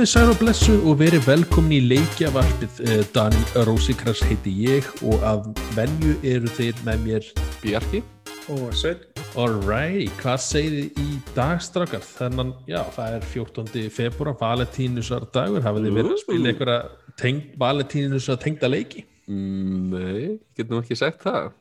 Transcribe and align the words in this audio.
Komið 0.00 0.14
sæl 0.14 0.30
og 0.32 0.38
blessu 0.40 0.74
og 0.88 0.94
verið 0.96 1.26
velkomin 1.28 1.74
í 1.76 1.78
leikjavarpið. 1.90 2.78
Eh, 2.88 3.02
Daniel 3.12 3.66
Rósikrars 3.68 4.22
heiti 4.24 4.48
ég 4.64 4.86
og 5.04 5.20
að 5.28 5.50
venju 5.76 6.14
eru 6.24 6.48
þeir 6.56 6.80
með 6.86 7.02
mér. 7.04 7.28
Bjarki 7.60 8.00
og 8.48 8.72
Svein 8.72 9.04
Alright, 9.36 10.08
hvað 10.22 10.40
segir 10.40 10.78
þið 10.78 11.04
í 11.04 11.20
dagstrakar? 11.36 12.08
Þannig, 12.16 12.56
já, 12.72 12.80
það 12.96 13.18
er 13.18 13.28
14. 13.34 13.84
februar, 13.92 14.38
valentínusar 14.40 15.28
dagur. 15.36 15.60
Hafið 15.68 15.90
þið 15.90 16.00
verið 16.00 16.16
að 16.16 16.24
spila 16.24 16.54
einhverja 16.54 16.80
teng, 17.20 17.44
valentínusar 17.60 18.40
tengda 18.40 18.72
leiki? 18.72 19.04
Mm, 19.28 19.84
Nei, 19.92 20.16
ég 20.16 20.38
get 20.56 20.72
nú 20.72 20.80
ekki 20.80 20.96
sagt 20.96 21.28
það 21.28 21.52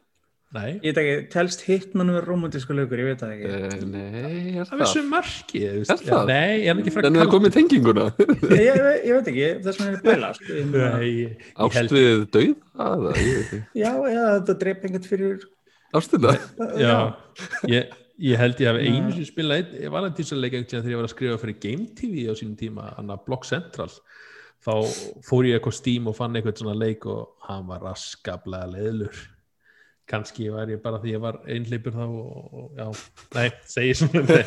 Nei, 0.49 0.79
Ég 0.81 0.95
veit 0.95 0.97
ekki, 0.97 1.25
telst 1.29 1.61
Hitman 1.67 2.09
verið 2.09 2.25
romantísku 2.25 2.73
lögur, 2.73 2.97
ég 3.03 3.05
veit 3.11 3.19
það 3.21 3.33
ekki. 3.35 3.49
Uh, 3.53 3.83
Nei, 3.85 4.55
er 4.57 4.63
það 4.65 4.71
það? 4.71 4.79
er 4.81 4.89
sem 4.89 5.09
marki. 5.11 5.59
Er 5.69 5.83
það? 5.85 6.23
Nei, 6.31 6.55
ég 6.63 6.71
er 6.71 6.79
ekki 6.81 6.93
frá 6.95 7.03
Þannig 7.05 7.21
að 7.21 7.25
það 7.27 7.33
komið 7.35 7.53
tenginguna? 7.57 8.05
Ég, 8.23 8.63
ég, 8.65 8.89
ég 9.05 9.13
veit 9.19 9.29
ekki, 9.29 9.45
þess 9.67 9.77
vegna 9.83 9.91
er 9.91 9.93
ég 9.99 10.07
bæla. 10.07 10.31
Ég 10.49 10.71
meina- 10.71 10.89
Nei, 10.95 11.11
ég, 11.19 11.37
ég 11.45 11.53
Ást 11.67 11.77
held, 11.77 11.93
við 11.99 12.25
dauð 12.33 12.57
aða, 12.89 13.13
ég 13.19 13.29
veit 13.29 13.45
ekki. 13.45 13.61
Já, 13.83 13.91
já, 14.15 14.23
þetta 14.39 14.57
dreip 14.65 14.83
einhvern 14.89 15.07
fyrir 15.13 15.47
Ástina? 16.01 16.33
Já, 16.81 16.97
ég, 17.75 17.93
ég 18.31 18.41
held 18.43 18.65
ég 18.65 18.73
hef 18.73 18.83
einu 18.89 19.13
sem 19.19 19.29
spila 19.29 19.61
einn 19.61 19.93
valentínusarleika 19.99 20.65
þegar 20.65 20.91
ég 20.95 20.99
var 21.03 21.07
að 21.11 21.13
skrifa 21.13 21.39
fyrir 21.45 21.59
Game 21.61 21.87
TV 21.97 22.25
á 22.25 22.33
sínum 22.37 22.57
tíma, 22.57 22.89
hann 22.97 23.13
að 23.13 23.21
Block 23.29 23.45
Central. 23.49 23.89
Þá 24.65 24.73
fór 25.29 25.45
ég 25.47 25.59
eitthvað 25.61 25.77
Steam 25.77 26.09
og 26.09 26.17
fann 26.17 26.33
eitthvað 26.35 26.57
svona 26.65 26.73
leik 26.81 27.05
og 27.05 27.35
hann 27.45 27.69
var 27.69 27.85
raskablega 27.85 28.73
leðlur 28.73 29.27
kannski 30.09 30.47
var 30.53 30.71
ég 30.71 30.81
bara 30.83 30.99
því 31.01 31.13
ég 31.13 31.21
var 31.23 31.37
einhleipur 31.45 31.93
þá 31.93 32.03
og, 32.05 32.47
og 32.61 32.79
já, 32.79 32.87
nei, 33.37 33.45
segi 33.69 33.93
svona 33.99 34.23
nei, 34.25 34.41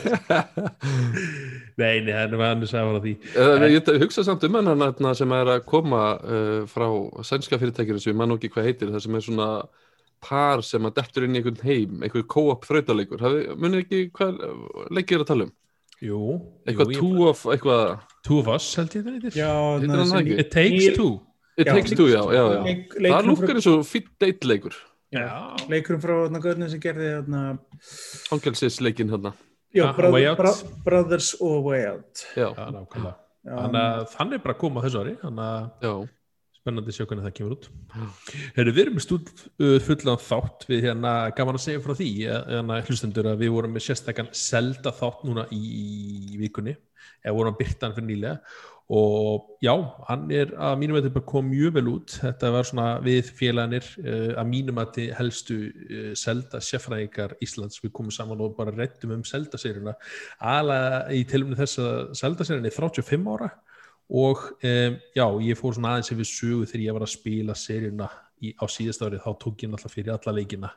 nei, 1.82 1.94
nei, 2.06 2.12
hann 2.16 2.36
var 2.40 2.56
annars 2.56 2.74
að 2.74 2.90
fara 2.90 3.02
því. 3.04 3.14
Uh, 3.36 3.66
ég 3.70 3.92
hugsa 4.02 4.24
samt 4.26 4.46
um 4.48 4.58
þarna 4.58 5.14
sem 5.18 5.36
er 5.38 5.52
að 5.56 5.64
koma 5.70 6.02
uh, 6.18 6.58
frá 6.70 6.88
sænska 7.26 7.60
fyrirtækinu 7.62 8.02
sem 8.02 8.12
ég 8.14 8.20
man 8.20 8.32
nú 8.32 8.38
ekki 8.40 8.52
hvað 8.56 8.70
heitir 8.70 8.92
það 8.92 9.06
sem 9.06 9.18
er 9.18 9.26
svona 9.28 9.48
par 10.22 10.62
sem 10.66 10.86
að 10.86 11.00
dettur 11.00 11.26
inn 11.26 11.34
í 11.34 11.40
einhvern 11.40 11.64
heim, 11.66 11.98
einhver 12.06 12.26
co-op 12.30 12.66
þrautaleikur 12.68 13.22
munið 13.58 13.82
ekki 13.84 14.04
hvað 14.14 14.38
leikir 14.94 15.18
er 15.18 15.24
að 15.24 15.30
tala 15.32 15.48
um? 15.48 15.56
Jú, 16.02 16.20
eitthvað 16.66 16.96
jú, 16.96 17.00
two 17.00 17.26
of, 17.30 17.42
eitthvað 17.54 17.82
two 18.26 18.40
of 18.42 18.48
us 18.50 18.72
held 18.78 18.94
ég 18.98 19.04
það 19.06 19.28
hann 19.38 20.16
ekki? 20.22 20.38
It 20.42 20.50
takes 20.54 20.96
two. 20.96 21.20
It 21.54 21.68
Já. 21.68 21.74
takes 21.76 21.92
two, 21.92 22.08
já, 22.08 22.22
já, 22.32 22.42
já. 22.48 22.62
Leik- 22.64 22.94
það 22.96 23.26
lúkar 23.28 23.58
eins 23.60 23.68
og 23.68 23.82
fýtt 23.84 24.08
date 24.22 24.48
leikur. 24.48 24.72
Já, 24.72 24.80
Já. 24.80 24.91
Leikurum 25.68 26.00
frá 26.02 26.14
göðnum 26.40 26.70
sem 26.72 26.80
gerði 26.80 27.08
þarna 27.18 27.42
fangelsisleikin 28.30 29.10
hérna 29.12 29.34
Já, 29.72 29.86
Ah, 29.88 29.92
Brother. 29.96 30.34
Bro- 30.36 30.80
Brothers 30.84 31.30
og 31.40 31.64
Way 31.64 31.86
Out. 31.88 32.26
Já, 32.36 32.50
Já, 32.52 32.66
nákvæmlega. 32.74 33.14
Þannig 33.48 33.78
að 33.80 34.02
þannig 34.12 34.34
er 34.36 34.42
bara 34.44 34.54
að 34.54 34.58
koma 34.60 34.82
þessu 34.84 35.00
ári 35.00 35.14
þannig 35.22 35.46
að 35.46 35.86
já, 35.86 35.92
spennandi 36.58 36.92
að 36.92 36.96
sjá 36.98 37.06
hvernig 37.08 37.24
það 37.24 37.34
kemur 37.38 37.54
út. 37.56 37.68
Heru, 38.58 38.74
við 38.76 38.82
erum 38.84 39.00
stúd 39.00 39.30
uh, 39.64 39.78
fullan 39.82 40.20
þátt. 40.20 40.66
Við 40.68 40.84
hérna 40.90 41.14
gaman 41.40 41.56
að 41.56 41.64
segja 41.64 41.80
frá 41.86 41.94
því 41.96 42.10
eh, 42.26 42.44
hérna, 42.52 42.82
hlustendur 42.86 43.30
að 43.32 43.40
við 43.46 43.54
vorum 43.56 43.72
með 43.78 43.86
sérstakann 43.88 44.28
selda 44.36 44.92
þátt 45.00 45.24
núna 45.24 45.46
í, 45.56 45.62
í 46.36 46.38
vikunni. 46.44 46.76
Eða 47.24 47.34
vorum 47.38 47.54
að 47.56 47.60
byrta 47.64 47.88
hann 47.88 47.96
fyrir 47.96 48.10
nýlega 48.12 48.36
og 48.90 49.58
já, 49.62 49.72
hann 50.08 50.26
er 50.34 50.50
að 50.58 50.78
mínum 50.80 50.98
að 50.98 51.06
þetta 51.08 51.22
kom 51.30 51.46
mjög 51.48 51.74
vel 51.76 51.84
út. 51.92 52.16
Þetta 52.20 52.50
var 52.52 52.68
svona 52.68 52.86
við 53.04 53.30
félaganir 53.38 53.86
uh, 54.02 54.32
að 54.42 54.48
mínum 54.50 54.80
að 54.82 54.94
þið 54.96 55.12
helstu 55.20 55.58
uh, 55.70 56.08
selda 56.18 56.60
sérfræðingar 56.64 57.36
Íslands. 57.44 57.80
Við 57.84 57.94
komum 57.96 58.14
saman 58.14 58.42
og 58.44 58.56
bara 58.58 58.74
rettum 58.74 59.14
um 59.16 59.26
selda 59.28 59.60
sérina 59.60 59.94
aðalega 60.40 61.04
í 61.14 61.22
tilumni 61.30 61.58
þess 61.60 61.82
að 61.82 62.00
selda 62.18 62.48
sérina 62.48 62.68
er 62.68 62.76
35 62.76 63.30
ára 63.36 63.52
og 64.12 64.42
um, 64.60 64.96
já, 65.16 65.26
ég 65.46 65.56
fór 65.56 65.76
svona 65.76 65.94
aðeins 65.94 66.12
yfir 66.12 66.28
sögu 66.28 66.68
þegar 66.68 66.84
ég 66.84 66.96
var 66.98 67.06
að 67.06 67.14
spila 67.14 67.56
seríuna 67.56 68.08
í, 68.42 68.52
á 68.58 68.64
síðast 68.68 69.04
árið, 69.06 69.22
þá 69.24 69.32
tók 69.40 69.62
ég 69.64 69.70
náttúrulega 69.72 69.94
fyrir 69.94 70.14
alla 70.16 70.34
leikina 70.36 70.72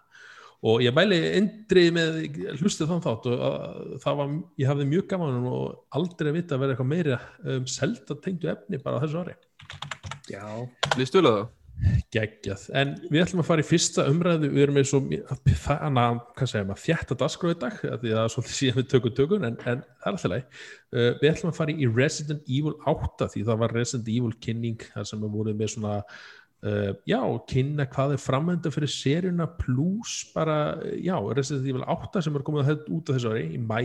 og 0.66 0.81
ég 0.81 0.96
mæli 0.96 1.20
endrið 1.38 1.92
með 1.94 2.16
hlustið 2.59 2.90
þann 2.90 3.03
þátt 3.03 3.28
og 3.31 3.44
að, 3.50 3.92
það 4.06 4.22
var, 4.22 4.31
ég 4.62 4.72
hafði 4.72 4.88
mjög 4.94 5.09
gaman 5.12 5.50
og 5.52 6.00
aldrei 6.00 6.31
að 6.31 6.40
vita 6.40 6.56
að 6.56 6.64
vera 6.64 6.76
eitthvað 6.76 6.92
meira 6.94 7.20
um, 7.44 7.68
selda 7.70 8.18
tengdu 8.24 8.50
efni 8.53 8.81
bara 8.81 9.03
þessu 9.03 9.22
ári. 9.22 9.38
Já, 10.31 10.48
að 11.30 11.38
það? 11.38 11.46
Geggjað, 12.16 12.62
en 12.80 12.94
við 13.09 13.20
ætlum 13.20 13.42
að 13.42 13.48
fara 13.50 13.64
í 13.66 13.66
fyrsta 13.68 14.06
umræðu, 14.08 14.48
við 14.53 14.64
erum 14.64 14.78
með 14.78 14.86
svo 14.88 15.02
þannig, 15.66 16.22
hvað 16.38 16.48
segja 16.48 16.68
maður, 16.70 16.82
þjætta 16.86 17.18
dagskrá 17.20 17.52
í 17.52 17.58
dag, 17.59 17.82
af 17.90 18.00
því 18.00 18.14
það 18.14 18.22
er 18.22 18.32
svolítið 18.32 18.56
síðan 18.56 18.78
við 18.78 18.88
tökum 18.94 19.16
tökum 19.18 19.44
en, 19.44 19.58
en 19.59 19.82
það 19.84 20.08
er 20.08 20.14
alltaf 20.14 20.32
leið 20.32 20.46
uh, 20.46 21.09
við 21.20 21.28
ætlum 21.34 21.52
að 21.52 21.59
fara 21.59 21.76
í 21.76 21.90
Resident 21.92 22.47
Evil 22.47 22.74
8 22.94 23.28
því 23.34 23.44
það 23.50 23.62
var 23.66 23.76
Resident 23.76 24.12
Evil 24.16 24.32
kynning 24.47 24.88
þar 24.94 25.09
sem 25.12 25.26
við 25.26 25.36
vorum 25.36 25.59
með 25.59 25.74
svona 25.76 25.97
uh, 26.64 26.92
já, 27.10 27.22
kynna 27.50 27.88
hvað 27.92 28.16
er 28.16 28.22
framönda 28.24 28.72
fyrir 28.74 28.92
seríuna 28.92 29.48
plus 29.60 30.24
bara, 30.36 30.78
já, 31.02 31.18
Resident 31.36 31.68
Evil 31.68 31.84
8 31.84 32.24
sem 32.24 32.36
er 32.36 32.46
komið 32.46 32.76
út 32.88 33.10
af 33.10 33.18
þessu 33.18 33.34
ári 33.34 33.48
í 33.58 33.62
mæ 33.62 33.82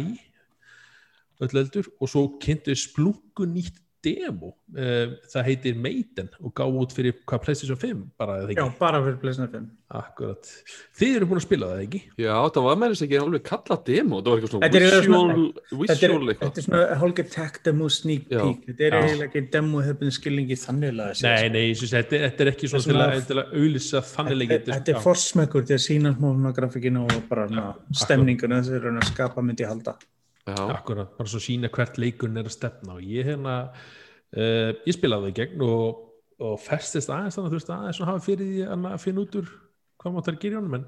öll 1.41 1.57
eldur 1.63 1.89
og 1.99 2.11
svo 2.13 2.27
kynntu 2.43 2.75
splungu 2.77 3.47
nýtt 3.49 3.79
demo 4.05 4.55
uh, 4.77 5.13
það 5.31 5.47
heitir 5.51 5.77
Maiden 5.81 6.31
og 6.41 6.55
gáð 6.57 6.79
út 6.81 6.95
fyrir 6.97 7.19
hvað 7.29 7.45
PlayStation 7.45 7.79
5 7.81 8.03
bara 8.21 8.39
eða 8.41 8.55
já, 8.55 8.65
ekki, 8.65 8.79
bara 8.81 9.03
fyrir 9.05 9.21
Playstation 9.23 9.53
5 9.55 9.69
akkurat. 9.91 10.47
Þið 10.95 11.17
eru 11.19 11.27
búin 11.27 11.41
að 11.41 11.45
spila 11.45 11.69
það 11.73 11.81
ekki? 11.85 12.01
Já, 12.23 12.35
það 12.55 12.67
var 12.69 12.77
með 12.79 12.93
þess 12.93 13.05
ekki 13.07 13.19
alveg 13.19 13.43
kallað 13.49 13.81
demo, 13.89 14.21
það 14.21 14.31
var 14.31 14.39
eitthvað 14.39 14.53
svona 14.53 14.69
Þetta 14.69 14.79
er 14.79 14.85
visual, 14.85 15.01
svona- 15.01 16.37
Þetta 16.41 16.61
er, 16.61 16.67
svona 16.67 16.83
hálfgett 17.01 17.33
tech 17.35 17.59
demo 17.67 17.89
sneak 17.91 18.31
Já. 18.31 18.43
peek. 18.45 18.61
Þetta 18.69 18.87
er 18.87 18.95
Já. 18.95 19.01
eiginlega 19.01 19.29
ekki 19.31 19.43
demo 19.57 19.83
hefðin 19.83 20.15
skilningi 20.15 20.59
þannig 20.61 20.95
að 20.95 21.11
segja, 21.19 21.35
nei, 21.35 21.43
sko. 21.43 21.53
nei, 21.57 21.65
ég 21.67 21.81
syns, 21.81 21.95
þetta, 21.97 22.23
þetta 22.27 22.47
er 22.47 22.53
ekki 22.53 22.71
svona 22.71 22.87
til 22.87 23.01
að, 23.01 23.27
til 23.27 23.41
að 23.43 23.53
auðlýsa 23.59 24.05
þannig 24.13 24.41
leik 24.41 24.55
Þetta 24.71 24.95
er 24.95 25.03
forsmekkur 25.09 25.67
til 25.67 25.77
að 25.77 25.85
sína 25.89 26.15
smá 26.15 26.55
grafikinu 26.61 27.05
og 27.09 27.29
bara 27.29 27.75
stemninguna 27.91 28.63
þess 28.63 28.79
að 28.79 28.91
að 28.95 29.11
skapa 29.11 29.43
myndi 29.43 29.67
halda. 29.67 29.99
Já, 29.99 30.20
akkurat, 30.49 31.13
bara 31.19 31.31
svo 31.31 31.41
sína 31.43 31.71
hvert 31.73 31.99
leikurinn 32.01 32.41
er 32.41 32.49
að 32.49 32.57
stefna. 32.57 32.97
Og 32.97 33.05
ég 33.05 33.29
hérna 33.29 33.57
uh, 33.71 34.71
ég 34.87 34.97
spilaði 34.97 35.29
það 35.29 35.33
í 35.33 35.39
gegn 35.41 35.65
og, 35.69 36.03
og 36.41 36.59
festist 36.65 37.13
aðeins 37.13 37.39
þannig 37.39 37.51
að 37.51 37.55
þú 37.55 37.61
veist 37.61 37.73
aðeins 37.77 38.03
hafa 38.11 38.27
fyrir 38.27 38.53
því 38.53 38.67
að 38.91 39.01
finna 39.05 39.25
út 39.25 39.41
úr 39.41 39.55
hvað 40.01 40.15
mátt 40.15 40.29
það 40.29 40.37
að 40.37 40.43
gera 40.45 40.55
í 40.55 40.61
honum 40.61 40.77
en, 40.79 40.85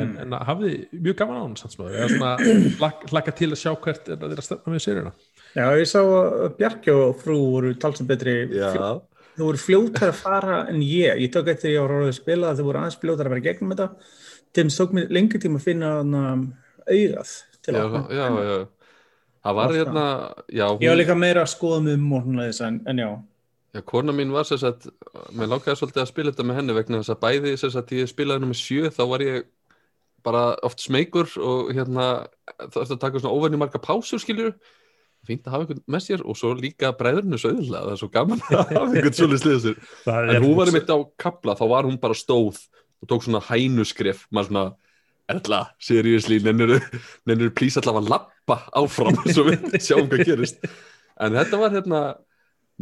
en, 0.00 0.12
en 0.24 0.36
hafði 0.48 0.70
mjög 0.94 1.18
gaman 1.20 1.40
á 1.40 1.44
hann 1.44 1.56
sanns 1.60 1.76
maður, 1.76 1.98
eða 2.00 2.12
svona 2.14 2.30
hlak, 2.80 3.02
hlakka 3.12 3.34
til 3.36 3.50
að 3.50 3.60
sjá 3.60 3.74
hvert 3.74 4.08
er 4.08 4.16
að 4.16 4.30
þeirra 4.30 4.46
stefna 4.46 4.72
með 4.72 4.84
sérina 4.86 5.12
Já, 5.56 5.70
ég 5.80 5.88
sá 5.88 6.00
að 6.04 6.56
Bjarki 6.58 6.92
og 6.92 7.20
frú 7.22 7.36
voru 7.54 7.70
talsum 7.80 8.08
betri. 8.08 8.42
Já, 8.52 8.98
Þau 9.36 9.44
voru 9.44 9.60
fljótar 9.60 10.10
að 10.10 10.18
fara 10.20 10.58
en 10.68 10.82
ég. 10.84 11.16
Ég 11.20 11.32
tók 11.32 11.48
eftir 11.52 11.74
ég 11.74 11.84
var 11.84 11.94
orðið 11.96 12.12
að 12.12 12.18
spila 12.18 12.50
að 12.50 12.60
þau 12.60 12.66
voru 12.68 12.80
aðeins 12.80 12.98
fljótar 13.00 13.28
að 13.28 13.34
vera 13.34 13.44
gegnum 13.46 13.72
þetta. 13.72 13.86
Þess 14.56 14.80
tók 14.80 14.94
mér 14.96 15.12
lengur 15.16 15.42
tíma 15.42 15.60
að 15.60 15.66
finna 15.66 15.92
hana, 15.98 16.22
augað 16.86 17.32
til 17.64 17.74
já, 17.76 17.80
að 17.84 17.96
já, 18.16 18.26
já. 18.48 18.58
Það 19.46 19.58
var 19.60 19.74
hérna, 19.76 20.04
já, 20.50 20.64
Ég 20.66 20.88
var 20.88 20.96
hún, 20.96 21.00
líka 21.00 21.14
meira 21.18 21.42
að 21.44 21.52
skoða 21.52 21.82
mig 21.84 22.00
um 22.02 22.38
þess 22.40 22.62
en, 22.66 22.78
en 22.90 23.02
já. 23.02 23.10
Já, 23.76 23.82
kona 23.86 24.14
mín 24.16 24.32
var 24.34 24.46
sér 24.48 24.64
að, 24.70 24.88
mér 25.36 25.50
langaði 25.52 25.78
svolítið 25.78 26.02
að 26.02 26.08
spila 26.10 26.32
þetta 26.32 26.46
með 26.48 26.58
henni 26.58 26.74
vegna 26.76 27.02
þess 27.02 27.12
að 27.12 27.20
bæði 27.22 27.52
sér 27.60 27.76
að 27.78 27.92
ég 27.98 28.10
spilaði 28.10 28.42
nummer 28.42 28.58
sjö, 28.58 28.90
þá 28.94 29.02
var 29.12 29.24
ég 29.26 29.44
bara 30.26 30.42
oft 30.66 30.82
smeykur 30.82 31.30
og 31.38 31.70
hérna, 31.76 32.06
það 32.56 32.80
eftir 32.82 32.96
að 32.96 33.02
taka 33.04 33.22
svona 33.22 33.36
óvenni 33.36 33.60
marga 33.60 33.80
pásur, 33.82 34.22
skiljur, 34.22 34.56
fínt 35.26 35.46
að 35.46 35.54
hafa 35.54 35.66
einhvern 35.66 35.84
með 35.94 36.04
sér 36.06 36.24
og 36.24 36.38
svo 36.40 36.54
líka 36.58 36.90
bræðurnu 36.98 37.38
söðla, 37.38 37.84
það 37.84 37.92
er 37.92 38.00
svo 38.00 38.10
gaman 38.16 38.42
að 38.48 38.56
hafa 38.64 38.88
einhvern 38.88 39.18
svolítið 39.20 39.44
sliða 39.44 39.62
sér. 39.66 39.78
En 40.34 40.46
hún 40.46 40.56
var 40.58 40.72
einmitt 40.72 40.90
á 40.90 40.98
kapla, 41.22 41.54
þá 41.58 41.64
var 41.70 41.86
hún 41.86 42.00
bara 42.02 42.18
stóð 42.18 42.58
og 43.02 43.10
tók 43.12 43.26
svona 43.26 43.44
hænuskref, 43.46 44.26
maður 44.34 44.50
svona, 44.50 44.66
Erla, 45.26 45.60
seriously, 45.82 46.38
nennur 46.38 46.76
nennur 47.26 47.50
plís 47.54 47.76
allavega 47.78 48.06
að 48.06 48.12
lappa 48.46 48.70
áfram 48.74 49.16
svo 49.34 49.44
við 49.48 49.76
sjáum 49.82 50.08
hvað 50.10 50.24
gerist. 50.26 50.62
En 51.20 51.34
þetta 51.36 51.58
var 51.60 51.74
hérna, 51.74 52.00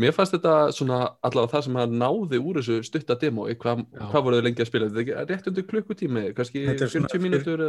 mér 0.01 0.15
fannst 0.15 0.35
þetta 0.35 0.55
svona 0.75 1.01
allavega 1.23 1.53
það 1.55 1.67
sem 1.67 1.77
að 1.83 1.99
náði 2.01 2.41
úr 2.41 2.61
þessu 2.61 2.81
stutta 2.85 3.17
demo, 3.21 3.47
hvað, 3.49 3.85
Já. 3.85 4.07
hvað 4.11 4.25
voruð 4.27 4.41
þið 4.41 4.49
lengi 4.49 4.65
að 4.65 4.71
spila? 4.71 4.89
Þetta 4.89 5.01
er 5.01 5.05
ekki 5.05 5.35
rétt 5.35 5.53
undir 5.53 5.69
klukkutími, 5.71 6.25
kannski 6.37 6.65
Þetta 6.69 6.89
er 6.89 6.95
svona 6.95 7.13
40 7.13 7.25
mínútur 7.25 7.65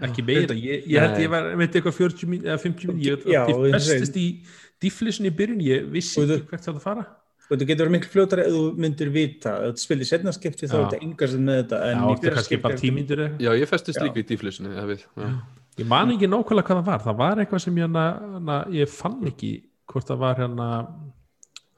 ekki 0.00 0.24
meira. 0.26 0.56
Ég, 0.56 0.84
ég 0.88 1.04
held 1.06 1.22
ég 1.22 1.30
var, 1.30 1.48
veit 1.60 1.78
eitthvað 1.78 1.96
40 1.98 2.28
mín 2.30 2.44
eða 2.46 2.58
50 2.62 2.90
mín, 2.90 3.00
ég, 3.06 3.24
bestist 3.74 4.18
í 4.18 4.26
difflisin 4.80 5.28
í 5.28 5.32
byrjun, 5.36 5.64
ég 5.64 5.88
vissi 5.92 6.22
ekki 6.24 6.46
hvert 6.50 6.66
það 6.66 6.78
að 6.78 6.84
fara. 6.84 7.06
og 7.50 7.58
þú 7.58 7.66
getur 7.66 7.82
verið 7.82 7.94
miklu 7.96 8.10
fljótar 8.12 8.40
ef 8.44 8.52
þú 8.54 8.60
myndir 8.78 9.08
vita. 9.10 9.56
Ef 9.66 9.74
þú 9.74 9.82
spilir 9.82 10.06
setna 10.06 10.32
skipti 10.32 10.68
þá 10.70 10.76
er 10.76 10.84
þetta 10.84 11.00
yngarst 11.08 11.40
með 11.42 11.56
þetta 11.60 11.80
en 11.88 11.98
Já, 11.98 12.04
þetta 12.06 12.34
ég 13.58 13.72
festist 13.72 14.02
líka 14.04 14.22
í 14.22 14.26
díflisinu, 14.28 14.76
ég. 15.80 15.84
Ég 15.84 15.90
man 15.90 16.12
ekki 16.14 16.28
nákvæmlega 16.30 16.68
hvað 16.68 16.80
það 16.80 16.90
var, 16.90 17.04
það 17.06 17.18
var 17.22 17.42
eitthvað 17.42 17.64
sem 17.64 17.80
ég, 17.80 17.88
hana, 17.88 18.04
hana, 18.36 18.60
ég 18.76 18.92
fann 18.92 19.18
ekki 19.30 19.54
hvort 19.90 20.10
það 20.10 20.22
var 20.26 20.44
hérna 20.44 20.68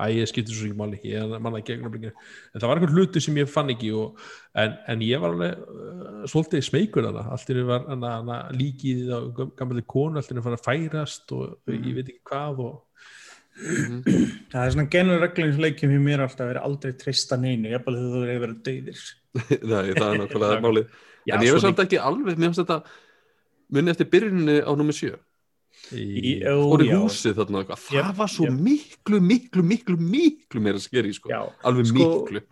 Æ, 0.03 0.09
ég 0.17 0.27
skipti 0.27 0.55
svo 0.57 0.67
ekki 0.67 0.79
máli, 0.79 0.99
ég 1.07 1.33
manna 1.39 1.61
ekki 1.61 1.77
en 1.77 1.83
það 1.85 2.65
var 2.65 2.79
einhvern 2.81 2.97
hluti 2.97 3.21
sem 3.23 3.37
ég 3.39 3.51
fann 3.51 3.71
ekki 3.71 3.93
og, 3.95 4.17
en, 4.59 4.73
en 4.91 5.03
ég 5.05 5.21
var 5.23 5.35
alveg 5.35 5.61
uh, 5.61 6.23
svolítið 6.33 6.65
smeykur 6.67 7.07
hana, 7.07 7.27
allt 7.31 7.53
einu 7.53 7.67
var 7.69 7.85
hana, 7.87 8.15
hana, 8.17 8.39
líkið 8.57 9.13
á 9.15 9.19
gammalli 9.61 9.85
konu, 9.87 10.19
allt 10.19 10.33
í 10.33 10.35
einu 10.35 10.43
fann 10.47 10.57
að 10.57 10.65
færast 10.65 11.35
og 11.37 11.71
ég 11.71 11.93
veit 11.99 12.09
ekki 12.09 12.25
hvað 12.33 12.65
og 12.67 12.81
Mhm. 13.53 13.99
Það 14.49 14.63
er 14.63 14.71
svona 14.73 14.89
genur 14.89 15.19
reglum 15.21 15.51
sem 15.53 15.61
leikjum 15.61 15.91
hjá 15.93 15.99
mér 16.01 16.23
alltaf 16.25 16.41
að 16.41 16.51
vera 16.55 16.63
aldrei 16.65 16.95
treysta 16.97 17.37
neinu, 17.37 17.69
jafnvel 17.69 17.99
þegar 17.99 18.15
þú 18.15 18.23
verið 18.23 18.39
verið 18.47 18.63
döðir. 18.69 19.03
Nei, 19.69 19.91
það 19.93 20.07
er 20.07 20.21
nákvæmlega 20.23 20.63
málið 20.67 20.87
En 21.31 21.45
ég 21.45 21.55
veist 21.55 21.67
samt 21.67 21.83
ekki 21.85 22.01
alveg, 22.03 22.39
mér 22.41 22.51
finnst 22.51 22.63
þetta 22.65 22.79
munni 23.73 23.93
eftir 23.95 24.09
byrjunni 24.13 24.59
á 24.63 24.71
nummer 24.77 24.95
7 24.97 25.13
í, 25.97 26.43
Ó, 26.47 26.55
og 26.73 26.83
í 26.85 26.89
já. 26.91 26.97
húsið 27.01 27.37
þarna 27.41 27.59
og 27.59 27.63
eitthvað, 27.65 27.83
það 27.89 27.97
Jep, 27.99 28.17
var 28.21 28.31
svo 28.31 28.47
jep. 28.47 28.59
miklu, 28.69 29.21
miklu, 29.25 29.65
miklu, 29.67 29.97
miklu 29.99 30.63
meira 30.63 30.81
skeri, 30.83 31.13
sko, 31.17 31.33
Já, 31.33 31.41
alveg 31.67 31.89
sko, 31.91 31.99
miklu. 32.23 32.43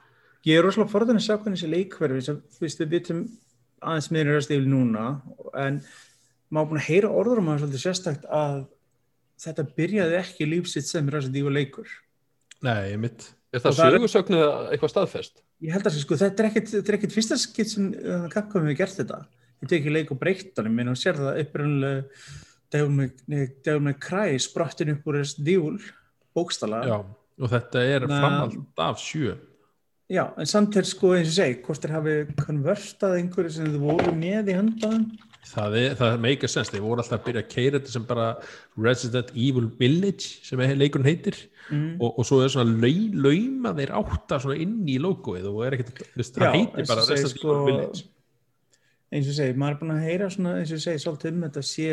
ég 0.49 0.59
er 0.59 0.65
rosalega 0.67 0.93
forðan 0.95 1.21
að 1.21 1.27
sjá 1.29 1.37
hvernig 1.37 1.61
þessi 1.61 1.71
leikverfi 1.75 2.25
sem 2.27 2.41
þú 2.57 2.65
veist 2.67 2.81
við 2.83 2.93
vitum 2.97 3.23
aðeins 3.81 4.11
meira 4.17 4.35
röstífli 4.37 4.69
núna 4.69 5.05
en 5.57 5.81
maður 6.53 6.71
búin 6.73 6.81
að 6.83 6.89
heyra 6.91 7.13
orður 7.21 7.41
um 7.45 7.51
að 7.53 7.61
svolítið 7.63 7.85
sérstakt 7.85 8.25
að 8.29 8.65
þetta 9.41 9.65
byrjaði 9.77 10.17
ekki 10.21 10.49
lífsitt 10.51 10.89
sem 10.91 11.07
Resident 11.09 11.39
Evil 11.41 11.55
leikur. 11.57 11.87
Nei, 12.67 12.97
mitt 13.01 13.31
Er 13.51 13.59
Og 13.59 13.63
það 13.65 13.73
það 13.79 13.87
er- 13.87 13.95
sögursögn 13.99 14.35
eða 14.37 14.51
eitthvað 14.71 14.91
staðfest? 14.93 15.41
ég 15.61 15.73
held 15.75 15.87
að 15.89 15.97
sko, 16.01 16.17
þetta 16.21 16.43
er 16.45 16.49
ekkit, 16.51 16.75
er 16.89 16.97
ekkit 16.99 17.15
fyrsta 17.17 17.37
skitt 17.41 17.69
sem 17.73 17.89
uh, 17.99 18.29
Capcom 18.31 18.63
hefur 18.65 18.77
gert 18.79 18.95
þetta 19.01 19.17
ég 19.61 19.73
tekið 19.73 19.97
leik 19.97 20.13
og 20.15 20.21
breytt 20.21 20.61
hann 20.61 20.73
menn 20.75 20.93
og 20.93 20.99
sér 20.99 21.19
það 21.21 21.43
upprunnulega 21.45 22.03
Devil 22.71 23.81
May 23.83 23.97
Cry 23.99 24.39
sprottin 24.41 24.93
upp 24.95 25.09
úr 25.11 25.21
Resident 25.21 25.49
Evil 25.51 25.79
bókstala. 26.37 26.85
Já, 26.87 26.99
og 27.03 27.51
þetta 27.51 27.83
er 27.83 28.07
Na- 28.07 28.21
framhald 28.21 28.61
af 28.79 29.01
sjö. 29.03 29.35
Já, 30.11 30.25
en 30.39 30.47
samt 30.47 30.77
er 30.77 30.87
sko 30.87 31.15
eins 31.15 31.29
og 31.31 31.37
segi, 31.39 31.63
hvort 31.63 31.83
þeir 31.83 31.93
hafi 31.95 32.15
konvertað 32.39 33.19
einhverju 33.19 33.51
sem 33.51 33.67
þið 33.67 33.83
voru 33.85 34.15
með 34.15 34.51
í 34.51 34.57
höndaðum 34.59 35.05
það, 35.49 35.77
er, 35.79 35.95
það 35.99 36.17
make 36.25 36.47
a 36.47 36.51
sense, 36.51 36.73
þeir 36.73 36.85
voru 36.85 37.03
alltaf 37.03 37.19
að 37.21 37.27
byrja 37.29 37.43
að 37.45 37.51
keira 37.55 37.79
þetta 37.79 37.95
sem 37.95 38.07
bara 38.09 38.27
Resident 38.81 39.31
Evil 39.35 39.69
Village 39.81 40.47
sem 40.47 40.63
er 40.65 40.77
leikurinn 40.79 41.09
heitir. 41.09 41.39
Mm. 41.71 42.01
og, 42.03 42.19
og 42.19 42.27
svo 42.27 42.41
er 42.43 42.51
svona 42.51 42.75
lau, 42.83 42.95
lauma 43.29 43.71
þeir 43.77 43.93
átta 43.95 44.41
inn 44.57 44.81
í 44.91 44.97
logoið 44.99 45.45
og 45.53 45.61
er 45.69 45.77
ekkert, 45.77 46.01
þú 46.17 46.27
það 46.27 46.57
heitir 46.57 46.89
bara 46.91 47.05
Resident 47.07 47.37
sko, 47.37 47.53
Evil 47.55 47.69
Village 47.69 48.09
eins 49.11 49.29
og 49.31 49.37
segi, 49.37 49.57
maður 49.59 49.77
er 49.77 49.81
búin 49.81 49.95
að 49.97 50.07
heyra 50.07 50.31
svona, 50.31 50.57
eins 50.61 50.73
og 50.75 50.83
segi, 50.83 51.03
svolítið 51.03 51.35
um 51.35 51.47
þetta 51.47 51.65
sé 51.67 51.91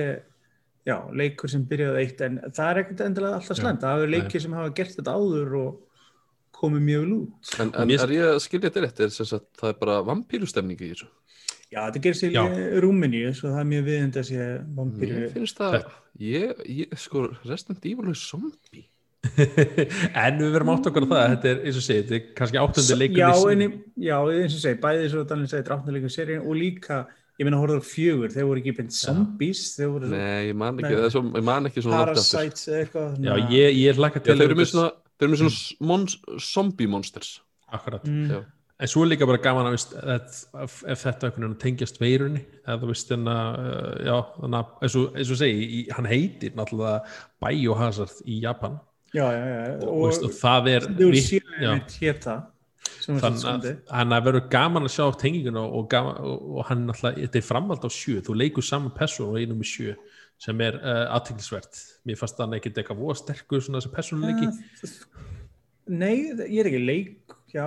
já, 0.88 0.96
leikur 1.12 1.52
sem 1.52 1.66
byrjaði 1.68 2.04
eitt 2.04 2.24
en 2.26 2.40
það 2.48 2.70
er 2.70 2.82
ekkert 2.84 3.04
endilega 3.08 3.40
alltaf 3.42 3.60
slæmt. 3.60 3.84
Það 3.84 3.94
hafa 3.96 4.10
leikir 4.14 4.44
sem 4.44 4.58
hafa 4.58 4.74
gert 4.78 4.96
þetta 4.96 5.16
áður 5.18 5.56
og 5.62 6.02
komið 6.58 6.84
mjög 6.88 7.06
vel 7.06 7.16
út. 7.18 7.54
En, 7.62 7.72
en 7.84 7.94
er 7.98 8.14
ég 8.16 8.28
að 8.32 8.42
skilja 8.46 8.70
þetta 8.70 8.84
rétt, 8.86 9.02
er 9.06 9.14
sem 9.14 9.30
sagt, 9.30 9.50
það 9.60 9.74
er 9.74 9.80
bara 9.82 9.98
vampýrustemning 10.08 10.82
í 10.82 10.92
þessu? 10.94 11.10
Já, 11.68 11.82
þetta 11.82 12.02
gerir 12.06 12.18
sér 12.18 12.36
í 12.38 12.68
Rúmeníu 12.84 13.32
svo 13.36 13.52
það 13.52 13.62
er 13.62 13.72
mjög 13.74 13.88
viðend 13.90 14.20
að 14.22 14.28
sé 14.30 14.46
vampíru 14.78 15.18
Mér 15.18 15.34
finnst 15.34 15.58
það, 15.60 15.90
ég, 16.24 16.62
ég, 16.72 16.94
sko, 17.02 17.26
Evil 17.44 18.14
er 18.14 18.22
zombie. 18.22 18.86
en 20.24 20.42
við 20.42 20.52
verum 20.56 20.72
átt 20.74 20.90
okkur 20.90 21.06
á 21.06 21.10
það 21.10 21.22
að 21.22 21.32
þetta 21.34 21.50
er, 21.52 21.62
eins 21.68 21.80
og 21.80 21.86
segið, 21.86 22.04
þetta 22.10 22.18
er 22.18 22.34
kannski 22.38 22.60
áttundi 22.62 22.98
leikur 22.98 23.22
já, 23.22 23.30
já, 24.08 24.18
eins 24.42 24.58
og 24.58 24.62
segi, 24.64 24.80
bæði 24.84 25.08
svo 25.14 25.24
Daniel 25.30 25.50
segir 25.52 25.66
dráttanleikum 25.68 26.14
seríun 26.14 26.46
og 26.46 26.60
líka 26.60 27.00
ég 27.38 27.46
meina 27.46 27.60
horfður 27.62 27.82
á 27.82 27.86
fjögur, 27.86 28.34
þeir 28.34 28.48
voru 28.50 28.62
ekki 28.64 28.76
beint 28.80 28.96
zombies, 28.98 29.64
þeir 29.78 29.92
voru 29.94 30.12
Nei, 30.12 30.50
ég 30.50 30.58
man 30.58 30.80
ekki, 30.82 30.94
er 30.98 31.14
svo, 31.14 31.24
ég 31.38 31.46
man 31.46 31.70
ekki 31.70 31.84
svona 31.86 32.04
parasites 32.06 32.68
eða 32.70 32.84
eitthvað 32.84 33.18
já, 33.28 33.34
ég, 33.54 33.80
ég 33.84 34.00
hlakka 34.00 34.22
Já, 34.22 34.26
til 34.26 34.36
þeir 34.36 34.44
að 34.44 34.48
eru 34.48 34.58
með 34.58 34.64
þetta- 34.64 34.76
svona, 34.76 34.92
þeir 35.18 35.28
eru 35.28 35.34
með 35.34 35.42
svona 35.44 35.90
mons, 35.92 36.18
zombie 36.52 36.90
monsters. 36.90 37.34
akkurat. 37.68 38.06
Mm. 38.08 38.30
Já. 38.32 38.40
En 38.78 38.88
svo 38.88 39.02
er 39.04 39.10
líka 39.10 39.26
bara 39.26 39.42
gaman 39.42 39.66
að 39.68 39.74
veist, 39.74 39.94
að, 39.98 40.74
ef, 40.94 41.02
þetta 41.02 41.32
tengjast 41.58 41.98
veirunni 41.98 42.44
eða 42.62 42.78
þú 42.84 42.90
veist 42.92 43.14
en 43.16 43.24
að, 43.26 43.56
já, 44.06 44.18
þannig 44.38 44.60
að 44.60 44.84
eins 44.86 44.98
og, 45.02 45.08
eins 45.18 45.32
og 45.34 45.40
segi, 45.42 45.64
í, 45.66 45.80
hann 45.98 46.06
heitir 46.10 46.54
náttúrulega 46.58 47.00
Biohazard 47.42 48.22
í 48.26 48.38
Japan 48.44 48.78
já, 49.14 49.26
já, 49.32 49.46
já, 49.48 49.74
og, 49.78 49.88
og, 49.88 50.06
veist, 50.08 50.24
og 50.28 50.32
það 50.38 50.70
er 50.76 50.88
já, 51.62 51.74
það 52.20 52.46
sem 52.98 53.18
þannig 53.20 53.38
að 53.38 53.42
skondið. 53.44 53.76
hann 53.92 54.14
að 54.18 54.24
verður 54.28 54.46
gaman 54.52 54.84
að 54.88 54.94
sjá 54.98 55.06
tenginguna 55.22 55.62
og, 55.64 55.94
og, 55.94 56.66
hann 56.70 56.86
náttúrulega, 56.90 57.22
þetta 57.28 57.38
er 57.42 57.46
framhald 57.48 57.86
á 57.88 57.90
sjö. 57.94 58.18
Þú 58.26 58.36
leikur 58.42 58.64
saman 58.68 58.92
person 58.96 59.30
og 59.32 59.38
einum 59.40 59.62
í 59.64 59.68
sjö 59.68 59.94
sem 60.38 60.60
er 60.62 60.76
uh, 60.78 61.06
aðtiklisvert 61.18 61.80
mér 62.06 62.18
fannst 62.20 62.38
þannig 62.38 62.60
ekkert 62.62 62.78
eitthvað 62.84 63.00
voða 63.02 63.16
sterkur 63.24 63.64
svona 63.64 63.80
þessi 63.82 63.94
personleiki 63.96 64.50
Nei, 65.88 66.30
ég 66.36 66.60
er 66.62 66.68
ekki 66.70 66.82
leik 66.84 67.36
já, 67.56 67.66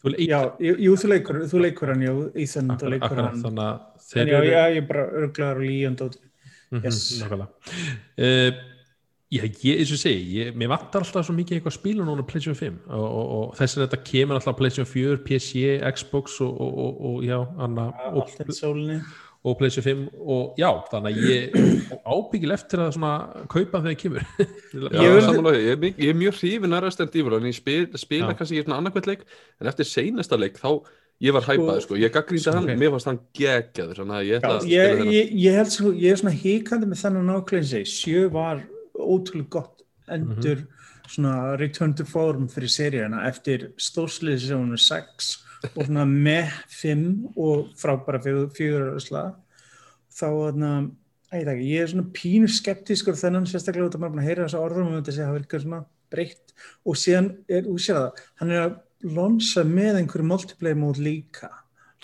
þú 0.00 0.12
leik, 0.12 0.22
já, 0.28 0.40
jú, 0.62 0.74
jú, 0.86 0.96
þú 1.00 1.10
leikur 1.14 1.38
þú 1.50 1.62
leikur 1.64 1.90
hann, 1.94 2.04
já, 2.04 2.12
Ethan, 2.44 2.70
þú 2.78 2.90
leikur 2.94 3.08
akkurat, 3.08 3.30
hann. 3.30 3.42
þannig 3.46 3.64
að 3.64 4.04
þeir 4.10 4.30
já, 4.30 4.36
eru 4.38 4.50
já, 4.52 4.60
ég 4.74 4.82
er 4.82 4.86
bara 4.92 5.06
örglaður 5.22 5.62
og 5.62 5.70
líjand 5.70 6.04
og 6.06 6.18
Mhm, 6.70 6.84
Yes. 6.86 6.98
nákvæmlega. 7.18 7.48
uh, 8.22 8.58
já, 9.30 9.42
ég, 9.46 9.78
eins 9.78 9.90
og 9.92 9.96
ég 9.96 10.02
segi 10.02 10.38
ég, 10.40 10.54
mér 10.58 10.72
vantar 10.72 11.04
alltaf 11.04 11.26
svo 11.28 11.34
mikið 11.36 11.58
eitthvað 11.60 11.72
að 11.74 11.78
spila 11.78 12.06
núna 12.08 12.24
PlayStation 12.26 12.58
5 12.58 12.78
og, 12.90 13.04
og, 13.06 13.26
og 13.36 13.56
þess 13.60 13.78
að 13.78 13.84
þetta 13.86 14.00
kemur 14.10 14.38
alltaf 14.40 14.56
á 14.56 14.58
PlayStation 14.58 14.90
4, 14.90 15.20
PC, 15.26 15.64
Xbox 15.94 16.40
og, 16.42 16.60
og, 16.60 16.78
og, 16.84 17.00
og 17.12 17.24
já, 17.28 17.38
anna, 17.62 17.88
og, 18.10 19.56
PlayStation 19.56 19.86
5 19.86 20.00
og 20.20 20.58
já, 20.60 20.68
þannig 20.90 21.14
að 21.14 21.28
ég 21.30 22.00
ábyggil 22.04 22.52
eftir 22.52 22.82
að 22.84 22.90
svona 22.98 23.12
kaupa 23.48 23.80
þegar 23.80 23.94
ég 23.94 24.00
kemur. 24.02 24.26
Já, 24.70 25.00
Ég 25.00 25.14
ég, 25.14 25.68
er, 25.72 25.78
mjög- 25.80 26.02
ég 26.04 26.10
er 26.12 26.18
mjög 26.20 26.34
hrifin 26.42 26.76
að 26.76 26.82
Resident 26.84 27.16
Evil 27.16 27.38
en 27.38 27.46
ég 27.48 27.56
spil, 27.56 27.86
spila 27.98 28.28
Já. 28.28 28.36
kannski 28.36 28.58
ekki 28.58 28.66
svona 28.68 28.80
annarkvæmt 28.82 29.08
leik 29.08 29.22
en 29.62 29.70
eftir 29.72 29.88
seinasta 29.88 30.36
leik 30.38 30.60
þá 30.60 30.68
ég 31.24 31.34
var 31.36 31.44
hæpaði 31.48 31.82
sko, 31.86 31.96
ég 32.00 32.12
gaggrínda 32.14 32.52
hann, 32.58 32.68
Ok. 32.68 32.76
mér 32.82 32.92
fannst 32.94 33.08
hann 33.10 33.18
geggjaður 33.40 33.98
þannig 34.02 34.18
að 34.18 34.28
ég 34.28 34.38
ætla 34.42 34.52
að 34.58 34.62
spila 34.66 34.84
þennan 34.92 35.10
ég, 35.16 35.32
ég 35.46 35.56
held 35.60 35.72
svo, 35.74 35.90
ég 36.04 36.12
er 36.14 36.20
svona 36.20 36.36
híkandi 36.44 36.90
með 36.92 37.02
þennan 37.06 37.28
nákvæmlega 37.32 37.82
sjö 37.96 38.22
var 38.36 38.62
ótrúlega 39.00 39.50
gott 39.56 39.84
endur 40.10 40.64
svona 41.10 41.56
return 41.58 41.94
to 41.94 42.04
form 42.06 42.48
fyrir 42.50 42.70
seríuna 42.72 43.24
eftir 43.28 43.70
er 43.70 44.76
6 44.78 45.30
og 45.76 45.84
svona 45.84 46.06
með 46.08 46.50
5 46.72 47.06
og 47.36 47.70
frábæra 47.78 48.20
fjögur 48.22 49.00
slag. 49.02 49.36
Þá 50.10 50.28
veit 51.30 51.48
ekki, 51.52 51.70
ég 51.70 51.84
er 51.84 51.90
svona 51.92 52.10
pínu 52.16 52.50
skeptískur 52.50 53.18
þennan 53.18 53.48
sérstaklega 53.48 53.90
út 53.90 53.96
að 53.96 54.04
maður 54.04 54.22
að 54.22 54.28
heyra 54.28 54.46
þessa 54.46 54.62
orðum 54.64 54.90
og 54.90 54.96
þetta 54.98 55.14
sé 55.14 55.22
að 55.22 55.28
hafa 55.30 55.42
eitthvað 55.42 55.64
svona 55.64 55.82
breytt. 56.10 56.54
Og 56.84 56.98
síðan 56.98 57.32
er, 57.46 57.66
þú 57.68 57.76
sér 57.78 57.98
það, 58.00 58.22
hann 58.40 58.54
er 58.54 58.62
að 58.64 58.78
lonsa 59.16 59.64
með 59.66 60.00
einhverju 60.00 60.28
multiplayer 60.30 60.80
mót 60.80 61.00
líka. 61.00 61.52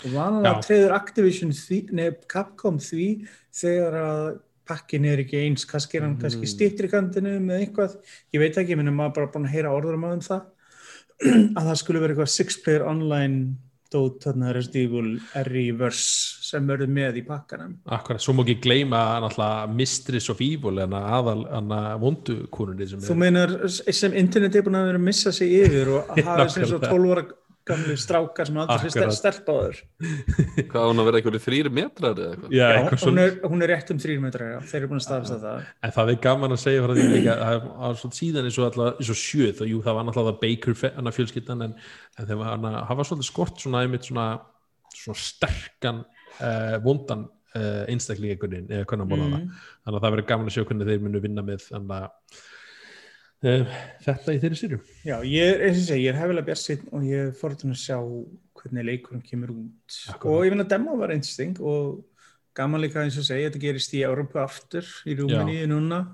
Og 0.04 0.12
vanalega 0.12 0.52
Já. 0.52 0.66
treður 0.66 0.94
Activision 0.98 1.54
því, 1.56 1.80
nei, 1.96 2.10
Capcom 2.30 2.78
því 2.82 3.08
þegar 3.56 3.98
að 4.02 4.26
pakkin 4.68 5.06
er 5.08 5.22
ekki 5.22 5.42
eins 5.44 5.66
kannski 5.68 6.00
er 6.00 6.06
hann 6.06 6.18
kannski 6.20 6.48
stýttir 6.50 6.88
í 6.88 6.92
kantinu 6.92 7.36
með 7.42 7.62
eitthvað, 7.64 7.96
ég 8.34 8.42
veit 8.42 8.58
ekki, 8.60 8.78
minnum 8.78 8.98
maður 8.98 9.16
bara 9.20 9.32
búin 9.34 9.48
að 9.48 9.54
heyra 9.56 9.74
orður 9.76 9.98
um 9.98 10.08
það. 10.24 10.44
Að 11.56 11.62
það 11.70 11.78
skulle 11.80 12.02
vera 12.02 12.12
eitthvað 12.12 12.34
six 12.34 12.58
player 12.60 12.84
online 12.84 13.56
dót 13.92 14.24
þarna 14.26 14.50
Resident 14.54 14.76
Evil 14.82 15.10
R-Verse 15.40 16.44
sem 16.46 16.66
verður 16.68 16.90
með 16.92 17.20
í 17.20 17.22
pakkanum. 17.26 17.76
Akkurat, 17.96 18.22
svo 18.22 18.34
má 18.34 18.42
ekki 18.42 18.58
gleyma 18.66 19.02
náttúrulega 19.22 19.70
Mistress 19.78 20.30
of 20.32 20.42
Evil 20.44 20.82
en 20.82 20.96
að 20.98 21.08
aðal 21.18 21.38
en 21.58 21.74
að 21.76 21.88
vondu 22.02 22.36
konunni 22.54 22.88
sem 22.90 23.02
Þú 23.06 23.14
er 23.14 23.20
meinar 23.22 23.54
sem 23.70 24.16
internet 24.18 24.58
er 24.58 24.66
búin 24.66 24.78
að 24.80 24.90
vera 24.90 25.00
að 25.00 25.06
missa 25.06 25.32
sig 25.34 25.54
yfir 25.62 25.92
og 25.94 26.12
að 26.14 26.22
hafa 26.28 26.48
svo 26.52 26.66
Nákvæmlega. 26.66 26.92
12 26.92 27.14
ára 27.14 27.26
gamli 27.66 27.96
strákar 27.98 28.46
sem 28.48 28.58
aldrei 28.62 28.90
fyrir 28.94 29.12
stelp 29.16 29.48
á 29.50 29.54
þér 29.56 29.78
hvað 30.70 30.82
á 30.82 30.86
hann 30.86 31.02
að 31.02 31.08
vera 31.08 31.20
einhverju 31.20 31.40
þrýri 31.42 31.72
metrar 31.74 32.14
eða 32.14 32.28
eitthvað? 32.36 32.54
Já, 32.54 32.62
Já, 32.62 32.66
eitthvað 32.76 32.96
hún 32.96 33.02
svona, 33.02 33.24
er, 33.26 33.36
hún 33.50 33.66
er 33.66 33.72
rétt 33.72 33.92
um 33.94 34.00
3 34.04 34.18
metrar, 34.22 34.52
já, 34.52 34.58
þeir 34.70 34.78
eru 34.80 34.90
búin 34.92 35.00
að 35.02 35.06
staðfesta 35.06 35.38
það. 35.42 35.68
En 35.88 35.94
það 35.96 36.12
er 36.12 36.20
gaman 36.26 36.56
að 36.56 36.62
segja 36.62 36.84
frá 36.86 36.94
því 36.96 37.06
líka 37.12 37.36
að 37.36 37.44
það 37.46 37.68
var 37.82 38.00
svona 38.02 38.18
síðan 38.20 38.50
eins 38.50 38.58
og, 38.60 38.66
alltaf, 38.70 39.00
eins 39.02 39.12
og 39.14 39.20
sjö 39.22 39.48
þá 39.58 39.64
jú, 39.66 39.80
það 39.86 39.98
var 39.98 40.08
náttúrulega 40.10 40.42
Baker 40.44 41.14
fjölskyldan 41.16 41.66
en, 41.66 41.78
en 42.16 42.28
þeim 42.30 42.42
var 42.44 42.66
það 42.76 43.00
var 43.00 43.10
svolítið 43.10 43.30
skort 43.30 43.64
svona 43.64 43.82
einmitt 43.86 44.06
svona, 44.06 44.26
svona 44.94 45.22
sterkan 45.26 46.02
uh, 46.40 46.76
vondan 46.84 47.26
uh, 47.56 47.82
einstaklingakurinn 47.90 48.70
eða 48.70 48.86
hvernig 48.86 49.08
að 49.08 49.14
bóla 49.14 49.30
það 49.32 49.40
Mm. 49.46 49.50
þannig 49.86 49.98
að 49.98 50.04
það 50.04 50.14
verður 50.14 50.28
gaman 50.30 50.48
að 50.50 50.54
sjá 50.56 50.64
hvernig 50.68 50.88
þeir 50.90 51.02
munu 51.04 51.20
vinna 51.24 51.42
með 51.46 51.66
þannig 51.70 51.96
að 51.96 52.44
þetta 54.06 54.34
í 54.34 54.42
þeirri 54.42 54.58
sýrum 54.58 54.82
Já, 55.06 55.16
ég 55.26 55.52
er, 55.52 55.62
eins 55.68 55.86
og 55.90 56.02
ég 56.02 56.10
er 56.12 56.20
hefilega 56.20 56.50
bjart 56.50 56.90
og 56.90 57.06
ég 57.06 57.28
er 57.28 57.32
forðun 57.38 57.74
að 57.76 57.80
sjá 57.82 57.98
hvernig 58.66 58.86
leikurinn 58.86 59.24
kemur 59.24 59.54
út. 59.54 59.96
Akkurat. 60.10 60.30
og 60.32 60.44
ég 60.46 60.54
finn 60.54 60.64
að 60.64 60.70
demo 60.74 60.98
var 60.98 61.14
interesting 61.14 61.58
og 61.60 62.04
gaman 62.56 62.82
líka 62.82 63.02
eins 63.02 63.18
og 63.20 63.26
segi, 63.26 63.48
þetta 63.48 63.62
gerist 63.62 63.96
í 63.96 64.04
Európu 64.06 64.40
aftur 64.42 64.86
í 65.06 65.16
Rúmeníu 65.18 65.66
núna. 65.70 66.06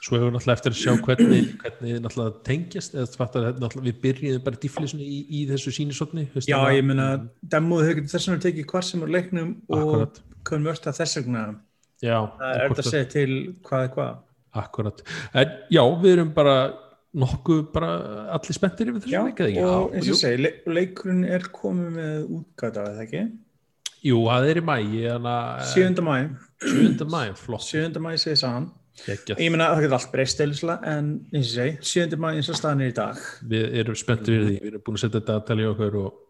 Svo 0.00 0.16
hefur 0.16 0.32
náttúrulega 0.32 0.56
eftir 0.56 0.72
að 0.72 0.78
sjá 0.80 0.92
hvernig, 1.04 1.48
hvernig 1.60 1.98
náttúrulega 2.00 2.44
tengjast 2.46 2.94
eða 2.96 3.08
fattar, 3.12 3.48
náttúrulega, 3.58 3.90
við 3.90 3.98
byrjum 4.04 4.44
bara 4.46 4.60
difflisni 4.62 5.04
í, 5.04 5.18
í 5.28 5.40
þessu 5.50 5.74
sínisotni 5.76 6.24
Já, 6.46 6.56
ég 6.72 6.86
meina, 6.86 7.10
demoð 7.42 7.84
hefur 7.84 7.98
getið 8.00 8.14
þess 8.14 8.30
vegna 8.30 8.44
tekið 8.46 8.68
hvar 8.72 8.86
sem 8.86 9.04
er 9.04 9.12
leiknum 9.18 9.50
Akkurat. 9.68 10.22
og 10.22 10.46
konverta 10.48 10.94
þess 10.96 11.20
vegna. 11.20 11.44
Já, 12.00 12.16
það 12.38 12.54
er 12.54 12.62
þetta 12.62 12.84
að 12.84 12.90
segja 12.94 13.10
til 13.12 13.28
hvað 13.66 13.84
er 13.84 13.92
hvað 13.96 14.16
Akkurat. 14.56 15.02
En 15.36 15.56
já, 15.72 15.82
við 16.02 16.12
erum 16.16 16.32
bara 16.36 16.56
nokkuð 17.16 17.60
bara 17.72 17.90
allir 18.36 18.56
spenntir 18.56 18.90
yfir 18.90 19.04
þessu 19.04 19.14
Já, 19.14 19.22
leik, 19.24 19.40
eða 19.40 19.50
ekki? 19.52 19.66
og 19.66 19.94
eins 19.96 20.06
og 20.06 20.12
ég 20.12 20.20
segi, 20.20 20.40
le 20.44 20.50
leikurinn 20.76 21.22
er 21.36 21.46
komið 21.54 21.92
með 21.96 22.16
útgáta, 22.38 22.88
eða 22.92 23.04
ekki? 23.06 23.22
Jú, 24.06 24.18
það 24.28 24.48
er 24.50 24.60
í 24.60 24.64
mæ, 24.66 24.74
þannig 24.76 25.30
að 25.32 25.70
7. 25.72 26.02
mæ, 26.06 26.16
7. 26.66 27.06
mæ, 27.14 27.22
flott. 27.40 27.64
7. 27.70 28.02
mæ 28.04 28.10
segir 28.20 28.42
sann. 28.42 28.68
Ég 29.06 29.50
meina, 29.52 29.70
það 29.74 29.82
getur 29.84 29.96
allt 29.98 30.12
breyst 30.12 30.38
eða 30.40 30.76
en 30.88 31.08
eins 31.32 31.50
og 31.50 31.56
segi, 31.56 31.72
7. 31.84 32.20
maður 32.20 32.38
eins 32.40 32.52
og 32.52 32.56
staðan 32.60 32.84
er 32.84 32.92
í 32.92 32.96
dag 32.96 33.24
við 33.50 33.74
erum 33.82 33.98
spenntu 34.00 34.32
við 34.32 34.46
því, 34.46 34.54
við 34.62 34.70
erum 34.70 34.84
búin 34.86 34.96
að 34.96 35.02
setja 35.02 35.18
þetta 35.18 35.34
að 35.36 35.42
tala 35.50 35.64
í 35.64 35.68
okkur 35.72 35.98
og 36.00 36.22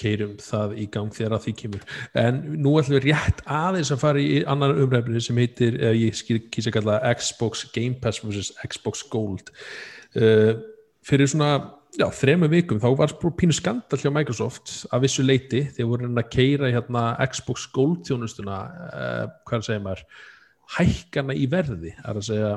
keirum 0.00 0.36
það 0.40 0.76
í 0.80 0.86
gang 0.92 1.14
þegar 1.14 1.36
að 1.36 1.46
því 1.46 1.54
kemur. 1.62 1.84
En 2.18 2.40
nú 2.56 2.76
ætlum 2.80 2.98
við 2.98 3.10
rétt 3.10 3.42
aðeins 3.46 3.92
að 3.94 4.02
fara 4.02 4.22
í 4.22 4.40
annan 4.48 4.78
umræfni 4.84 5.22
sem 5.24 5.40
heitir 5.40 5.76
ég 5.96 6.22
kýs 6.52 6.70
að 6.70 6.78
kalla 6.78 7.00
Xbox 7.18 7.66
Game 7.74 8.00
Pass 8.00 8.22
vs. 8.24 8.54
Xbox 8.64 9.04
Gold. 9.12 9.52
Uh, 10.16 10.56
fyrir 11.06 11.30
svona 11.30 11.52
já, 11.98 12.06
þremu 12.14 12.50
vikum 12.50 12.80
þá 12.82 12.90
var 12.98 13.14
pínu 13.38 13.54
skandal 13.54 14.00
hjá 14.00 14.10
Microsoft 14.14 14.72
að 14.90 15.06
vissu 15.06 15.24
leiti 15.26 15.64
þegar 15.68 15.90
voru 15.92 16.08
hann 16.08 16.22
að 16.22 16.30
keira 16.34 16.72
hérna 16.72 17.04
Xbox 17.30 17.68
Gold 17.74 18.04
þjónustuna 18.08 18.58
uh, 18.90 19.24
hvað 19.48 19.66
segir 19.66 19.86
maður 19.86 20.04
hækkana 20.76 21.34
í 21.34 21.48
verði. 21.50 21.94
Er 22.06 22.20
að 22.20 22.26
segja 22.28 22.52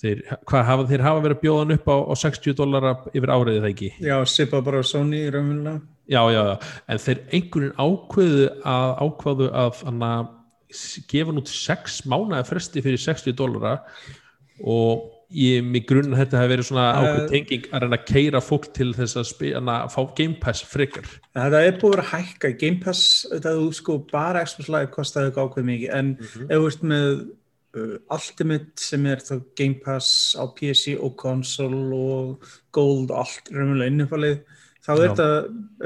þeir 0.00 0.22
hafa, 0.30 0.84
þeir 0.88 1.04
hafa 1.04 1.22
verið 1.24 1.36
að 1.36 1.42
bjóða 1.44 1.64
hann 1.64 1.76
upp 1.76 1.90
á, 1.90 1.96
á 2.08 2.14
60 2.22 2.56
dollara 2.58 2.92
yfir 3.12 3.32
áriðið 3.34 3.64
það 3.64 3.72
ekki? 3.72 3.90
Já, 4.06 4.16
sippa 4.32 4.62
bara 4.64 4.80
á 4.80 4.84
Sony 4.86 5.24
raunverulega. 5.28 5.80
já, 5.80 5.99
já, 6.10 6.20
já, 6.34 6.42
en 6.90 6.98
þeir 7.04 7.22
einhverjum 7.38 7.78
ákveðu 7.86 8.48
að 8.66 8.90
ákvaðu 9.06 9.48
að 9.62 9.80
hana, 9.86 10.10
gefa 11.10 11.32
nút 11.34 11.48
6 11.50 12.02
mánuða 12.10 12.44
fresti 12.46 12.82
fyrir 12.84 13.00
60 13.02 13.34
dólara 13.38 13.76
og 14.60 15.08
ég 15.30 15.62
mig 15.62 15.84
grunn 15.86 16.10
að 16.10 16.24
þetta 16.24 16.38
hefur 16.40 16.50
verið 16.50 16.66
svona 16.66 16.86
ákveð 16.98 17.26
tenging 17.30 17.66
að 17.70 17.84
reyna 17.84 17.98
að 18.00 18.06
keira 18.10 18.40
fólk 18.42 18.64
til 18.74 18.88
þess 18.96 19.18
að, 19.20 19.26
spi, 19.30 19.50
hana, 19.54 19.76
fá 19.92 20.00
Game 20.18 20.34
Pass 20.42 20.64
frekar. 20.66 21.06
Það 21.38 21.54
er 21.60 21.76
búið 21.78 21.84
að 21.86 21.94
vera 21.94 22.06
að 22.06 22.14
hækka. 22.16 22.50
Game 22.58 22.80
Pass, 22.82 23.04
þetta 23.30 23.52
þú 23.60 23.68
sko 23.78 23.98
bara 24.10 24.42
Xbox 24.46 24.70
Live 24.74 24.90
kostaði 24.96 25.30
ekki 25.30 25.44
ákveð 25.44 25.68
mikið. 25.70 25.92
En 26.00 26.10
Mhm. 26.18 26.48
ef 26.50 26.56
þú 26.58 26.66
ert 26.72 26.82
með 26.82 27.06
uh, 27.78 27.96
Ultimate 28.10 28.82
sem 28.82 29.06
er 29.06 29.22
þá 29.22 29.34
Game 29.56 29.78
Pass 29.84 30.34
á 30.34 30.44
PC 30.50 30.96
og 30.98 31.14
console 31.16 31.94
og 31.94 32.48
Gold 32.74 33.10
allt 33.14 33.52
raunverulega 33.54 33.92
innifalið 33.94 34.40
þá 34.80 34.90
er 34.94 35.02
Já. 35.02 35.10
þetta 35.10 35.28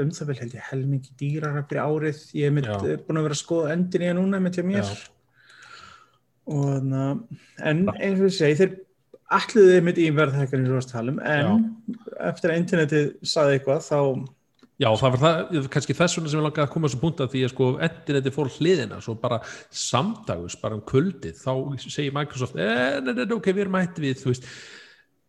um 0.03 0.13
það 0.17 0.29
vel 0.29 0.37
held 0.41 0.55
ég 0.55 0.69
helmingi 0.69 1.17
dýrara 1.19 1.65
fyrir 1.67 1.83
árið 1.83 2.23
ég 2.39 2.49
er 2.49 2.55
mitt, 2.55 2.69
Já. 2.69 2.77
er 2.93 3.03
búin 3.03 3.19
að 3.19 3.27
vera 3.27 3.37
að 3.37 3.43
skoða 3.43 3.75
endin 3.75 4.05
í 4.05 4.09
að 4.11 4.17
núna 4.19 4.41
með 4.43 4.57
til 4.57 4.65
mér 4.69 4.81
Já. 4.81 4.95
og 6.45 6.65
þannig 6.71 7.03
að 7.03 7.69
en 7.71 7.83
eins 7.95 8.21
og 8.21 8.29
ég 8.29 8.37
segi 8.39 8.59
þeir 8.61 8.77
alluðið 9.35 9.83
mitt 9.87 9.99
í 9.99 10.07
verðhækkan 10.13 10.65
í 10.65 10.71
róstalum 10.71 11.19
en 11.25 11.67
eftir 12.29 12.53
að 12.53 12.59
internetið 12.61 13.11
saði 13.25 13.59
eitthvað 13.59 13.85
þá 13.87 13.99
Já, 14.75 14.89
það 14.99 15.13
var 15.13 15.21
það, 15.21 15.67
kannski 15.71 15.93
þess 15.95 16.17
vegna 16.17 16.29
sem 16.31 16.39
ég 16.41 16.43
langaði 16.43 16.65
að 16.65 16.71
koma 16.73 16.83
að 16.83 16.89
þessum 16.91 17.01
punta 17.05 17.27
því 17.31 17.41
að 17.45 17.51
sko 17.53 17.67
endineti 17.85 18.31
fór 18.35 18.49
hliðina 18.57 18.97
svo 19.03 19.13
bara 19.21 19.37
samdagus, 19.71 20.57
bara 20.59 20.75
um 20.75 20.81
kvöldið 20.83 21.37
þá 21.39 21.51
segir 21.85 22.15
Microsoft, 22.15 22.57
eh, 22.59 22.97
nei, 22.99 23.13
nei, 23.13 23.21
nei, 23.21 23.37
ok, 23.37 23.47
við 23.53 23.63
erum 23.63 23.77
hætti 23.79 24.03
við, 24.03 24.17
þú 24.19 24.33
veist 24.33 24.49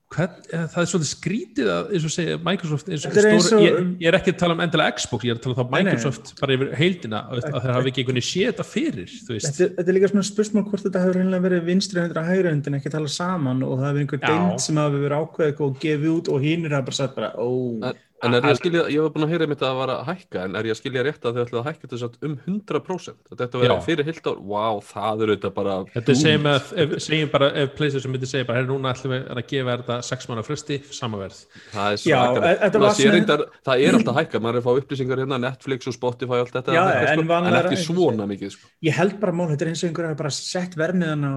Hvern, 0.06 0.34
eh, 0.54 0.66
það 0.70 0.78
er 0.84 0.86
svolítið 0.86 1.08
skrítið 1.10 1.68
að, 1.74 1.88
eins 1.96 2.04
og 2.06 2.12
segja, 2.14 2.34
Microsoft 2.46 2.90
eins 2.94 3.06
og 3.08 3.16
eins 3.18 3.46
stóri, 3.48 3.56
og- 3.58 3.64
ég, 3.66 3.88
ég 4.04 4.06
er 4.06 4.16
ekki 4.20 4.30
að 4.30 4.38
tala 4.38 4.54
um 4.54 4.60
endilega 4.62 4.94
Xbox, 5.00 5.24
ég 5.26 5.32
er 5.34 5.40
að 5.40 5.42
tala 5.42 5.56
um 5.64 5.70
Nei, 5.74 5.82
nei. 5.82 5.92
Microsoft 5.96 6.30
bara 6.40 6.54
yfir 6.54 6.70
heildina, 6.78 7.22
að, 7.26 7.40
að 7.50 7.58
þeir 7.64 7.74
hafi 7.74 7.90
ekki 7.90 8.02
einhvern 8.04 8.20
veginn 8.20 8.28
séð 8.30 8.46
þetta 8.52 8.66
fyrir, 8.70 9.10
þú 9.26 9.34
veist. 9.34 9.50
Þetta, 9.50 9.68
þetta 9.80 9.90
er 9.90 9.96
líka 9.98 10.10
svona 10.12 10.26
spursmál 10.30 10.64
hvort 10.70 10.86
þetta 10.86 11.02
hefur 11.02 11.18
reynilega 11.18 11.46
verið 11.48 11.66
vinstri 11.72 12.00
hendur 12.04 12.22
að 12.22 12.30
hægri 12.30 12.52
hendur 12.54 12.70
en 12.70 12.78
ekki 12.78 12.94
tala 12.94 13.10
saman 13.16 13.62
og 13.66 13.74
það 13.82 13.86
hefur 13.90 14.02
einhver 14.04 14.22
deild 14.28 14.60
sem 14.62 14.76
hafi 14.84 15.02
verið 15.02 15.18
ákveðið 15.26 15.64
og 15.66 15.80
gefið 15.82 16.10
út 16.14 16.28
og 16.36 16.46
hínir 16.46 16.70
hafa 16.78 16.86
bara 16.86 17.00
sagt 17.02 17.16
bara 17.18 17.32
ó, 17.34 17.50
En, 17.90 17.98
en 18.24 18.34
er 18.36 18.46
ég 18.46 18.54
að 18.54 18.58
skilja, 18.60 18.82
ég 18.88 19.02
var 19.04 19.10
búin 19.12 19.26
að 19.26 19.32
heyra 19.34 19.46
mitt 19.50 19.60
að 19.60 19.68
það 19.68 19.78
var 19.80 19.90
að 19.92 20.06
hækka 20.08 20.42
en 20.46 20.54
er 20.56 20.68
ég 20.68 20.72
að 20.74 20.78
skilja 20.80 21.02
rétt 21.04 21.26
að 21.28 21.36
þau 21.36 21.42
ætlaðu 21.42 21.60
að 21.60 21.66
hækka 21.68 21.90
þetta 21.90 22.28
um 22.28 22.36
100% 22.46 23.32
að 23.32 23.40
þetta 23.42 23.60
verið 23.60 23.74
Já. 23.74 23.84
fyrir 23.86 24.08
heilt 24.08 24.28
ár, 24.30 24.38
wow, 24.52 24.80
það 24.88 25.24
er 25.24 25.32
auðvitað 25.32 25.54
bara 25.58 25.74
Þetta 25.92 26.12
er 26.14 26.18
segjum, 26.22 26.48
að, 26.52 26.70
ef, 26.84 26.94
segjum 27.06 27.32
bara, 27.34 27.50
ef 27.62 27.74
PlayStation 27.76 28.14
myndi 28.14 28.30
segja 28.30 28.48
bara, 28.48 28.60
herri, 28.60 28.70
núna 28.70 28.94
ætlum 28.94 29.14
við 29.16 29.26
að 29.36 29.42
gefa 29.52 29.76
þetta 29.82 29.98
6 30.08 30.30
manna 30.30 30.44
fresti, 30.46 30.78
samaverð 30.96 31.42
það 31.74 31.90
er 31.90 31.98
Já, 32.00 32.20
svakalegt. 32.22 32.46
e- 32.46 32.70
þetta 32.70 33.38
Það 33.66 33.84
er 33.86 33.98
alltaf 34.00 34.20
hækka, 34.20 34.40
maður 34.46 34.56
er 34.56 34.62
að 34.62 34.66
fá 34.66 34.80
upplýsingar 34.80 35.22
hérna 35.22 35.40
Netflix 35.42 35.90
og 35.90 35.96
Spotify 35.96 36.38
og 36.40 36.46
allt 36.46 36.56
þetta 36.56 36.76
Já, 36.76 36.82
en 36.96 37.20
sko, 37.20 37.40
en 37.42 37.58
ekki 37.60 37.82
svona 37.84 38.28
mikið 38.30 38.56
sko. 38.56 38.72
ég 38.86 38.96
held 38.96 39.20
bara 39.20 39.36
mál, 39.36 39.50
þetta 39.52 39.66
er 39.66 39.72
eins 39.74 39.84
og 39.84 39.90
einhver 39.90 40.08
hafi 40.08 40.20
bara 40.22 40.32
sett 40.32 40.78
vermiðan 40.78 41.26
á 41.26 41.36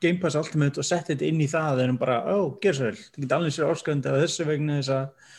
Game 0.00 0.20
Pass 0.22 0.36
Ultimate 0.38 0.80
og 0.80 0.86
sett 0.86 1.10
þetta 1.10 1.26
inn 1.26 1.40
í 1.42 1.48
það 1.50 1.82
en 1.84 1.96
bara, 2.00 2.20
ó, 2.30 2.54
gerð 2.62 2.78
svo 2.78 2.88
vel, 2.88 2.98
það 3.00 3.24
geta 3.24 3.38
alveg 3.38 3.54
sér 3.56 3.72
ásköndi 3.72 4.10
af 4.10 4.20
þessu 4.22 4.46
vegna 4.48 4.78
þess 4.78 4.92
að 4.94 5.32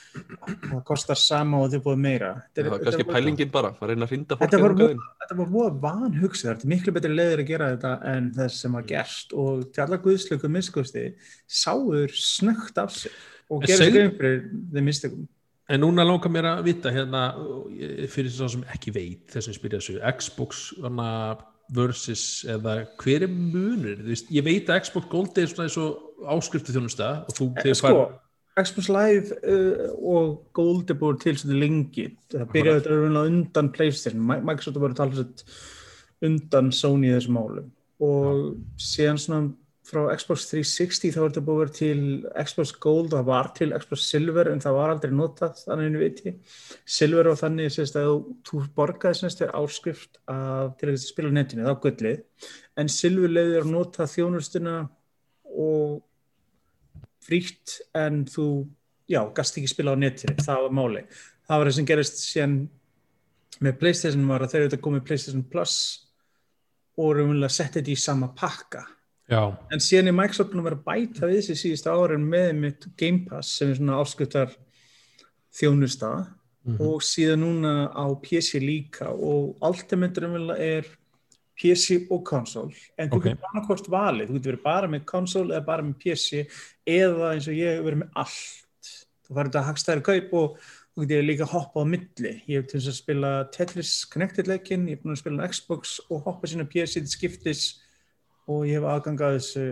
það 0.46 0.82
kostar 0.88 1.20
sama 1.20 1.62
og 1.64 1.72
þið 1.74 1.84
búið 1.86 2.02
meira. 2.06 2.32
Þetta 2.56 2.74
er- 2.76 2.86
kannski 2.86 3.06
pælingin 3.10 3.52
bara 3.52 3.72
að 3.74 3.92
reyna 3.92 4.06
að 4.06 4.12
þangað 4.12 4.90
inn. 4.90 5.04
þetta 5.22 5.38
var 5.40 5.54
búið 5.54 5.80
vanhugsið, 5.86 6.50
þetta 6.50 6.66
er 6.66 6.74
miklu 6.74 6.96
betri 6.96 7.14
leiðir 7.14 7.44
að 7.44 7.48
gera 7.52 7.70
þetta 7.76 7.94
en 8.16 8.32
þess 8.40 8.60
sem 8.62 8.72
var 8.72 8.84
gerst 8.84 9.34
og 9.34 9.72
til 9.74 9.84
alla 9.86 9.98
guðslöku 9.98 10.52
miskusti 10.52 11.06
sáur 11.48 12.10
snögt 12.12 12.78
af 12.78 12.92
sig 12.92 13.12
og 13.50 13.64
gerði 13.64 13.90
skrifum 13.92 14.18
fyrir 14.18 14.44
þeim 14.74 14.86
mistökum. 14.90 15.28
En 15.68 15.82
núna 15.82 16.06
langar 16.06 16.30
mér 16.30 16.46
að 16.46 16.64
vita 16.68 16.92
hérna, 16.94 17.34
fyrir 18.08 18.30
svo 18.30 18.48
sem 18.54 18.66
ekki 18.70 18.94
veit 18.94 19.32
þessum 19.34 19.56
spyrja 19.58 19.80
þessu, 19.82 19.98
Xbox 20.20 20.74
versus 21.74 22.46
eða 22.48 22.86
hver 23.02 23.26
er 23.26 23.32
munur, 23.32 24.04
ég 24.06 24.46
veit 24.46 24.70
að 24.70 24.84
Xbox 24.86 25.08
Gold 25.10 25.40
er 25.42 25.50
svona 25.50 25.66
eins 25.66 25.78
og 25.82 26.28
áskriftu 26.36 26.76
þjónusta 26.76 27.08
og 27.26 27.34
þú 27.34 27.48
þegar 27.58 27.80
Sko, 27.80 28.04
Xbox 28.56 28.88
Live 28.88 29.36
uh, 29.44 29.90
og 30.00 30.30
Gold 30.56 30.94
er 30.94 31.00
búið 31.02 31.18
til 31.26 31.36
svolítið 31.42 31.60
lengi, 31.66 32.06
það 32.32 32.46
byrjaði 32.54 32.80
þetta 32.80 32.94
raunlega 33.02 33.32
undan 33.34 33.72
Playstation, 33.76 34.22
Mi- 34.30 34.42
Microsoft 34.48 34.80
var 34.80 34.94
að 34.94 35.02
tala 35.02 35.18
svolítið 35.18 35.60
undan 36.30 36.72
Sony 36.72 37.10
í 37.10 37.14
þessum 37.18 37.36
málum. 37.36 37.68
Og 38.06 38.56
síðan 38.80 39.20
svona 39.20 39.52
frá 39.86 40.08
Xbox 40.18 40.48
360 40.50 41.12
þá 41.14 41.20
er 41.22 41.28
þetta 41.36 41.42
að 41.44 41.60
vera 41.60 41.74
til 41.76 42.00
Xbox 42.48 42.72
Gold 42.82 43.12
og 43.12 43.20
það 43.20 43.28
var 43.28 43.52
til 43.60 43.68
Xbox 43.78 44.08
Silver 44.10 44.48
en 44.50 44.64
það 44.64 44.78
var 44.80 44.94
aldrei 44.96 45.12
notað 45.14 45.60
þannig 45.62 45.92
einu 45.92 46.02
viti 46.02 46.34
Silver 46.96 47.30
var 47.30 47.38
þannig 47.44 47.70
sérst, 47.76 48.00
að 48.02 48.16
þú- 48.50 48.64
borgaði 48.80 49.20
semst 49.20 49.44
þér 49.44 49.54
áskrift 49.60 50.18
af, 50.32 50.74
til 50.80 50.90
að 50.90 50.98
spila 51.04 51.30
netinu, 51.36 51.68
þá 51.68 51.76
gullið. 51.84 52.24
En 52.82 52.90
Silver 52.90 53.36
leiðir 53.36 53.62
að 53.68 53.72
nota 53.76 54.08
þjónustuna 54.10 54.78
og 55.54 56.02
frítt 57.26 57.80
en 57.98 58.24
þú, 58.30 58.48
já, 59.12 59.22
gast 59.36 59.58
ekki 59.60 59.72
spila 59.72 59.96
á 59.96 59.98
netinu, 60.00 60.38
það 60.42 60.66
var 60.68 60.76
máli. 60.80 61.06
Það 61.46 61.62
var 61.62 61.70
það 61.70 61.78
sem 61.78 61.90
gerist 61.92 62.22
síðan 62.24 62.58
með 63.66 63.78
Playstation 63.82 64.28
var 64.30 64.44
að 64.44 64.54
þeir 64.54 64.62
eru 64.62 64.70
þetta 64.70 64.86
komið 64.88 65.06
Playstation 65.10 65.46
Plus 65.52 65.78
og 66.96 67.12
raunverulega 67.18 67.52
setti 67.52 67.80
þetta 67.82 67.94
í 67.94 68.00
sama 68.00 68.32
pakka. 68.38 68.86
Já, 69.32 69.42
en 69.74 69.82
síðan 69.82 70.12
er 70.12 70.18
Microsoft 70.20 70.52
búin 70.52 70.62
að 70.62 70.68
vera 70.70 70.78
að 70.78 70.86
bæta 70.86 71.30
við 71.30 71.40
þessi 71.40 71.56
síðustu 71.64 71.94
árin 71.94 72.26
með 72.30 72.50
mitt 72.60 72.90
Game 73.00 73.26
Pass 73.26 73.56
sem 73.58 73.72
er 73.72 73.80
svona 73.80 74.02
áskriftar 74.04 74.54
þjónusta. 75.56 76.12
Mhm. 76.66 76.82
og 76.82 77.02
síðan 77.06 77.44
núna 77.44 77.72
á 77.94 78.06
PC 78.18 78.58
líka 78.60 79.12
og 79.14 79.58
Ultimate 79.62 80.22
raunverulega 80.22 80.58
er 80.58 80.88
PC 81.56 82.08
og 82.12 82.24
konsól. 82.28 82.74
En 83.00 83.10
þú 83.10 83.16
Ok. 83.20 83.24
getur 83.30 83.66
hvort 83.68 83.88
valið, 83.90 84.28
þú 84.30 84.34
getur 84.40 84.52
verið 84.52 84.64
bara 84.64 84.88
með 84.88 85.06
konsól 85.06 85.48
eða 85.52 85.66
bara 85.66 85.84
með 85.84 85.96
PC 86.04 86.48
eða 86.86 87.34
eins 87.34 87.48
og 87.48 87.56
ég 87.56 87.84
verið 87.86 88.02
með 88.04 88.10
allt. 88.16 88.64
Þú 89.26 89.38
farið 89.40 89.56
að 89.60 89.68
hagstæður 89.70 90.04
kaup 90.06 90.34
og 90.34 90.58
þú 90.96 91.08
getur 91.08 91.26
líka 91.30 91.48
hoppa 91.50 91.82
á 91.82 91.86
milli. 91.86 92.34
Ég 92.48 92.62
hef 92.62 92.68
til 92.68 92.80
þess 92.80 92.92
að 92.92 93.00
spila 93.00 93.32
Tetris 93.52 94.06
Connected 94.06 94.48
leikin, 94.48 94.88
ég 94.88 94.98
hef 94.98 95.04
búin 95.04 95.16
að 95.16 95.24
spila 95.24 95.44
á 95.44 95.50
Xbox 95.50 96.00
og 96.10 96.24
hoppa 96.28 96.48
sína 96.48 96.68
PC 96.68 97.00
til 97.00 97.08
skiptis 97.08 97.80
og 98.48 98.66
ég 98.68 98.78
hef 98.78 98.84
aðgang 98.84 99.20
að 99.26 99.40
þessu 99.40 99.66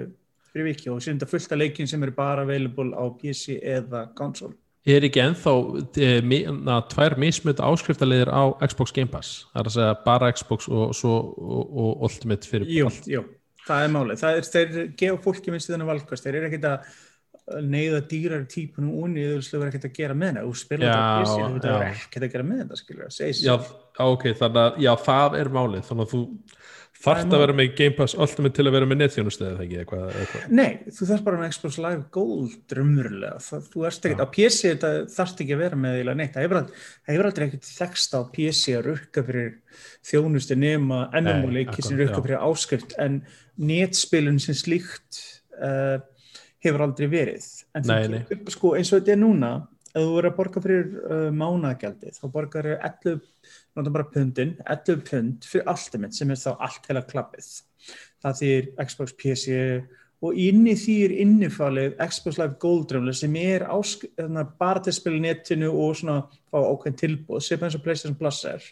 fyrir 0.54 0.66
viki 0.72 0.90
og 0.90 1.02
síðan 1.02 1.20
þetta 1.20 1.30
fullt 1.30 1.52
af 1.52 1.58
leikin 1.60 1.88
sem 1.90 2.04
eru 2.04 2.12
bara 2.12 2.42
available 2.46 2.94
á 2.94 3.04
PC 3.18 3.60
eða 3.62 4.13
konsól 4.16 4.54
er 4.90 5.06
ekki 5.08 5.22
ennþá 5.24 5.54
e, 5.96 6.10
na, 6.52 6.82
tvær 6.92 7.16
mismöta 7.22 7.70
áskriftarleiðir 7.70 8.32
á 8.34 8.44
Xbox 8.68 8.92
Game 8.96 9.12
Pass, 9.12 9.46
það 9.54 9.62
er 9.62 9.70
að 9.70 9.78
segja 9.78 9.96
bara 10.04 10.34
Xbox 10.36 10.68
og, 10.68 10.92
svo, 10.98 11.16
og, 11.40 11.63
og 11.86 12.04
Ultimate 12.10 12.50
fyrir 12.50 12.72
Jú, 12.72 12.92
jú, 13.08 13.24
það 13.68 13.88
er 13.88 13.96
málið. 13.96 14.22
Það 14.22 14.38
er, 14.38 14.52
þeir 14.54 14.94
gefa 15.00 15.24
fólki 15.24 15.54
minnst 15.54 15.72
þennan 15.72 15.92
valkast. 15.94 16.28
Þeir 16.28 16.40
eru 16.40 16.50
ekkert 16.50 16.70
að 16.72 16.94
neyða 17.68 18.00
dýrar 18.08 18.44
típunum 18.48 19.16
eða 19.20 19.40
þú 19.44 19.60
verður 19.60 19.72
ekkert 19.72 19.88
að 19.90 19.96
gera 19.98 20.16
með 20.16 20.38
það. 20.38 20.46
Þú 20.50 20.60
spila 20.62 20.88
Já, 20.88 20.94
þetta 20.96 21.32
þú 21.34 21.48
verður 21.63 21.88
ekkert 21.90 22.28
að 22.28 22.36
gera 22.36 22.48
með 22.50 22.62
þetta, 22.62 22.80
skilur 22.80 23.04
það. 23.04 23.16
Segir 23.18 23.42
Já, 23.44 23.56
ok, 24.06 24.28
þannig 24.40 24.62
að 24.63 24.78
já, 24.86 24.92
það 25.08 25.40
er 25.40 25.52
málið, 25.58 25.84
þannig 25.90 26.06
að 26.06 26.13
þú 26.13 26.22
þarft 27.04 27.34
að 27.36 27.42
vera 27.44 27.56
með 27.58 27.74
Game 27.78 27.96
Pass 27.98 28.16
Ultimate 28.16 28.56
til 28.58 28.66
að 28.68 28.76
vera 28.78 28.88
með 28.90 29.00
netþjónustu 29.02 29.46
eða 29.48 29.66
ekki 29.66 29.80
eitthvað, 29.82 30.06
eitthvað. 30.22 30.46
Nei, 30.60 30.70
þú 30.96 31.08
þarf 31.10 31.26
bara 31.26 31.42
með 31.42 31.52
Xbox 31.54 31.80
Live 31.84 32.06
Gold. 32.16 32.56
Það, 33.48 33.68
þú 33.74 33.86
ert 33.90 34.08
ekkert, 34.08 34.24
á 34.24 34.28
PC 34.38 34.72
þetta 34.72 34.94
þarft 35.18 35.44
ekki 35.44 35.58
að 35.58 35.64
vera 35.66 35.82
með 35.84 35.98
eiginlega 35.98 36.20
neitt. 36.22 36.38
Það 36.38 36.48
hefur 37.12 37.30
aldrei, 37.30 37.48
ekkert 37.50 37.70
þekst 37.70 38.16
á 38.16 38.20
PC 38.38 38.78
að 38.78 38.88
rukka 38.88 39.26
fyrir 39.28 39.52
þjónustu 40.10 40.58
nema 40.60 41.04
Nei, 41.12 41.20
MMO-leiki 41.26 41.86
sem 41.86 42.00
rukka 42.00 42.24
fyrir 42.24 42.44
áskrift 42.44 42.96
en 43.04 43.22
netspilun 43.60 44.40
sem 44.42 44.58
slíkt 44.58 45.22
uh, 45.60 46.00
hefur 46.64 46.88
aldrei 46.88 47.10
verið. 47.12 47.46
En 47.76 47.88
Nei, 47.90 48.02
nei. 48.12 48.24
getur, 48.30 48.56
sko, 48.56 48.74
eins 48.80 48.92
og 48.94 49.02
þetta 49.02 49.16
er 49.16 49.22
núna, 49.22 49.54
ef 49.94 50.02
þú 50.02 50.14
verður 50.16 50.30
að 50.32 50.38
borga 50.38 50.62
fyrir 50.64 50.88
uh, 51.06 51.28
mánagjaldið, 51.38 52.16
þá 52.18 52.24
borgar 52.34 52.70
þér 52.70 52.86
11, 52.90 53.20
náttúrulega 53.74 53.98
bara 53.98 54.12
pundin, 54.14 54.54
11 54.66 55.04
pund 55.10 55.50
fyrir 55.50 55.70
Ultimate 55.74 56.18
sem 56.18 56.34
er 56.34 56.40
þá 56.42 56.52
allt 56.56 56.90
heila 56.90 57.04
klappið. 57.10 57.50
Það 58.24 58.40
þýr 58.40 58.72
Xbox 58.88 59.18
PC 59.20 59.58
og 60.24 60.38
inni 60.40 60.74
er 61.04 61.14
innifalið 61.20 61.98
Xbox 62.00 62.40
Live 62.40 62.56
Gold 62.62 62.88
Dremler 62.90 63.18
sem 63.18 63.34
er 63.42 63.66
ásk, 63.68 64.06
þarna, 64.18 64.46
bara 64.60 64.80
til 64.80 64.94
að 64.94 65.00
spila 65.02 65.20
netinu 65.26 65.74
og 65.74 65.98
svona 66.00 66.22
fá 66.48 66.62
ákveðin 66.64 67.02
tilbúð 67.02 67.44
sem 67.44 67.66
eins 67.66 67.76
og 67.78 67.84
PlayStation 67.84 68.18
Plus 68.18 68.40
er. 68.48 68.64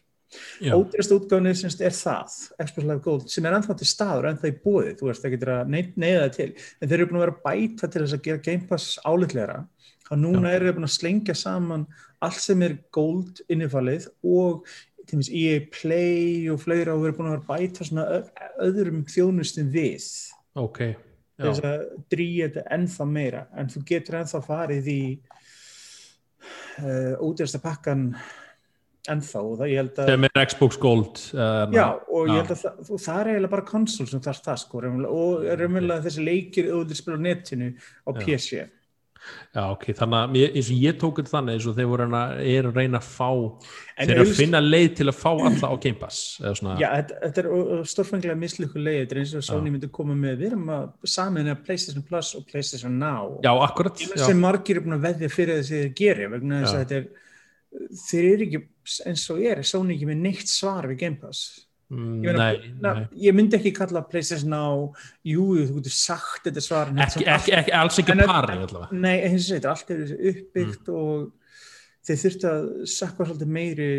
Ódýrasta 0.71 1.17
útgáfni 1.17 1.51
semst 1.59 1.81
er 1.83 1.91
það 1.91 2.37
Xbox 2.63 2.85
Live 2.85 3.01
Gold 3.03 3.27
sem 3.33 3.45
er 3.45 3.57
ennþá 3.57 3.75
til 3.81 3.89
staður 3.89 4.29
ennþá 4.29 4.47
í 4.47 4.55
bóði, 4.63 4.93
þú 4.95 5.09
veist, 5.09 5.25
það 5.25 5.33
getur 5.35 5.51
að 5.57 5.73
ney- 5.73 5.91
neyða 5.99 6.21
það 6.23 6.35
til. 6.37 6.49
En 6.79 6.87
þeir 6.87 6.97
eru 6.97 7.07
búin 7.09 7.19
að 7.19 7.25
vera 7.25 7.39
bæta 7.43 7.89
til 7.91 8.03
þess 8.05 8.15
að 8.15 8.23
gera 8.29 8.43
Game 8.45 8.67
Pass 8.69 8.93
álitlegra 9.03 9.57
að 10.11 10.23
núna 10.25 10.51
eru 10.51 10.67
þeir 10.67 10.77
búin 10.77 10.87
að 10.89 10.95
slengja 10.97 11.35
saman 11.37 11.85
allt 12.21 12.41
sem 12.43 12.65
er 12.65 12.77
Gold 12.93 13.41
innifalið 13.51 14.09
og 14.21 14.67
til 15.01 15.17
dæmis 15.17 15.31
EA 15.33 15.61
Play 15.73 16.49
og 16.51 16.59
fleira 16.61 16.95
og 16.95 17.03
við 17.03 17.11
erum 17.11 17.21
búin 17.21 17.31
að 17.33 17.47
bæta 17.47 17.87
svona 17.87 18.05
öðrum 18.61 19.05
þjónustum 19.09 19.71
við. 19.73 20.05
Ok 20.59 20.83
Já, 21.41 21.47
þess 21.47 21.63
að 21.65 21.85
drýja 22.13 22.49
þetta 22.49 22.67
ennþá 22.75 23.07
meira. 23.09 23.45
En 23.57 23.71
þú 23.71 23.81
getur 23.89 24.19
ennþá 24.19 24.43
farið 24.45 24.91
í 24.91 25.01
uh, 26.83 27.15
ódýrasta 27.23 27.61
pakkan 27.63 28.11
ennþá 29.09 29.41
og 29.41 29.55
það 29.57 29.71
ég 29.71 29.81
held 29.81 30.01
að 30.03 30.11
sem 30.11 30.27
er 30.27 30.43
Xbox 30.51 30.77
Gold 30.81 31.21
uh, 31.33 31.63
Já, 31.73 31.87
og 32.05 32.29
ég 32.29 32.43
held 32.43 32.53
að 32.53 32.59
það, 32.61 32.91
það 32.91 33.15
er 33.15 33.31
eiginlega 33.31 33.53
bara 33.55 33.67
konsól 33.71 34.05
sem 34.11 34.21
þarf 34.21 34.43
það 34.45 34.59
sko, 34.61 34.83
og 35.09 35.47
raunverulega 35.47 36.05
þessi 36.05 36.27
leikir 36.27 36.69
auðvitað 36.69 37.01
spila 37.01 37.17
á 37.17 37.25
netinu 37.25 37.71
á. 37.73 38.09
PC. 38.21 38.61
Já, 38.61 38.69
ok, 39.61 39.85
þannig 39.97 40.17
að 40.17 40.57
eins 40.59 40.71
og 40.71 40.83
ég 40.85 40.97
tók 41.01 41.19
þetta 41.19 41.33
þannig 41.35 41.57
eins 41.57 41.67
og 41.69 41.77
þeir 41.77 41.89
voru 41.91 42.07
að, 42.07 42.33
er 42.53 42.69
að 42.69 42.79
reyna 42.81 43.01
að 43.01 43.07
fá 43.07 43.29
En 43.31 44.09
þeir 44.09 44.15
eru 44.15 44.25
að 44.25 44.39
finna 44.39 44.61
leið 44.63 44.89
til 44.97 45.07
að 45.11 45.17
fá 45.19 45.29
alla 45.33 45.71
á 45.71 45.75
Game 45.83 45.99
Pass 46.01 46.21
Já, 46.41 46.51
þetta, 46.55 47.19
þetta 47.25 47.43
er 47.43 47.85
stórfenglega 47.93 48.37
mislíku 48.41 48.81
leið, 48.81 48.99
þetta 49.03 49.17
er 49.17 49.23
eins 49.23 49.35
og 49.37 49.47
Sony 49.47 49.73
myndi 49.73 49.91
koma 49.93 50.17
með, 50.17 50.37
við 50.41 50.51
erum 50.51 50.71
að 50.73 51.09
samin 51.15 51.51
að 51.53 51.65
PlayStation 51.67 52.05
Plus 52.07 52.33
og 52.39 52.47
PlayStation 52.49 52.97
Now 53.01 53.37
já 53.45 53.51
akkurat 53.53 54.01
já, 54.01 54.13
sem 54.25 54.41
margir 54.41 54.81
er 54.81 54.87
búin 54.87 54.97
að 54.97 55.09
veðja 55.09 55.33
fyrir 55.33 55.61
þessi 55.61 55.83
þeir 55.83 55.97
geri 56.01 56.31
vegna 56.35 56.63
þess 56.63 56.71
Já. 56.71 56.77
að 56.79 56.85
þetta 56.85 57.01
er 57.01 57.09
þeir 57.71 58.27
eru 58.33 58.47
ekki 58.47 58.61
eins 59.07 59.25
og 59.31 59.43
er, 59.45 59.61
Sony 59.67 59.95
ekki 59.95 60.07
með 60.09 60.23
neitt 60.25 60.51
svar 60.51 60.87
við 60.89 61.03
Game 61.05 61.19
Pass. 61.21 61.67
Mm, 61.91 62.15
nei, 62.39 62.71
na, 62.83 62.93
nei. 62.97 63.05
ég 63.27 63.35
myndi 63.37 63.57
ekki 63.59 63.73
kalla 63.75 64.01
PlayStation 64.07 64.51
Now, 64.53 64.87
jú, 65.27 65.45
þú 65.59 65.77
getur 65.77 65.95
sagt 65.95 66.47
þetta 66.47 66.63
svar 66.65 66.91
Ekki, 66.95 67.27
ekki, 67.27 67.55
ekki, 67.59 67.75
alls 67.77 68.01
ekki 68.01 68.17
pari 68.23 68.57
Nei, 68.95 69.15
eins 69.27 69.47
og 69.49 69.57
þetta, 69.57 69.75
allt 69.75 69.95
er 69.95 70.03
uppbyggt 70.31 70.91
Mm. 70.91 70.97
og 70.97 71.31
þeir 72.07 72.21
þurftu 72.25 72.51
að 72.51 72.67
sakka 72.89 73.27
svolítið 73.29 73.55
meiri 73.59 73.89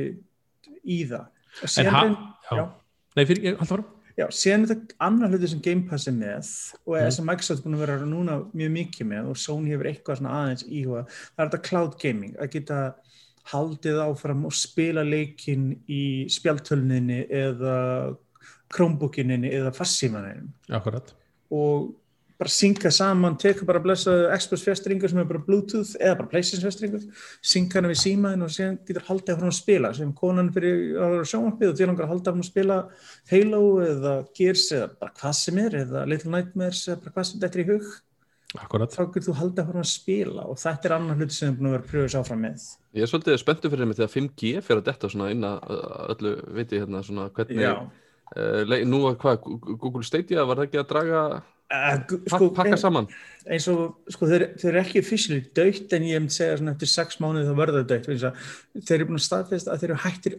í 0.83 1.03
það. 1.07 1.27
En 1.63 1.71
síðan 1.77 1.93
ha, 1.95 2.05
reyn- 2.07 2.23
já. 2.49 2.57
já. 2.57 2.65
Nei, 3.17 3.25
fyrir, 3.29 3.51
haldur 3.61 3.71
fara 3.77 3.91
Já, 4.13 4.27
síðan 4.29 4.67
er 4.67 4.75
þetta 4.75 4.97
annar 5.07 5.31
hluti 5.33 5.49
sem 5.49 5.61
Game 5.65 5.87
Pass 5.89 6.09
er 6.11 6.13
með 6.13 6.51
og 6.85 6.97
mm. 6.99 7.13
sem 7.17 7.25
Microsoft 7.25 7.63
er 7.63 7.65
búin 7.65 7.79
að 7.79 7.85
vera 7.87 8.09
núna 8.09 8.35
mjög 8.53 8.75
mikið 8.75 9.09
með 9.09 9.31
og 9.33 9.39
Sony 9.41 9.73
hefur 9.73 9.89
eitthvað 9.89 10.19
svona 10.21 10.35
aðeins 10.43 10.67
íhuga. 10.69 11.05
Það 11.33 11.45
er 11.45 11.49
þetta 11.49 11.69
cloud 11.69 11.97
gaming, 12.03 12.35
að 12.37 12.51
geta 12.53 12.81
haldið 13.51 13.99
áfram 14.05 14.45
og 14.47 14.55
spila 14.55 15.03
leikinn 15.07 15.73
í 15.91 16.29
spjaltölninni 16.31 17.25
eða 17.27 17.79
Chromebookinni 18.73 19.51
eða 19.53 19.73
fassímaninni 19.77 20.49
Akkurat. 20.73 21.13
Og 21.53 21.91
bara 22.43 22.51
synka 22.51 22.91
saman, 22.91 23.37
teka 23.39 23.67
bara 23.69 23.81
blessa 23.83 24.13
Xbox 24.35 24.65
fjastringur 24.67 25.11
sem 25.11 25.21
er 25.23 25.27
bara 25.29 25.43
Bluetooth 25.47 25.93
eða 26.01 26.17
bara 26.23 26.31
PlayStation 26.33 26.65
fjastringur, 26.65 27.05
synka 27.45 27.79
hana 27.79 27.91
við 27.93 28.01
símaðin 28.03 28.47
og 28.47 28.55
síðan 28.55 28.79
getur 28.89 29.07
haldið 29.07 29.39
frá 29.39 29.51
að 29.51 29.59
spila. 29.59 29.93
Sem 29.95 30.15
konan 30.19 30.51
fyrir 30.55 30.97
að 30.97 31.17
vera 31.17 31.29
sjónvarpið 31.33 31.71
og 31.71 31.77
því 31.79 31.91
langar 31.91 32.09
að 32.09 32.15
halda 32.15 32.35
frá 32.35 32.43
að 32.43 32.49
spila 32.49 32.79
Halo 33.31 33.63
eða 33.85 34.15
Gears 34.39 34.65
eða 34.73 34.89
bara 34.97 35.15
hvað 35.21 35.37
sem 35.43 35.61
er 35.67 35.79
eða 35.85 36.07
Little 36.11 36.35
Nightmares 36.35 36.83
eða 36.89 37.03
bara 37.05 37.15
hvað 37.19 37.29
sem 37.29 37.45
þetta 37.45 37.61
er 37.61 37.65
í 37.65 37.69
hug 37.71 37.93
Akkurat. 38.61 38.93
Þá 38.93 39.07
getur 39.15 39.31
þú 39.31 39.35
haldið 39.39 39.69
frá 39.71 39.81
að 39.81 39.89
spila 39.89 40.43
og 40.45 40.59
þetta 40.61 40.89
er 40.89 40.95
annar 40.99 41.17
hluti 41.21 41.37
sem 41.37 41.49
er 41.49 41.55
búin 41.57 41.71
að 41.71 41.75
vera 41.77 41.85
að 41.87 41.93
pröfa 41.93 42.11
sér 42.13 42.21
áfram 42.21 42.43
með. 42.45 42.67
Ég 42.93 43.07
er 43.07 43.09
svolítið 43.09 43.39
spenntu 43.41 43.71
fyrir 43.73 43.89
mig 43.89 43.97
þegar 43.97 44.13
5G 44.13 44.51
fyrir 44.67 44.83
að 44.83 44.89
detta 44.91 45.09
svona 45.13 45.31
inn 45.33 45.47
að 45.49 45.71
að 45.73 46.13
öllu 46.15 46.33
viti 46.59 46.81
hérna 46.83 47.01
svona 47.07 47.29
hvernig 47.33 47.65
Já, 47.65 47.73
uh, 48.37 48.61
le- 48.69 48.83
nú 48.85 49.01
að 49.09 49.17
hvað, 49.23 49.49
Google 49.81 50.05
Stadia 50.05 50.45
var 50.45 50.61
það 50.61 50.69
ekki 50.69 50.81
að 50.83 50.91
draga 50.93 51.23
uh, 51.33 51.97
pak, 52.29 52.45
pakka 52.59 52.81
saman? 52.81 53.09
eins 53.49 53.69
og 53.73 54.13
sko 54.13 54.29
þeir, 54.29 54.45
þeir 54.61 54.71
eru 54.75 54.83
ekki 54.85 55.01
officially 55.01 55.41
dögt 55.57 55.97
en 55.97 56.09
ég 56.11 56.21
myndi 56.21 56.37
segja 56.37 56.61
svona 56.61 56.75
eftir 56.77 56.93
sex 56.93 57.21
mánuði 57.25 57.49
þá 57.49 57.57
verður 57.63 57.81
það 57.81 57.91
dögt 57.95 58.13
að 58.13 58.51
þeir 58.85 58.99
eru 58.99 59.09
búin 59.09 59.23
að 59.23 59.29
staðfesta 59.31 59.73
að 59.73 59.81
þeir 59.81 59.95
eru 59.95 60.03
hættir 60.05 60.37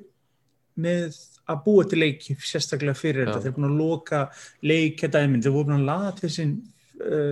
með 0.86 1.17
að 1.49 1.65
búa 1.65 1.84
til 1.89 1.99
leiki 1.99 2.38
sérstaklega 2.39 2.95
fyrir 2.95 3.26
Já. 3.26 3.34
þetta, 3.34 3.41
þeir 3.41 3.52
eru 3.52 3.58
búin 3.58 3.71
að 3.71 3.82
loka 3.82 4.21
leikjadæmin, 4.63 5.41
þeir 5.43 5.56
voru 5.58 5.67
búin 5.71 5.82
að 5.82 5.89
laða 5.89 6.13
til 6.21 6.32
sín 6.38 6.54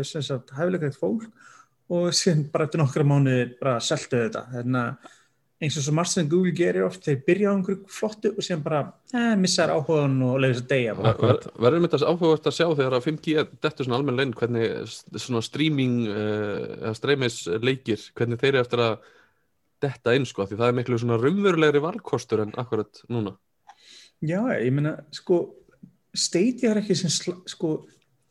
sem 0.07 0.23
sagt 0.25 0.53
hæfilegrætt 0.57 0.97
fólk 0.99 1.27
og 1.91 2.13
síðan 2.15 2.45
bara 2.51 2.67
eftir 2.67 2.81
nokkra 2.81 3.03
mánuði 3.07 3.49
bara 3.59 3.79
seltu 3.83 4.19
þetta. 4.21 4.45
Þannig 4.53 4.81
að 4.81 5.17
eins 5.61 5.77
og 5.77 5.85
svo 5.85 5.93
margt 5.93 6.15
sem 6.15 6.29
Google 6.29 6.53
gerir 6.57 6.87
oft 6.87 7.05
þeir 7.05 7.19
byrja 7.27 7.51
á 7.51 7.53
einhverju 7.53 7.93
flottu 7.93 8.31
og 8.33 8.45
síðan 8.45 8.63
bara 8.65 8.81
eh, 9.13 9.35
missar 9.37 9.73
áhugaðan 9.73 10.17
og 10.25 10.39
leiður 10.41 10.57
þess 10.57 10.63
að 10.63 10.71
deyja 10.71 10.95
verður 10.97 11.83
mitt 11.83 11.97
að 11.97 12.05
áhugavert 12.07 12.49
að 12.49 12.55
sjá 12.57 12.65
þegar 12.71 12.95
að 12.97 13.05
5G 13.07 13.45
dettur 13.61 13.87
svona 13.87 13.99
almenn 13.99 14.17
leinn 14.17 14.33
hvernig 14.39 14.95
svona 15.21 15.43
streaming 15.45 15.99
uh, 16.09 16.65
eða 16.79 16.95
streymis 16.97 17.37
leikir 17.61 18.07
hvernig 18.17 18.41
þeir 18.41 18.55
eru 18.55 18.63
eftir 18.63 18.83
að 18.87 18.95
detta 19.85 20.17
inn 20.17 20.27
sko 20.29 20.47
því 20.49 20.57
það 20.57 20.71
er 20.71 20.77
miklu 20.79 21.01
svona 21.01 21.21
raunverulegri 21.21 21.81
valkostur 21.83 22.45
en 22.45 22.57
akkurat 22.61 23.03
núna. 23.09 23.35
Já, 24.21 24.41
ég 24.53 24.69
meina, 24.73 24.99
sko, 25.13 25.43
Stadia 26.13 26.73
er 26.73 26.81
ekki 26.81 26.97
sem, 26.97 27.09
sko, 27.49 27.71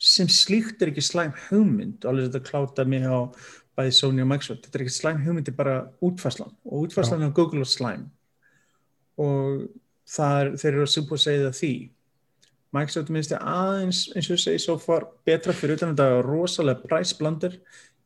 sem 0.01 0.29
slíkt 0.33 0.81
er 0.81 0.91
ekki 0.91 1.05
slæm 1.05 1.35
hugmynd 1.49 2.05
og 2.05 2.13
alveg 2.15 2.31
þetta 2.31 2.47
kláta 2.47 2.87
mig 2.89 3.05
á 3.05 3.29
bæði 3.77 3.93
Sony 3.97 4.25
og 4.25 4.31
Microsoft. 4.31 4.65
Þetta 4.65 4.79
er 4.79 4.85
ekki 4.87 4.97
slæm 4.97 5.21
hugmynd, 5.27 5.47
þetta 5.47 5.55
er 5.55 5.61
bara 5.61 5.77
útfæslan 6.05 6.55
og 6.65 6.87
útfæslan 6.87 7.27
á 7.29 7.37
Google 7.37 7.65
og 7.67 7.71
slæm 7.71 8.09
og 9.21 9.67
það 10.09 10.37
er, 10.41 10.53
þeir 10.63 10.73
eru 10.73 10.87
að 10.87 10.93
súpa 10.95 11.17
að 11.17 11.25
segja 11.27 11.53
því. 11.61 11.75
Microsoft 12.71 13.13
minnst 13.13 13.35
ég 13.35 13.47
aðeins, 13.53 14.03
eins 14.15 14.29
og 14.31 14.37
ég 14.37 14.43
segi, 14.45 14.63
svo 14.63 14.77
far 14.81 15.09
betra 15.27 15.55
fyrir 15.57 15.77
utan 15.77 15.93
þetta 15.93 16.23
rosalega 16.25 16.87
præsblandur. 16.87 17.57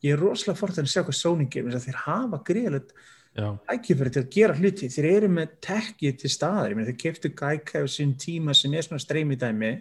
Ég 0.05 0.17
er 0.17 0.21
rosalega 0.21 0.59
fórt 0.59 0.81
að 0.81 0.89
sjá 0.91 1.03
hvað 1.05 1.19
Sony 1.21 1.47
gerir, 1.53 1.77
þeir 1.85 2.01
hafa 2.07 2.41
greiðilegt 2.49 2.95
Já, 3.35 3.49
tækifæri 3.67 4.13
til 4.15 4.23
að 4.23 4.29
gera 4.31 4.55
hluti. 4.55 4.89
Þeir 4.95 5.07
eru 5.11 5.31
með 5.35 5.55
tekkið 5.67 6.19
til 6.23 6.31
staðar. 6.31 6.77
Þeir 6.87 6.99
keftu 7.01 7.31
Gaikai 7.35 7.83
á 7.83 7.87
sín 7.91 8.13
tíma 8.21 8.55
sem 8.55 8.75
er 8.79 8.87
svona 8.87 9.03
streymidæmi 9.03 9.73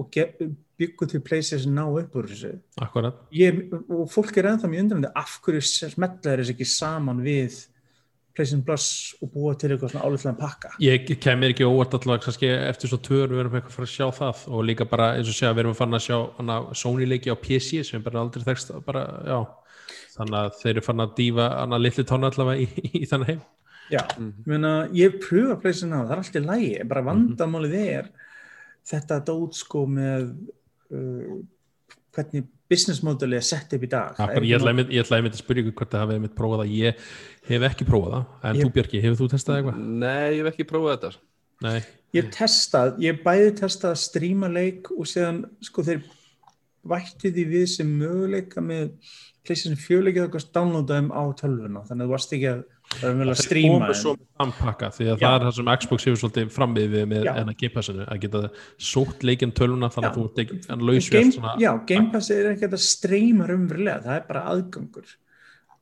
og 0.00 0.16
byggu 0.80 1.10
til 1.10 1.20
PlayStation 1.20 1.76
ná 1.76 1.84
upp 1.84 2.16
úr 2.16 2.30
þessu. 2.30 2.54
Ég, 3.36 3.60
og 3.92 4.08
fólk 4.12 4.40
er 4.40 4.48
ennþá 4.54 4.70
mjög 4.72 4.86
undrandi 4.86 5.12
af 5.20 5.36
hverju 5.44 5.62
smetla 5.92 6.38
þessu 6.40 6.56
ekki 6.56 6.68
saman 6.72 7.20
við 7.24 7.60
PlayStation 8.34 8.64
Plus 8.66 8.86
og 9.22 9.30
búa 9.30 9.52
til 9.54 9.70
eitthvað 9.70 9.92
svona 9.92 10.08
álega 10.08 10.32
pakka? 10.38 10.72
Ég 10.82 11.12
kemur 11.22 11.52
ekki 11.52 11.68
óvart 11.68 11.94
kannski 12.24 12.50
eftir 12.50 12.90
svo 12.90 12.98
tvör 12.98 13.30
við 13.30 13.44
erum 13.44 13.58
eitthvað 13.58 13.70
að 13.70 13.76
fara 13.76 13.90
að 13.90 13.92
sjá 13.94 14.08
það 14.16 14.40
og 14.48 14.64
líka 14.70 14.88
bara 14.90 15.10
eins 15.18 15.30
og 15.30 15.36
segja 15.36 15.52
við 15.52 15.62
erum 15.66 15.76
að 15.76 15.82
fann 15.82 15.98
að 15.98 16.06
sjá 16.08 16.18
Sony 16.80 17.06
leiki 17.06 17.30
á 17.30 17.36
PC 17.38 17.84
sem 17.86 18.02
bara 18.02 18.24
aldrei 18.24 18.48
þekst 18.48 18.74
bara, 18.88 19.04
já, 19.28 19.38
þannig 20.14 20.38
að 20.40 20.58
þeir 20.60 20.72
eru 20.74 20.84
fann 20.86 21.04
að 21.04 21.14
dýfa 21.18 21.48
hana 21.58 21.80
litli 21.82 22.04
tónu 22.08 22.28
allavega 22.30 22.64
í, 22.64 22.68
í, 23.00 23.04
þannig 23.10 23.32
heim. 23.32 23.42
Já, 23.92 24.00
ég 24.16 24.46
meina 24.48 24.74
ég 24.96 25.18
pröfa 25.20 25.58
PlayStation 25.60 25.92
Now, 25.92 26.06
það 26.08 26.14
er 26.16 26.22
allt 26.22 26.38
í 26.38 26.44
lægi 26.44 26.86
bara 26.88 27.02
vandamálið 27.04 27.74
er 27.82 28.06
þetta 28.88 29.18
dót 29.28 29.58
sko 29.58 29.82
með 29.90 30.30
uh, 30.94 31.34
hvernig 32.14 32.46
business 32.70 33.02
model 33.04 33.36
er 33.36 33.44
sett 33.44 33.74
upp 33.76 33.84
í 33.84 33.90
dag. 33.90 34.14
Það 34.16 34.24
Akkur, 34.30 34.40
er 34.40 34.48
ég 34.48 35.02
ætlaði 35.02 35.20
einmitt 35.20 35.36
að 35.36 35.42
spyrja 35.42 35.64
ykkur 35.66 35.76
hvort 35.82 35.92
það 35.92 36.04
hafið 36.04 36.18
einmitt 36.18 36.36
prófað 36.38 36.62
það. 36.62 36.72
Ég 36.78 37.04
hef 37.50 37.66
ekki 37.68 37.86
prófað 37.90 38.14
það. 38.14 38.24
En 38.48 38.56
Ég- 38.56 38.64
þú 38.64 38.72
Björki, 38.78 39.02
hefur 39.04 39.20
þú 39.20 39.28
testað 39.34 39.58
eitthvað? 39.58 39.82
Nei, 40.04 40.30
ég 40.38 40.40
hef 40.40 40.50
ekki 40.54 40.68
prófað 40.70 40.94
þetta. 40.94 41.12
Nei, 41.64 41.76
Ég 42.14 42.24
hef 42.24 42.34
testað, 42.38 42.98
ég 43.02 43.20
bæði 43.24 43.52
testað 43.58 43.90
að 43.90 44.00
stríma 44.04 44.48
leik 44.52 44.90
og 44.94 45.06
séðan 45.10 45.40
sko 45.66 45.82
þeir 45.82 46.02
vætti 46.86 47.32
því 47.34 47.44
við 47.50 47.64
sem 47.72 47.90
möguleika 47.98 48.62
með 48.62 48.92
PlayStation 49.44 49.80
4 49.80 50.06
leikið 50.08 50.26
okkar 50.28 50.46
downloadaðum 50.56 51.10
á 51.12 51.22
tölvuna 51.40 51.84
þannig 51.88 52.04
að 52.04 52.08
þú 52.08 52.14
varst 52.14 52.36
ekki 52.36 52.50
að 52.52 52.62
það 52.94 53.08
er 53.08 53.18
vel 53.18 53.28
að 53.32 53.40
stríma 53.40 53.74
komið 53.74 53.98
svo 54.00 54.14
með 54.14 54.26
frampakka 54.38 54.90
því 54.94 55.06
að 55.06 55.14
Já. 55.14 55.24
það 55.24 55.34
er 55.36 55.44
það 55.44 55.56
sem 55.58 55.70
Xbox 55.82 56.06
hefur 56.08 56.20
svolítið 56.22 56.54
framvið 56.54 56.94
við 56.94 57.04
með 57.10 57.26
Já. 57.28 57.32
enna 57.42 57.56
Game 57.60 57.74
Passinu 57.74 58.06
að 58.06 58.22
geta 58.24 58.42
sótt 58.92 59.26
leikinn 59.26 59.54
töluna 59.56 59.90
þannig 59.92 60.10
að 60.10 60.18
þú 60.18 60.24
ert 60.28 60.40
ekki 60.44 60.60
en 60.74 60.86
laus 60.88 61.10
við 61.10 61.18
Game, 61.18 61.34
svona 61.36 61.54
Já, 61.60 61.70
Game 61.90 62.10
Pass 62.12 62.30
er 62.34 62.48
ekki 62.52 62.70
að 62.70 62.80
streyma 62.84 63.48
raunverulega, 63.50 64.02
það 64.04 64.18
er 64.18 64.26
bara 64.28 64.44
aðgangur. 64.52 65.12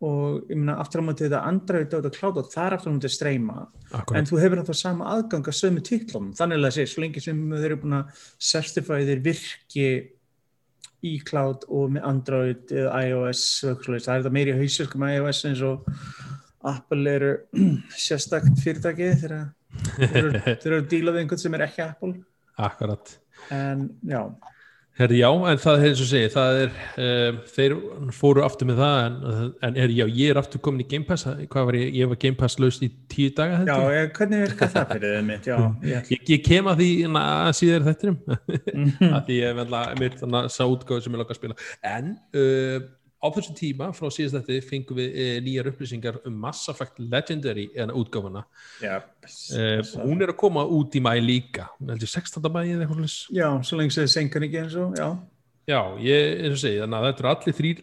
Og 0.02 0.50
ég 0.50 0.58
meina 0.58 0.78
aftur 0.82 1.04
á 1.04 1.06
móti 1.06 1.26
þetta 1.28 1.42
Android 1.46 1.92
og 1.94 2.00
þetta 2.02 2.18
Cloud 2.18 2.40
og 2.40 2.48
það 2.50 2.64
er 2.64 2.76
aftur 2.76 2.90
á 2.90 2.94
móti 2.96 3.08
að 3.08 3.14
streyma. 3.14 3.58
En 3.62 4.00
Akkurat, 4.00 4.30
þú 4.30 4.40
hefur 4.42 4.58
náttúrulega 4.58 4.80
sama 4.80 5.12
aðgang 5.12 5.52
að 5.52 5.58
sömu 5.60 5.84
titlum, 5.86 6.32
þannig 6.38 6.58
að 6.58 6.66
það 6.66 6.74
sé, 6.76 6.86
svo 6.90 7.04
lengi 7.04 7.22
sem 7.22 7.44
þeir 7.52 7.68
eru 7.68 7.78
búin 7.84 7.98
að 8.00 8.24
certify 8.50 8.98
þeir 9.06 9.22
virki 9.28 9.86
í 11.02 11.16
cloud 11.26 11.66
og 11.68 11.94
með 11.96 12.06
Android 12.08 12.74
eða 12.74 13.00
iOS, 13.08 13.44
það 13.62 13.96
er 13.96 14.04
þetta 14.06 14.34
meiri 14.34 14.54
hausverk 14.58 14.94
með 15.00 15.16
iOS 15.18 15.42
eins 15.48 15.64
og 15.66 15.88
Apple 16.72 17.16
eru 17.16 17.32
sérstakt 18.06 18.52
fyrirtæki 18.62 19.10
þegar 19.22 19.48
þeir 19.98 20.68
eru 20.68 20.78
að 20.78 20.88
díla 20.92 21.14
við 21.14 21.24
einhvern 21.24 21.42
sem 21.42 21.58
er 21.58 21.66
ekki 21.66 21.84
Apple. 21.84 22.14
Akkurat. 22.62 23.14
En 23.50 23.88
já, 24.06 24.20
Herri, 24.98 25.22
já, 25.22 25.28
en 25.32 25.56
það 25.62 25.78
er 25.78 25.86
eins 25.88 26.00
og 26.04 26.08
segi, 26.10 26.28
það 26.34 26.58
er, 26.62 26.72
um, 27.00 27.36
þeir 27.54 27.74
fóru 28.12 28.42
aftur 28.44 28.68
með 28.68 28.82
það, 28.82 28.98
en, 29.06 29.52
en 29.64 29.78
er, 29.80 29.94
já, 29.96 30.04
ég 30.20 30.32
er 30.34 30.40
aftur 30.42 30.60
komin 30.66 30.82
í 30.84 30.86
Game 30.90 31.06
Pass, 31.08 31.24
hvað 31.24 31.68
var 31.70 31.78
ég, 31.78 31.94
ég 31.96 32.10
var 32.10 32.18
Game 32.20 32.36
Pass 32.36 32.58
laust 32.60 32.84
í 32.84 32.90
tíu 33.08 33.30
daga 33.38 33.62
Já, 33.62 33.72
þetta. 33.72 33.94
ég, 33.96 34.10
hvernig 34.18 34.42
virkar 34.44 34.72
það 34.74 34.92
fyrir 34.92 35.14
þið 35.16 35.24
mitt? 35.30 35.48
Já, 35.48 35.56
ég, 35.94 36.10
Ég, 36.12 36.24
ég 36.34 36.44
kem 36.44 36.68
að 36.74 36.82
því 36.84 36.90
na, 37.16 37.24
síðar 37.56 37.86
þettinum, 37.88 38.18
Mhm. 38.28 39.12
að 39.16 39.22
því 39.30 39.38
ég 39.40 39.62
er 39.64 39.96
mitt 40.02 40.18
þannig 40.20 40.40
að 40.42 40.50
sá 40.58 40.62
útgáðu 40.68 41.06
sem 41.06 41.16
ég 41.16 41.22
langa 41.22 41.32
að 41.36 41.40
spila. 41.40 41.58
En 41.94 42.12
uh, 42.36 42.78
á 43.22 43.26
þessum 43.30 43.56
tíma, 43.56 43.88
frá 43.94 44.08
síðast 44.10 44.40
þetta, 44.40 44.64
fengum 44.66 44.98
við 44.98 45.14
uh, 45.14 45.36
nýjar 45.46 45.68
upplýsingar 45.70 46.18
um 46.26 46.40
Mass 46.42 46.66
Effect 46.72 46.98
Legendary 46.98 47.68
en 47.78 47.94
útgáfuna. 47.94 48.44
já, 48.82 49.02
Uh, 49.54 49.78
hún 50.02 50.18
er 50.24 50.32
að 50.32 50.40
koma 50.40 50.64
út 50.66 50.96
í 50.98 51.00
mæ 51.00 51.12
líka, 51.22 51.68
heldur 51.78 52.10
16. 52.10 52.42
mæ 52.50 52.64
eða 52.64 52.82
eitthvað 52.82 53.12
já, 53.30 53.46
svo 53.62 53.78
lengi 53.78 53.94
sem 53.94 54.02
þið 54.02 54.12
senkan 54.16 54.46
ekki 54.48 54.58
eins 54.64 54.74
og, 54.74 54.96
já. 54.98 55.06
Já, 55.70 55.78
ég 56.02 56.40
er 56.42 56.50
að 56.50 56.58
segja, 56.58 56.82
þannig 56.82 56.98
að 56.98 57.06
þetta 57.06 57.22
eru 57.22 57.30
allir 57.30 57.56
þrýr 57.60 57.82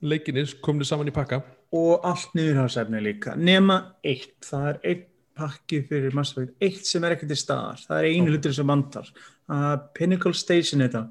leikinir 0.00 0.54
komnir 0.64 0.88
saman 0.88 1.10
í 1.10 1.14
pakka. 1.14 1.42
Og 1.76 2.06
allt 2.08 2.32
niðurhásefni 2.34 3.02
líka, 3.04 3.36
nema 3.36 3.76
eitt, 4.00 4.38
það 4.46 4.68
er 4.70 4.80
eitt 4.88 5.06
pakki 5.40 5.82
fyrir 5.88 6.16
Mass 6.16 6.32
Effect, 6.32 6.56
eitt 6.64 6.88
sem 6.88 7.04
er 7.04 7.18
ekki 7.18 7.28
til 7.28 7.38
staðar, 7.38 7.84
það 7.84 8.00
er 8.00 8.08
einu 8.08 8.32
hlutur 8.32 8.56
sem 8.56 8.72
vantar. 8.72 9.12
Uh, 9.50 9.76
Pinnacle 9.96 10.32
Station 10.36 10.80
þetta, 10.84 11.04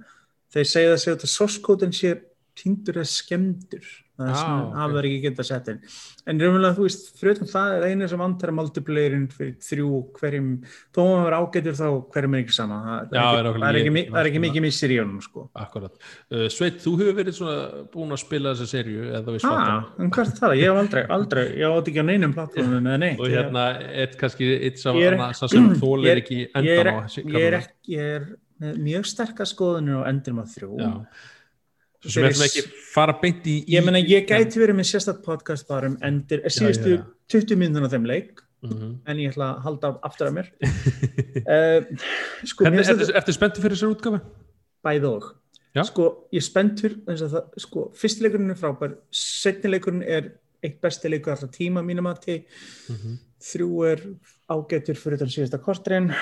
þeir 0.53 0.69
segja 0.73 0.91
það 0.95 1.01
segja 1.03 1.19
að 1.19 1.32
soskótin 1.36 1.95
sé 1.95 2.15
týndur 2.60 3.00
eða 3.00 3.10
skemmdur, 3.15 3.89
það 4.19 4.28
er 4.28 4.34
Ah, 4.36 4.39
sem 4.39 4.56
ok. 4.60 4.74
hafa 4.76 4.93
það 4.93 5.06
ekki 5.08 5.19
getað 5.24 5.45
sett 5.48 5.67
inn. 5.72 5.78
En 6.28 6.39
raunverulega, 6.43 6.76
þú 6.76 6.84
veist, 6.84 7.06
utan 7.24 7.48
það 7.48 7.69
er 7.78 7.86
einu 7.88 8.08
sem 8.12 8.19
vantar 8.19 8.50
er 8.52 8.56
multiplayerin 8.58 9.28
fyrir 9.32 9.54
þrjú 9.63 9.91
hverjum, 10.19 10.50
þó 10.93 11.00
að 11.06 11.24
vera 11.24 11.39
ágætur 11.39 11.78
þá 11.80 11.88
hverjum 12.12 12.36
er 12.36 12.41
ekki 12.43 12.56
sama. 12.58 12.80
Það, 12.84 13.00
það, 13.00 13.15
Já, 13.15 13.24
er, 13.24 13.39
er 13.39 13.50
ekki, 13.50 13.62
það, 13.63 13.69
er, 13.69 13.80
ekki, 13.80 13.93
ég- 13.95 14.12
það 14.12 14.19
er 14.19 14.30
ekki 14.34 14.41
mikið 14.43 14.65
missir 14.67 14.89
í 14.91 14.98
honum, 15.00 15.22
sko. 15.24 15.45
Akkurat. 15.56 15.95
Uh, 16.30 16.45
Sveit, 16.52 16.78
þú 16.84 16.93
hefur 17.00 17.15
verið 17.22 17.38
svona 17.39 17.56
búin 17.95 18.12
að 18.12 18.22
spila 18.26 18.54
þessa 18.54 18.67
serju 18.74 19.08
eða 19.08 19.24
við 19.32 19.39
Ah, 19.39 19.48
svarta. 19.48 20.04
en 20.04 20.12
hvað 20.12 20.28
er 20.28 20.38
það? 20.43 20.58
Ég 20.60 20.67
hef 20.67 20.82
aldrei, 20.84 21.06
aldrei, 21.17 21.45
ég 21.63 21.80
átti 21.80 21.93
ekki 21.95 22.04
á 22.04 22.08
neinum 22.12 22.34
plattformum 22.36 22.84
eða 22.91 23.00
neitt. 23.00 23.19
Og 23.24 23.28
hérna, 23.32 23.63
eitt 24.04 24.17
kannski 24.19 24.52
eitt 24.60 24.74
er- 24.76 25.34
sem 25.48 25.72
þólir 25.80 26.12
er- 26.12 26.22
ekki 26.22 26.39
er, 26.43 26.60
endan 26.60 26.93
á 27.00 27.08
ég 27.08 28.00
er, 28.04 28.36
er 28.62 28.76
mjög 28.76 29.06
sterkar 29.08 29.48
skoðunir 29.48 30.04
á 30.04 30.10
endum 30.12 30.43
að 30.43 30.52
þrjú. 30.60 30.76
Já. 30.78 31.08
Svo 31.99 32.12
sem 32.15 32.29
við 32.31 32.45
ekki 32.45 32.62
fara 32.93 33.13
beint 33.19 33.47
í, 33.51 33.57
Ég 33.67 33.83
meina, 33.83 33.99
ég 33.99 34.27
gæti 34.29 34.62
verið 34.62 34.77
með 34.77 34.88
sérstætt 34.88 35.17
podcast 35.25 35.67
bara 35.67 35.89
um 35.91 35.97
endur, 36.05 36.39
síðustu 36.47 36.93
já. 36.95 37.01
20 37.33 37.59
minnuna 37.59 37.89
þeim 37.91 38.05
leik, 38.07 38.39
Mhm. 38.63 38.88
en 39.07 39.17
ég 39.17 39.31
ætla 39.33 39.55
að 39.55 39.62
halda 39.63 39.89
aftur 40.03 40.27
af 40.27 40.33
mér. 40.35 40.47
uh, 41.47 41.85
sko, 42.49 42.65
finnst 42.65 42.89
ertu, 42.91 43.05
þetta 43.07 43.19
ertu 43.21 43.35
spenntu 43.35 43.62
fyrir 43.63 43.75
þessar 43.77 43.93
útgafu? 43.95 44.19
bæð 44.83 45.05
og. 45.09 45.27
Já. 45.75 45.83
Sko, 45.88 46.05
ég 46.33 46.39
er 46.39 46.45
spenntur, 46.47 46.95
sko, 47.59 47.91
fyrsti 47.95 48.23
leikurinn 48.25 48.51
er 48.51 48.59
frábær, 48.59 48.95
setni 49.12 49.69
leikurinn 49.71 50.03
er 50.03 50.31
eitt 50.63 50.79
besti 50.81 51.07
leikur 51.12 51.31
alltaf 51.35 51.51
tíma 51.55 51.83
mínum 51.83 52.07
að 52.12 52.19
til, 52.23 52.43
Mhm. 52.89 53.17
þrjú 53.39 53.91
er 53.91 53.99
ágætur 54.49 54.95
fyrir 54.99 55.19
þann 55.19 55.31
síðasta 55.35 55.59
kortrin 55.63 56.13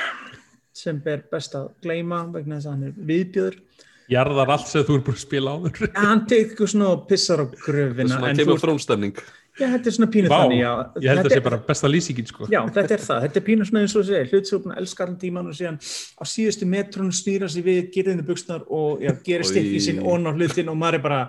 sem 0.73 0.99
ber 0.99 1.23
best 1.31 1.53
að 1.53 1.71
gleyma 1.81 2.31
vegna 2.33 2.57
þess 2.57 2.65
að 2.67 2.71
hann 2.71 2.83
er 2.83 2.91
viðbjöður 2.91 3.59
Jarðar 4.07 4.53
allt 4.55 4.69
sem 4.71 4.85
þú 4.87 4.95
er 4.97 5.01
búin 5.07 5.17
að 5.17 5.23
spila 5.25 5.55
áður. 5.57 5.89
hann 6.07 6.21
tekur 6.31 6.69
svona 6.71 6.93
og 6.93 7.01
pissar 7.09 7.43
á 7.43 7.45
gröfina 7.51 8.13
Svona 8.15 8.33
þú- 8.39 8.55
frónstemning 8.61 9.17
já, 9.57 9.65
þetta 9.73 9.89
er 9.89 9.95
svona 9.97 10.09
pínu 10.13 10.29
Vá, 10.31 10.37
þannig 10.43 10.59
já, 10.61 10.71
ég 11.01 11.09
held 11.09 11.17
að 11.17 11.17
Þetta 11.17 11.23
það 11.27 11.35
sé 11.35 11.43
bara 11.47 11.57
besta 11.67 11.89
lýsingin, 11.89 12.27
sko. 12.29 12.47
já, 12.53 12.59
þetta 12.77 12.93
er 12.97 13.03
það, 13.07 13.21
þetta 13.25 13.39
er 13.41 13.45
pínu 13.49 13.65
svona 13.67 13.81
eins 13.83 13.95
og 13.97 14.05
segja 14.07 14.27
hlut 14.29 14.47
sem 14.51 14.57
er 14.59 14.63
búin 14.67 14.75
að 14.75 14.81
elska 14.83 15.03
allan 15.07 15.17
tíman 15.23 15.49
og 15.51 15.57
síðan 15.57 15.79
á 15.81 16.23
síðustu 16.29 16.69
metrunum 16.69 17.15
snýra 17.17 17.49
sig 17.49 17.65
við 17.65 17.79
gerðinu 17.95 18.25
buksnar 18.27 18.63
og 18.69 19.01
já, 19.03 19.11
gerir 19.25 19.49
stikki 19.49 19.81
sín 19.87 20.03
ón 20.05 20.29
á 20.29 20.31
hlutin 20.37 20.69
og 20.71 20.77
maður 20.77 20.99
er 20.99 21.05
bara 21.07 21.21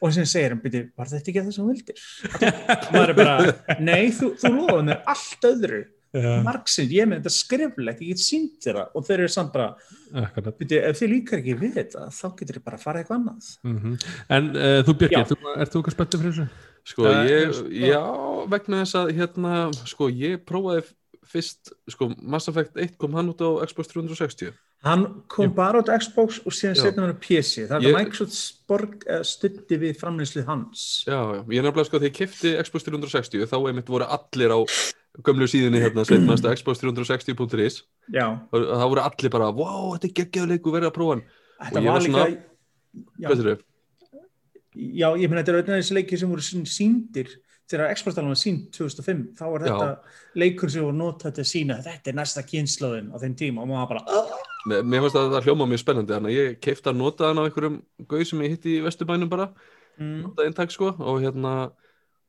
og 0.00 0.12
sem 0.16 0.28
segir 0.28 0.52
hann, 0.54 0.60
byrju, 0.62 0.84
var 0.96 1.08
þetta 1.10 1.32
ekki 1.32 1.40
það 1.40 1.56
sem 1.56 1.64
þú 1.64 1.72
vildir? 1.72 2.04
maður 2.92 3.10
er 3.10 3.16
bara, 3.18 3.34
nei, 3.80 4.06
þú, 4.16 4.30
þú 4.44 4.52
lofaði 4.58 4.86
mér 4.92 5.02
allt 5.14 5.48
öðru 5.50 5.80
Já, 6.10 6.30
margsinn, 6.42 6.88
ég 6.90 7.04
er 7.04 7.10
með 7.10 7.20
þetta 7.20 7.32
skriflegt, 7.36 8.00
ég 8.02 8.08
get 8.16 8.22
sínt 8.24 8.64
það. 8.66 8.80
Og 8.98 9.04
þeir 9.06 9.20
eru 9.20 9.30
samt 9.30 9.52
bara, 9.54 9.68
byrju, 10.58 10.80
ef 10.88 10.98
þið 10.98 11.12
líkar 11.12 11.38
ekki 11.38 11.54
við 11.60 11.76
þetta 11.76 12.06
þá 12.16 12.24
getur 12.40 12.58
þið 12.58 12.64
bara 12.66 12.78
að 12.80 12.86
fara 12.86 13.02
eitthvað 13.02 13.20
annað. 13.20 13.50
Mm 13.62 13.98
En 14.38 14.48
uh, 14.56 14.80
þú. 14.86 14.96
Björki, 15.04 15.20
þú, 15.30 15.38
ert 15.54 15.74
þú 15.74 15.82
eitthvað 15.82 15.96
spenntu 15.96 16.22
fyrir 16.22 16.34
þessu? 16.34 16.48
Sko, 16.90 17.04
Uh, 17.04 17.20
ég, 17.28 17.52
sko- 17.54 17.70
já, 17.76 18.02
vegna 18.50 18.80
þess 18.82 18.98
að 18.98 19.12
hérna, 19.20 19.54
sko, 19.86 20.08
ég 20.10 20.42
prófaði 20.48 20.82
fyrst, 21.30 21.70
sko, 21.94 22.10
Mass 22.18 22.50
Effect 22.50 22.80
1 22.80 22.96
kom 22.98 23.14
hann 23.14 23.30
út 23.30 23.44
á 23.44 23.62
Xbox 23.70 23.92
360 23.92 24.50
Hann 24.82 25.02
kom 25.28 25.50
bara 25.54 25.82
út 25.82 25.90
á 25.92 25.94
Xbox 26.00 26.40
og 26.48 26.54
síðan 26.56 26.78
setna 26.80 27.04
hann 27.04 27.12
á 27.12 27.20
PC. 27.20 27.66
Það 27.68 27.84
er 27.84 27.96
Microsoft 27.98 28.32
sporg, 28.32 28.94
uh, 29.04 29.20
stutti 29.28 29.76
við 29.76 29.98
framleyslið 30.00 30.46
hans. 30.48 31.04
Já, 31.04 31.20
já, 31.20 31.42
ég 31.52 31.60
nefnilega 31.66 31.84
sko, 31.86 32.00
þegar 32.00 32.08
ég 32.08 32.16
kefti 32.16 32.54
Xbox 32.64 32.88
360 32.88 33.44
þá 33.52 33.58
einmitt 33.60 33.92
voru 33.92 34.08
allir 34.08 34.56
á 34.56 34.58
gömlu 35.26 35.46
síðunni 35.50 35.80
hérna, 35.82 36.04
sveitnasta 36.06 36.52
Xbox 36.56 36.80
360.is 36.84 37.80
Já, 38.14 38.26
og 38.52 38.64
það 38.70 38.86
voru 38.94 39.02
allir 39.04 39.32
bara, 39.34 39.50
wow, 39.54 39.90
þetta 39.96 40.08
er 40.10 40.16
geggjaðleiku, 40.20 40.72
verið 40.74 40.90
að 40.90 40.96
prófa 40.96 41.16
hann. 41.16 41.24
Þetta 41.60 41.78
Og 41.80 41.84
ég 41.84 41.90
var 41.90 41.98
var 41.98 42.06
svona- 42.06 42.30
Já, 43.20 43.28
Hvað 43.28 43.40
þurru? 43.42 43.56
já, 44.74 45.08
ég 45.18 45.28
meina 45.30 45.42
þetta 45.42 45.52
er 45.52 45.56
auðvitað 45.60 45.80
þessi 45.80 45.94
leikir 45.98 46.18
sem 46.20 46.30
voru 46.30 46.42
sín- 46.46 46.66
síndir 46.70 47.28
þegar 47.70 47.92
Xbox-talan 47.94 48.32
var 48.32 48.38
sínd 48.40 48.64
2005 48.74 49.20
þá 49.38 49.42
var 49.52 49.64
þetta 49.66 49.88
leikur 50.42 50.70
sem 50.72 50.82
voru 50.82 50.96
notað 50.98 51.34
til 51.36 51.44
að 51.44 51.50
sína 51.52 51.76
þetta 51.84 52.10
er 52.10 52.16
næsta 52.18 52.42
kynnslóðin 52.46 53.12
á 53.14 53.16
þeim 53.22 53.34
tíma. 53.38 53.62
Og 53.62 53.68
maður 53.70 53.88
bara. 53.92 54.24
Mér, 54.66 54.82
mér 54.82 55.04
fannst 55.04 55.18
að 55.20 55.30
það 55.36 55.46
hljóma 55.46 55.68
mjög 55.70 55.82
spennandi 55.84 56.14
þannig 56.16 56.30
að 56.34 56.38
ég 56.40 56.58
keifti 56.66 56.90
að 56.90 56.98
nota 56.98 57.28
hann 57.30 57.38
á 57.38 57.46
einhverjum 57.46 57.76
gauð 58.10 58.26
sem 58.30 58.42
ég 58.44 58.50
hitti 58.56 58.74
í 58.78 58.82
Vesturbænum 58.84 59.30
bara. 59.30 59.46
Mm, 60.00 60.16
nota 60.26 60.46
eintak 60.48 60.74
sko 60.74 60.90
og 60.98 61.20
hérna 61.22 61.54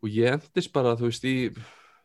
og 0.01 0.09
ég 0.13 0.33
endist 0.37 0.71
bara 0.73 0.93
þú 0.99 1.09
veist 1.09 1.25
í 1.25 1.35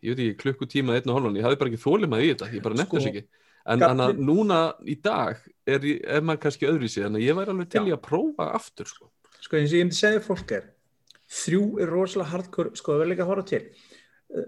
ég 0.06 0.14
veit 0.14 0.22
ekki 0.26 0.38
klukkutíma 0.44 0.94
einn 0.96 1.10
og 1.10 1.18
hálfan 1.18 1.36
ég 1.40 1.46
hafði 1.48 1.58
bara 1.62 1.72
ekki 1.72 1.82
þólum 1.82 2.16
í 2.20 2.28
þetta, 2.30 2.48
ég 2.54 2.62
bara 2.64 2.78
nefndi 2.78 3.02
Sko, 3.02 3.10
ekki. 3.10 3.24
En 3.66 3.82
að 3.82 4.20
núna 4.22 4.60
í 4.86 4.94
dag 5.02 5.40
er, 5.66 5.80
ég- 5.82 6.04
er 6.06 6.22
maður 6.22 6.42
kannski 6.46 6.68
öðruvísi 6.70 7.02
þannig 7.02 7.22
að 7.24 7.26
ég 7.26 7.38
væri 7.40 7.52
alveg 7.54 7.70
til 7.74 7.84
í 7.88 7.94
að 7.96 8.02
prófa 8.06 8.46
aftur 8.54 8.86
sko. 8.86 9.10
sko 9.42 9.58
eins 9.58 9.72
og 9.72 9.78
ég 9.80 9.86
myndi 9.88 9.98
segja 9.98 10.22
fólk 10.22 10.52
er 10.54 10.68
þrjú 11.26 11.62
er 11.82 11.90
rosalega 11.90 12.30
hardcore 12.30 12.76
sko 12.78 12.92
það 12.94 13.00
verður 13.02 13.10
líka 13.12 13.24
að 13.26 13.30
horfa 13.32 13.46
til. 13.50 13.62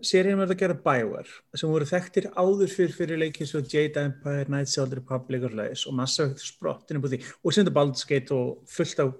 Seríum 0.03 0.40
verður 0.42 0.55
að 0.57 0.61
gera 0.62 0.75
Bioware 0.85 1.35
sem 1.55 1.71
voru 1.71 1.87
þekktir 1.87 2.25
áður 2.35 2.71
fyrir 2.73 2.94
fyrir 2.97 3.21
leikið 3.23 3.47
svo 3.47 3.61
Jade 3.62 4.03
Empire, 4.03 4.44
Knights 4.51 4.77
of 4.79 4.90
the 4.90 4.99
Republic 4.99 5.44
og, 5.47 5.55
og 5.55 5.94
Mass 5.94 6.18
Effect 6.18 6.42
sprottinu 6.42 7.01
búið 7.03 7.14
því 7.14 7.21
og 7.42 7.55
sem 7.55 7.62
þetta 7.64 7.75
Baldur's 7.77 8.07
Gate 8.09 8.35
og 8.35 8.64
fullt 8.66 8.99
af 9.05 9.12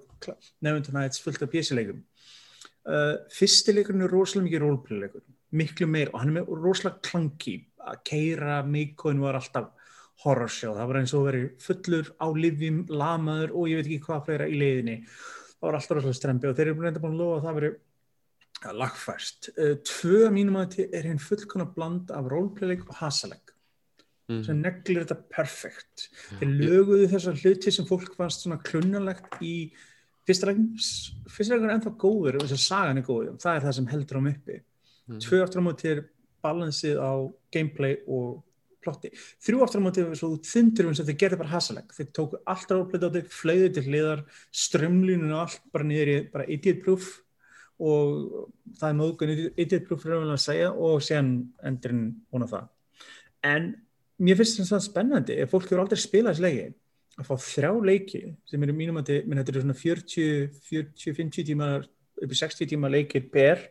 Neverwinter 0.61 0.93
Nights, 0.97 1.21
fullt 1.23 1.43
af 1.47 1.51
PC-leikum 1.53 2.01
uh, 2.91 3.15
fyrsti 3.31 3.75
leikurinn 3.77 4.03
er 4.03 4.11
rosalega 4.11 4.49
mikið 4.49 4.65
roleplay-leikur, 4.65 5.23
miklu 5.57 5.89
meir 5.89 6.13
og 6.13 6.21
hann 6.21 6.33
er 6.33 6.41
með 6.41 6.55
rosalega 6.63 7.03
klangi 7.09 7.57
að 7.89 8.01
keira 8.05 8.61
Mikoin 8.67 9.21
var 9.23 9.39
alltaf 9.39 9.73
horror 10.25 10.51
show, 10.51 10.75
það 10.75 10.89
var 10.91 10.99
eins 10.99 11.15
og 11.15 11.29
verið 11.29 11.51
fullur 11.63 12.09
á 12.19 12.27
livjum, 12.35 12.81
lamaður 12.91 13.53
og 13.55 13.69
ég 13.71 13.79
veit 13.79 13.87
ekki 13.87 14.07
hvað 14.09 14.25
fleira 14.27 14.49
í 14.51 14.57
leiðinni 14.59 14.97
það 15.59 15.67
var 15.67 15.79
alltaf 15.79 15.97
rosalega 15.99 16.19
strempi 16.19 16.49
og 16.49 16.57
þeir 16.59 16.73
eru 16.73 16.85
reynda 16.85 17.03
búin 17.03 17.15
að 17.15 17.23
lofa 17.23 17.39
að 17.39 17.47
það 17.47 17.61
veri 17.61 17.71
lagfæst. 18.79 19.51
Uh, 19.55 19.77
tvö 19.87 20.31
mínum 20.35 20.59
að 20.59 20.75
þetta 20.75 20.99
er 20.99 21.09
hinn 21.11 21.23
fullkona 21.23 21.69
bland 21.75 22.11
af 22.15 22.27
roleplayleik 22.31 22.87
og 22.89 22.99
hasaleg 22.99 23.53
mm. 24.31 24.41
sem 24.47 24.63
neglir 24.63 25.05
þetta 25.05 25.19
perfekt. 25.35 26.09
Þeir 26.39 26.55
löguðu 26.63 27.11
þessar 27.13 27.39
hluti 27.43 27.75
sem 27.75 27.87
fólk 27.89 28.17
fannst 28.19 28.45
svona 28.45 28.61
klunalegt 28.65 29.39
í 29.45 29.55
fyrsta 30.29 30.51
leikin, 30.51 30.73
fyrsta 31.31 31.55
leikin 31.55 31.71
er 31.71 31.77
ennþá 31.77 31.95
góður 32.03 32.41
og 32.41 32.47
þess 32.47 32.59
að 32.59 32.65
sagan 32.67 33.01
er 33.01 33.07
góður, 33.07 33.39
það 33.43 33.55
er 33.55 33.67
það 33.67 33.79
sem 33.79 33.93
heldur 33.93 34.21
hann 34.21 34.33
uppi. 34.33 34.59
Mm. 35.09 35.23
Tvö 35.25 35.41
aftur 35.45 35.65
á 35.65 35.69
móti 35.69 35.91
er 35.91 36.05
balansið 36.45 37.01
á 37.01 37.13
gameplay 37.55 37.99
og 38.07 38.43
plotti. 38.85 39.11
Þrjú 39.45 39.63
aftur 39.65 39.83
á 39.83 39.87
móti 39.87 40.05
er 40.05 40.19
svo 40.19 40.35
þundur 40.45 40.91
um 40.91 40.97
sem 40.97 41.09
þeir 41.09 41.21
gerði 41.23 41.41
bara 41.41 41.55
hasaleg. 41.55 41.89
Þeir 41.97 42.11
tóku 42.17 42.43
allt 42.49 42.75
roleplay 42.75 43.03
á 43.03 43.15
þig, 43.17 43.33
fleiði 43.33 43.71
til 43.77 43.87
hliðar, 43.89 44.25
strömlínun 44.65 45.35
og 45.35 45.45
allt 45.47 45.65
bara 45.75 45.89
niður 45.89 46.13
í 46.13 46.19
bara 46.33 46.49
idiot 46.49 46.83
proof 46.85 47.11
og 47.79 48.49
það 48.79 48.89
er 48.89 48.99
móðgun 48.99 49.35
idiot 49.57 49.87
proof 49.89 50.07
að 50.09 50.35
segja 50.43 50.73
og 50.73 51.03
séðan 51.05 51.33
endurinn 51.67 52.09
hún 52.33 52.47
á 52.47 52.49
það. 52.53 52.69
En 53.49 53.71
mér 54.19 54.39
finnst 54.41 54.61
þetta 54.61 54.83
spennandi 54.83 55.39
ef 55.43 55.53
fólk 55.55 55.71
eru 55.71 55.85
aldrei 55.85 56.01
spilað 56.03 56.39
þessi 56.39 56.47
leiki 56.47 56.69
að 57.19 57.29
fá 57.29 57.35
þrjá 57.43 57.71
leiki 57.87 58.23
sem 58.47 58.65
eru 58.65 58.75
mínum 58.75 58.99
að 59.01 59.13
þetta 59.27 59.53
eru 59.53 59.63
svona 59.65 59.79
40-50 59.79 61.47
tímar 61.47 61.87
upp 62.19 62.35
í 62.35 62.39
60 62.39 62.71
tíma 62.73 62.91
leikir 62.91 63.29
per 63.31 63.63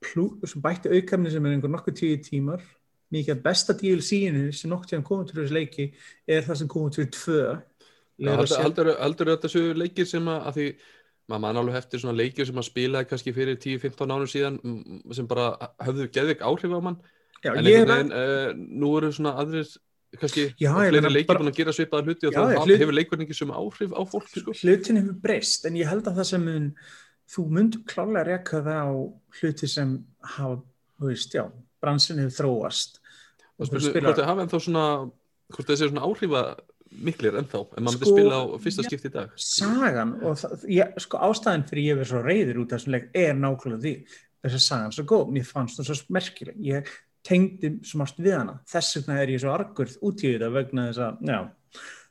bætti 0.00 0.88
aukæmni 0.94 1.30
sem 1.30 1.46
er 1.46 1.52
einhver 1.56 1.72
nokkuð 1.74 1.96
tíu 2.00 2.20
tímar. 2.24 2.62
Mikið 3.10 3.34
að 3.34 3.42
besta 3.42 3.74
DLC-inu 3.74 4.52
sem 4.54 4.70
nokkuð 4.70 4.92
tíðan 4.92 5.04
komið 5.08 5.26
til 5.32 5.40
þessu 5.40 5.56
leiki 5.56 5.86
er 6.30 6.42
það 6.46 6.56
sem 6.60 6.68
komið 6.70 6.96
til 6.96 7.06
tvö. 7.16 7.42
Heldur 8.20 9.30
þetta 9.34 9.50
séu 9.50 9.74
leikir 9.74 10.06
sem 10.06 10.26
að, 10.30 10.40
að 10.50 10.58
því 10.58 10.66
maður 11.30 11.42
mann 11.44 11.60
alveg 11.60 11.78
eftir 11.80 12.02
svona 12.02 12.16
leikir 12.18 12.46
sem 12.48 12.58
að 12.60 12.66
spila 12.68 13.04
kannski 13.06 13.32
fyrir 13.34 13.58
10-15 13.62 14.10
ánum 14.14 14.28
síðan 14.30 14.56
sem 15.14 15.28
bara 15.30 15.52
höfðu 15.86 16.08
geðvik 16.14 16.42
áhrif 16.46 16.74
á 16.74 16.80
mann. 16.82 16.98
Já, 17.40 17.54
en 17.56 17.64
einhvern 17.64 17.80
er 17.80 17.92
veginn, 17.94 18.12
uh, 18.12 18.48
nú 18.82 18.90
eru 18.98 19.10
svona 19.16 19.32
aðrir 19.40 19.68
kannski 20.20 20.48
Já, 20.60 20.72
fleiri 20.74 21.12
leikir 21.14 21.28
bara- 21.30 21.40
búin 21.40 21.52
að 21.52 21.56
gera 21.60 21.72
svipaða 21.72 22.04
hluti 22.08 22.26
og 22.28 22.34
Já, 22.34 22.40
þá 22.50 22.64
hlut- 22.66 22.80
hefur 22.82 22.96
leikurinn 22.98 23.24
ekki 23.26 23.36
sem 23.38 23.50
áhrif 23.54 23.94
á 23.96 24.02
fólk 24.10 24.28
sko. 24.28 24.52
hlutin 24.60 24.98
hefur 25.00 25.16
breyst 25.22 25.64
en 25.66 25.78
ég 25.80 25.88
held 25.88 26.04
að 26.10 26.18
það 26.20 26.26
sem 26.34 26.44
mun, 26.44 26.66
þú 27.30 27.46
myndur 27.56 27.84
klálega 27.88 28.26
reka 28.32 28.62
það 28.66 28.80
á 28.82 28.90
hluti 29.40 29.68
sem 29.70 29.94
hafa, 30.36 30.60
þú 30.98 31.10
veist, 31.12 31.36
já 31.36 31.44
bransin 31.80 32.20
hefur 32.20 32.36
þróast. 32.40 32.98
Og 33.60 33.68
þú 33.68 33.80
spurning 33.84 34.06
hvort 34.08 34.20
þið 34.20 34.28
hafa 34.30 34.44
ennþá 34.46 34.60
svona 34.64 34.84
hvort 35.50 35.70
þessi 35.70 35.88
svona 35.90 36.06
áhrifa 36.06 36.42
miklir 36.90 37.36
ennþá 37.38 37.60
en 37.62 37.84
maður 37.86 38.00
myndi 38.00 38.08
Sko, 38.08 38.16
spila 38.16 38.40
á 38.40 38.44
fyrsta 38.64 38.82
já. 38.82 38.88
skipti 38.88 39.10
í 39.10 39.14
dag? 39.14 39.36
sagan 39.36 40.16
og 40.26 40.40
það, 40.40 40.64
ég, 40.74 40.96
sko 41.04 41.20
ástæðin 41.28 41.66
fyrir 41.68 41.86
ég 41.86 42.00
verið 42.00 42.10
svo 42.10 42.22
reyður 42.24 42.60
út 42.64 42.72
af 42.72 42.80
þessum 42.80 42.96
leik 42.96 43.06
er 43.14 43.38
nákvæmlega 43.38 43.84
því 43.84 43.94
þess 44.40 44.58
að 44.58 44.64
sagan 44.66 44.96
svo 44.96 45.04
góð, 45.12 45.30
mér 45.36 45.46
fannst 45.46 45.78
það 45.78 45.90
svo 45.90 46.16
merkileg. 46.16 46.58
Ég 46.66 46.90
tengdi 47.26 47.70
svo 47.84 48.00
margt 48.00 48.20
við 48.24 48.36
hana. 48.38 48.56
Þess 48.72 48.96
vegna 48.98 49.18
er 49.22 49.32
ég 49.34 49.42
svo 49.42 49.52
argur 49.54 49.90
út 50.08 50.24
í 50.24 50.32
þetta 50.34 50.52
vegna 50.56 50.86
þess 50.90 51.02
að, 51.06 51.24
já 51.28 51.40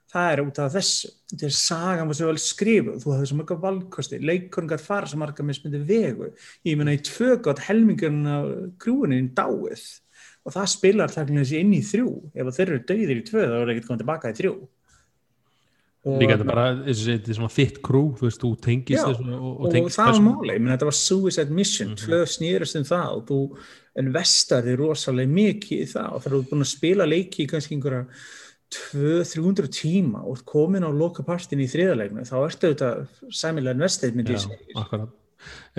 það 0.10 0.32
er 0.34 0.42
út 0.42 0.60
af 0.64 0.74
þessu, 0.74 1.10
þetta 1.30 1.46
er 1.46 1.56
sagan 1.60 2.08
var 2.10 2.18
svo 2.18 2.30
vel 2.32 2.42
skrifuð, 2.42 3.00
þú 3.04 3.12
hafði 3.14 3.28
svo 3.30 3.38
mörg 3.40 3.52
valkosti 3.62 4.20
leikurinn 4.26 4.70
gætt 4.72 4.82
fara 4.82 5.06
svo 5.10 5.20
marga 5.22 5.44
mismyndi 5.46 5.84
vegu. 5.86 6.32
Ég 6.66 6.78
meina 6.80 6.96
í 6.98 7.02
tvö 7.06 7.36
gott 7.46 7.60
helmingurinn 7.68 8.26
af 8.28 8.50
krúinin 8.82 9.30
dáið. 9.38 9.84
Og 10.48 10.56
það 10.56 10.68
spilar 10.72 11.14
takkilega 11.14 11.46
þessi 11.46 11.60
inn 11.62 11.74
í 11.78 11.82
þrjú. 11.86 12.10
Ef 12.34 12.50
þeir 12.58 12.68
eru 12.74 12.84
döðir 12.90 13.22
í 13.22 13.26
tvö 13.28 13.46
þá 13.46 13.56
er 13.60 13.72
ekkert 13.76 13.88
komið 13.92 14.02
tilbaka 14.04 14.32
í 14.34 14.38
þrjú. 14.40 14.54
Og- 16.10 16.22
líka 16.24 16.38
þetta 16.38 16.48
bara, 16.48 16.66
og 16.80 16.96
segir, 16.96 17.18
þetta 17.20 17.30
er 17.30 17.36
svona 17.36 17.52
þitt 17.52 17.80
krú 17.84 18.02
þú 18.16 18.24
veist, 18.24 18.40
þú 18.42 18.50
tengist 18.64 19.04
þessu 19.04 19.26
og, 19.36 19.42
og, 19.44 19.56
og, 19.60 19.72
tengist 19.74 20.00
það 20.00 20.12
var 20.14 20.22
máli, 20.30 20.54
ég 20.56 20.62
meina 20.64 20.78
þetta 20.78 20.88
var 20.88 20.96
suicide 20.96 21.52
mission, 21.52 21.90
mm 21.90 21.96
Mhm. 21.96 22.06
tvö 22.06 22.20
snýrust 22.34 22.76
um 22.80 22.86
það 22.88 23.10
og 23.18 23.26
þú 23.28 23.40
investaði 24.00 24.76
rosalega 24.80 25.34
mikið 25.36 25.82
í 25.84 25.88
það. 25.92 26.14
Og 26.16 26.22
þegar 26.24 26.34
þú 26.34 26.40
er 26.40 26.50
búin 26.54 26.64
að 26.66 26.72
spila 26.72 27.06
leiki 27.06 27.44
í 27.44 27.50
kannski 27.52 27.76
einhverja 27.76 28.06
200-300 28.76 29.72
tíma 29.74 30.22
og 30.30 30.44
komin 30.48 30.86
á 30.86 30.92
loka 30.94 31.26
partin 31.26 31.64
í 31.64 31.70
þriðalegnum, 31.70 32.28
þá 32.28 32.36
ertu 32.44 32.74
þetta 32.74 32.92
sæmilega 33.34 33.78
investið 33.78 34.18
myndi 34.18 34.36
ég 34.36 34.46
segja. 34.46 35.08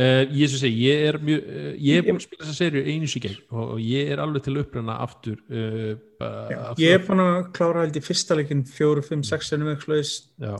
Uh, 0.00 0.24
ég, 0.32 0.48
segi, 0.48 0.86
ég 0.86 1.02
er 1.10 1.18
mjög 1.20 1.40
uh, 1.44 1.72
ég 1.76 1.98
er 1.98 2.04
búin 2.06 2.16
að 2.16 2.22
spila 2.24 2.46
þessa 2.46 2.56
serju 2.56 2.80
einu 2.88 3.08
gegn 3.20 3.34
og, 3.52 3.72
ég 3.84 4.08
er 4.14 4.22
alveg 4.22 4.46
til 4.46 4.54
að 4.54 4.62
uppræna 4.62 4.94
aftur 5.04 5.42
uh, 5.52 5.90
Já, 6.16 6.56
aftur, 6.70 6.80
ég 6.80 6.94
er 6.96 7.02
búin 7.04 7.20
að 7.26 7.40
klára 7.58 7.82
held 7.84 7.98
í 8.00 8.02
fyrsta 8.06 8.38
leikin 8.38 8.62
4, 8.64 9.04
5, 9.10 9.26
6 9.28 9.52
ennum 9.58 9.72
eitthvað 9.74 10.00
já. 10.40 10.54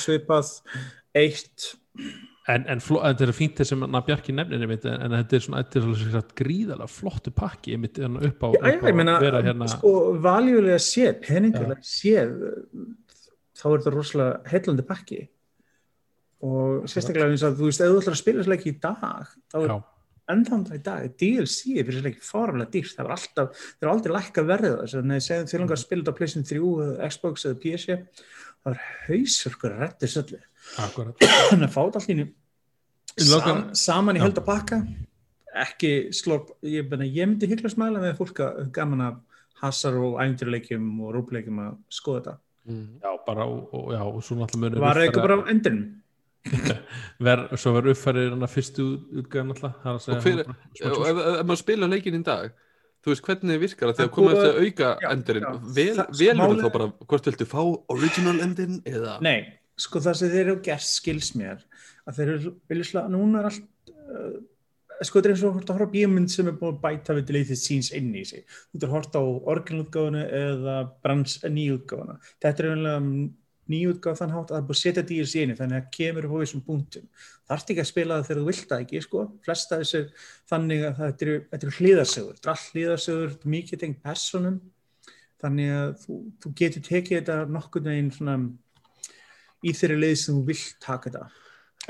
svipað, 0.00 0.54
eitt 1.20 1.68
en, 2.52 2.66
en 2.70 2.82
fló, 2.82 3.00
þetta 3.02 3.26
er 3.26 3.32
fínt 3.36 3.60
þess 3.60 3.74
að 3.74 3.96
Bjarki 4.06 4.34
nefnir 4.34 4.64
einmitt, 4.66 4.84
en, 4.88 5.00
en 5.06 5.16
þetta 5.18 5.38
er 5.38 5.44
svona, 5.46 5.62
er 5.64 5.88
svona 6.02 6.22
gríðalega 6.40 6.90
flottu 6.90 7.32
pakki 7.34 7.74
einmitt, 7.76 7.98
hérna, 8.02 8.22
upp 8.28 8.46
á, 8.46 8.48
Já, 8.54 8.60
já, 8.60 8.76
upp 8.76 8.86
á 8.86 8.98
meina, 9.00 9.16
vera 9.22 9.42
hérna 9.46 9.70
sko, 9.72 9.94
valjulega 10.22 10.78
séð, 10.82 11.18
peningulega 11.24 11.78
séð, 11.82 12.38
þá 13.56 13.66
er 13.70 13.74
þetta 13.74 13.94
rosalega 13.96 14.52
heillandi 14.52 14.86
pakki. 14.86 15.20
Og 16.46 16.88
sérstaklega 16.90 17.32
eins 17.32 17.44
að 17.46 17.58
þú 17.58 17.68
veist, 17.70 17.82
ef 17.82 17.92
þú 17.92 18.00
ætlar 18.02 18.16
að 18.16 18.22
spila 18.22 18.42
þessu 18.42 18.52
leiki 18.52 18.72
í 18.72 18.80
dag, 18.86 19.36
þá 19.50 19.60
er 19.62 19.76
ennþann 20.34 20.64
í 20.74 20.80
dag, 20.82 21.06
DLC 21.18 21.76
fyrir 21.76 21.92
þessu 21.94 22.06
leiki 22.06 22.26
fárlega 22.26 22.70
dýrt, 22.74 22.96
það 22.98 23.08
var 23.08 23.14
alltaf, 23.16 23.62
þeir 23.78 23.86
eru 23.86 23.92
aldrei 23.94 24.14
lækka 24.16 24.44
verðið 24.46 24.76
þess, 24.82 24.96
en 24.98 25.14
þegar 25.14 25.24
segjum 25.26 25.48
þið 25.50 25.62
langar 25.62 25.76
að 25.76 25.82
spila 25.82 26.02
þetta 26.02 26.14
á 26.14 26.18
PlayStation 26.18 26.48
3, 26.50 26.72
eða 26.86 27.10
Xbox 27.14 27.46
eða 27.46 27.58
PC, 27.62 27.96
það 28.66 28.72
er 28.74 28.84
hausverkur 29.06 29.76
að 29.76 29.82
redda 29.84 30.10
akkurat 30.10 30.34
þannig 30.74 31.68
að 31.68 31.74
fáta 31.76 32.02
sam, 33.16 33.62
saman 33.72 34.18
í 34.18 34.20
held 34.20 34.36
að 34.40 34.46
pakka. 34.48 34.80
Ekki 35.56 35.92
slorp, 36.12 36.50
ég, 36.66 36.84
ég 36.84 37.28
myndi 37.30 37.48
hyggla 37.48 37.70
smæla 37.72 38.02
með 38.02 38.18
fólk 38.18 38.42
að 38.44 38.66
gaman 38.76 39.04
að 39.06 39.20
hasar 39.62 39.94
og 39.96 40.18
æfinturleikjum 40.20 40.90
og 41.06 41.14
rúbleikjum 41.16 41.62
að 41.64 41.78
skoða 41.88 42.18
þetta. 42.18 42.34
mm. 42.68 42.88
já, 43.00 43.12
bara, 43.26 43.46
og, 43.46 43.70
og, 43.72 43.86
já, 43.94 44.02
og 44.04 44.18
svo 44.26 44.36
náttúrulega 44.36 44.82
Var 44.82 44.98
það 45.00 45.06
eitthvað 45.06 45.26
bara 45.28 45.38
á 45.40 45.48
endinum? 45.54 45.86
ver, 47.26 47.42
svo 47.58 47.72
var 47.74 47.88
uppfærið 47.90 48.28
hann 48.34 48.44
að 48.46 48.52
fyrstu 48.52 48.84
útgæðan 49.22 49.54
alltaf 49.54 49.80
það 49.82 49.96
að 49.96 50.04
segja 50.04 50.44
Og 50.46 51.00
og 51.00 51.08
ef, 51.08 51.20
ef 51.40 51.40
maður 51.48 51.62
spila 51.62 51.88
leikin 51.90 52.18
í 52.20 52.22
dag 52.26 52.52
þú 53.06 53.12
veist 53.12 53.26
hvernig 53.26 53.60
virkar 53.62 53.92
það 53.92 53.98
þegar 54.00 54.12
komið 54.16 54.28
búið- 54.28 54.42
eftir 54.42 54.52
að 54.52 54.66
auka 54.66 54.90
já, 55.00 55.08
endurinn? 55.14 55.48
velur 55.78 56.38
málið- 56.42 56.62
þá 56.66 56.72
bara 56.76 56.88
hvort 57.06 57.28
viltu 57.30 57.46
fá 57.48 57.60
original 57.96 58.40
endin 58.44 58.78
eða 58.84 59.16
Nei, 59.22 59.38
sko 59.76 60.02
það 60.02 60.18
sem 60.18 60.34
þeir 60.34 60.42
eru 60.44 60.58
gert 60.64 60.88
skils 60.88 61.32
mér 61.36 61.64
að 62.06 62.18
þeir 62.18 62.34
eru, 62.34 62.52
vilja 62.70 62.90
slá, 62.90 63.00
núna 63.12 63.40
er 63.40 63.48
allt 63.50 63.94
uh, 63.96 64.36
sko 65.04 65.20
þetta 65.20 65.28
er 65.28 65.34
eins 65.34 65.44
og 65.44 65.56
hvort 65.56 65.70
að 65.70 65.78
horfa 65.78 65.88
á 65.90 65.94
bíómynd 65.94 66.32
sem 66.32 66.48
er 66.48 66.58
búin 66.58 66.76
að 66.76 66.84
bæta 66.84 67.16
við 67.16 67.26
deleted 67.30 67.60
scenes 67.60 67.90
inn 67.96 68.14
í 68.16 68.22
sig. 68.24 68.46
Þú 68.72 68.78
ert 68.78 68.86
að 68.86 68.94
horfa 68.94 69.20
á 69.20 69.24
orginútgáfunu 69.52 70.22
eða 70.38 70.76
brans 71.04 71.40
nýjútgáfuna 71.44 72.16
þetta 72.40 72.54
er 72.64 72.70
einlega 72.72 73.02
nýjútgáf 73.66 74.20
þann 74.20 74.34
hátt 74.34 74.50
að 74.50 74.54
það 74.54 74.60
er 74.60 74.66
búin 74.68 74.76
að 74.76 74.82
setja 74.82 75.04
dýrs 75.06 75.34
í 75.34 75.42
einu 75.42 75.56
þannig 75.58 75.80
að 75.80 75.88
kemur 75.96 76.28
upp 76.28 76.36
á 76.36 76.42
þessum 76.42 76.62
punktum. 76.66 77.06
Það 77.46 77.56
ert 77.56 77.72
ekki 77.72 77.82
að 77.82 77.90
spila 77.90 78.18
það 78.18 78.28
þegar 78.28 78.40
þú 78.40 78.46
vilt 78.46 78.68
það 78.70 78.84
ekki 78.84 79.02
sko. 79.02 79.24
Flesta 79.46 79.80
þessu 79.80 80.02
þannig 80.52 80.84
að 80.86 81.00
þetta 81.02 81.26
eru, 81.26 81.36
þetta 81.50 81.66
eru 81.66 81.76
hlýðarsögur, 81.80 82.38
þetta 82.38 82.52
allt 82.54 82.76
hlýðarsögur 82.76 83.32
þetta 83.34 83.52
mikið 83.56 83.82
tengt 83.82 84.00
personum 84.06 84.60
þannig 85.42 85.72
að 85.74 85.90
þú, 86.04 86.20
þú 86.42 86.52
getur 86.62 86.86
tekið 86.86 87.18
þetta 87.20 88.14
svona 88.16 88.36
í 89.64 89.74
þeirri 89.76 89.98
leið 90.02 90.16
sem 90.20 90.36
þú 90.36 90.44
vilt 90.50 90.78
taka 90.84 91.10
þetta. 91.10 91.26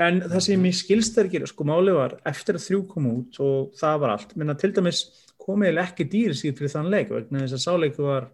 En 0.07 0.19
það 0.21 0.41
sem 0.45 0.65
ég 0.69 0.77
skilst 0.77 1.15
þær 1.17 1.29
gera 1.31 1.47
sko 1.49 1.65
málið 1.65 1.97
var 1.97 2.17
eftir 2.29 2.57
að 2.59 2.67
þrjú 2.67 2.81
kom 2.91 3.07
út 3.09 3.39
og 3.41 3.71
það 3.79 4.01
var 4.03 4.13
allt, 4.13 4.35
menna 4.37 4.55
til 4.59 4.69
dæmis 4.75 5.05
komið 5.41 5.79
ekki 5.81 6.05
dýri 6.11 6.35
síðan 6.37 6.57
fyrir 6.59 6.73
þann 6.73 6.91
leik 6.93 7.13
vegna 7.13 7.45
þess 7.45 7.57
að 7.57 7.63
sáleiku 7.63 8.05
var 8.05 8.27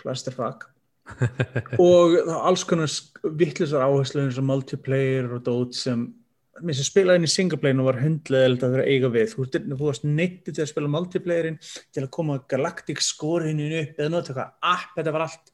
clusterfuck. 0.00 0.68
Og 1.84 2.14
alls 2.32 2.64
konar 2.64 2.88
vittlisar 3.36 3.84
áherslu 3.84 4.22
eins 4.22 4.38
og 4.40 4.46
multiplayer 4.48 5.28
og 5.36 5.42
dót 5.44 5.76
sem 5.76 6.06
mér 6.62 6.78
sem 6.78 6.86
spilaði 6.86 7.20
inn 7.20 7.28
í 7.28 7.32
singleplayinu 7.32 7.84
var 7.84 7.98
hundlega 8.00 8.68
að 8.68 8.76
vera 8.76 8.86
eiga 8.88 9.10
við. 9.12 9.34
Þú, 9.34 9.46
varst 9.82 10.06
neittið 10.06 10.56
til 10.56 10.64
að 10.64 10.70
spila 10.70 10.90
multiplayerin 10.92 11.58
til 11.60 12.04
að 12.04 12.10
koma 12.14 12.38
galaktik 12.50 13.02
skorinu 13.04 13.68
upp 13.80 14.00
eða 14.00 14.20
eitthvað 14.20 14.70
app, 14.70 14.92
þetta 14.96 15.14
var 15.16 15.26
allt 15.26 15.52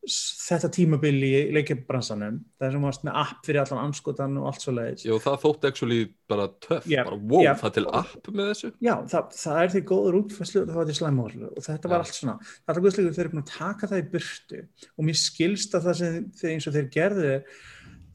þetta 0.00 0.70
tímabil 0.72 1.12
í 1.26 1.30
leikjabransanum 1.52 2.38
það 2.60 2.74
sem 2.74 2.84
varst 2.86 3.02
með 3.04 3.18
app 3.20 3.40
fyrir 3.44 3.60
allan 3.62 3.82
anskotan 3.84 4.38
og 4.40 4.46
allt 4.48 4.64
svo 4.64 4.72
leiðis 4.76 5.04
Já, 5.04 5.12
það 5.20 5.36
þótti 5.42 5.68
actually 5.70 5.98
bara 6.30 6.46
töff, 6.64 6.86
Já, 6.88 7.02
bara 7.04 7.18
wow, 7.20 7.42
já. 7.44 7.50
það 7.60 7.74
til 7.76 7.84
app 8.00 8.30
með 8.32 8.48
þessu. 8.52 8.70
Já, 8.80 8.94
það, 9.12 9.34
það 9.42 9.60
er 9.64 9.74
því 9.74 9.82
góður 9.90 10.18
útfæslu 10.22 10.62
og 10.62 10.70
það 10.70 10.78
var 10.80 10.88
því 10.88 10.96
slæmóðlu 11.00 11.50
og 11.50 11.66
þetta 11.66 11.90
var 11.92 11.96
Já. 11.96 12.04
allt 12.06 12.20
svona. 12.20 12.36
Þetta 12.60 12.76
er 12.76 12.84
guðslegur 12.86 13.16
þeir 13.18 13.24
eru 13.26 13.34
búin 13.34 13.44
að 13.44 13.52
taka 13.58 13.90
það 13.90 14.00
í 14.00 14.06
burtu 14.14 14.62
og 14.96 15.08
mér 15.10 15.20
skilst 15.20 15.76
að 15.76 15.88
það 15.90 15.98
sem 16.00 16.16
þeir, 16.40 16.54
eins 16.54 16.70
og 16.70 16.76
þeir 16.78 16.88
gerðu 16.96 17.34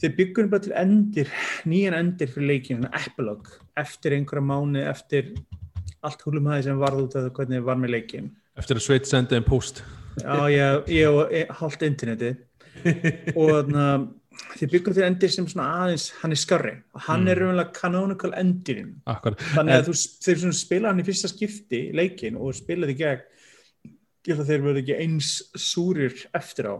þeir 0.02 0.15
byggjum 0.17 0.50
bara 0.52 0.65
til 0.65 0.74
endir, 0.82 1.30
nýjan 1.69 1.98
endir 2.00 2.32
fyrir 2.34 2.50
leikinu, 2.56 2.89
epilogue 2.98 3.62
eftir 3.80 4.17
einhverja 4.17 4.43
mánu, 4.43 4.82
eftir 4.89 5.30
allt 6.06 6.26
húlum 6.26 6.50
hæði 6.52 6.67
sem 6.67 6.82
varð 6.82 7.06
út 7.06 7.15
af 7.15 7.28
það 7.28 7.36
hvernig 7.39 7.63
var 7.65 7.80
með 7.80 7.93
leikin 7.95 8.28
eftir 8.60 8.80
að 8.80 8.86
Sveit 8.86 9.08
sendi 9.10 9.38
einn 9.38 9.48
post 9.48 9.82
Já, 10.21 10.36
ég, 10.51 10.89
ég 10.95 11.49
haldt 11.60 11.82
interneti 11.84 12.30
og 13.36 13.49
þannig 13.49 13.82
að 13.82 14.06
þeir 14.60 14.71
byggjum 14.73 14.95
til 14.95 15.04
endir 15.08 15.32
sem 15.32 15.45
svona 15.47 15.67
aðeins 15.84 16.06
hann 16.21 16.32
er 16.36 16.39
skarri 16.39 16.73
og 16.95 17.01
hann 17.08 17.28
er 17.28 17.36
Mm. 17.39 17.41
raunverulega 17.41 17.73
canonical 17.80 18.32
endurinn 18.39 18.93
akkurat, 19.08 19.39
þannig 19.56 19.78
að 19.80 19.88
þú, 19.89 19.95
þeir 20.25 20.54
spila 20.54 20.89
hann 20.91 20.99
í 20.99 21.06
fyrsta 21.08 21.30
skipti 21.32 21.80
leikin 21.95 22.36
og 22.38 22.54
spilaði 22.58 22.97
gegn 22.99 23.23
ég 24.25 24.34
held 24.36 24.43
að 24.43 24.49
þeir 24.51 24.65
verði 24.65 24.84
ekki 24.84 24.97
eins 25.06 25.32
súrir 25.56 26.15
eftir 26.34 26.65
á. 26.71 26.75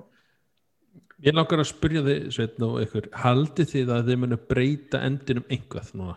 Ég 1.24 1.34
langar 1.38 1.62
að 1.64 1.70
spyrja 1.72 2.02
þið 2.04 2.24
Sveit 2.36 2.58
og 2.66 2.80
ykkur, 2.84 3.06
haldið 3.24 3.70
þið 3.72 3.92
að 3.96 4.08
þið 4.10 4.18
munu 4.24 4.38
breyta 4.50 5.00
endinum 5.06 5.46
einhvað 5.50 5.92
núna? 5.96 6.16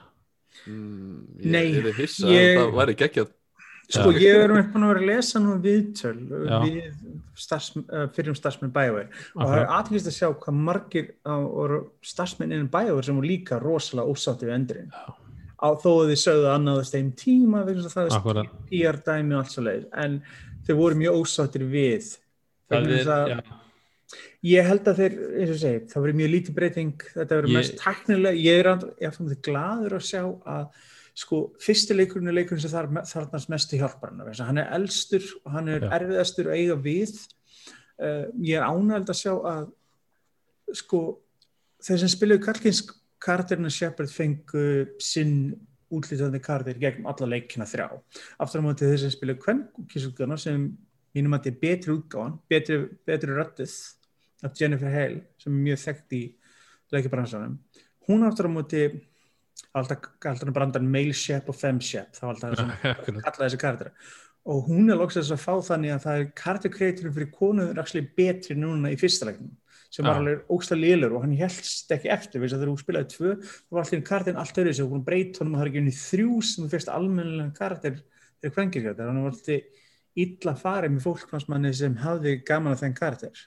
Mm, 0.66 1.18
Ég 1.38 1.50
Nei, 1.52 1.66
er 1.78 1.92
hissa 2.00 2.26
ég- 2.26 2.58
að 2.58 2.64
það 2.64 2.78
væri 2.80 2.94
geggjað 2.98 3.28
sko 3.88 4.10
ég 4.12 4.42
er 4.44 4.52
með 4.52 4.66
búin 4.72 4.84
að 4.84 4.90
vera 4.92 5.00
að 5.02 5.08
lesa 5.08 5.40
nú 5.40 5.54
viðtöl 5.64 6.16
Já. 6.48 6.58
við 6.64 6.80
starfs, 7.38 7.70
uh, 7.80 8.04
fyrir 8.12 8.32
um 8.34 8.36
starfsmenn 8.36 8.74
bæjar 8.74 9.06
og 9.34 9.44
það 9.46 9.54
er 9.62 9.72
aðlýst 9.78 10.10
að 10.10 10.16
sjá 10.18 10.28
hvað 10.42 10.58
margir 10.68 11.08
starfsmenn 12.10 12.52
innan 12.52 12.68
bæjar 12.72 13.06
sem 13.06 13.16
voru 13.16 13.30
líka 13.30 13.60
rosalega 13.62 14.12
ósátti 14.12 14.48
við 14.48 14.56
endurinn. 14.58 14.92
Á 15.58 15.68
þó 15.74 15.88
að 15.94 16.12
þið 16.12 16.20
sögðu 16.22 16.50
annaðast 16.52 16.98
einn 16.98 17.14
tíma 17.18 17.64
vegna 17.66 17.90
það 17.90 18.12
er. 18.42 18.50
PR 18.68 19.00
dæmi 19.08 19.34
og 19.34 19.40
allt 19.40 19.54
svo 19.54 19.64
leið 19.66 19.88
en 20.04 20.20
þeir 20.66 20.78
voru 20.82 21.00
mjög 21.00 21.22
ósáttir 21.22 21.64
við 21.72 22.12
það 22.12 22.76
vegna 22.76 22.92
er, 22.92 23.00
þess 23.00 23.14
að 23.16 23.32
já, 23.32 23.40
Ég 24.46 24.62
held 24.68 24.86
að 24.86 25.00
þeir, 25.02 25.14
eins 25.34 25.50
og 25.50 25.56
segi, 25.58 25.78
það 25.90 26.04
verið 26.04 26.18
mjög 26.20 26.28
lítið 26.32 26.54
breyting, 26.54 26.92
þetta 27.10 27.38
Ég- 27.48 27.56
mest 27.56 27.80
teknilega, 27.82 28.38
ég 28.38 28.60
er 28.62 28.68
að 28.70 29.32
gladur 29.42 29.96
að 29.98 30.04
sjá 30.06 30.22
að 30.46 30.68
sko, 31.18 31.40
fyrsti 31.62 31.96
leikurinn 31.96 32.30
er 32.30 32.36
leikurinn 32.36 32.62
sem 32.62 32.72
þar, 32.72 32.90
þarnast 33.08 33.50
mest 33.52 33.70
til 33.70 33.80
hjálparinn, 33.82 34.22
hann 34.38 34.60
er 34.62 34.70
elstur 34.76 35.24
og 35.42 35.52
hann 35.56 35.70
er 35.72 35.86
Já. 35.86 35.90
erfiðastur 35.98 36.50
að 36.52 36.60
eiga 36.60 36.78
við. 36.84 37.14
Uh, 37.98 38.26
ég 38.46 38.60
er 38.60 38.66
ánægld 38.68 39.10
að 39.10 39.18
sjá 39.18 39.32
að 39.34 39.64
sko, 40.78 41.00
þeir 41.82 42.02
sem 42.04 42.12
spiluðu 42.12 42.44
Karlkins 42.44 42.84
karakterinu 43.18 43.72
Shepard 43.74 44.12
fengu 44.12 44.66
sinn 45.02 45.56
útlítandi 45.90 46.38
karakter 46.44 46.78
gegn 46.78 47.08
alla 47.08 47.30
leikina 47.32 47.66
þrjá. 47.66 47.88
Aftur 48.44 48.62
á 48.62 48.66
móti 48.68 48.86
þeir 48.86 49.02
sem 49.02 49.14
spiluðu 49.16 49.42
kvennkísugana 49.42 50.38
sem 50.38 50.68
mínum 51.16 51.34
að 51.34 51.48
þetta 51.48 51.54
er 51.54 51.60
betri 51.64 51.94
útgáðan 51.96 52.38
betri, 52.52 52.78
betri 53.08 53.34
röddið 53.34 53.76
af 54.46 54.54
Jennifer 54.60 54.92
Hale 54.92 55.22
sem 55.40 55.54
er 55.54 55.64
mjög 55.64 55.80
þekkt 55.82 56.14
í 56.14 56.22
leikibransanum 56.94 57.56
hún 58.08 58.24
áttur 58.24 58.48
á 58.48 58.50
móti 58.50 58.82
alltaf, 59.78 60.08
alltaf 60.24 60.54
brandan 60.54 60.88
male 60.90 61.14
shep 61.16 61.48
og 61.50 61.58
shep 61.58 62.16
það 62.16 62.24
var 62.26 62.34
alltaf 62.34 62.50
það 62.50 62.58
sem 62.62 62.90
Akkurat. 62.92 63.22
kalla 63.28 63.46
þessi 63.46 63.62
karakter. 63.62 63.92
Og 64.48 64.68
hún 64.70 64.88
er 64.88 64.96
loksins 64.96 65.30
að 65.34 65.42
fá 65.42 65.54
þannig 65.60 65.92
að 65.92 66.04
það 66.06 66.20
er 66.20 66.28
karakterkreiturum 66.40 67.16
fyrir 67.16 67.32
konu 67.34 67.68
er 67.68 67.80
actually 67.82 68.06
betri 68.16 68.56
núna 68.56 68.92
í 68.94 69.00
fyrsta 69.00 69.28
leiknum 69.28 69.50
sem 69.88 70.04
var 70.04 70.18
alveg 70.20 70.50
ógsta 70.52 70.76
lélur 70.76 71.14
og 71.16 71.24
hann 71.24 71.34
helst 71.38 71.92
ekki 71.94 72.10
eftir 72.12 72.42
þess 72.42 72.54
að 72.54 72.60
þegar 72.60 72.70
hún 72.70 72.80
spilaði 72.82 73.10
tvö 73.14 73.30
þá 73.40 73.70
var 73.72 73.86
allir 73.86 74.02
karakterin 74.04 74.40
allt 74.42 74.58
öðru 74.60 74.74
sem 74.76 74.90
hún 74.90 75.04
breyt 75.06 75.38
honum 75.40 75.54
að 75.56 75.60
það 75.60 75.64
er 75.64 75.70
ekki 75.70 75.82
unni 75.82 75.94
þrjú 75.96 76.40
sem 76.44 76.66
fyrst 76.74 76.90
almennilega 76.92 77.54
karakter 77.56 77.94
fyrir 78.42 78.54
kvengirkvæðar 78.56 79.08
hann 79.08 79.22
var 79.24 79.32
alltaf 79.32 79.86
illa 80.18 80.54
farið 80.58 80.94
með 80.94 81.06
fólkvansmanni 81.06 81.72
sem 81.78 81.96
hafði 82.02 82.34
gaman 82.48 82.74
að 82.74 82.82
þenn 82.84 82.98
karakter 82.98 83.42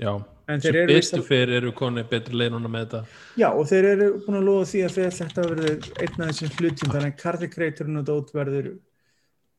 Já, 0.00 0.12
sem 0.48 0.60
þeir 0.74 0.90
að- 1.20 1.26
fyrir 1.28 1.56
eru 1.60 1.72
koni 1.76 2.02
betri 2.08 2.34
leiðnuna 2.40 2.70
með 2.72 2.84
þetta. 2.86 3.00
Já, 3.36 3.48
og 3.52 3.66
þeir 3.68 3.84
eru 3.92 4.06
búin 4.24 4.38
að 4.40 4.46
lofa 4.48 4.70
því 4.70 4.80
að 4.86 4.94
fyrir 4.96 5.16
þetta 5.20 5.44
verður 5.50 5.90
einn 6.00 6.24
af 6.24 6.30
þessum 6.30 6.54
hlutum 6.56 6.92
þannig 6.94 7.10
að 7.12 7.20
kartikreiturinn 7.24 8.00
og 8.00 8.06
dót 8.08 8.32
verður 8.34 8.70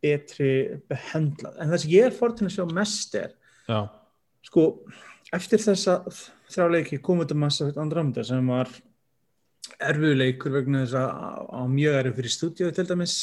betri 0.02 0.52
behendlað. 0.90 1.58
En 1.62 1.70
það 1.70 1.80
sem 1.84 1.92
ég 1.94 2.06
er 2.10 2.18
fórtinn 2.18 2.50
að 2.50 2.56
sjá 2.58 2.66
mest 2.74 3.16
er, 3.16 3.34
Já, 3.70 3.80
sko, 4.50 4.64
eftir 5.32 5.62
þessa 5.62 6.00
þrjáleiki 6.50 6.98
komum 7.02 7.24
þetta 7.24 7.38
massa 7.38 7.70
Andromeda 7.78 8.24
sem 8.26 8.48
var 8.48 8.68
erfuleikur 9.80 10.52
vegna 10.58 10.82
þess 10.84 10.98
að 10.98 11.12
á 11.54 11.62
mjög 11.70 11.98
erfu 12.02 12.16
fyrir 12.18 12.34
stúdíu 12.34 12.72
til 12.76 12.86
dæmis 12.90 13.16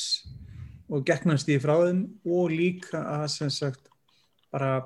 og 0.89 1.05
gegnast 1.05 1.51
í 1.51 1.59
frá 1.61 1.75
þeim 1.83 2.05
og 2.25 2.53
líka 2.55 3.03
að 3.03 3.27
sem 3.35 3.51
sagt 3.53 3.91
bara 4.55 4.79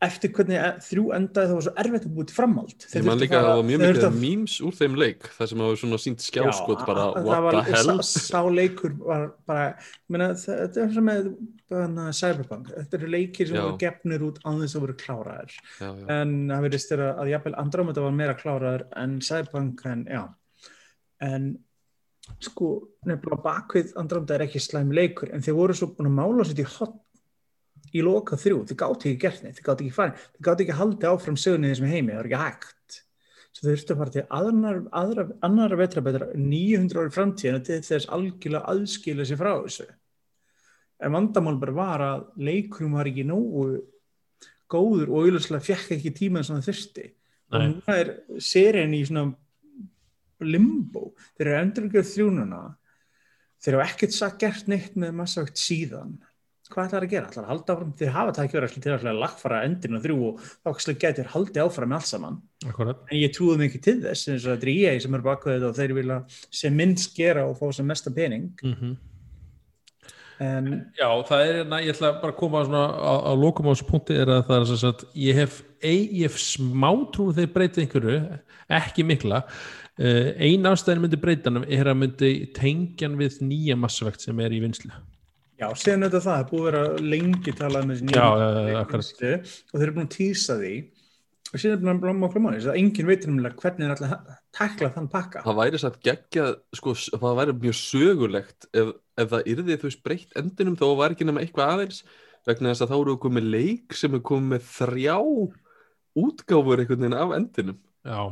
eftir 0.00 0.30
hvernig 0.32 0.56
e- 0.56 0.80
þrjú 0.80 1.02
endaði 1.12 1.48
það 1.50 1.56
var 1.58 1.64
svo 1.66 1.72
erfitt 1.82 2.04
að 2.08 2.12
búið 2.16 2.28
til 2.30 2.36
framhald. 2.38 2.84
Ég 2.94 3.04
man 3.04 3.18
líka 3.20 3.36
að 3.36 3.44
það 3.46 3.58
var 3.60 3.66
mjög 3.68 3.80
þeir 3.82 3.90
mikið 3.94 4.06
að- 4.08 4.20
memes 4.20 4.54
úr 4.64 4.76
þeim 4.78 4.94
leik 4.96 5.26
þar 5.36 5.48
sem 5.50 5.58
hafa 5.64 5.76
svona 5.82 5.98
sínt 6.00 6.24
skjáskot 6.24 6.84
bara 6.88 7.04
það 7.12 7.24
what 7.28 7.42
var, 7.44 7.58
the 7.58 7.74
hell? 7.76 7.98
sá, 8.08 8.40
leikur 8.48 8.94
var 8.98 9.26
bara 9.46 9.66
meina, 10.08 10.28
það- 10.40 10.60
þetta 10.64 10.84
er 10.86 10.92
sem 10.94 11.04
með 11.10 11.28
hana, 11.70 12.06
Cyberpunk, 12.16 12.70
þetta 12.72 12.94
eru 13.00 13.06
leikir 13.12 13.46
sem 13.46 13.56
Já. 13.56 13.62
voru 13.66 13.78
gefnir 13.84 14.20
út 14.30 14.38
án 14.44 14.60
þess 14.64 14.74
að 14.76 14.84
voru 14.86 14.96
kláraðir. 15.04 15.52
Já, 15.80 15.88
já. 15.92 16.06
en 16.16 16.48
það 16.48 16.64
verðist 16.68 16.90
þeirra 16.94 17.10
að 17.20 17.30
jafnvel 17.34 17.54
Andromeda 17.60 18.00
var 18.00 18.12
meira 18.12 18.34
kláraður 18.40 18.86
en 18.96 19.20
Cyberpunk 19.20 19.84
en 19.86 20.04
já. 20.08 20.22
En 21.20 21.58
sko 22.40 22.88
nefnilega 23.04 23.42
bakvið 23.44 23.92
Andromeda 24.00 24.34
er 24.38 24.46
ekki 24.46 24.60
slæm 24.62 24.92
leikur 24.96 25.28
en 25.34 25.42
þeir 25.44 25.54
voru 25.60 25.74
svo 25.76 25.88
búin 25.94 26.08
að 26.08 26.16
mála 26.16 26.44
sér 26.48 26.64
í 26.64 26.68
hot 26.78 26.96
í 27.94 28.02
loka 28.04 28.38
þrjú, 28.38 28.64
þeir 28.68 28.78
gátt 28.82 29.06
ekki 29.06 29.20
gert 29.20 29.44
neitt 29.44 29.58
þeir 29.58 29.66
gátt 29.66 29.84
ekki 29.84 29.94
farin, 29.94 30.18
þeir 30.34 30.46
gátt 30.48 30.64
ekki 30.64 30.76
haldið 30.78 31.10
áfram 31.10 31.38
sögunni 31.40 31.70
þessum 31.72 31.90
heimi, 31.90 32.12
það 32.12 32.20
var 32.20 32.28
ekki 32.30 32.42
hægt. 32.44 32.98
Svo 33.50 33.66
þeir 33.66 33.72
þurftu 33.74 33.94
að 33.94 34.00
fara 34.00 34.14
til 34.14 34.24
aðrar, 34.38 34.82
aðra, 35.00 35.24
annara 35.46 35.78
vetrabetra 35.80 36.28
900 36.36 37.00
ári 37.02 37.14
framtíðina 37.16 37.62
til 37.66 37.80
þess 37.86 38.10
algjörlega 38.14 38.74
aðskila 38.74 39.26
sér 39.26 39.40
frá 39.40 39.52
þessu. 39.56 39.86
En 41.00 41.16
vandamál 41.16 41.56
bara 41.60 41.74
var 41.74 42.04
að 42.04 42.26
leikurum 42.38 42.94
var 42.98 43.10
ekki 43.10 43.24
nógu 43.26 43.64
góður 44.70 45.10
og 45.10 45.24
auðvitað 45.24 45.66
fekk 45.66 45.96
ekki 45.96 46.14
tíma 46.14 46.44
sem 46.46 46.60
það 46.60 46.68
þurfti. 46.70 47.06
Og 47.50 47.64
núna 47.64 47.96
er 47.98 48.12
serien 48.38 48.92
í 48.94 49.00
svona 49.08 49.32
limbo. 50.46 51.10
Þeir 51.34 51.48
eru 51.48 51.58
endurgjörð 51.64 52.12
þrjúnuna 52.14 52.60
þeir 53.60 53.74
eru 53.74 53.84
ekkert 53.84 54.16
sagt 54.16 54.40
gert 54.40 54.70
neitt 54.70 54.96
með 54.98 55.16
massagt 55.18 55.60
síðan 55.60 56.16
hvað 56.70 56.86
ætlar 56.86 57.06
að 57.06 57.12
gera, 57.14 57.28
ætlar 57.30 57.44
að 57.44 57.50
halda 57.52 57.74
áfram? 57.74 57.92
Þeir 57.98 58.14
hafa 58.14 58.34
tækjur 58.38 58.66
til 58.76 58.94
að 58.96 59.20
lagfara 59.20 59.60
endinu 59.66 59.98
og 59.98 60.06
þrjú 60.06 60.18
og 60.28 60.40
þá 60.46 60.70
ekki 60.72 60.96
getur 61.04 61.30
haldið 61.34 61.62
áfram 61.64 61.92
með 61.92 62.00
allt 62.00 62.10
saman. 62.10 62.40
Akkurat 62.70 63.04
en 63.08 63.20
ég 63.20 63.36
trúði 63.36 63.60
mikið 63.64 63.84
til 63.86 63.96
þess 64.06 64.30
eins 64.30 64.46
og 64.46 64.54
þetta 64.54 64.68
er 64.68 64.72
EA 64.74 64.96
sem 65.04 65.16
er 65.18 65.24
bakveð 65.26 65.56
þetta 65.56 65.70
og 65.70 65.78
þeir 65.80 65.96
vilja 66.00 66.18
sem 66.62 66.76
minnst 66.76 67.14
gera 67.16 67.46
og 67.48 67.56
fá 67.60 67.70
sem 67.74 67.88
mesta 67.90 68.12
pening. 68.14 68.50
Mm 68.64 68.98
en 70.40 70.70
Já, 70.96 71.08
það 71.28 71.42
er, 71.44 71.58
næ, 71.68 71.76
ég 71.84 71.94
ætla 71.94 72.14
bara 72.22 72.32
að 72.32 72.38
koma 72.38 72.62
á, 72.64 73.14
á 73.28 73.32
lokum 73.36 73.68
á 73.68 73.72
þessu 73.74 73.86
punkti 73.90 74.16
er 74.16 74.30
að 74.32 74.46
það 74.48 74.56
er 74.56 74.66
sem 74.70 74.80
sagt, 74.80 75.04
ég 75.20 75.36
hef, 75.36 75.60
ei, 75.84 75.98
ég 76.22 76.30
hef 76.30 76.40
smá 76.40 76.88
trú 77.12 77.28
að 77.30 77.42
þeir 77.42 77.52
breyta 77.52 77.82
einhverju, 77.82 78.18
ekki 78.80 79.04
mikla. 79.04 79.42
Uh, 80.00 80.32
ein 80.40 80.64
ástæðin 80.64 81.02
myndi 81.04 81.20
breytanum 81.20 81.66
er 81.68 81.90
að 81.92 81.98
myndi 82.00 82.32
tengjan 82.56 83.18
við 83.20 83.42
nýja 83.44 83.76
massavegt 83.76 84.24
sem 84.24 84.38
er 84.40 84.54
í 84.56 84.62
vinslu 84.62 84.94
já, 85.60 85.66
séðan 85.78 86.06
þetta 86.06 86.20
það, 86.20 86.30
það 86.30 86.40
er 86.40 86.48
búið 86.50 86.62
að 86.62 86.70
vera 86.70 87.04
lengi 87.14 87.54
talað 87.58 87.84
með 87.90 88.00
þessi 88.00 88.16
Já, 88.16 88.24
já, 88.40 88.48
já, 88.70 88.78
akkurat. 88.80 89.12
og 89.20 89.76
þeir 89.76 89.86
eru 89.86 89.96
búin 89.98 90.08
að 90.08 90.16
týsa 90.16 90.56
því. 90.60 90.72
Og 91.50 91.58
síðan 91.58 91.74
er 91.74 91.80
búin 91.82 91.90
að 91.90 92.02
blóma 92.04 92.26
okkur 92.28 92.42
máli 92.44 92.58
þess 92.60 92.70
að 92.70 92.76
enginn 92.78 93.08
veitur 93.10 93.32
um 93.32 93.38
hvernig 93.42 93.86
er 93.86 93.92
alltaf 93.94 94.12
að 94.14 94.34
takla 94.54 94.90
þann 94.94 95.08
pakka. 95.10 95.40
Það 95.46 95.60
væri 95.60 95.80
satt 95.82 95.96
geggjað 96.06 96.50
sko, 96.78 96.94
það 97.16 97.38
væri 97.40 97.54
mjög 97.64 97.78
sögulegt 97.80 98.68
ef, 98.70 98.92
ef 99.18 99.32
það 99.32 99.48
yrði 99.54 99.78
þú 99.80 99.88
veist 99.88 100.04
breytt 100.06 100.36
endinum 100.38 100.76
þó 100.78 100.84
var 101.00 101.16
ekki 101.16 101.26
nema 101.26 101.42
eitthvað 101.42 101.72
aðeins 101.74 102.04
vegna 102.46 102.70
þess 102.70 102.84
að 102.86 102.92
þá 102.92 102.96
eru 103.00 103.16
komið 103.24 103.50
leik 103.56 103.98
sem 103.98 104.14
er 104.14 104.22
komið 104.30 104.54
með 104.54 104.68
þrjá 104.76 105.16
útgáfur 106.20 106.82
einhvern 106.84 107.04
veginn 107.04 107.18
af 107.18 107.34
endinum. 107.36 107.80
Já, 108.06 108.22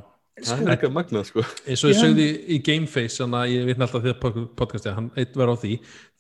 það 0.47 0.61
er 0.63 0.71
eitthvað 0.75 0.95
magnað 0.95 1.27
sko. 1.31 1.45
Eins 1.67 1.83
og 1.85 1.91
ég 1.93 1.99
sögði 2.03 2.27
í 2.55 2.59
Gameface 2.67 3.19
þannig 3.23 3.41
að 3.41 3.53
ég 3.55 3.67
vitna 3.71 3.87
alltaf 3.89 4.05
því 4.05 4.13
að 4.15 4.39
podcasti 4.61 4.95
hann 4.95 5.11
eitt 5.19 5.37
var 5.39 5.53
á 5.53 5.57
því, 5.59 5.73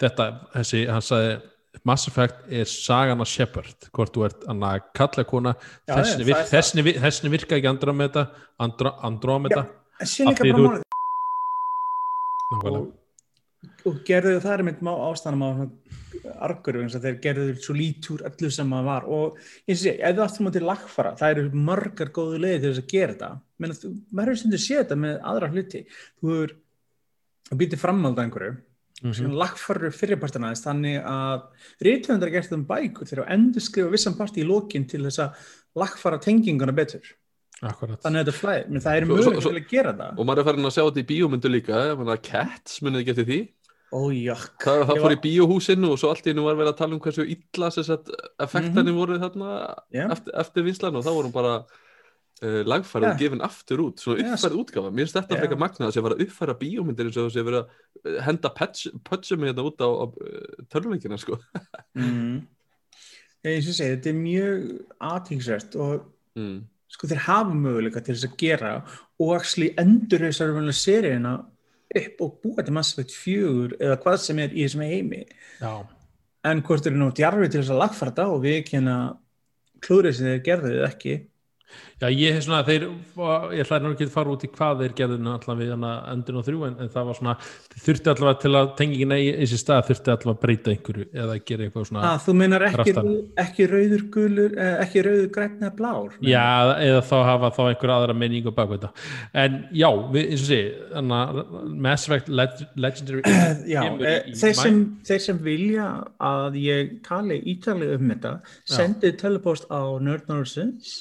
þetta 0.02 0.26
þessi, 0.56 0.82
hann 0.90 1.06
sagði, 1.08 1.38
Mass 1.86 2.08
Effect 2.10 2.46
er 2.58 2.64
sagan 2.70 3.20
af 3.22 3.28
Shepard, 3.30 3.88
hvort 3.94 4.14
þú 4.16 4.24
ert 4.26 4.46
að 4.50 4.78
kalla 4.98 5.24
kona, 5.28 5.52
Já, 5.86 5.94
þessni, 6.00 6.24
já, 6.24 6.26
vir, 6.26 6.34
það 6.34 6.40
er 6.42 6.52
þessni, 6.56 6.84
vir- 6.88 7.00
þessni 7.04 7.32
virka 7.36 7.58
ekki 7.58 7.70
Andromeda 7.70 8.24
Andro, 8.58 8.94
Andromeda 9.06 9.60
Af 10.00 10.14
því 10.14 10.52
bara 10.56 10.78
þú- 10.78 10.82
og, 12.72 12.92
og 13.86 14.00
gerðu 14.08 14.38
það 14.42 14.54
er 14.56 14.64
má 14.80 14.92
ástæðanum 15.10 15.44
á 15.44 15.50
argur 16.40 16.78
eins 16.82 16.94
og 16.98 17.02
þeir 17.04 17.18
gerðu 17.24 17.56
svo 17.62 17.74
lítúr 17.76 18.24
öllu 18.28 18.50
sem 18.54 18.68
maður 18.68 18.88
var. 18.90 19.08
Og 19.08 19.38
ég 19.68 19.76
sé, 19.80 19.94
ef 20.00 20.16
þú 20.16 20.24
aftur 20.24 20.46
mútið 20.48 20.66
lagfara, 20.68 21.12
það 21.18 21.34
eru 21.36 21.50
margar 21.68 22.10
góðu 22.14 22.40
leiði 22.42 22.60
til 22.62 22.70
þess 22.72 22.82
að 22.84 22.88
gera 22.94 23.12
þetta. 23.14 23.30
Menn 23.58 23.74
að 23.74 23.82
þú, 23.82 23.92
maður 24.12 24.32
hefur 24.32 24.40
stundur 24.42 24.64
séð 24.64 24.80
þetta 24.84 24.98
með 25.04 25.20
aðra 25.32 25.50
hluti. 25.52 25.84
Þú 26.20 26.32
hefur, 26.34 26.56
þú 27.50 27.60
býtir 27.62 27.82
framhald 27.84 28.18
að 28.18 28.26
einhverju. 28.28 28.56
Mhm. 28.98 29.12
sem 29.14 29.30
lagfarur 29.30 29.92
fyrirpartina 29.94 30.48
þess 30.50 30.64
þannig 30.66 31.04
að 31.06 31.42
rithöfundar 31.86 32.32
gert 32.34 32.52
um 32.56 32.64
bækur. 32.66 33.06
Þegar 33.06 33.20
að 33.28 33.32
endur 33.36 33.62
skrifa 33.62 33.92
vissan 33.92 34.16
parti 34.18 34.42
í 34.42 34.46
lokin 34.48 34.88
til 34.90 35.04
þess 35.04 35.20
að 35.22 35.36
lagfara 35.78 36.18
tenginguna 36.18 36.74
betur. 36.74 37.06
Akkurat. 37.62 37.98
þannig 38.02 38.20
að 38.20 38.26
þetta 38.26 38.34
er 38.34 38.38
flæð, 38.38 38.68
menn 38.70 38.82
það 38.82 38.96
er 38.96 39.04
svo- 39.06 39.40
til 39.42 39.58
að 39.58 39.68
gera 39.68 39.92
það 39.92 40.18
og 40.18 40.26
maður 40.28 40.38
er 40.38 40.44
farin 40.46 40.66
að 40.68 40.74
sjá 40.76 40.82
þetta 40.86 41.02
í 41.02 41.06
bíómyndu 41.10 41.50
líka 41.50 42.22
Cats, 42.22 42.80
munið 42.80 43.00
ekki 43.02 43.10
eftir 43.10 43.26
því 43.26 43.38
ójökk 43.94 44.64
það, 44.64 44.82
það 44.90 45.02
fór 45.02 45.14
í 45.14 45.20
bíóhúsinu 45.22 45.90
og 45.94 46.00
svo 46.00 46.12
allt 46.12 46.26
í 46.26 46.32
hennu 46.32 46.44
var 46.44 46.56
verið 46.58 46.74
að 46.74 46.80
tala 46.82 46.96
um 46.96 47.02
hversu 47.02 47.24
illa 47.24 47.70
sem 47.72 47.86
sagt 47.86 48.10
effektarnir 48.44 48.96
voru 48.96 49.16
þarna 49.20 49.52
Já. 49.94 50.04
eftir, 50.12 50.34
eftir 50.42 50.66
vinslan 50.66 50.98
og 50.98 51.06
þá 51.06 51.10
vorum 51.14 51.32
bara 51.32 51.54
uh, 51.62 52.60
lagfærið 52.68 53.08
Já. 53.08 53.12
og 53.14 53.22
gefin 53.22 53.44
aftur 53.48 53.82
út 53.86 54.02
svona 54.02 54.34
uppfærið 54.34 54.60
útgafa, 54.62 54.92
mér 54.92 55.06
finnst 55.08 55.18
þetta 55.18 55.38
Já. 55.38 55.40
frekar 55.42 55.62
magnað 55.64 55.88
að 55.88 55.94
sé 55.96 56.02
að 56.02 56.08
vera 56.08 56.18
að 56.18 56.24
uppfæra 56.26 56.58
bíómyndir 56.60 57.08
eins 57.08 57.20
og 57.22 57.34
verið 57.38 57.60
að 57.62 57.74
eh, 58.04 58.20
henda 58.28 58.52
pötsum 59.08 59.48
hérna 59.48 59.66
út 59.70 59.80
á, 59.80 59.88
á 59.88 60.04
törleikina 60.68 61.20
sko 61.20 61.40
mm. 61.98 62.38
og 63.40 63.52
ég 63.54 63.68
segi, 63.70 63.92
þetta 63.96 64.12
er 64.12 64.18
mjög 64.20 64.70
aðtíksvært 65.12 65.78
og 65.80 66.08
mm. 66.36 66.56
sko 66.92 67.12
þeir 67.14 67.24
hafa 67.30 67.56
möguleika 67.56 68.04
til 68.04 68.18
þess 68.18 68.28
að 68.28 68.40
gera 68.44 68.74
og 69.16 69.38
actually 69.38 69.72
endur 69.80 70.28
þessar 70.28 70.52
venulega 70.52 70.82
seríuna 70.84 71.38
upp 71.96 72.20
og 72.24 72.34
búa 72.42 72.64
til 72.64 72.74
Mass 72.76 72.94
Effect 72.94 73.14
4 73.16 73.78
eða 73.80 73.96
hvað 74.02 74.18
sem 74.24 74.42
er 74.42 74.52
í 74.52 74.66
þessum 74.66 74.84
heimi 74.84 75.22
Já. 75.62 75.72
en 76.50 76.62
hvort 76.66 76.86
eru 76.86 77.00
nú 77.00 77.08
djarfi 77.16 77.48
til 77.48 77.62
þess 77.62 77.72
að 77.74 77.82
lagfara 77.84 78.12
þetta 78.12 78.28
og 78.34 78.42
við 78.44 78.58
ekki 78.60 78.76
hérna 78.76 78.98
klúrið 79.84 80.18
sem 80.18 80.28
þeir 80.28 80.44
gerðu 80.48 80.74
eða 80.74 80.90
ekki 80.92 81.16
Já, 81.98 82.06
ég 82.14 82.36
hef 82.36 82.44
svona, 82.46 82.60
þeir, 82.66 82.84
ég 83.58 83.62
ætlaði 83.64 83.82
nú 83.84 83.90
ekki 83.94 84.06
að 84.06 84.12
fara 84.14 84.30
út 84.34 84.44
í 84.46 84.48
hvað 84.54 84.82
þeir 84.84 84.92
gerðu 85.00 85.16
nú 85.18 85.32
allavega 85.34 85.58
við 85.64 85.72
hana 85.74 85.90
endun 86.12 86.38
og 86.40 86.44
þrjú 86.46 86.60
en, 86.68 86.76
en 86.84 86.90
það 86.94 87.08
var 87.08 87.16
svona, 87.18 87.34
þurfti 87.84 88.12
allavega 88.12 88.38
til 88.44 88.52
að 88.60 88.68
tengingin 88.78 89.14
eigi 89.16 89.32
þessi 89.40 89.58
stað 89.62 89.82
þurfti 89.88 90.12
allavega 90.14 90.34
að 90.36 90.42
breyta 90.44 90.72
einhverju 90.74 91.06
eða 91.24 91.36
gera 91.50 91.66
eitthvað 91.66 91.88
svona 91.90 92.04
að 92.12 92.22
þú 92.28 92.34
meinar 92.38 92.64
ekki, 92.68 92.94
ekki 93.44 93.66
rauður 93.72 94.04
gulur 94.14 94.54
eh, 94.62 94.74
ekki 94.84 95.02
rauður 95.08 95.28
græn 95.34 95.56
eða 95.58 95.72
blár 95.80 96.16
Já, 96.28 96.44
eða 96.86 97.02
þá 97.10 97.16
hafa 97.32 97.50
þá 97.58 97.60
einhver 97.66 97.94
aðra 97.98 98.16
menningu 98.22 98.54
bak 98.54 98.72
þetta. 98.76 98.92
En 99.42 99.58
já, 99.82 99.88
við, 100.14 100.30
eins 100.32 100.44
og 100.46 100.48
sé 100.52 100.60
hana, 100.94 101.20
Mass 101.88 102.06
Effect 102.08 102.30
Leg 102.30 102.62
Legendary 102.78 103.22
Já, 103.74 103.82
e, 103.82 103.90
í- 103.90 104.32
í 104.32 104.38
þeir, 104.38 104.54
sem, 104.62 104.80
þeir 105.10 105.22
sem 105.26 105.42
vilja 105.44 105.88
að 106.30 106.58
ég 106.62 106.94
tali 107.06 107.40
ítalið 107.54 107.96
um 107.98 108.08
þetta 108.14 108.34
sendið 108.70 109.18
telepost 109.20 109.66
á 109.72 109.82
Nerd 110.02 110.28
Northsins 110.30 110.94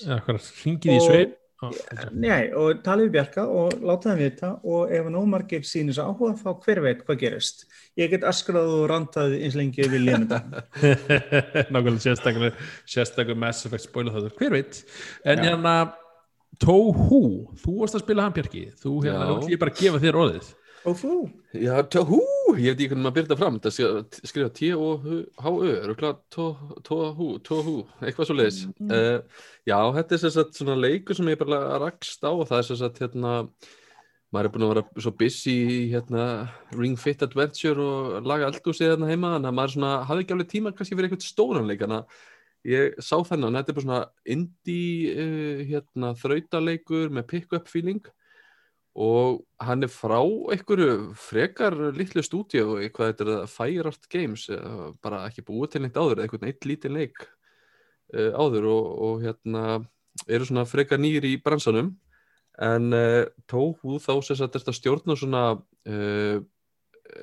Hringið 0.61 0.95
í 0.95 1.01
ok. 1.01 1.35
Nei, 2.13 2.51
og 2.53 2.83
tala 2.85 3.01
við 3.01 3.15
Bjarka 3.15 3.47
og 3.49 3.79
láta 3.81 4.11
þeim 4.11 4.19
vita 4.21 4.49
og 4.61 4.91
ef 4.93 5.07
hann 5.07 5.17
ómargir 5.17 5.63
sínir 5.65 5.95
svo 5.97 6.11
áhuga 6.11 6.35
þá 6.37 6.49
hver 6.65 6.81
veit 6.85 7.01
hvað 7.07 7.21
gerist. 7.23 7.65
Ég 7.97 8.11
get 8.13 8.27
askrað 8.29 8.69
og 8.75 8.83
rantað 8.91 9.33
eins 9.39 9.57
lengi 9.57 9.87
við 9.89 10.05
þetta. 10.11 10.41
nákvæmlega 11.73 12.03
sérstaklega 12.03 12.51
sérstaklega 12.85 13.41
Mass 13.41 13.65
Effect 13.65 13.87
spoiler 13.87 14.13
þáttur, 14.13 14.35
hver 14.37 14.53
veit 14.59 14.83
en 15.25 15.41
Já. 15.41 15.49
hérna 15.49 15.77
Tóhú, 16.57 17.19
þú 17.61 17.73
varst 17.81 17.97
að 17.97 18.05
spila 18.05 18.23
hann 18.25 18.33
Bjarki 18.33 18.63
þú 18.81 18.93
hérna, 19.03 19.33
ég 19.51 19.59
bara 19.61 19.73
að 19.73 19.81
gefa 19.81 19.99
þér 20.01 20.21
orðið 20.21 20.53
þú? 20.97 21.17
Já, 21.57 21.73
tóhú, 21.91 22.21
ég 22.55 22.71
veit 22.71 22.79
ekki 22.79 22.89
hvernig 22.91 23.05
maður 23.05 23.25
þetta 23.25 23.39
fram. 23.39 23.57
Þetta 23.63 24.29
skrifa 24.29 24.51
T-O-H-U 24.59 26.11
tóhú, 26.87 27.27
tóhú 27.43 27.75
eitthvað 28.01 28.29
svo 28.29 28.37
leiðis 28.37 28.61
uh, 28.87 29.19
Já, 29.67 29.79
þetta 29.97 30.17
er 30.17 30.33
sagt 30.37 30.59
svona 30.59 30.77
leikur 30.79 31.17
sem 31.17 31.27
ég 31.31 31.41
bara 31.41 31.79
rakst 31.81 32.23
á 32.23 32.31
og 32.31 32.47
það 32.49 32.63
er 32.63 32.79
sagt 32.83 33.03
hérna 33.03 33.33
maður 34.33 34.49
er 34.49 34.53
búin 34.53 34.65
að 34.65 34.71
vera 34.73 35.03
svo 35.03 35.13
busy 35.15 35.55
í 35.55 35.77
hérna 35.93 36.23
Ring 36.75 36.97
Fit 36.99 37.23
Adventure 37.23 37.83
og 37.83 38.27
laga 38.27 38.49
eldhúsið 38.49 38.91
hérna 38.91 39.11
heima 39.11 39.35
þannig 39.35 39.51
að 39.51 39.57
maður 39.59 39.75
svona 39.75 39.93
hafði 40.09 40.25
ekki 40.25 40.35
alveg 40.35 40.49
tíma 40.51 40.73
kannski 40.75 40.97
fyrir 40.97 41.07
eitthvað 41.07 41.27
stóran 41.27 41.69
leik 41.69 41.83
þannig 41.83 42.01
að 42.01 42.25
ég 42.67 42.97
sá 42.99 43.15
þennan, 43.23 43.55
þetta 43.55 43.71
er 43.71 43.77
bara 43.77 43.85
svona 43.85 44.01
indie 44.35 45.13
uh, 45.15 45.61
hérna 45.69 46.13
þrautaleikur 46.19 47.13
með 47.15 47.29
pick-up 47.31 47.71
feeling 47.71 48.03
og 48.97 49.43
hann 49.61 49.85
er 49.85 49.91
frá 49.93 50.17
einhverju 50.25 51.13
frekar 51.21 51.75
litlu 51.93 52.23
stúdíu 52.25 52.79
hvað 52.89 53.11
þetta 53.11 53.25
er 53.25 53.29
það, 53.31 53.51
Fire 53.53 53.91
Art 53.91 54.07
Games 54.09 54.47
eh, 54.49 54.87
bara 55.05 55.25
ekki 55.27 55.45
búið 55.45 55.75
til 55.75 55.83
neitt 55.83 55.99
áður 55.99 56.17
eða 56.17 56.25
einhvern 56.25 56.47
eitt 56.49 56.65
lítið 56.65 56.95
leik 56.95 57.21
uh, 58.15 58.31
áður 58.33 58.69
og, 58.71 58.87
og 59.07 59.23
hérna 59.25 59.63
eru 60.25 60.47
svona 60.49 60.65
frekar 60.65 61.01
nýr 61.01 61.25
í 61.29 61.35
bransanum. 61.43 61.93
En 62.57 62.89
uh, 62.95 63.27
tóku 63.45 63.99
þá 64.01 64.13
sem 64.25 64.39
sagt 64.39 64.57
þetta 64.57 64.73
stjórna 64.73 65.17
svona 65.19 65.43
uh, 65.59 66.37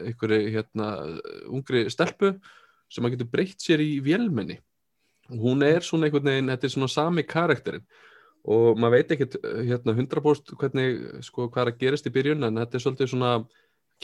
einhverju 0.04 0.54
hérna 0.54 0.92
ungri 1.50 1.88
stelpu 1.90 2.36
sem 2.92 3.04
að 3.06 3.16
getur 3.16 3.32
breytt 3.32 3.64
sér 3.64 3.82
í 3.82 3.98
vélmenni. 4.04 4.60
Hún 5.32 5.64
er 5.66 5.82
svona 5.82 6.06
einhvern 6.06 6.30
veginn, 6.30 6.52
þetta 6.52 6.68
er 6.68 6.74
svona 6.76 6.92
sami 6.92 7.24
karakterinn 7.26 7.86
og 8.44 8.80
maður 8.80 8.98
veit 8.98 9.12
ekkert 9.14 9.36
hérna 9.64 9.94
100% 9.96 10.54
hvernig 10.60 11.04
sko 11.24 11.48
hvað 11.48 11.62
er 11.62 11.72
að 11.72 11.82
gerast 11.82 12.08
í 12.08 12.12
byrjun 12.14 12.44
en 12.48 12.60
þetta 12.60 12.78
er 12.78 12.84
svolítið 12.84 13.12
svona 13.14 13.34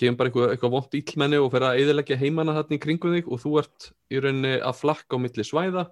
kemur 0.01 0.19
bara 0.21 0.31
eitthvað, 0.31 0.53
eitthvað 0.55 0.75
vont 0.77 0.99
íllmenni 1.01 1.41
og 1.41 1.51
fer 1.53 1.67
að 1.67 1.81
eðilegja 1.83 2.21
heimana 2.21 2.55
þarna 2.57 2.77
í 2.77 2.83
kringum 2.83 3.17
þig 3.17 3.29
og 3.29 3.43
þú 3.43 3.57
ert 3.61 3.89
í 4.09 4.23
rauninni 4.23 4.55
að 4.59 4.79
flakka 4.79 5.19
á 5.19 5.23
milli 5.23 5.47
svæða 5.47 5.89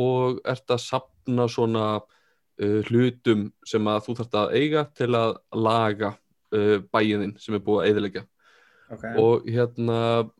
og 0.00 0.38
ert 0.48 0.72
að 0.72 0.84
sapna 0.84 1.48
svona 1.50 1.86
uh, 1.98 2.80
hlutum 2.88 3.50
sem 3.66 3.92
að 3.92 4.06
þú 4.06 4.16
þarft 4.20 4.40
að 4.40 4.56
eiga 4.60 4.86
til 4.96 5.10
að 5.16 5.36
laga 5.56 6.14
uh, 6.16 6.78
bæiðin 6.92 7.36
sem 7.42 7.58
er 7.58 7.64
búið 7.66 7.82
að 7.82 7.92
eðilegja 7.92 8.26
Okay. 8.86 9.16
og 9.18 9.42
hérna 9.50 10.30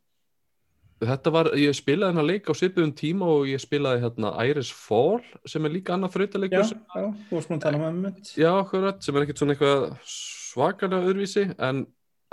þetta 1.05 1.33
var, 1.35 1.51
ég 1.61 1.75
spilaði 1.77 2.15
hennar 2.15 2.27
leik 2.31 2.47
á 2.49 2.53
svipuðum 2.57 2.95
tíma 2.97 3.29
og 3.29 3.49
ég 3.51 3.61
spilaði 3.61 4.05
hérna 4.07 4.33
Iris 4.49 4.71
Fall 4.73 5.21
sem 5.49 5.67
er 5.69 5.75
líka 5.75 5.93
annað 5.97 6.15
Já, 6.15 6.17
þrautaleikur 6.17 6.63
já, 6.63 6.69
sem 6.71 6.81
þú 6.95 7.37
varst 7.37 7.51
maður 7.51 7.59
að 7.59 7.67
tala 7.67 7.81
um 7.81 7.89
ömmut. 7.91 8.33
Já, 8.33 8.49
akkurat, 8.55 9.03
sem 9.05 9.17
er 9.17 9.27
ekkert 9.27 9.43
svona 9.43 9.57
eitthvað 9.57 9.85
svakalega 10.09 11.11
öðruvísi, 11.11 11.45
en 11.69 11.85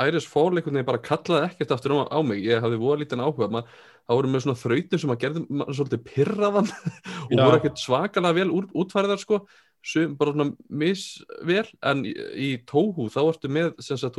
Iris 0.03 0.25
Fall 0.29 0.53
einhvern 0.53 0.79
veginn 0.79 0.87
bara 0.87 1.03
kallaði 1.03 1.49
ekkert 1.51 1.75
aftur 1.75 1.97
á, 2.07 2.19
mig, 2.25 2.39
ég 2.47 2.63
hafði 2.63 2.79
voða 2.81 3.01
lítinn 3.03 3.21
áhuga 3.21 3.51
Ma, 3.51 3.61
það 4.07 4.19
voru 4.19 4.31
með 4.31 4.45
svona 4.45 4.61
þrautum 4.63 5.03
sem 5.03 5.13
að 5.13 5.21
gerði 5.21 5.43
maður 5.49 5.77
svolítið 5.77 6.01
pirraðan 6.07 6.71
og 7.27 7.35
Já. 7.35 7.43
voru 7.43 7.59
ekkert 7.59 7.83
svakalega 7.83 8.39
vel 8.39 8.49
úr, 8.55 8.71
útfæriðar 8.73 9.21
sko, 9.21 9.43
sem 9.83 10.15
bara 10.17 10.33
svona 10.33 10.49
misvel, 10.71 11.67
en 11.83 12.03
í, 12.07 12.15
í 12.15 12.49
Tóhu 12.69 13.09
þá 13.11 13.21
ertu 13.27 13.51
með, 13.51 13.73
sem 13.83 13.99
sagt, 13.99 14.15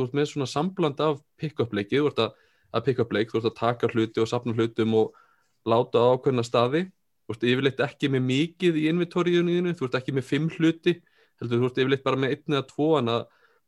að, 2.75 2.81
að 2.81 2.85
pick-up 2.89 3.15
leik, 3.15 3.31
þú 3.31 3.39
ert 3.41 3.49
að 3.51 3.57
taka 3.61 3.89
hluti 3.93 4.21
og 4.23 4.27
sapna 4.29 4.53
hlutum 4.53 4.93
og 4.99 5.15
láta 5.65 6.03
á 6.03 6.11
ákveðna 6.13 6.43
staði. 6.45 6.83
Þú 7.25 7.33
ert 7.33 7.45
yfirleitt 7.49 7.79
ekki 7.87 8.09
með 8.13 8.25
mikið 8.27 8.75
í 8.77 8.85
inventoríuninu, 8.91 9.73
þú 9.79 9.87
ert 9.87 9.95
ekki 10.01 10.13
með 10.13 10.27
fimm 10.27 10.49
hluti 10.59 10.99
heldur 11.41 11.63
þú 11.63 11.69
ert 11.71 11.79
yfirleitt 11.81 12.03
bara 12.05 12.19
með 12.21 12.35
einn 12.35 12.55
eða 12.59 12.67
tvo 12.69 12.89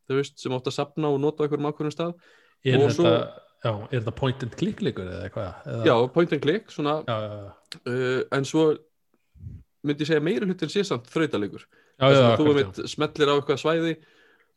þú 0.07 0.15
veist 0.21 0.37
sem 0.39 0.53
átt 0.55 0.69
að 0.69 0.75
sapna 0.77 1.09
og 1.11 1.17
nota 1.19 1.43
á 1.43 1.45
einhverjum 1.47 1.67
ákveðnum 1.67 1.91
stað. 1.91 2.13
Er 2.63 2.77
Og 2.77 2.85
þetta, 2.87 2.93
svo- 2.95 3.65
já, 3.65 3.71
er 3.91 3.99
þetta 3.99 4.13
point 4.15 4.43
and 4.45 4.53
click 4.55 4.79
leikur 4.85 5.09
eða 5.11 5.25
eitthvað? 5.27 5.65
Já, 5.83 5.95
point 6.13 6.31
and 6.37 6.41
click, 6.45 6.71
svona 6.71 6.93
já, 7.03 7.17
já, 7.25 7.33
já. 7.41 7.81
uh, 7.91 8.21
en 8.37 8.45
svo 8.47 8.63
myndi 9.83 10.05
ég 10.05 10.07
segja 10.11 10.23
meiri 10.23 10.47
hlutin 10.47 10.71
sé 10.71 10.85
samt 10.87 11.09
þrautalegur. 11.11 11.65
Þú 11.99 12.47
einmitt 12.53 12.79
smellir 12.87 13.31
á 13.31 13.35
eitthvað 13.35 13.59
svæði 13.65 13.93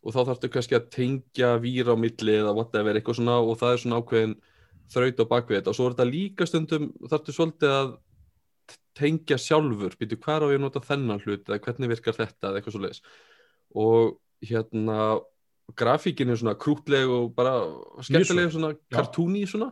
og 0.00 0.14
þá 0.14 0.20
þarftu 0.30 0.50
kannski 0.52 0.78
að 0.78 0.86
tengja 0.94 1.50
vír 1.60 1.90
á 1.92 1.94
milli 1.98 2.36
eða 2.40 2.54
whatever, 2.56 2.96
eitthvað 2.96 3.20
svona 3.20 3.40
og 3.44 3.58
það 3.60 3.74
er 3.74 3.82
svona 3.82 3.98
ákveðin 4.00 4.36
þraut 4.90 5.20
á 5.20 5.24
bakvið 5.32 5.58
þetta. 5.58 5.72
Og 5.72 5.76
svo 5.78 5.88
er 5.88 5.96
þetta 5.96 6.08
líka 6.08 6.48
stundum 6.48 6.86
þarftu 7.10 7.34
svolítið 7.36 7.74
að 7.74 7.92
tengja 9.00 9.38
sjálfur, 9.40 9.94
býtu 10.00 10.18
hvar 10.20 10.44
á 10.44 10.50
ég 10.50 10.58
að 10.58 10.64
nota 10.64 10.82
þennan 10.84 11.22
hlut 11.24 11.46
eða 11.46 11.60
hvernig 11.64 11.92
virkar 11.92 12.16
þetta 12.16 12.48
eða 12.48 12.60
eitthvað 12.60 12.74
svo 12.74 12.82
leiðis 12.84 13.02
og 13.70 14.16
hérna 14.42 15.20
grafíkin 15.78 16.32
er 16.32 16.40
svona 16.40 16.56
krútleg 16.58 17.10
og 17.10 17.30
bara 17.36 17.54
skemmtileg 18.02 18.50
svona 18.50 18.72
kartúni 18.90 19.44
svona. 19.46 19.70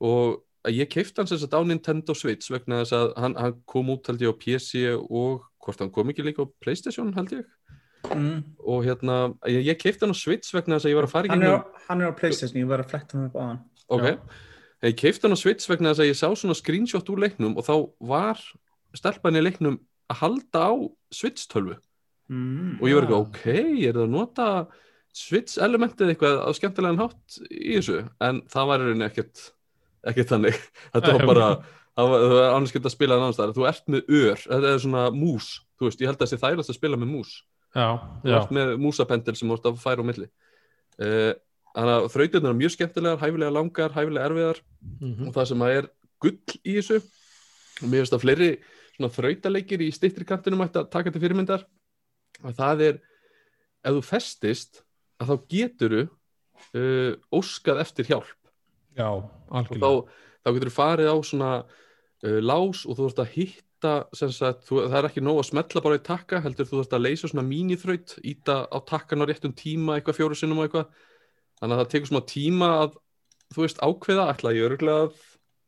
Og 0.00 0.42
ég 0.72 0.88
keipti 0.90 1.20
hann 1.20 1.28
sem 1.28 1.40
sagt 1.40 1.54
á 1.54 1.60
Nintendo 1.64 2.14
Switch 2.16 2.50
vegna 2.52 2.82
þess 2.82 2.96
að 2.96 3.12
hann, 3.20 3.36
hann 3.38 3.60
kom 3.68 3.92
út 3.92 4.08
held 4.08 4.24
ég 4.24 4.32
á 4.32 4.40
PC 4.40 4.86
og 4.96 5.44
hvort 5.62 5.82
hann 5.82 5.92
kom 5.92 6.10
ekki 6.10 6.24
líka 6.24 6.46
á 6.46 6.52
Playstation 6.62 7.12
held 7.16 7.36
ég 7.36 7.44
Mm. 8.14 8.42
og 8.66 8.84
hérna, 8.86 9.16
ég, 9.50 9.64
ég 9.66 9.78
keipti 9.80 10.04
hann 10.06 10.14
á 10.14 10.18
Switch 10.18 10.52
vegna 10.54 10.76
þess 10.78 10.86
að 10.88 10.92
ég 10.92 10.98
var 11.00 11.06
að 11.08 11.12
fara 11.14 11.26
í 11.28 11.32
Hann, 11.32 11.42
er 11.42 11.64
hann 11.88 12.00
er 12.04 12.12
á 12.12 12.18
Playstation, 12.18 12.60
ég 12.62 12.68
var 12.70 12.82
að 12.84 12.90
fletta 12.92 13.16
hann 13.18 13.26
upp 13.30 13.36
á 13.36 13.42
hann. 13.46 13.60
ok, 13.88 14.06
ég 14.86 14.96
keipti 15.00 15.26
hann 15.26 15.36
á 15.36 15.40
Switch 15.40 15.68
vegna 15.70 15.92
þess 15.92 16.04
að 16.04 16.10
ég 16.12 16.18
sá 16.20 16.28
svona 16.36 16.56
screenshot 16.58 17.10
úr 17.12 17.22
leiknum 17.26 17.56
og 17.58 17.66
þá 17.66 17.74
var 18.12 18.40
stelpan 18.96 19.36
í 19.40 19.42
leiknum 19.44 19.78
að 20.12 20.20
halda 20.22 20.64
á 20.70 20.72
Switch 21.12 21.48
tölvu 21.50 21.76
Mm. 22.26 22.80
og 22.82 22.88
ég 22.90 22.96
var 22.96 23.04
eitthvað, 23.06 23.26
ok, 23.28 23.42
er 23.86 23.92
það 23.94 24.02
að 24.02 24.10
nota 24.10 24.46
Switch 25.14 25.60
elementið 25.62 26.08
eitthvað 26.10 26.40
á 26.42 26.50
skemmtilegan 26.58 26.98
hátt 26.98 27.36
í 27.54 27.76
þessu? 27.78 28.00
En 28.20 28.40
það 28.50 28.66
var 28.66 28.82
í 28.82 28.88
rauninni 28.88 29.06
ekkert 29.06 29.44
ekkert 30.10 30.32
þannig, 30.32 30.58
þetta 30.96 31.12
var 31.14 31.26
bara 31.30 31.46
það 31.94 32.10
var, 32.10 32.24
var 32.34 32.48
annars 32.56 32.74
geta 32.74 32.90
að 32.90 32.96
spila 32.96 33.14
en 33.14 33.22
annars 33.28 33.38
staðar. 33.38 33.54
Þú 33.54 33.68
ert 33.70 33.86
með 33.94 34.10
ör, 34.10 34.42
þetta 34.42 34.72
er 34.74 34.82
svona 34.82 35.04
mús. 35.14 35.46
Þú 35.78 35.86
veist, 35.86 36.02
ég 36.02 36.10
held 36.10 36.18
að 36.18 36.24
það 36.26 36.32
sé 36.32 36.40
þægilegast 36.42 36.72
að 36.74 36.78
spila 36.80 36.98
með 36.98 37.12
mús 37.14 37.30
já, 37.76 38.38
með 38.56 38.72
músapendil 38.80 39.36
sem 39.36 39.52
ert 39.52 39.68
að 39.68 39.82
færa 39.82 40.04
á 40.04 40.08
milli. 40.08 40.28
Uh, 40.96 41.34
þannig 41.76 41.94
að 41.96 42.08
þrautirnar 42.14 42.54
er 42.54 42.60
mjög 42.62 42.74
skemmtilegar 42.76 43.20
hæfilega 43.20 43.52
langar, 43.52 43.94
hæfilega 43.96 44.30
erfiðar. 44.30 44.62
Mhm. 45.00 45.28
og 45.28 45.34
það 45.36 45.48
sem 45.50 45.64
að 45.66 45.76
er 45.76 45.90
gull 46.22 46.60
í 46.64 46.76
þessu 46.78 47.00
og 47.82 47.88
mér 47.90 48.00
finnst 48.00 48.16
að 48.16 48.24
fleiri 48.24 48.50
þrautaleikir 48.96 49.82
í 49.84 49.90
stittri 49.92 50.24
kantinum 50.24 50.64
ætti 50.64 50.80
að 50.80 50.90
taka 50.94 51.12
til 51.12 51.20
fyrirmyndar 51.20 51.66
og 52.42 52.54
það 52.56 52.84
er 52.86 53.00
ef 53.84 53.96
þú 53.98 54.04
festist 54.06 54.80
að 55.20 55.32
þá 55.32 55.34
geturu 55.52 56.02
uh, 56.06 57.12
óskað 57.32 57.82
eftir 57.84 58.08
hjálp. 58.10 58.32
Já, 58.96 59.08
algjörlega 59.52 59.84
þá, 59.84 60.22
þá 60.40 60.50
getur 60.56 60.70
þú 60.70 60.76
farið 60.76 61.12
á 61.12 61.16
svona 61.28 61.52
uh, 61.60 62.40
lás 62.40 62.84
og 62.86 62.96
þú 62.96 63.10
ert 63.10 63.22
að 63.24 63.32
hitta 63.36 63.65
þú, 63.84 64.78
það 64.86 64.98
er 64.98 65.08
ekki 65.08 65.22
nóg 65.24 65.40
að 65.42 65.48
smetla 65.50 65.82
bara 65.84 65.98
í 65.98 66.04
takka, 66.06 66.40
heldur 66.44 66.68
þú 66.68 66.82
ert 66.82 66.96
að 66.96 67.04
leysa 67.04 67.30
svona 67.30 67.46
míníþraut, 67.46 68.16
íta 68.26 68.62
á 68.70 68.78
takkan 68.88 69.22
á 69.22 69.28
réttum 69.28 69.54
tíma 69.56 69.96
eitthvað 69.96 70.20
fjóru 70.20 70.38
sinnum 70.38 70.62
og 70.62 70.68
eitthvað. 70.68 70.88
Þannig 71.60 71.76
að 71.76 71.82
það 71.82 71.90
tekur 71.94 72.10
svona 72.12 72.28
tíma 72.30 72.70
að 72.82 72.96
þú 73.54 73.64
veist 73.64 73.82
ákveða, 73.84 74.28
ætla 74.32 74.54
ég 74.56 74.68
öruglega 74.68 75.06
að 75.06 75.20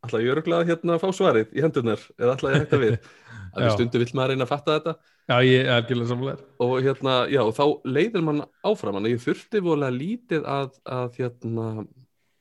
ætla 0.06 0.22
ég 0.22 0.32
öruglega 0.32 0.62
að 0.62 0.72
hérna 0.72 0.98
fá 1.02 1.08
svarið 1.14 1.54
í 1.56 1.62
hendurnar 1.64 2.02
eða 2.18 2.34
ætla 2.36 2.50
ég 2.52 2.56
að 2.56 2.64
hætta 2.64 2.82
við? 2.84 2.98
Að 3.58 3.70
stundu 3.74 3.98
vill 4.02 4.12
maður 4.14 4.34
reyna 4.34 4.44
að 4.44 4.50
fatta 4.50 4.74
þetta. 4.76 4.92
Já, 5.26 5.36
ég 5.42 5.62
er 5.62 5.70
algjörlega 5.72 6.08
samlega 6.10 6.42
og 6.62 6.74
hérna, 6.84 7.14
já, 7.32 7.40
þá 7.56 7.64
leiðir 7.88 8.24
mann 8.26 8.42
áfram, 8.68 8.98
en 9.00 9.08
ég 9.08 9.22
þurfti 9.24 9.62
voðalega 9.64 9.96
lítið 9.96 10.44
að, 10.52 10.76
að 10.84 11.16
hérna 11.16 11.64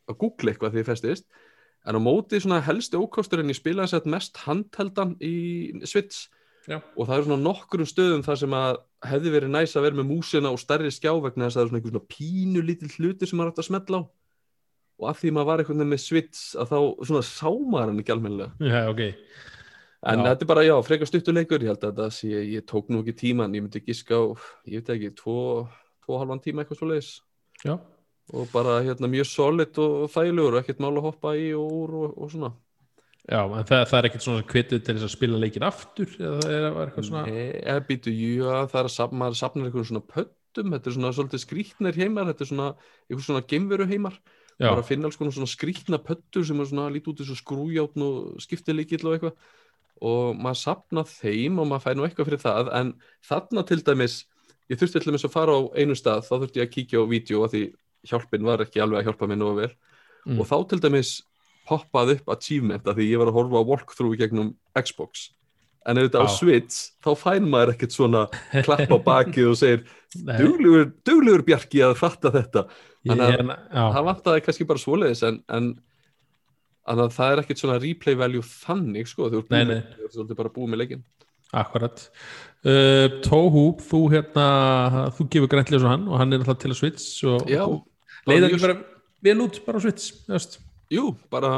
að 0.07 0.17
googla 0.21 0.51
eitthvað 0.51 0.75
því 0.75 0.83
ég 0.83 0.89
festist 0.91 1.25
en 1.87 1.97
á 1.97 2.01
móti 2.03 2.39
svona 2.43 2.59
helsti 2.65 2.99
ókosturinn 2.99 3.51
ég 3.53 3.57
spilaði 3.59 3.93
sett 3.93 4.09
mest 4.11 4.37
handheldan 4.43 5.15
í 5.23 5.35
Switch 5.87 6.27
Já. 6.67 6.81
og 6.97 7.07
það 7.07 7.15
eru 7.15 7.27
svona 7.29 7.45
nokkurum 7.45 7.87
stöðum 7.87 8.25
þar 8.27 8.39
sem 8.41 8.55
að 8.57 8.79
hefði 9.07 9.33
verið 9.37 9.53
næs 9.53 9.75
að 9.79 9.85
vera 9.87 9.99
með 10.01 10.09
músina 10.11 10.51
og 10.51 10.59
stærri 10.59 10.91
skjá 10.91 11.13
vegna 11.23 11.47
þess 11.47 11.55
að 11.55 11.59
það 11.59 11.63
eru 11.63 11.71
svona 11.71 11.79
einhver 11.81 11.93
svona 11.95 12.13
pínu 12.17 12.63
lítill 12.67 12.93
hluti 12.97 13.29
sem 13.29 13.39
maður 13.39 13.53
átt 13.53 13.61
að 13.63 13.69
smetla 13.69 14.01
á. 14.01 14.03
Og 14.97 15.05
af 15.11 15.19
því 15.21 15.31
maður 15.31 15.47
var 15.47 15.61
einhvern 15.61 15.77
veginn 15.79 15.93
með 15.93 16.01
Switch 16.03 16.41
að 16.57 16.71
þá 16.73 16.79
svona 17.07 17.23
sá 17.29 17.49
maður 17.53 17.91
hann 17.93 18.01
ekki 18.01 18.13
almennilega. 18.17 18.51
Já, 18.67 18.79
ok, 18.91 19.03
En 20.07 20.21
Já. 20.21 20.27
þetta 20.27 20.45
er 20.45 20.49
bara, 20.51 20.63
já, 20.63 20.75
frekar 20.85 21.09
stuttuleikur, 21.09 21.63
ég 21.65 21.71
held 21.71 21.81
að 21.83 21.95
þetta 21.95 22.13
sé, 22.13 22.27
ég 22.53 22.65
tók 22.69 22.91
nú 22.93 22.99
ekki 23.01 23.15
tíman, 23.17 23.55
ég 23.57 23.63
myndi 23.65 23.81
giska 23.81 24.13
á, 24.13 24.23
ég 24.69 24.83
veit 24.83 24.91
ekki, 24.93 25.09
tvo, 25.17 25.37
tvo 26.05 26.19
halvan 26.21 26.41
tíma 26.43 26.61
eitthvað 26.61 26.79
svo 26.79 26.89
leiðis 26.91 27.09
já, 27.65 27.73
og 28.33 28.47
bara 28.51 28.81
hérna 28.83 29.09
mjög 29.11 29.29
solid 29.29 29.77
og 29.79 30.07
þægilegur 30.11 30.57
og 30.57 30.63
ekkert 30.63 30.81
mál 30.83 30.95
að 30.95 31.05
hoppa 31.07 31.35
í 31.39 31.51
og 31.55 31.75
úr 31.81 31.93
og, 32.01 32.15
og 32.17 32.31
svona. 32.33 32.49
Já, 33.27 33.41
en 33.43 33.67
það, 33.67 33.83
það 33.91 33.97
er 33.97 34.07
ekkert 34.07 34.23
svona 34.23 34.47
kvitið 34.47 34.81
til 34.83 34.95
þess 34.95 35.05
að 35.07 35.13
spila 35.13 35.39
leikin 35.41 35.67
aftur 35.67 36.11
eða 36.15 36.41
það 36.45 36.53
er 36.57 36.81
eitthvað 36.85 37.07
svona 37.09 37.23
Nei, 37.27 37.45
eða 37.59 37.85
býtu, 37.89 38.11
jú, 38.15 38.45
að 38.47 38.67
það 38.71 38.79
er 38.79 38.89
að 38.89 39.15
maður 39.19 39.39
safnar 39.41 39.67
einhverjum 39.67 39.87
svona 39.89 40.03
pöttum, 40.13 40.75
þetta 40.75 40.89
er 40.89 40.95
svona 40.95 41.11
svolítið 41.17 41.43
skrýtnir 41.43 41.99
heimar, 41.99 42.29
þetta 42.31 42.45
er 42.45 42.49
svona 42.51 42.67
einhver 43.07 43.25
svona 43.25 43.41
geimveru 43.51 43.87
heimar, 43.89 44.15
Já, 44.57 44.69
bara 44.69 44.79
að 44.79 44.87
finna 44.87 45.09
alls 45.09 45.19
konar 45.19 45.35
svona 45.35 45.51
skrýtna 45.51 45.99
pöttur 46.03 46.45
sem 46.47 46.63
er 46.63 46.69
svona 46.69 46.93
lítið 46.93 47.11
út 47.11 47.23
og 47.25 47.41
skrújátn 47.41 48.05
og 48.05 48.45
skiptileikill 48.45 49.03
og 49.03 49.17
eitthvað. 49.17 49.51
Og 50.07 50.39
maður 50.39 50.61
safna 50.61 51.03
þeim 51.09 51.59
og 51.59 51.67
maður 51.67 51.83
fær 51.83 51.97
nú 51.97 52.07
eitthvað 52.07 52.29
fyrir 52.29 52.41
það, 52.41 52.71
en 52.79 52.93
þarna 53.27 53.65
til 53.67 53.79
dæmis, 53.85 54.17
ég 54.71 54.79
þurfti 54.79 55.01
til 55.01 55.11
dæmis 55.11 55.27
að 55.27 55.35
fara 55.35 55.57
á 55.57 55.61
einu 55.77 55.97
stað, 55.97 56.23
þá 56.29 56.33
þurfti 56.37 56.61
ég 56.61 56.69
að 56.69 56.73
kíkja 56.73 57.03
á 57.03 57.11
vídeo 57.11 57.43
að 57.45 57.53
því 57.53 57.63
hjálpin 58.09 58.45
var 58.47 58.63
ekki 58.65 58.81
alveg 58.83 59.01
að 59.03 59.09
hjálpa 59.11 59.29
mér 59.31 59.39
nógu 59.41 59.61
vel. 59.61 59.71
Mm. 60.27 60.41
og 60.41 60.47
þá 60.49 60.55
til 60.67 60.79
dæmis 60.83 61.11
poppað 61.67 62.13
upp 62.17 62.29
achievement 62.33 62.83
að 62.87 62.97
því 62.99 63.05
ég 63.11 63.19
var 63.21 63.29
að 63.31 63.37
horfa 63.37 63.59
á 63.63 63.69
walkthrough 63.69 64.17
gegnum 64.19 64.53
Xbox. 64.75 65.29
En 65.87 65.99
ef 65.99 66.09
þetta 66.09 66.23
á. 66.23 66.27
Switch 66.27 66.77
þá 67.03 67.09
fær 67.15 67.43
maður 67.47 67.71
ekkert 67.75 67.95
svona 67.95 68.25
klapp 68.65 68.91
á 68.91 68.97
bakið 69.11 69.51
og 69.53 69.57
segir 69.59 69.85
duglegur 71.07 71.43
Bjarki 71.47 71.83
að 71.85 71.95
fatta 71.99 72.31
þetta. 72.33 72.65
Þannig 73.07 73.39
að- 73.71 73.93
það 73.95 74.07
vantaði 74.09 74.43
kannski 74.43 74.67
bara 74.67 74.83
svoleiðis 74.83 75.23
en, 75.27 75.39
en 75.47 75.69
að 76.87 77.05
það 77.15 77.31
er 77.31 77.41
ekkert 77.43 77.61
svona 77.61 77.79
replay 77.83 78.15
value 78.19 78.43
þannig 78.43 79.07
sko, 79.07 79.29
þú 79.31 79.43
ert 79.47 80.35
bara 80.35 80.51
búið 80.55 80.73
með 80.73 80.81
leikin 80.83 81.05
akkurat. 81.55 82.01
Uh, 82.67 83.07
Tóhú, 83.23 83.69
þú 83.79 84.01
hérna 84.11 84.47
þú 85.15 85.27
gefur 85.31 85.51
grænlega 85.53 85.79
svo 85.79 85.91
hann 85.93 86.07
og 86.11 86.19
hann 86.19 86.33
er 86.35 86.41
alltaf 86.43 86.59
til 86.59 86.73
að 86.73 86.79
switch 86.81 87.23
og 87.27 87.47
Já, 87.47 87.61
og 87.63 87.85
leiðir 88.27 88.53
mjög- 88.53 88.65
bara 88.67 88.77
vel 89.27 89.37
út 89.45 89.59
bara 89.65 89.81
á 89.81 89.83
veist. 89.87 90.59
Jú, 90.93 91.09
bara 91.31 91.51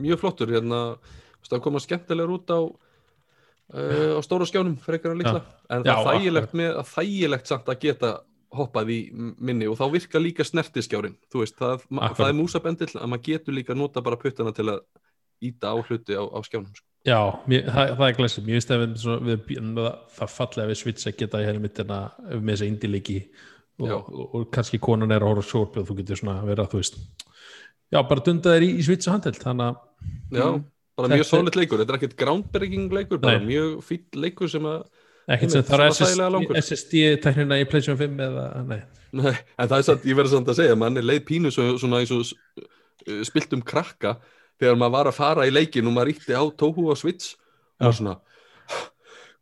mjög 0.00 0.22
flottur 0.22 0.52
hérna, 0.54 0.96
veist, 1.40 1.50
það 1.52 1.64
koma 1.66 1.82
skemmtilegur 1.84 2.36
út 2.38 2.52
á 2.54 2.60
uh, 2.64 4.12
á 4.16 4.20
stóra 4.24 4.46
skjánum 4.48 4.78
frekar 4.80 5.12
en 5.12 5.20
litla, 5.20 5.42
en 5.68 5.84
það 5.84 5.98
er 5.98 6.06
þægilegt 6.08 6.56
með, 6.56 6.70
að 6.80 6.92
þægilegt 6.94 7.50
samt 7.50 7.68
að 7.68 7.82
geta 7.84 8.14
hoppað 8.54 8.92
í 8.94 8.98
minni 9.42 9.66
og 9.66 9.76
þá 9.80 9.84
virka 9.92 10.20
líka 10.22 10.46
snertiskjárin 10.46 11.16
þú 11.32 11.42
veist, 11.42 11.56
það, 11.58 11.86
það 11.90 12.28
er 12.28 12.36
músabendill 12.38 12.92
að 12.94 13.08
maður 13.10 13.24
getur 13.28 13.56
líka 13.56 13.76
nota 13.76 14.02
bara 14.04 14.20
puttana 14.20 14.54
til 14.54 14.68
að 14.70 14.84
íta 15.44 15.74
á 15.74 15.76
hluti 15.82 16.14
á, 16.14 16.22
á 16.22 16.38
skjánum 16.46 16.70
sko. 16.72 16.86
Já, 17.04 17.18
mér, 17.50 17.66
það, 17.68 17.90
það 17.98 18.06
er 18.06 18.14
glæsið 18.16 18.46
mér 18.46 18.56
finnst 18.56 18.70
að 18.72 18.82
við, 18.84 18.92
svona, 19.02 19.24
við, 19.26 19.40
við, 19.50 19.88
það 20.16 20.30
fallega 20.38 20.70
við 20.70 20.78
switch 20.80 21.10
að 21.10 21.18
geta 21.20 21.42
í 21.42 21.48
henni 21.48 21.64
mittina 21.66 21.98
með 22.30 22.52
þessa 22.54 22.68
indíleiki 22.70 23.18
og, 23.18 23.26
Já. 23.26 23.53
Og, 23.82 24.10
og, 24.24 24.44
kannski 24.54 24.78
konan 24.82 25.14
er 25.14 25.24
að 25.24 25.32
horfa 25.32 25.48
sjópi 25.48 25.82
og 25.82 25.88
þú 25.88 25.96
getur 26.00 26.20
svona 26.20 26.36
að 26.42 26.52
vera, 26.52 26.66
þú 26.70 26.80
veist 26.80 26.98
já, 27.90 27.98
bara 27.98 28.24
dunda 28.26 28.54
þér 28.54 28.66
í, 28.66 28.70
í 28.78 28.84
og 28.94 29.08
handheld 29.12 29.40
þannig 29.42 29.70
að, 29.70 29.80
Já, 30.34 30.46
bara 30.94 31.08
Þetta 31.08 31.18
mjög 31.18 31.28
solid 31.30 31.56
leikur, 31.58 31.80
þetta 31.80 31.94
er 31.94 31.98
ekkert 31.98 32.18
groundbreaking 32.20 32.92
leikur, 32.94 33.20
bara 33.22 33.40
Nei. 33.40 33.48
mjög 33.48 33.70
fýtt 33.86 34.18
leikur 34.20 34.50
sem 34.52 34.68
að, 34.68 34.84
ekkert 35.34 35.54
sem 35.54 35.64
þarf. 35.66 36.52
SSD-tæknina 36.60 37.58
í 37.62 37.66
PlayStation 37.70 37.98
5 37.98 38.22
eða, 38.28 38.44
nei, 38.68 38.80
nei, 39.16 39.32
en 39.32 39.70
það 39.72 39.76
er 39.78 39.88
samt, 39.88 40.06
ég 40.10 40.18
verður 40.18 40.36
samt 40.36 40.52
að 40.52 40.60
segja, 40.60 40.78
mann 40.78 41.00
er 41.00 41.08
leið 41.08 41.24
pínu 41.30 41.54
svo, 41.54 41.72
svona 41.82 42.02
eins 42.02 42.12
og 42.14 42.22
uh, 42.26 43.24
spiltum 43.26 43.64
krakka 43.66 44.18
þegar 44.60 44.78
maður 44.78 44.96
var 44.98 45.10
að 45.10 45.18
fara 45.18 45.48
í 45.48 45.54
leikin 45.54 45.90
og 45.90 45.96
maður 45.96 46.14
ítti 46.14 46.36
á 46.38 46.44
tóhu 46.54 46.86
og 46.92 47.00
switch 47.00 47.34
og 47.82 47.96
svona 47.96 48.18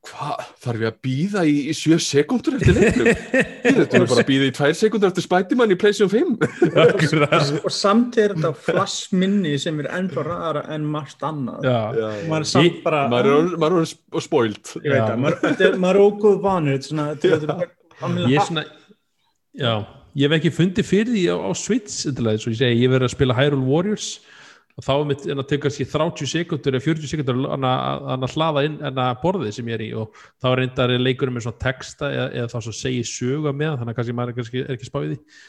hvað, 0.03 0.41
þarf 0.65 0.81
ég 0.83 0.89
að 0.91 0.97
býða 1.07 1.43
í, 1.47 1.55
í 1.71 1.75
sjö 1.79 1.97
sekundur 2.03 2.57
eftir 2.59 2.75
leikum 2.75 3.07
ég 3.07 3.79
er 3.79 3.87
bara 4.11 4.19
að 4.19 4.27
býða 4.29 4.49
í 4.49 4.55
tvær 4.57 4.75
sekundur 4.75 5.11
eftir 5.13 5.25
Spiderman 5.27 5.71
í 5.75 5.79
PlayStation 5.79 6.11
5 6.11 6.75
akkurat. 6.83 7.53
Og 7.63 7.71
samt 7.75 8.19
er 8.19 8.35
þetta 8.35 8.51
flash 8.67 9.13
minni 9.15 9.55
sem 9.63 9.79
er 9.85 9.91
ennþá 10.01 10.25
ræðara 10.27 10.65
en 10.75 10.89
margt 10.91 11.23
annað. 11.29 11.69
Já, 11.69 11.79
maður 12.33 12.47
er 12.47 12.51
samt 12.51 12.83
bara 12.87 13.05
maður 13.13 13.31
er 13.31 13.39
orðinn- 13.39 13.59
maður 15.87 16.01
er 16.01 16.07
ógóð 16.09 16.43
vanur 16.49 16.75
ég 16.75 18.39
er 18.43 18.47
svona 18.51 18.65
já, 19.63 19.73
ég 20.19 20.27
hef 20.27 20.37
ekki 20.41 20.51
fundið 20.59 20.89
fyrir 20.89 21.13
því 21.15 21.25
á, 21.31 21.37
á 21.47 21.51
Switch 21.55 22.07
eins 22.11 22.47
og 22.49 22.51
ég 22.53 22.59
segi, 22.59 22.83
ég 22.83 22.91
verið 22.91 23.07
að 23.07 23.15
spila 23.15 23.37
Hyrule 23.39 23.69
Warriors 23.69 24.09
og 24.73 24.85
þá 24.87 24.93
er 24.95 25.09
mitt 25.11 25.25
en 25.29 25.43
að 25.43 25.49
teka 25.51 25.71
sér 25.73 25.89
30 25.93 26.31
sekundur 26.31 26.77
eða 26.77 26.85
40 26.87 27.11
sekundur 27.11 27.41
að, 27.45 27.67
að, 27.69 28.13
að 28.15 28.37
hlaða 28.37 28.65
inn 28.69 28.79
en 28.89 29.01
að 29.05 29.19
borðið 29.23 29.57
sem 29.59 29.69
ég 29.69 29.77
er 29.77 29.85
í. 29.85 29.89
Og 30.01 30.23
þá 30.41 30.47
er 30.51 30.61
reyndar 30.63 30.95
leikurinn 31.01 31.37
með 31.37 31.47
svona 31.47 31.63
texta 31.67 32.09
eða, 32.13 32.29
eða 32.41 32.53
þá 32.55 32.59
svo 32.67 32.77
segir 32.77 33.11
söga 33.11 33.53
með 33.57 33.75
þannig 33.81 33.93
að 33.93 33.99
kannski 34.01 34.17
maður 34.17 34.33
er, 34.33 34.39
kannski, 34.41 34.63
er 34.65 34.79
ekki 34.79 34.89
spáðið 34.89 35.13
því. 35.13 35.41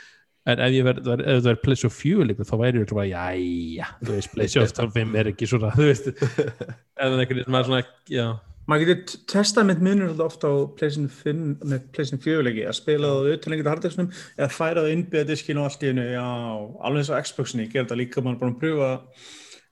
En 0.44 0.60
ef 0.60 0.74
ég 0.76 0.84
verð, 0.84 1.06
ef 1.14 1.38
það 1.40 1.52
er 1.54 1.60
PlayStation 1.64 1.94
4 1.96 2.26
leikur 2.28 2.48
þá 2.50 2.56
væri 2.60 2.82
ég 2.82 2.90
bara, 2.92 3.06
jæja 3.08 3.86
þú 4.02 4.16
veist, 4.18 4.34
PlayStation 4.34 4.90
5 4.98 5.14
er 5.22 5.30
ekki 5.32 5.48
svona 5.48 5.70
þú 5.72 5.86
veist, 5.88 6.10
það 7.00 7.06
er 7.06 7.14
einhvern 7.14 7.38
veginn 7.38 7.56
maður 7.56 7.70
svona, 7.70 7.86
já, 8.12 8.26
maður 8.70 8.90
getur 8.94 9.22
testað 9.34 9.70
með 9.70 9.84
munur 9.88 10.24
ofta 10.24 10.50
á 10.52 10.56
PlayStation 10.78 11.12
5 11.12 11.68
með 11.68 11.86
PlayStation 11.96 12.24
4 12.24 12.48
leiki 12.48 12.66
að 12.70 12.80
spila 12.80 13.14
það 13.14 13.32
utan 13.36 13.56
einhvern 13.56 13.74
harddisknum 13.74 14.12
eða 14.38 14.50
færa 14.56 14.84
það 14.84 14.96
innbyggða 14.98 15.30
diskinu 15.30 15.64
og 15.64 15.70
allt 15.70 15.84
í 15.86 15.92
hennu 15.92 16.10
já, 16.14 16.26
alveg 16.88 17.04
eins 17.04 17.14
og 17.14 17.30
Xboxinni, 17.30 17.68
ég 17.68 17.74
ger 17.74 17.88
þetta 17.88 18.00
líka 18.00 18.24
maður 18.24 18.44
bara 18.44 18.54
að 18.54 18.62
pröfa 18.64 18.92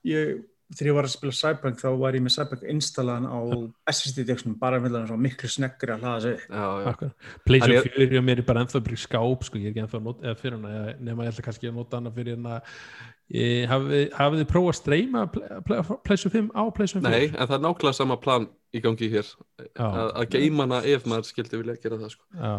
ég, 0.08 0.42
þegar 0.72 0.90
ég 0.90 0.98
var 0.98 1.08
að 1.08 1.14
spila 1.14 1.36
Cyberpunk 1.38 1.80
þá 1.80 1.88
var 2.02 2.18
ég 2.18 2.24
með 2.26 2.34
Cyberpunk 2.36 2.68
installaðan 2.74 3.28
á 3.32 3.38
SSD 3.94 4.26
disknum 4.28 4.58
bara 4.60 4.80
með 4.82 4.98
það 4.98 5.24
miklu 5.24 5.52
sneggri 5.52 5.96
að 5.96 6.04
hlaða 6.04 6.22
sig 6.26 6.36
upp. 6.36 6.46
já, 6.48 6.66
já. 6.66 6.90
Akkur. 6.92 7.14
PlayStation 7.48 7.88
Þannig 7.88 8.12
4 8.12 8.20
er 8.20 8.26
mér 8.28 8.44
bara 8.48 8.66
ennþá 8.66 8.84
í 8.84 9.00
skáp 9.06 9.48
sko, 9.48 9.60
ég 9.60 9.70
er 9.70 9.72
ekki 9.72 9.84
ennþá 9.86 10.00
að 10.00 10.06
nota, 10.10 10.26
eða 10.28 10.40
fyrir 10.42 10.58
hana 10.58 10.76
eða 10.78 10.94
nema 11.08 11.26
ég 11.26 11.32
ætla 11.32 11.46
kannski 11.48 11.72
að 11.72 11.80
nota 11.80 12.00
hana 12.00 12.14
fyrir 12.16 12.38
hana 12.38 12.60
hafið, 13.70 14.40
þið 14.42 14.48
prófað 14.50 14.72
að 14.72 14.78
streyma 14.80 15.22
Play- 15.32 15.60
Play- 15.68 15.98
PlayStation 16.04 16.32
5 16.32 16.50
á 16.52 16.62
PlayStation 16.74 17.04
4? 17.06 17.10
Nei, 17.10 17.26
en 17.32 17.46
það 17.48 17.54
er 17.58 17.62
nákvæmlega 17.66 17.94
sama 17.94 18.16
plan 18.20 18.48
í 18.74 18.80
gangi 18.84 19.08
hér. 19.12 19.28
Að, 19.76 20.10
að 20.20 20.26
geima 20.34 20.66
hana 20.66 20.82
ef 20.84 21.06
maður 21.08 21.28
skildi 21.30 21.60
vilja 21.62 21.76
gera 21.82 21.96
það 22.02 22.10
sko. 22.16 22.24
Já, 22.34 22.52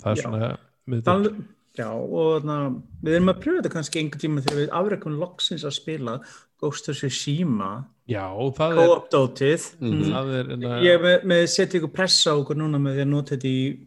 það 0.00 0.10
er 0.12 0.16
Já. 0.16 0.22
svona 0.22 0.58
með 0.88 1.02
Tal, 1.04 1.34
já, 1.78 1.88
og 1.90 2.44
na, 2.44 2.56
við 3.02 3.16
erum 3.18 3.32
að 3.34 3.40
pröfa 3.44 3.60
þetta 3.62 3.74
kannski 3.74 4.00
einhvern 4.02 4.20
tíma 4.24 4.44
þegar 4.44 4.60
við 4.62 4.74
afreikum 4.80 5.18
loksins 5.20 5.64
að 5.64 5.76
spila 5.76 6.16
Ghost 6.60 6.88
of 6.88 6.96
Tsushima. 6.96 7.70
Já, 8.08 8.24
það 8.56 8.72
er, 8.72 8.78
co-op-dótið 8.88 9.68
Mhm. 9.80 10.02
það 10.12 10.32
er 10.38 10.50
enna, 10.54 10.80
Ég 10.84 11.00
með, 11.00 11.24
með 11.24 11.46
setja 11.48 11.80
ykkur 11.80 11.92
pressa 11.92 12.30
á 12.32 12.36
okkur 12.40 12.56
núna 12.56 12.78
með 12.80 12.96
því 12.96 13.04
að 13.04 13.08
nota 13.08 13.36
þetta 13.36 13.48
í 13.48 13.86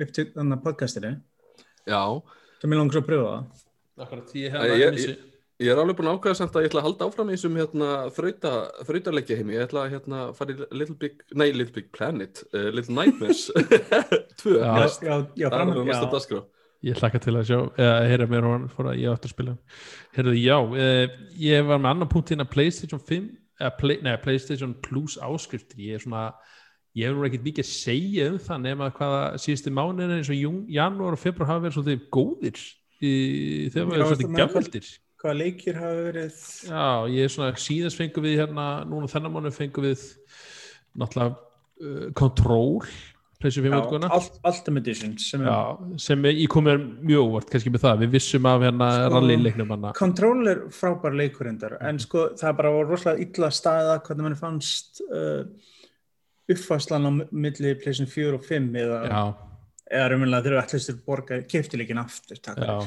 upptök 0.00 0.32
þannig 0.34 0.56
að 0.58 0.62
podcastinu. 0.64 1.10
Já, 1.86 2.02
það 2.60 2.68
mér 2.70 2.80
langar 2.80 3.00
að 3.00 3.06
pröfa. 3.08 3.34
það 3.36 3.66
akkurat, 4.04 4.32
ég 4.34 4.52
ég- 4.54 4.98
ég, 5.00 5.18
ég 5.60 5.70
er 5.72 5.80
alveg 5.82 5.96
búin 5.98 6.08
að 6.10 6.18
ákvæða 6.18 6.36
samt 6.40 6.54
að 6.56 6.64
ég 6.64 6.70
ætla 6.70 6.80
að 6.80 6.86
halda 6.88 7.08
áfram 7.10 7.30
í 7.30 7.34
þessum 7.36 7.58
hérna, 7.60 7.88
þrauta, 8.16 8.52
þrautaleikja 8.88 9.36
heimi. 9.40 9.56
Ég 9.58 9.66
ætla 9.68 9.82
að 9.86 9.90
hérna, 9.96 10.20
fara 10.38 10.54
í 10.54 10.68
Little 10.72 10.96
Big 11.02 11.20
nei, 11.34 11.50
Little 11.52 11.74
Big 11.76 11.90
Planet, 11.92 12.42
uh, 12.54 12.70
Little 12.72 12.94
Nightmares. 12.96 13.42
Tvö, 14.40 14.56
Já. 14.60 14.72
næst. 14.80 15.04
já, 15.04 15.14
já, 15.36 15.48
það 15.50 15.58
fram, 15.58 15.74
er 15.74 15.84
næsta 15.90 16.06
já, 16.08 16.12
dagskrá. 16.16 16.42
Ég 16.80 16.96
hlakka 16.96 17.20
til 17.20 17.34
að 17.36 17.44
sjá 17.44 17.58
eða 17.76 17.96
heyra 18.08 18.26
mér 18.30 18.46
og 18.48 18.52
hann 18.56 18.70
fór 18.72 18.86
að 18.88 19.02
ég 19.02 19.12
átti 19.12 19.28
að 19.28 19.34
spila. 19.34 19.54
Herðu, 20.16 20.32
já, 20.40 20.56
e, 20.80 20.86
ég 21.44 21.66
var 21.68 21.78
með 21.82 21.90
annan 21.90 22.08
punkt 22.08 22.32
að 22.32 22.48
PlayStation 22.54 23.02
5 23.04 23.26
eða 23.60 23.74
play, 23.76 23.98
nei, 24.00 24.14
PlayStation 24.16 24.72
Plus 24.80 25.18
áskriftir 25.20 25.82
ég 25.90 25.98
er 25.98 26.04
svona 26.06 26.22
ég 26.96 27.06
hef 27.10 27.18
nú 27.18 27.26
ekkert 27.28 27.44
mikið 27.44 27.66
að 27.66 27.70
segja 27.70 28.30
um 28.32 28.38
það 28.40 28.62
nema 28.64 28.88
hvaða 28.96 29.20
síðustu 29.44 29.70
mánuðin 29.76 30.16
eins 30.16 30.30
og 30.32 30.38
jún, 30.40 30.62
janúar 30.72 31.14
og 31.18 31.20
februar 31.22 31.50
hafa 31.52 31.66
verið 31.66 31.76
svolítið 31.76 32.06
góðir 32.16 32.62
í, 33.00 33.14
þegar 33.72 33.88
við 33.90 34.00
erum 34.00 34.34
með 34.34 34.42
gammaldir 34.44 34.90
hvaða 35.20 35.36
leikir 35.36 35.76
hafa 35.76 36.02
verið? 36.08 36.42
Já, 36.64 36.84
ég 37.12 37.26
er 37.26 37.32
svona 37.32 37.52
síðast 37.60 38.00
fengum 38.00 38.24
við 38.24 38.40
hérna, 38.40 38.66
núna 38.88 39.08
þennan 39.10 39.34
mánu 39.34 39.54
fengum 39.54 39.84
við 39.84 40.04
náttúrulega 40.96 41.34
uh, 41.36 42.06
Control 42.16 42.78
PlayStation 43.40 43.72
5 43.72 44.04
já, 44.04 44.30
Ultimate 44.44 44.84
Edition 44.84 45.12
sem 45.18 45.44
Já, 45.44 45.56
sem 45.96 46.24
ég 46.28 46.48
kom 46.52 46.66
mér 46.68 46.80
mjög 46.80 47.28
óvart 47.30 47.52
kannski 47.52 47.72
með 47.72 47.84
það, 47.86 48.02
við 48.04 48.14
vissum 48.18 48.48
af 48.50 48.64
hérna 48.66 48.88
Sko- 48.96 49.12
rallyleiknum 49.14 49.74
hann 49.74 49.86
Control 49.96 50.50
er 50.52 50.62
frábær 50.76 51.16
leikurindar 51.16 51.76
en 51.80 52.00
sko 52.02 52.26
það 52.40 52.56
bara 52.60 52.72
rosalega 52.84 53.24
illa 53.24 53.52
staða 53.54 54.00
hvernig 54.04 54.28
mann 54.28 54.40
fannst 54.40 55.00
uh, 55.08 55.44
uppfæslan 56.50 57.08
á 57.08 57.10
milli 57.30 57.76
PlayStation 57.80 58.10
4 58.10 58.36
og 58.36 58.44
5 58.44 58.76
eða, 58.82 59.00
Já, 59.08 59.22
eða 59.90 60.10
raunverulega 60.12 60.46
þegar 60.46 60.64
ætlistur 60.64 61.00
borga 61.06 61.40
keftileikin 61.50 62.02
aftur 62.02 62.42
takk 62.42 62.60
já 62.64 62.80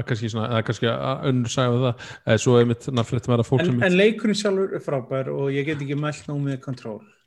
kannski 0.00 0.30
svona, 0.32 0.48
eða 0.48 0.66
kannski 0.66 0.88
að 0.88 1.26
önnur 1.28 1.52
sagði 1.52 1.80
það, 1.82 2.04
eða 2.24 2.42
svo 2.44 2.52
er 2.58 2.68
mitt 2.70 2.86
náttúrulega 2.88 3.40
að 3.42 3.48
fólk 3.48 3.62
en, 3.62 3.66
sem 3.68 3.82
en 3.88 3.96
leikurinn 3.98 4.38
sjálfur 4.40 4.76
er 4.78 4.84
frábær 4.84 5.32
og 5.34 5.50
ég 5.52 5.66
get 5.68 5.82
ekki 5.84 5.98
mælt 6.00 6.30
nú 6.30 6.38
með 6.40 6.62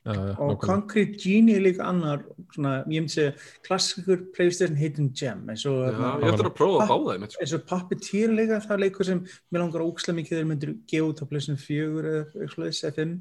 já, 0.06 0.38
og. 0.38 0.58
Concrete 0.62 1.18
Genie 1.22 1.58
er 1.60 1.64
líka 1.66 1.86
annar 1.90 2.24
svona, 2.54 2.74
ég 2.90 3.04
myndi 3.04 3.14
segja 3.14 3.36
klassikur 3.66 4.26
PlayStation 4.36 4.78
Hidden 4.78 5.12
Gem 5.18 5.46
eins 5.50 5.66
og, 5.70 5.80
Já, 5.84 5.94
hérna, 5.94 6.12
að 6.16 6.90
að 6.90 7.08
þeim 7.12 7.28
sko. 7.30 7.46
eins 7.46 7.56
og 7.58 7.64
Puppeteer 7.70 8.36
líka 8.40 8.60
það 8.66 8.76
er 8.78 8.84
leikur 8.86 9.10
sem 9.10 9.24
mér 9.26 9.64
langar 9.64 9.86
ókslega 9.86 10.20
mikið 10.22 10.40
þeir 10.40 10.52
myndir 10.52 10.76
gefa 10.90 11.10
út 11.12 11.24
á 11.26 11.30
PlayStation 11.30 11.62
4 11.62 12.12
eða 12.12 12.20
eitthvað 12.26 12.54
svoleiðis, 12.56 12.84
eða 12.84 13.00
5 13.02 13.16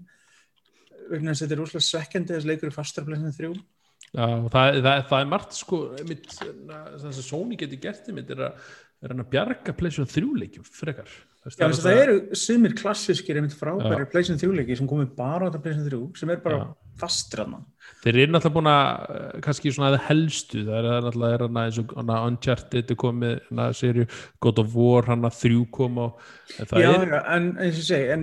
vegna 1.05 1.33
þess 1.33 1.43
að 1.43 1.47
þetta 1.47 1.57
er 1.57 1.65
óslega 1.65 1.89
svekkjandi 1.91 2.37
þessi 2.37 2.53
leikur 2.53 2.71
er 2.71 2.77
fastar 2.77 3.05
á 3.05 3.09
PlayStation 3.09 3.39
3 3.41 3.65
Já, 4.15 4.27
það, 4.55 4.81
það, 4.85 5.05
það 5.11 5.21
er 5.21 5.31
margt 5.31 5.57
sko 5.59 5.79
mitt, 6.07 6.27
þess 6.39 7.07
að 7.11 7.23
Sony 7.27 7.59
getur 7.59 7.81
gert 7.83 8.11
mitt 8.15 8.29
er 8.31 8.49
að 8.49 8.67
er 9.05 9.13
að 9.13 9.31
bjarga 9.33 9.75
pleysjum 9.77 10.09
þrjúleikjum 10.09 10.65
frekar. 10.65 11.11
Já, 11.45 11.67
það, 11.67 11.75
það 11.85 11.99
eru 12.01 12.37
sumir 12.41 12.75
klassískir 12.79 13.37
frábæri 13.53 14.07
Já. 14.07 14.09
Playstation 14.15 14.41
3 14.41 14.55
leiki 14.63 14.77
sem 14.79 14.89
komið 14.89 15.11
bara 15.19 15.45
á 15.45 15.47
þetta 15.51 15.61
Playstation 15.67 15.91
3 15.93 16.21
sem 16.23 16.31
er 16.33 16.39
bara 16.45 16.61
hann 16.63 17.67
þeir 18.01 18.19
eru 18.23 18.33
náttúrulega 18.33 18.55
búin 18.55 18.71
að 18.71 19.13
eh, 19.17 19.35
kannski 19.45 19.73
svona 19.75 19.91
að 19.93 19.99
helstu 20.07 20.63
það 20.65 20.79
er 20.79 21.05
náttúrulega 21.05 21.37
er 21.37 21.45
hann 21.45 21.61
eins 21.65 21.81
og 21.83 21.93
hana 21.99 22.19
Uncharted 22.31 22.95
komið 23.03 23.37
hana 23.51 23.69
serju 23.77 24.07
God 24.47 24.63
of 24.63 24.79
War 24.79 25.11
hann 25.11 25.29
að 25.29 25.37
þrjú 25.43 25.67
kom 25.75 26.01
á 26.01 26.07
það 26.55 26.81
Já, 26.81 26.91
er, 26.95 27.15
en 27.37 27.53
eins 27.59 27.83
og 27.83 27.89
segi 27.91 28.17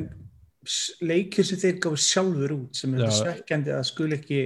leikir 1.06 1.46
sem 1.46 1.62
þeir 1.62 1.78
gáðu 1.86 2.02
sjálfur 2.08 2.58
út 2.58 2.82
sem 2.82 2.96
er 2.96 3.04
þetta 3.04 3.20
svekkjandi 3.20 3.76
að 3.78 3.88
skul 3.92 4.12
ekki 4.18 4.42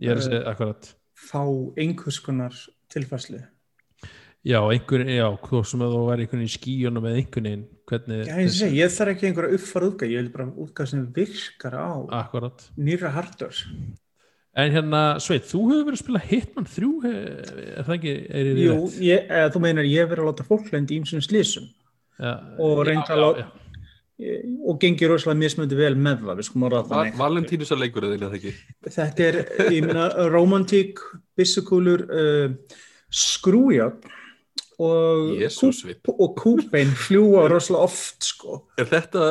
ég 0.00 0.10
er 0.10 0.20
að 0.20 0.26
segja 0.28 0.44
akkurat. 0.50 0.94
fá 1.14 1.42
einhvers 1.78 2.18
konar 2.24 2.54
tilfærslu. 2.92 3.40
Já, 4.44 4.58
einhvern, 4.68 5.08
já, 5.08 5.24
hvað 5.40 5.62
sem 5.70 5.80
að 5.80 5.94
þú 5.94 6.00
væri 6.04 6.24
einhvern 6.26 6.40
veginn 6.42 6.50
í 6.50 6.54
skíunum 6.58 7.06
eða 7.08 7.20
einhvern 7.22 7.46
veginn 7.48 7.66
hvernig, 7.88 8.26
Já, 8.28 8.34
ég 8.42 8.50
segi, 8.52 8.76
ég 8.82 8.92
þarf 8.92 9.12
ekki 9.14 9.26
einhverja 9.30 9.56
uppfara 9.58 9.88
útgáð 9.88 10.10
ég 10.12 10.20
vil 10.20 10.32
bara 10.34 10.46
útgáð 10.64 10.90
sem 10.90 11.04
virkar 11.16 11.76
á 11.80 11.88
akkurat. 12.20 12.66
nýra 12.76 13.08
hardware. 13.14 13.64
En 14.54 14.70
hérna, 14.70 15.00
Sveit, 15.18 15.48
þú 15.48 15.62
hefur 15.70 15.86
verið 15.88 15.96
að 15.96 16.02
spila 16.04 16.20
Hitman 16.28 16.66
3 16.70 16.90
eh, 17.08 17.72
er 17.80 17.86
það 17.88 17.96
ekki, 17.96 18.12
er 18.30 18.50
Jú, 18.60 18.76
ég, 19.02 19.24
eða, 19.26 19.48
þú 19.50 19.62
meinar 19.64 19.88
ég 19.88 20.04
hef 20.04 20.12
verið 20.12 20.22
að 20.22 20.28
láta 20.30 20.46
fólk 20.46 20.68
lendi 20.76 20.98
ímsum 21.00 21.24
slísum 21.24 21.70
og 22.62 22.84
reynda 22.86 23.08
að 23.16 23.22
lá- 23.24 23.38
já. 23.40 23.46
Og 24.14 24.76
gengir 24.78 25.10
rosalega 25.10 25.40
mismöndi 25.40 25.78
vel 25.78 25.94
með 25.98 26.20
það 26.22 26.36
við 26.38 26.46
skulum 26.46 26.66
orða 26.68 26.82
þannig. 26.90 27.16
Valentínus 27.18 27.72
að 27.74 27.80
leikur 27.82 28.06
eða 28.06 28.28
ekki? 28.38 28.52
Þetta 28.86 29.24
er, 29.26 29.38
ég 29.74 29.86
meina, 29.88 30.04
romantík 30.30 31.02
byssukúlur 31.34 32.04
uh, 32.06 32.76
skrúja 33.10 33.90
og, 34.82 35.30
kúp, 35.54 36.08
og 36.18 36.32
kúbein 36.40 36.90
fljúa 36.98 37.44
rosalega 37.52 37.84
oft 37.86 38.26
sko. 38.26 38.56
Er 38.80 38.88
þetta 38.90 39.26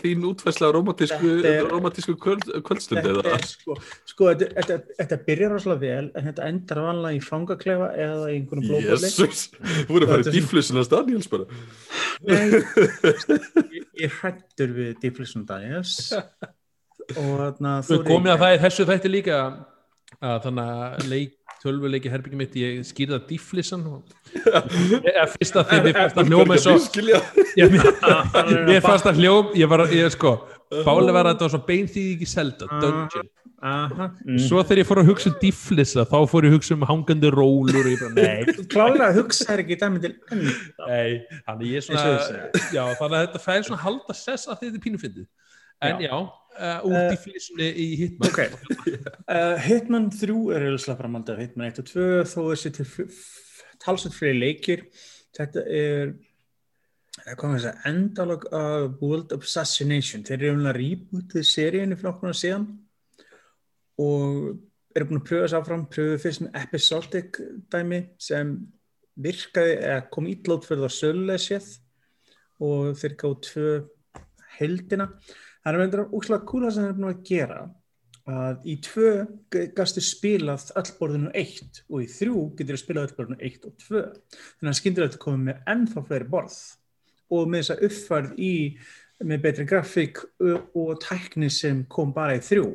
þín 0.00 0.24
útfærsla 0.30 0.70
romantísku, 0.74 1.30
er- 1.46 1.68
romantísku 1.70 2.16
kvöld, 2.18 2.44
kvöldstund 2.66 3.00
þetta 3.04 3.12
eða? 3.14 3.36
er 3.38 3.46
sko, 3.46 3.76
sko 4.10 4.30
þetta, 4.32 4.48
þetta, 4.58 4.78
þetta 4.98 5.20
byrjar 5.28 5.54
rosalega 5.54 5.82
vel 5.84 6.10
en 6.18 6.28
þetta 6.32 6.48
endar 6.50 6.82
vanlega 6.88 7.20
í 7.20 7.22
fangaklefa 7.28 7.90
eða 7.94 8.26
í 8.32 8.36
einhvern 8.40 8.66
blóðbóli 8.66 9.06
Jésús, 9.12 9.44
þú 9.62 9.88
voru 9.94 10.08
að 10.08 10.12
fara 10.14 10.24
í 10.24 10.26
er- 10.26 10.36
dýflusunast 10.38 10.94
Daniels 10.96 11.30
bara 11.30 11.48
ég, 12.28 13.88
ég 14.02 14.18
hrættur 14.20 14.72
við 14.76 14.94
Difflison 15.02 15.46
Daniels 15.48 15.96
og 16.12 17.34
þarna 17.38 17.78
Við 17.88 18.02
komum 18.08 18.30
að 18.34 18.42
það 18.42 18.54
í 18.56 18.62
þessu 18.66 18.86
þætti 18.88 19.12
líka 19.12 19.38
að 20.18 20.38
þannig 20.48 20.72
að 20.74 21.06
leik 21.12 21.37
tölvuleiki 21.62 22.10
herbyggjum 22.12 22.42
mitt, 22.42 22.54
ég 22.58 22.84
skýrði 22.86 23.16
það 23.16 23.24
difflisan 23.32 23.86
og 23.88 24.12
ég, 25.08 25.18
fyrst 25.34 25.58
að 25.58 25.72
því 25.72 25.80
mér 25.86 25.98
fannst 25.98 26.20
að 26.20 26.30
hljóma 26.30 26.58
ég, 27.58 27.74
mér 28.68 28.84
fannst 28.88 29.10
að 29.10 29.20
hljóm 29.22 29.50
ég 29.58 29.72
var, 29.72 29.84
ég 29.94 30.14
sko, 30.14 30.36
báli 30.86 31.14
var 31.14 31.26
að 31.26 31.34
þetta 31.34 31.46
var 31.46 31.54
svo 31.56 31.62
beinþýði 31.68 32.14
ekki 32.18 32.30
selda, 32.30 32.70
dungeon. 32.78 33.34
Aha, 33.58 34.06
mm. 34.22 34.36
svo 34.38 34.60
þegar 34.62 34.78
ég 34.78 34.86
fór 34.86 35.00
að 35.02 35.08
hugsa 35.10 35.30
um 35.32 35.38
difflisa 35.40 36.04
þá 36.06 36.18
fór 36.30 36.46
ég 36.46 36.52
að 36.52 36.60
hugsa 36.60 36.76
um 36.76 36.84
hangandi 36.86 37.30
rólur 37.34 37.80
og 37.80 37.88
ég 37.90 38.02
bara, 38.04 38.12
nei, 38.14 38.66
klálega 38.70 39.08
hugsa 39.16 39.48
er 39.50 39.64
ekki 39.64 39.78
dæmi 39.80 40.02
til 40.04 40.12
þannig 40.78 41.64
ég 41.72 41.82
svona, 41.82 42.12
já, 42.70 42.84
þannig 43.00 43.16
að 43.18 43.24
þetta 43.24 43.42
fær 43.42 43.66
svona 43.66 43.82
halda 43.82 44.14
sess 44.14 44.46
að 44.46 44.60
þetta 44.62 44.78
er 44.78 44.84
pínufindið 44.84 45.26
en 45.88 46.04
já, 46.06 46.14
uh, 46.58 46.78
úr 46.86 47.12
difflisunni 47.12 47.68
í 47.72 47.88
Hitman. 48.02 48.30
Ok, 48.30 48.40
uh, 49.34 49.56
Hitman 49.64 50.08
3 50.14 50.38
er 50.56 50.66
auðvitað 50.68 51.00
framhaldið 51.02 51.34
af 51.34 51.42
Hitman 51.44 51.70
1 51.70 51.82
og 51.82 51.90
2 51.92 52.08
þó 52.32 52.38
þessi 52.50 52.72
til 52.78 52.88
talsveit 53.82 54.16
fyrir 54.16 54.38
leikir. 54.38 54.84
Þetta 55.38 55.64
er 55.70 56.14
eh, 57.26 57.68
endalog 57.88 58.48
af 58.54 59.02
World 59.02 59.34
of 59.36 59.46
Assassination. 59.46 60.24
Þeir 60.26 60.38
eru 60.40 60.54
umlega 60.56 60.78
rýbútið 60.78 61.46
seríunni 61.46 61.98
fyrir 61.98 62.12
okkur 62.14 62.36
síðan 62.36 62.66
og 63.98 64.56
eru 64.96 65.08
búin 65.10 65.20
að 65.22 65.28
pröfa 65.30 65.46
þess 65.46 65.58
áfram. 65.60 65.86
Pröfuðu 65.92 66.22
fyrst 66.24 66.44
með 66.44 66.58
episodic 66.62 67.42
dæmi 67.70 68.02
sem 68.22 68.56
virkaði 69.18 69.76
eða 69.82 70.08
kom 70.14 70.28
ítlót 70.30 70.66
fyrir 70.66 70.86
það 70.86 70.96
sölulega 70.96 71.42
séð 71.42 71.70
og 72.62 72.98
þeir 72.98 73.14
gáðu 73.18 73.38
tvö 73.46 73.72
heldina 74.58 75.08
það 75.68 75.82
er 75.84 75.92
með 75.92 76.16
úrslega 76.18 76.48
kúla 76.48 76.72
sem 76.72 76.84
þeir 76.84 76.90
eru 76.90 76.98
búin 76.98 77.10
að 77.12 77.22
gera 77.28 77.60
að 78.28 78.66
í 78.68 78.74
tvö 78.84 79.12
gastu 79.76 80.02
spilað 80.04 80.68
öll 80.76 80.90
borðinu 80.98 81.30
eitt 81.36 81.82
og 81.88 82.02
í 82.04 82.08
þrjú 82.12 82.42
getur 82.58 82.76
þú 82.76 82.80
spilað 82.82 83.06
öll 83.08 83.16
borðinu 83.16 83.38
eitt 83.48 83.64
og 83.64 83.76
tvö. 83.80 84.02
Þannig 84.58 84.72
að 84.72 84.78
skyndir 84.80 85.06
þetta 85.06 85.22
komið 85.22 85.46
með 85.46 85.70
ennþá 85.74 86.02
fleiri 86.08 86.28
borð 86.34 86.58
og 87.32 87.48
með 87.48 87.62
þess 87.62 87.74
að 87.74 87.84
uppfærð 87.88 88.42
í 88.44 88.54
með 89.28 89.44
betri 89.46 89.66
grafík 89.68 90.20
og, 90.38 90.92
tækni 91.02 91.48
sem 91.50 91.82
kom 91.90 92.12
bara 92.14 92.36
í 92.38 92.42
þrjú. 92.44 92.68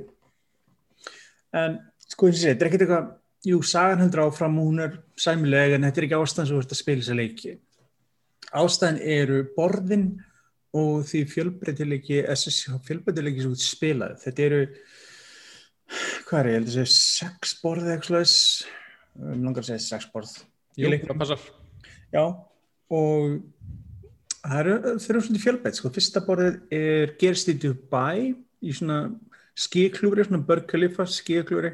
En 1.55 1.77
sko 2.09 2.27
eins 2.27 2.41
og 2.41 2.49
þetta 2.49 2.65
er 2.65 2.69
ekkert 2.69 2.85
eitthvað 2.85 3.11
jú, 3.47 3.61
sagan 3.67 4.03
heldur 4.03 4.25
áfram 4.25 4.59
og 4.59 4.69
hún 4.71 4.83
er 4.83 4.97
sæmilega 5.19 5.77
en 5.77 5.87
þetta 5.87 6.01
er 6.01 6.07
ekki 6.09 6.19
ástæðan 6.19 6.49
sem 6.49 6.59
ert 6.59 6.75
að 6.75 6.81
spila 6.81 7.03
þessa 7.03 7.17
leiki. 7.19 7.55
Ástæðan 8.53 9.01
eru 9.15 9.39
borðin 9.55 10.07
og 10.74 11.03
því 11.05 11.24
fjölbreytilegi 11.30 12.21
fjölbreytilegi 12.88 13.43
sem 13.43 13.53
þú 13.53 13.67
spilaði 13.67 14.21
þetta 14.24 14.45
eru 14.47 14.61
hvað 16.28 16.39
er 16.39 16.49
ég, 16.49 16.53
ég 16.53 16.57
held 16.57 16.69
að 16.69 16.78
segja 16.78 16.93
sex 16.93 17.53
borð 17.61 17.86
eða 17.86 17.97
eitthvað 17.97 18.24
um, 19.19 19.43
langar 19.43 19.63
að 19.63 19.69
segja 19.69 19.84
sex 19.86 20.09
borð. 20.13 20.34
Jú, 20.80 20.89
það 20.89 21.19
passar. 21.19 21.43
Já 22.13 22.24
og 22.93 23.36
það 24.43 24.59
eru, 24.59 24.74
eru 24.95 25.21
svona 25.28 25.43
fjölbreyt 25.43 25.80
sko. 25.80 25.91
fyrsta 25.93 26.24
borðið 26.26 26.57
er 26.76 27.13
gerst 27.21 27.51
í 27.51 27.57
Dubai 27.61 28.34
í 28.63 28.74
svona 28.76 29.05
skíklúri 29.57 30.26
svona 30.26 30.43
Burj 30.45 30.65
Khalifa 30.71 31.05
skíklúri 31.09 31.74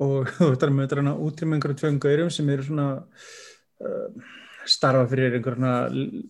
og 0.00 0.28
þetta 0.38 0.68
er 0.68 0.74
með 0.74 0.86
þetta 0.86 1.00
hana 1.02 1.16
út 1.16 1.42
með 1.44 1.56
einhverjum 1.58 1.80
tveim 1.80 2.02
gaurum 2.02 2.32
sem 2.32 2.52
eru 2.52 2.66
svona 2.68 2.88
uh, 3.00 4.28
starfa 4.68 5.08
fyrir 5.10 5.38
einhverjum 5.38 6.28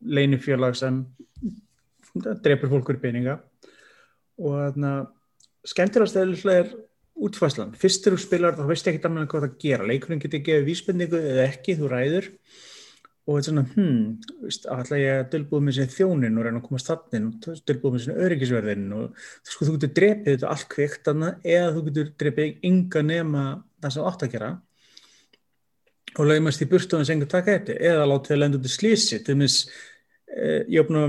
leinifjölag 0.00 0.76
sem 0.78 1.02
drepur 2.44 2.70
fólkur 2.72 2.98
í 2.98 3.02
peninga. 3.02 3.38
Og 4.40 4.56
þarna 4.56 4.94
skemmtilegast 5.68 6.16
eða 6.16 6.64
útfæslan 7.20 7.74
fyrst 7.76 8.06
þú 8.06 8.18
spilar 8.20 8.56
þá 8.56 8.64
veist 8.70 8.88
ekki 8.88 9.04
annað 9.06 9.30
hvað 9.32 9.46
það 9.46 9.56
gera. 9.64 9.86
Leikurinn 9.88 10.22
getur 10.22 10.44
gefið 10.46 10.68
vísbendingu 10.68 11.20
eða 11.20 11.46
ekki 11.50 11.76
þú 11.78 11.90
ræður. 11.92 12.30
Og 13.28 13.36
þetta 13.36 13.40
er 13.40 13.46
svona, 13.50 13.64
hmm, 13.74 14.78
ætla 14.80 14.98
ég 14.98 15.18
að 15.18 15.28
dölbúið 15.34 15.64
með 15.66 15.76
sér 15.76 15.90
þjónin 15.92 16.38
og 16.40 16.46
reyna 16.46 16.60
að 16.62 16.64
komast 16.66 16.88
þannig 16.88 17.50
og 17.52 17.60
dölbúið 17.68 17.92
með 17.94 18.02
sér 18.06 18.22
öryggisverðin 18.24 18.94
og 18.96 19.20
sko, 19.44 19.66
þú 19.68 19.74
getur 19.74 19.92
drepið 19.98 20.30
þetta 20.32 20.48
allt 20.54 20.68
kvikt 20.72 21.10
eða 21.12 21.68
þú 21.76 21.84
getur 21.90 22.10
drepið 22.22 22.66
ynga 22.70 23.02
nema 23.06 23.44
það 23.82 23.94
sem 23.94 24.08
átt 24.10 24.24
að 24.24 24.34
gera. 24.34 24.50
Og 26.18 26.26
laumast 26.26 26.64
í 26.64 26.66
burtu 26.66 26.96
og 26.96 27.04
þess 27.04 27.14
engur 27.14 27.30
taka 27.30 27.58
þetta 27.58 27.76
eða 27.92 28.08
látið 28.10 28.34
að 28.34 28.40
lenda 28.40 28.58
út 28.58 28.66
í 28.66 28.72
slísi 28.72 29.20
til 29.22 29.36
mis, 29.38 29.60
eh, 30.36 30.80
opna 30.80 31.06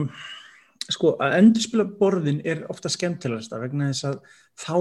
sko, 0.91 1.15
að 1.21 1.37
endurspila 1.39 1.85
borðin 1.99 2.41
er 2.47 2.65
ofta 2.71 2.91
skemmtilegast 2.91 3.53
vegna 3.61 3.91
þess 3.91 4.09
að 4.09 4.19
þá 4.59 4.75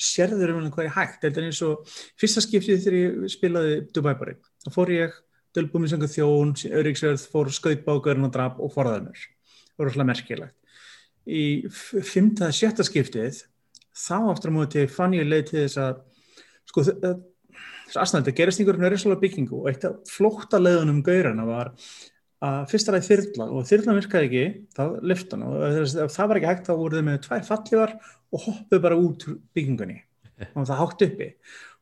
sérður 0.00 0.54
um 0.56 0.70
hvað 0.72 0.86
er 0.86 0.94
hægt. 0.96 1.18
Þetta 1.24 1.40
er 1.40 1.48
eins 1.48 1.62
og 1.66 1.90
fyrsta 2.20 2.44
skiptið 2.44 2.84
þegar 2.84 2.98
ég 2.98 3.34
spilaði 3.34 3.74
Dubai 3.94 4.14
borði, 4.16 4.38
þá 4.64 4.70
fór 4.76 4.94
ég 4.94 5.18
dölbúið 5.56 5.84
með 5.84 5.92
sengur 5.94 6.12
þjón, 6.12 6.54
öryggsverð 6.80 7.26
fór 7.32 7.50
skauðbákurinn 7.52 8.28
og 8.28 8.34
drap 8.34 8.60
og 8.62 8.72
forðaði 8.74 9.08
mér. 9.08 9.24
Það 9.70 9.82
var 9.82 9.90
rosalega 9.90 10.10
merkilegt. 10.12 10.56
Í 11.30 11.44
fymta, 12.06 12.48
sjötta 12.54 12.86
skiptið 12.86 13.42
þá 13.96 14.30
aftur 14.30 14.54
á 14.54 14.56
móti 14.56 14.86
fann 14.90 15.16
ég 15.16 15.28
leið 15.28 15.50
til 15.50 15.58
þess 15.64 15.80
að 15.82 15.98
sko 16.70 16.84
þess 16.86 17.98
aðstæðan, 17.98 18.24
þetta 18.24 18.36
gerist 18.38 18.62
einhverjum 18.62 18.84
nörðislega 18.86 19.22
byggingu 19.24 19.60
og 19.60 19.68
eitt 19.70 19.86
af 19.88 19.98
flótta 20.08 20.60
leiðunum 20.62 21.02
gaurana 21.06 21.46
var 21.48 21.72
að 22.40 22.60
fyrsta 22.70 22.94
ræði 22.94 23.06
þyrla 23.06 23.46
og 23.52 23.66
þyrlan 23.68 23.98
virkaði 23.98 24.28
ekki, 24.28 24.44
þá 24.76 24.84
lyftan 25.04 25.42
og 25.44 25.56
ef 25.66 26.14
það 26.14 26.30
var 26.30 26.38
ekki 26.40 26.48
hægt 26.48 26.68
þá 26.70 26.72
voru 26.80 27.00
þau 27.00 27.06
með 27.08 27.18
tvær 27.26 27.42
fallívar 27.48 27.96
og 28.30 28.44
hoppuð 28.46 28.84
bara 28.86 29.00
út 29.00 29.26
byggingunni. 29.56 29.98
Og 30.56 30.64
það 30.64 30.78
hátt 30.80 31.02
uppi. 31.04 31.26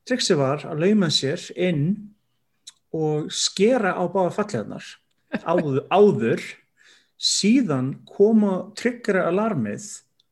Triksi 0.08 0.34
var 0.34 0.64
að 0.66 0.80
lauma 0.82 1.10
sér 1.14 1.44
inn 1.54 1.84
og 2.96 3.28
skera 3.30 3.92
á 3.94 4.02
báða 4.10 4.32
fallíðarnar 4.34 4.88
áður, 5.44 5.84
áður. 5.98 6.42
Síðan 7.18 7.96
koma 8.06 8.70
tryggjara 8.78 9.24
alarmið 9.26 9.86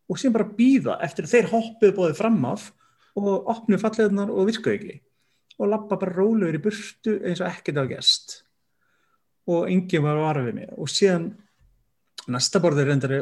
og 0.06 0.18
síðan 0.18 0.36
bara 0.36 0.52
býða 0.58 0.98
eftir 1.02 1.26
að 1.26 1.32
þeir 1.34 1.48
hoppuð 1.50 1.94
bóðið 1.96 2.18
fram 2.20 2.38
af 2.46 2.68
og 3.18 3.50
opnu 3.52 3.78
fallíðarnar 3.82 4.30
og 4.30 4.50
virkaði 4.50 4.78
ekki. 4.78 4.98
Og 5.58 5.70
lappa 5.70 5.98
bara 5.98 6.14
rólegur 6.14 6.58
í 6.58 6.62
burtu 6.62 7.16
eins 7.26 7.42
og 7.42 7.50
ekkert 7.50 7.82
á 7.82 7.84
gest 7.90 8.40
og 9.46 9.70
enginn 9.70 10.04
var 10.04 10.18
að 10.18 10.24
vara 10.26 10.46
við 10.46 10.56
mig. 10.60 10.70
Og 10.76 10.90
síðan 10.90 11.30
næsta 12.32 12.62
borður 12.62 12.90
reyndar 12.90 13.16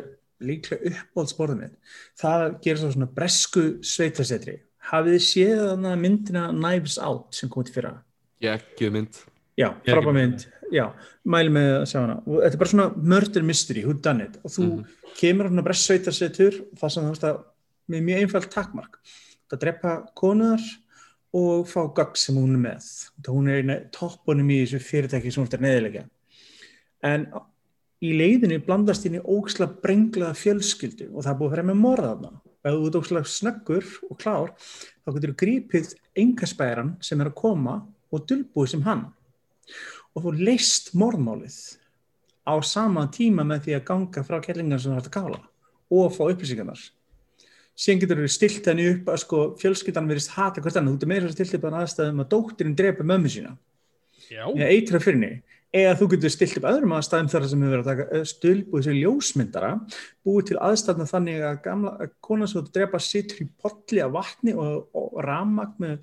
líklega 0.45 0.91
uppbóldsborðið 0.91 1.61
mitt. 1.61 1.77
Það 2.20 2.47
gerir 2.64 2.81
svo 2.81 2.91
svona 2.95 3.11
bresku 3.16 3.64
sveitasetri. 3.85 4.59
Hafið 4.91 5.16
þið 5.16 5.25
séð 5.29 5.62
þarna 5.62 5.95
myndina 6.01 6.49
Knives 6.53 6.99
Out 7.01 7.37
sem 7.37 7.53
kom 7.53 7.64
til 7.64 7.77
fyrra? 7.77 7.95
Ég 8.45 8.59
ekki 8.59 8.91
mynd. 8.93 9.22
Já, 9.55 9.68
er 9.87 9.95
frábæð 9.95 10.16
mynd, 10.16 10.45
já, 10.75 10.89
mæli 11.31 11.53
með 11.55 11.68
að 11.77 11.85
sjá 11.87 11.99
hana. 12.01 12.16
Og 12.27 12.41
þetta 12.41 12.57
er 12.57 12.61
bara 12.64 12.70
svona 12.72 12.87
murder 13.12 13.45
mystery, 13.47 13.85
who 13.87 13.95
done 13.95 14.27
it? 14.27 14.41
Og 14.43 14.51
þú 14.51 14.64
kemur 15.14 15.47
á 15.47 15.51
svona 15.53 15.66
brestsveitarsetur 15.68 16.57
það 16.81 16.95
sem 16.95 17.05
þú 17.05 17.12
veist 17.12 17.27
að 17.29 17.37
með 17.95 18.09
mjög 18.09 18.25
einfalt 18.25 18.51
takmark. 18.51 18.99
Það 19.53 19.62
drepa 19.62 19.93
konuðar 20.18 20.66
og 21.39 21.70
fá 21.70 21.81
gagg 21.95 22.18
sem 22.18 22.41
hún 22.41 22.57
er 22.59 22.64
með. 22.64 22.91
Það 23.20 23.39
hún 23.39 23.53
er 23.53 23.62
eina 23.62 23.79
toppunum 23.95 24.51
í 24.51 24.59
þessu 24.64 24.83
fyrirtæki 24.83 25.31
sem 25.31 25.45
hún 25.45 25.55
er 25.55 25.64
neðilega 25.68 26.05
en 27.05 27.26
í 28.05 28.12
leiðinni 28.16 28.61
blandast 28.64 29.07
inn 29.09 29.18
í 29.18 29.22
óksla 29.22 29.68
brenglaða 29.82 30.36
fjölskyldu 30.38 31.11
og 31.12 31.24
það 31.24 31.30
er 31.32 31.38
búið 31.40 31.48
að 31.48 31.55
vera 31.55 31.66
með 31.68 31.80
morðaðna 31.82 32.32
og 32.34 32.68
ef 32.70 32.74
þú 32.74 32.88
ert 32.88 32.98
óksla 33.00 33.22
snöggur 33.28 33.92
og 34.09 34.18
klár 34.20 34.52
þá 35.05 35.12
getur 35.12 35.32
þú 35.32 35.38
grípið 35.44 35.92
engaspæran 36.24 36.94
sem 37.05 37.20
er 37.20 37.30
að 37.30 37.38
koma 37.40 37.78
og 38.14 38.26
dulbúið 38.28 38.74
sem 38.74 38.84
hann. 38.86 39.07
Og 40.14 40.26
þú 40.26 40.34
leist 40.46 40.92
morðmálið 40.96 41.59
á 42.44 42.55
sama 42.64 43.07
tíma 43.12 43.44
með 43.46 43.66
því 43.66 43.78
að 43.78 43.86
ganga 43.88 44.24
frá 44.26 44.38
kellingar 44.44 44.82
sem 44.82 44.92
þú 44.92 45.00
hægt 45.00 45.11
að 45.11 45.16
kála 45.16 45.40
og 45.94 46.12
fá 46.14 46.22
upplýsingarnar. 46.26 46.82
Síðan 47.74 48.05
getur 48.05 48.20
þú 48.22 48.30
stilt 48.30 48.68
henni 48.70 48.86
upp 48.92 49.09
að 49.11 49.20
sko 49.24 49.40
fjölskyldan 49.59 50.09
verist 50.09 50.34
hata 50.36 50.62
hvert 50.62 50.76
annað, 50.78 50.94
þú 50.94 50.98
getur 51.00 51.11
meira 51.11 51.32
stilt 51.32 51.57
upp 51.59 51.64
að 51.66 51.78
aðstæðum 51.80 52.22
að 52.22 52.30
dóttirinn 52.34 52.76
drepa 52.78 53.07
mömmu 53.07 53.32
sína. 53.34 53.57
Eða 54.30 54.68
eitra 54.70 55.00
fyrir 55.02 55.18
henni 55.18 55.32
eða 55.75 55.97
þú 55.99 56.09
getur 56.12 56.33
stilt 56.33 56.59
upp 56.61 56.68
öðrum 56.70 56.95
aðstæðum 56.95 57.31
þar 57.33 57.49
sem 57.51 57.64
hefur 57.64 57.75
verið 57.75 57.89
að 57.89 57.91
taka 57.91 58.29
stölbúið 58.31 58.87
sem 58.87 58.99
ljósmyndara 59.01 59.72
búið 60.27 60.49
til 60.51 60.61
aðstæðna 60.68 61.09
þannig 61.11 61.43
að 61.49 61.59
gamla 61.64 61.95
að 62.05 62.14
konan 62.25 62.51
sem 62.51 62.61
þú 62.61 62.75
drepa 62.77 63.01
situr 63.03 63.43
í 63.43 63.49
potli 63.64 64.03
af 64.05 64.14
vatni 64.14 64.55
og, 64.55 64.87
og 64.95 65.18
ramag 65.27 65.75
með 65.83 65.99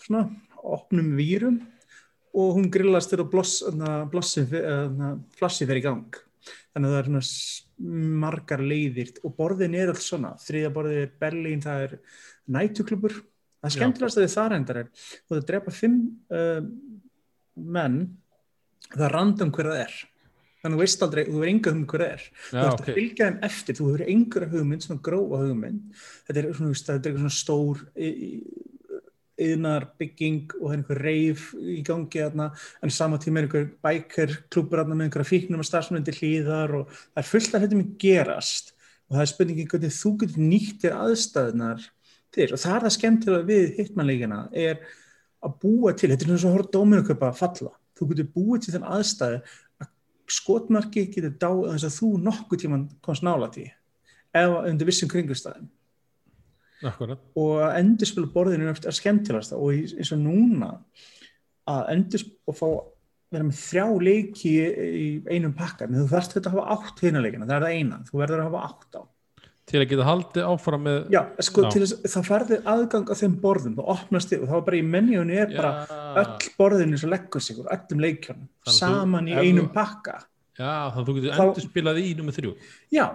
svona 0.00 0.24
opnum 0.64 1.12
vírum 1.18 1.60
og 2.34 2.56
hún 2.56 2.70
grillast 2.72 3.12
þegar 3.12 3.28
bloss, 3.30 3.58
na, 3.76 4.00
blossi, 4.10 4.46
na, 4.50 5.12
flassi 5.38 5.68
fer 5.68 5.78
í 5.78 5.84
gang. 5.84 6.16
Þannig 6.74 6.88
að 6.88 6.94
það 6.94 7.00
er 7.00 7.10
svona 7.10 8.24
margar 8.24 8.64
leiðir 8.64 9.12
og 9.22 9.36
borðin 9.36 9.76
er 9.78 9.92
alls 9.92 10.08
svona. 10.08 10.32
Þriðja 10.42 10.72
borðið 10.74 11.04
er 11.04 11.14
Berlín, 11.20 11.62
það 11.62 11.84
er 11.86 11.94
nætuklubur, 12.56 13.14
það 13.60 13.68
er 13.68 13.76
skemmtilegast 13.76 14.18
að 14.18 14.26
þið 14.26 14.34
þar 14.34 14.56
endar 14.58 14.80
er, 14.82 14.90
þú 14.96 15.36
það 15.36 15.46
drepa 15.52 15.74
fimm 15.74 16.00
uh, 16.34 16.66
menn 17.54 18.00
það 18.92 19.06
er 19.08 19.16
random 19.18 19.54
hver 19.54 19.70
það 19.70 19.80
er. 19.84 19.96
Þannig 20.64 20.78
að 20.78 20.80
þú 20.80 20.84
veist 20.84 21.02
aldrei, 21.04 21.22
þú 21.26 21.34
hefur 21.34 21.50
enga 21.50 21.72
hugmynd 21.72 21.88
hver 21.92 22.02
það 22.02 22.12
er. 22.14 22.22
Þú 22.44 22.60
ert 22.60 22.74
ok. 22.74 22.84
að 22.84 22.98
fylgja 22.98 23.26
þeim 23.26 23.40
eftir, 23.48 23.76
þú 23.76 23.88
hefur 23.90 24.04
engra 24.14 24.46
hugmynd 24.52 24.86
svona 24.86 25.04
grófa 25.04 25.40
hugmynd. 25.42 25.98
Þetta 26.28 26.40
er 26.40 26.46
svona, 26.56 26.78
þetta 26.78 26.94
er 26.94 27.00
eitthvað 27.00 27.24
svona 27.24 27.34
stór 27.36 27.82
yðnar 29.44 29.86
bygging 29.98 30.54
og 30.60 30.62
það 30.62 30.72
er 30.72 30.78
einhver 30.78 31.02
reif 31.04 31.44
í 31.58 31.76
gangi 31.84 32.22
þarna, 32.22 32.48
en 32.80 32.94
sama 32.94 33.20
tíma 33.20 33.42
er 33.42 33.48
einhver 33.48 33.68
bæker 33.84 34.34
klúpur 34.48 34.80
þarna 34.80 34.96
með 34.96 35.08
einhverja 35.08 35.30
fíknum 35.34 35.60
að 35.60 35.68
starfsmyndi 35.68 36.16
hlýðar 36.16 36.76
og 36.78 36.96
það 36.96 37.22
er 37.22 37.30
fullt 37.34 37.58
af 37.58 37.64
hlutum 37.64 37.84
að 37.84 37.94
gerast. 38.06 38.74
Og 39.04 39.18
það 39.18 39.24
er 39.26 39.32
spurningin 39.34 39.70
hvernig 39.74 39.96
þú 39.98 40.16
getur 40.22 40.44
nýtt 40.48 40.84
þér 40.84 40.98
aðstæðunar 41.02 41.88
til. 42.32 42.48
Og 42.48 42.60
það 42.62 42.76
er 42.78 42.84
það 42.86 42.96
skemmtilega 42.96 43.48
við 43.50 43.64
hittmannleikina 43.82 44.40
er 44.64 44.84
að 45.44 45.58
búa 45.60 45.92
til, 45.92 46.08
þetta 46.14 46.24
er 46.24 46.30
svona 46.30 46.44
svo 46.46 46.54
að 47.68 47.74
þú 47.98 48.10
getur 48.10 48.30
búið 48.34 48.64
til 48.64 48.74
þenn 48.74 48.90
aðstæðu 48.96 49.40
að 49.82 49.92
skotmarki 50.34 51.06
getur 51.14 51.36
dáið 51.36 51.70
þess 51.74 51.88
að 51.88 51.96
þú 52.00 52.10
nokkuð 52.28 52.62
tíman 52.64 52.84
komst 53.04 53.26
nála 53.26 53.50
því 53.54 53.68
eða 54.34 54.64
undir 54.70 54.90
vissum 54.90 55.10
kringustæðum 55.12 55.70
Akkurat. 56.84 57.20
Og 57.38 57.60
að 57.64 57.78
endurspila 57.80 58.30
borðinu 58.34 58.72
er 58.72 58.96
skemmtilegast 58.96 59.54
og 59.56 59.70
eins 59.72 60.10
og 60.12 60.20
núna 60.20 60.72
að 61.70 61.86
endurspila 61.94 62.50
og 62.50 62.58
fá 62.58 62.66
vera 63.34 63.46
með 63.48 63.60
þrjá 63.62 63.86
leiki 64.04 64.52
í, 64.52 65.06
einum 65.32 65.54
pakka, 65.56 65.88
en 65.88 65.96
þú 65.96 66.06
þarft 66.12 66.36
þetta 66.36 66.50
að 66.50 66.58
hafa 66.58 66.76
átt 66.76 67.00
hérna 67.02 67.22
leikina, 67.24 67.48
það 67.48 67.56
er 67.56 67.64
það 67.64 67.78
eina, 67.78 68.00
þú 68.06 68.20
verður 68.20 68.42
að 68.42 68.48
hafa 68.50 68.66
átt 68.68 68.98
á 68.98 69.02
Til 69.64 69.80
að 69.80 69.86
geta 69.88 70.04
haldið 70.04 70.44
áfram 70.44 70.82
með 70.84 70.96
já, 71.14 71.20
sko, 71.40 71.62
Já. 71.64 71.70
þess, 71.72 71.94
þá 72.12 72.18
færður 72.28 72.66
aðgang 72.68 73.06
á 73.08 73.14
þeim 73.16 73.36
borðum, 73.40 73.76
þú 73.78 73.84
opnast 73.94 74.28
þig 74.28 74.42
og 74.44 74.50
þá 74.50 74.56
er 74.58 74.64
bara 74.66 74.76
í 74.76 74.82
menjunni 74.92 75.38
er 75.40 75.54
bara 75.56 75.70
öll 76.20 76.50
borðinu 76.58 76.98
sem 77.00 77.10
leggur 77.14 77.40
sig 77.40 77.56
úr 77.62 77.70
öllum 77.72 78.02
leikjunum 78.04 78.44
Þannig 78.44 78.68
að 78.68 78.74
þú- 78.74 78.98
saman 79.00 79.30
í 79.30 79.34
einum 79.40 79.68
þú- 79.70 79.72
pakka 79.78 80.18
Já, 80.58 80.74
þannig 80.92 81.00
að 81.00 81.08
þú 81.08 81.14
getur 81.16 81.40
endur 81.46 81.64
spilað 81.64 82.02
í 82.04 82.10
nummer 82.18 82.36
þrjú 82.36 82.52
já, 82.92 83.06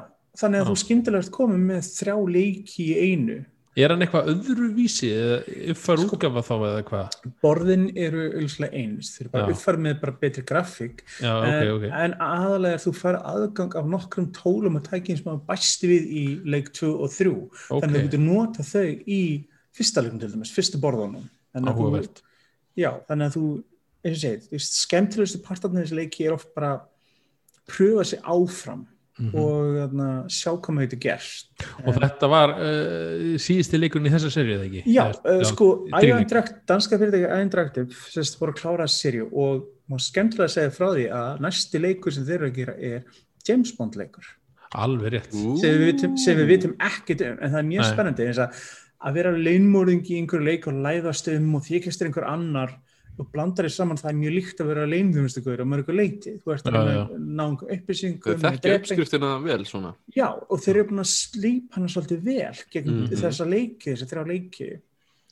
þannig 0.42 0.60
að 0.60 0.66
Já. 0.66 0.70
þú 0.72 0.76
skyndilega 0.84 1.24
ert 1.24 1.32
komið 1.38 1.62
með 1.70 1.92
þrjá 2.00 2.16
leiki 2.34 2.88
í 2.90 2.98
einu 3.14 3.38
Er 3.78 3.92
hann 3.94 4.02
eitthvað 4.02 4.32
öðruvísi 4.34 5.10
eða 5.14 5.36
uppfær 5.74 6.00
Sko- 6.02 6.16
útgafa 6.18 6.42
þá 6.44 6.54
eða 6.58 6.80
hvað? 6.88 7.18
borðin 7.44 7.86
eru 7.96 8.24
auðvitað 8.34 8.74
eins, 8.80 9.12
þeir 9.14 9.22
eru 9.22 9.32
bara 9.36 9.46
Já. 9.46 9.54
uppfærið 9.54 9.84
með 9.86 10.00
bara 10.02 10.16
betri 10.24 10.44
grafík. 10.50 11.04
Já, 11.22 11.34
en, 11.46 11.72
ok. 11.76 11.86
en 12.02 12.16
aðalega 12.20 12.82
þú 12.84 12.94
fær 12.98 13.20
aðgang 13.22 13.78
af 13.80 13.86
nokkrum 13.94 14.28
tólum 14.36 14.80
og 14.82 14.84
tækjum 14.90 15.20
sem 15.22 15.32
að 15.32 15.46
bæsti 15.48 15.92
við 15.94 16.10
í 16.10 16.26
leik 16.50 16.74
2 16.74 16.92
og 16.98 17.14
3 17.14 17.30
Ok, 17.30 17.70
þannig 17.70 17.90
að 17.90 18.00
þú 18.00 18.06
getur 18.10 18.26
nota 18.26 18.66
þau 18.66 18.88
í 19.06 19.22
fyrsta 19.80 20.04
leikum 20.04 20.20
til 20.20 20.32
dæmis, 20.34 20.52
fyrstu 20.58 20.82
borðunum. 20.82 21.30
Að 21.56 21.70
áhugavert. 21.70 22.22
Já, 22.76 22.92
þannig 23.08 23.30
að 23.30 23.36
þú 23.38 23.46
eins 24.04 24.16
og 24.18 24.22
segið, 24.24 24.64
skemmtilegustu 24.66 25.42
partarnir 25.46 25.86
þessi 25.86 25.98
leiki 26.00 26.26
er 26.26 26.34
oft 26.36 26.52
bara 26.56 26.82
pröfa 27.70 28.06
sig 28.06 28.20
áfram 28.26 28.88
Mhm. 29.20 29.36
og 29.36 29.74
þarna, 29.76 30.08
sjá 30.32 30.52
hvað 30.54 30.76
maður 30.76 30.88
getur 30.88 31.02
gerst 31.04 31.66
Og 31.84 31.98
þetta 31.98 32.30
var 32.32 32.54
uh, 32.56 33.36
síðusti 33.42 33.80
leikurinn 33.82 34.08
í 34.08 34.14
þessa 34.14 34.32
serið, 34.32 34.66
ekki? 34.70 34.84
Já, 34.96 35.04
uh, 35.12 35.44
sko. 35.48 35.68
Interactive, 35.92 36.62
danska 36.70 37.00
fyrirtæki 37.02 37.42
Interactive 37.44 38.02
sérst 38.14 38.40
voru 38.40 38.56
að 38.56 38.62
klára 38.62 38.88
serju 38.88 39.28
og 39.30 39.66
má 39.92 40.00
skemmtilega 40.00 40.48
að 40.48 40.56
segja 40.56 40.76
frá 40.76 40.88
því 40.94 41.08
að 41.20 41.42
næsti 41.44 41.82
leikur 41.84 42.16
sem 42.16 42.28
þeir 42.28 42.38
eru 42.40 42.52
að 42.52 42.60
gera 42.62 42.78
er 42.80 43.24
James 43.48 43.74
Bond 43.76 43.98
leikur 44.00 44.36
Alveg 44.80 45.16
rétt 45.16 45.34
sem 45.34 45.74
við 45.74 45.86
vitum, 45.88 46.18
sem 46.22 46.38
við 46.38 46.52
vitum 46.54 46.78
ekkert 46.78 47.26
um 47.26 47.40
en 47.40 47.52
það 47.56 47.60
er 47.60 47.70
mjög 47.74 47.84
Nei. 47.84 47.92
spennandi 47.92 48.30
eins 48.30 48.42
að 48.44 48.64
að 49.00 49.16
vera 49.16 49.32
launmóringi 49.36 50.16
í 50.16 50.20
einhverju 50.20 50.46
leik 50.46 50.68
og 50.68 50.80
læðast 50.84 51.30
um 51.32 51.54
og 51.58 51.64
þykjast 51.68 52.02
er 52.02 52.10
einhver 52.10 52.28
annar 52.28 52.76
og 53.20 53.28
blandar 53.34 53.66
því 53.68 53.72
saman 53.76 53.98
það 54.00 54.10
er 54.10 54.18
mjög 54.20 54.34
líkt 54.38 54.62
að 54.64 54.68
vera 54.72 54.86
leinþjónustugur 54.90 55.62
og 55.64 55.68
mörgu 55.68 55.96
leiti, 55.96 56.34
þú 56.40 56.54
ert 56.56 56.68
að 56.70 56.74
já. 56.94 57.02
að 57.04 57.16
ná 57.20 57.44
einhver 57.50 57.68
Þau 57.70 57.76
upplýsingum 57.78 58.44
þekkja 58.44 58.76
uppskriftina 58.80 59.32
vel 59.44 59.66
svona 59.66 59.94
Já, 60.16 60.28
og 60.50 60.60
þeir 60.64 60.76
eru 60.76 60.88
búin 60.90 61.04
að 61.04 61.12
slípa 61.14 61.76
hana 61.76 61.88
svolítið 61.88 62.22
vel 62.24 62.58
gegn 62.72 62.90
Mhm. 62.90 63.10
þessa 63.20 63.46
leiki, 63.50 63.92
þessi 63.94 64.08
þrjá 64.10 64.24
leiki 64.28 64.70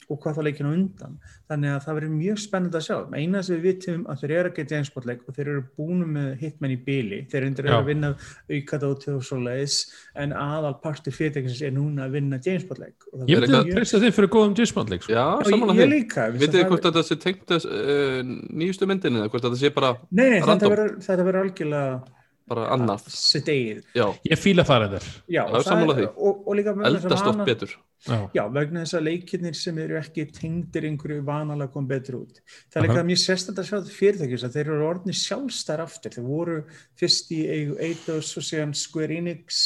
og 0.09 0.19
hvað 0.23 0.37
það 0.37 0.45
leikinu 0.47 0.69
undan. 0.71 1.15
Þannig 1.51 1.71
að 1.75 1.81
það 1.85 1.95
verður 1.97 2.11
mjög 2.17 2.37
spennandi 2.39 2.77
að 2.79 2.85
sjá. 2.87 2.97
Eina 3.17 3.41
sem 3.43 3.55
við 3.57 3.65
vitum 3.67 4.05
að 4.07 4.21
þeir 4.21 4.33
eru 4.37 4.49
að 4.51 4.55
geta 4.57 4.77
einsportleik 4.77 5.21
og 5.27 5.35
þeir 5.35 5.49
eru 5.51 5.63
búin 5.77 6.03
með 6.15 6.29
hitmenn 6.41 6.73
í 6.75 6.77
bíli. 6.85 7.19
Þeir 7.31 7.47
undir 7.49 7.67
eru 7.67 7.75
að 7.77 7.89
vinna 7.91 8.11
aukadóti 8.51 9.11
og 9.15 9.23
svo 9.27 9.39
leiðis 9.43 9.77
en 10.15 10.33
aðal 10.35 10.73
partur 10.83 11.15
fyrirtækisins 11.15 11.61
er 11.67 11.73
núna 11.75 12.07
að 12.07 12.15
vinna 12.17 12.39
Jamesport-leik. 12.43 12.95
Ég 13.13 13.25
myndi 13.27 13.35
eitthvað- 13.37 13.67
að 13.67 13.73
treysta 13.75 14.01
þig 14.05 14.15
fyrir 14.17 14.31
góðum 14.37 14.55
Gismandleik 14.61 15.03
sko. 15.03 15.13
Já, 15.13 15.25
Já, 15.43 15.49
samanlega 15.51 15.79
ég 15.81 15.87
því 15.87 15.95
líka. 15.97 16.27
Vitið 16.37 16.55
þið 16.57 16.67
hvort 16.71 16.85
að 16.85 16.93
þetta 16.97 17.07
sé 17.07 17.19
tengt 17.27 17.51
uh, 17.57 18.21
nýjustu 18.63 18.87
myndinni 18.87 19.19
eða 19.23 19.29
hvort 19.31 19.43
að 19.43 19.51
þetta 19.51 19.59
sé 19.65 19.73
bara, 19.75 19.91
Nei, 20.11 20.29
nei, 20.29 20.39
þetta 20.39 20.47
random? 20.53 20.71
verður, 20.75 20.93
þetta 21.07 21.27
verður 21.27 21.41
algjörlega 21.43 22.01
bara 22.47 22.69
annað 22.75 23.09
sitt 23.13 23.49
eigið. 23.51 23.83
Já, 23.97 24.05
Ég 24.27 24.39
fíla 24.39 24.63
það 24.67 24.83
reyndar 24.83 25.07
og 25.47 25.91
er-. 25.97 26.09
Og, 26.15 26.41
og 26.47 26.57
líka 26.57 26.73
vegna 26.73 26.91
þess 26.93 27.03
að 27.03 27.11
eldast 27.11 27.29
oft 27.31 27.45
betur 27.49 27.75
Já, 28.07 28.29
Já, 28.37 28.43
vegna 28.53 28.83
þess 28.85 28.95
að 28.99 29.07
leikirnir 29.07 29.55
sem 29.57 29.79
eru 29.81 29.97
ekki 29.99 30.27
tengdir 30.31 30.85
einhverju 30.87 31.23
vanalega 31.27 31.73
kom 31.73 31.87
betur 31.89 32.19
út. 32.21 32.37
Það 32.69 32.79
er 32.79 32.85
líka 32.85 33.05
mjög 33.07 33.21
sérstætt 33.23 33.57
að 33.57 33.67
sjá 33.67 33.75
þetta 33.79 33.95
fyrirtækis 33.97 34.45
að 34.47 34.57
þeir 34.57 34.69
eru 34.75 34.87
orðni 34.87 35.15
sjálfstæðar 35.17 35.83
aftur. 35.87 36.13
Þeir 36.15 36.27
voru 36.27 36.57
fyrst 37.01 37.33
í 37.33 37.41
eigu 37.49 37.79
Eidos 37.83 38.29
og 38.37 38.45
síðan 38.47 38.75
Square 38.77 39.17
Enix 39.17 39.63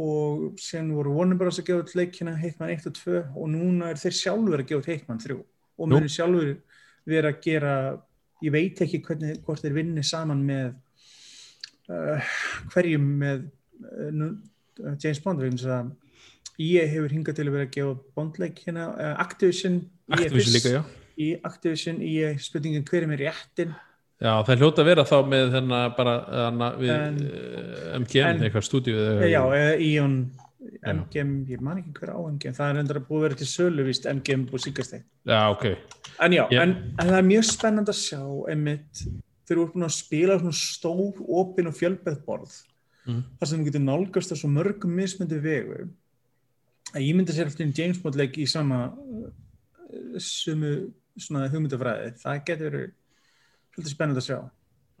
og 0.00 0.56
síðan 0.60 0.90
voru 0.96 1.12
Warner 1.16 1.38
Bros. 1.40 1.60
að 1.60 1.68
gefa 1.70 1.84
út 1.84 1.94
leikina 1.96 2.34
Hitman 2.40 2.72
1 2.74 2.88
og 2.90 2.96
2 2.98 3.20
og 3.36 3.46
núna 3.52 3.92
er 3.92 4.00
þeir 4.00 4.16
sjálfur 4.16 4.62
að 4.64 4.68
gefa 4.72 4.82
út 4.82 4.90
Hitman 4.90 5.22
3 5.22 5.36
og 5.36 5.88
Nú. 5.88 5.94
munu 5.94 6.10
sjálfur 6.12 6.50
vera 7.06 7.32
að 7.32 7.40
gera, 7.44 7.76
ég 8.42 8.52
veit 8.52 8.82
ekki 8.82 9.00
hvernig, 9.04 9.38
hvort 9.44 9.62
þeir 9.62 9.76
vinni 9.76 10.04
saman 10.04 10.42
með 10.44 10.74
uh, 11.92 12.34
hverjum 12.74 13.06
með 13.22 13.46
uh, 13.82 14.94
James 15.02 15.20
Bond 15.24 15.42
að 15.46 15.94
EA 16.56 16.86
hefur 16.88 17.12
hingað 17.12 17.36
til 17.36 17.44
að 17.50 17.52
vera 17.56 17.66
að 17.66 17.74
gefa 17.74 17.96
Bondleik 18.16 18.62
hérna, 18.64 18.86
Activision 19.20 19.82
EA 20.08 20.22
Activision 20.22 20.54
líka, 20.56 20.70
já. 20.78 20.82
Í 21.16 21.26
Activision, 21.44 21.98
EA 22.04 22.30
spurningin 22.40 22.84
hver 22.88 23.04
er 23.08 23.20
réttin 23.26 23.74
Já, 24.16 24.32
það 24.48 24.62
hljóta 24.62 24.80
að 24.80 24.88
vera 24.88 25.04
þá 25.04 25.16
með 25.28 25.50
þennan 25.52 25.90
bara 25.98 26.12
hana, 26.32 26.70
við 26.80 26.92
En- 26.94 27.18
MGM, 28.00 28.30
en- 28.30 28.44
eitthvað 28.46 28.64
stúdíu 28.64 28.96
já, 29.28 29.42
Já. 30.82 30.94
MGM, 30.96 31.32
ég 31.52 31.60
man 31.62 31.78
ekki 31.78 31.92
hver 32.00 32.10
á 32.16 32.18
MGM 32.24 32.54
það 32.56 32.70
er 32.72 32.80
endur 32.80 32.98
að 33.00 33.04
búið 33.10 33.18
að 33.20 33.26
vera 33.26 33.38
til 33.42 33.48
sölu 33.50 33.84
víst 33.86 34.08
MGM 34.10 34.46
og 34.50 34.62
síkasteg 34.64 35.04
já, 35.28 35.40
ok. 35.52 35.66
En 36.24 36.32
já, 36.32 36.42
Já. 36.50 36.62
En, 36.64 36.72
en 36.96 37.10
það 37.12 37.18
er 37.20 37.28
mjög 37.28 37.44
spennand 37.50 37.92
að 37.92 37.98
sjá 38.00 38.20
einmitt, 38.50 39.04
þeir 39.46 39.56
eru 39.58 39.68
búin 39.74 39.86
að 39.86 39.96
spila 39.96 40.38
svona 40.40 40.56
stór, 40.58 41.20
opin 41.40 41.70
og 41.70 41.78
fjölbeð 41.78 42.24
borð 42.26 42.56
Mm. 43.06 43.22
þar 43.38 43.48
sem 43.48 43.60
þú 43.60 43.66
getur 43.68 43.82
nálgast 43.84 44.32
svo 44.34 44.48
mörgum 44.50 44.94
mismöndi 44.98 45.38
vegu 45.38 45.84
að 46.90 47.04
ég 47.04 47.14
myndi 47.14 47.34
sér 47.34 47.50
eftir 47.50 47.70
James 47.70 48.00
Bond 48.02 48.18
leik 48.18 48.38
í 48.42 48.46
sama 48.50 48.88
uh, 48.90 49.28
sumu 50.18 50.72
svona 51.16 51.46
hugmyndafræði. 51.52 52.16
Það 52.18 52.40
getur 52.48 52.74
verið 52.74 53.84
er 53.86 53.92
spennandi 53.92 54.22
að 54.22 54.26
sjá. 54.26 54.38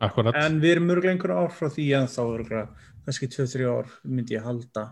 Akkurat. 0.06 0.38
En 0.38 0.60
við 0.62 0.76
erum 0.76 0.86
mörgulega 0.90 1.16
einhverju 1.16 1.40
ár 1.40 1.52
frá 1.56 1.70
því 1.72 1.86
en 1.98 2.08
þá 2.12 2.22
er 2.24 2.46
kannski 3.06 3.30
2-3 3.32 3.68
ár 3.72 3.90
myndi 4.04 4.36
ég 4.36 4.46
halda 4.46 4.86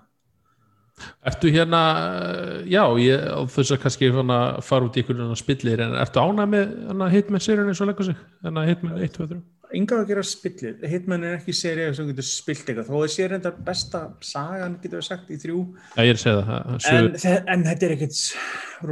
Ertu 1.27 1.51
hérna, 1.51 1.81
eh, 1.99 2.61
já, 2.71 2.83
ég, 3.03 3.25
þess 3.51 3.75
að 3.75 3.81
kannski 3.83 4.11
fara 4.15 4.87
út 4.87 4.95
í 4.95 5.03
einhvern 5.03 5.25
veginn 5.25 5.41
spillir 5.41 5.81
en 5.83 5.97
ertu 5.99 6.23
ánað 6.23 6.53
með 6.53 6.75
hana, 6.91 7.09
Hitman 7.11 7.43
serien 7.43 7.71
eins 7.73 7.81
og 7.83 7.91
leggur 7.91 8.07
sig? 8.11 8.21
Hitman 8.45 9.01
1, 9.03 9.13
2, 9.17 9.27
3? 9.33 9.41
Enga 9.75 9.97
að 9.99 10.11
gera 10.13 10.23
spillir, 10.23 10.77
Hitman 10.87 11.25
er 11.27 11.39
ekki 11.41 11.55
serið 11.57 11.97
sem 11.99 12.11
getur 12.13 12.27
spilt 12.29 12.69
eitthvað, 12.71 12.91
þó 12.93 13.01
er 13.03 13.11
serið 13.15 13.41
þetta 13.41 13.65
besta 13.67 14.03
sagan 14.23 14.77
getur 14.83 15.01
við 15.01 15.09
sagt 15.09 15.33
í 15.35 15.39
þrjú 15.43 15.63
Já, 15.97 16.05
ég 16.05 16.13
er 16.13 16.21
að 16.21 16.23
segja 16.23 16.37
það, 16.37 16.53
það. 16.53 16.69
en, 16.77 16.85
Sögur, 16.87 17.19
þe- 17.25 17.43
en 17.55 17.67
þetta 17.71 17.89
er 17.89 17.95
ekkert 17.97 18.21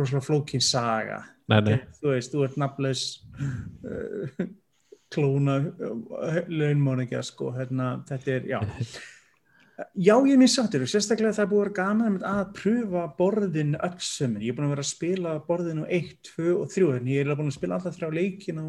rosalega 0.01 0.27
flókin 0.27 0.65
saga 0.67 1.21
nei, 1.53 1.61
nei, 1.69 1.77
þú 2.01 2.11
veist, 2.17 2.35
þú 2.35 2.45
ert 2.49 2.59
nafnlaus 2.65 3.05
uh, 3.39 4.45
klóna 5.15 5.59
uh, 5.63 6.43
launmóningja 6.51 7.23
sko, 7.31 7.53
hérna, 7.55 7.93
þetta 8.11 8.37
er, 8.41 8.51
já 8.57 8.61
já, 9.95 10.15
ég 10.27 10.33
er 10.35 10.41
mjög 10.41 10.53
sáttur 10.53 10.85
og 10.85 10.91
sérstaklega 10.91 11.37
það 11.37 11.45
er 11.45 11.51
búið 11.51 11.61
að 11.61 11.65
vera 11.65 11.77
gaman 11.79 12.17
að 12.29 12.43
pröfa 12.59 13.03
borðin 13.19 13.77
öll 13.79 13.99
sömur, 14.05 14.43
ég 14.45 14.53
er 14.53 14.57
búin 14.59 14.67
að 14.67 14.75
vera 14.75 14.85
að 14.85 14.91
spila 14.91 15.35
borðinu 15.47 15.87
1, 15.99 16.13
2 16.29 16.55
og 16.57 16.73
3 16.73 16.89
en 16.99 17.11
ég 17.13 17.23
er 17.23 17.39
búin 17.39 17.51
að 17.51 17.57
spila 17.57 17.79
alltaf 17.79 17.97
þrjá 17.97 18.11
leikina 18.17 18.65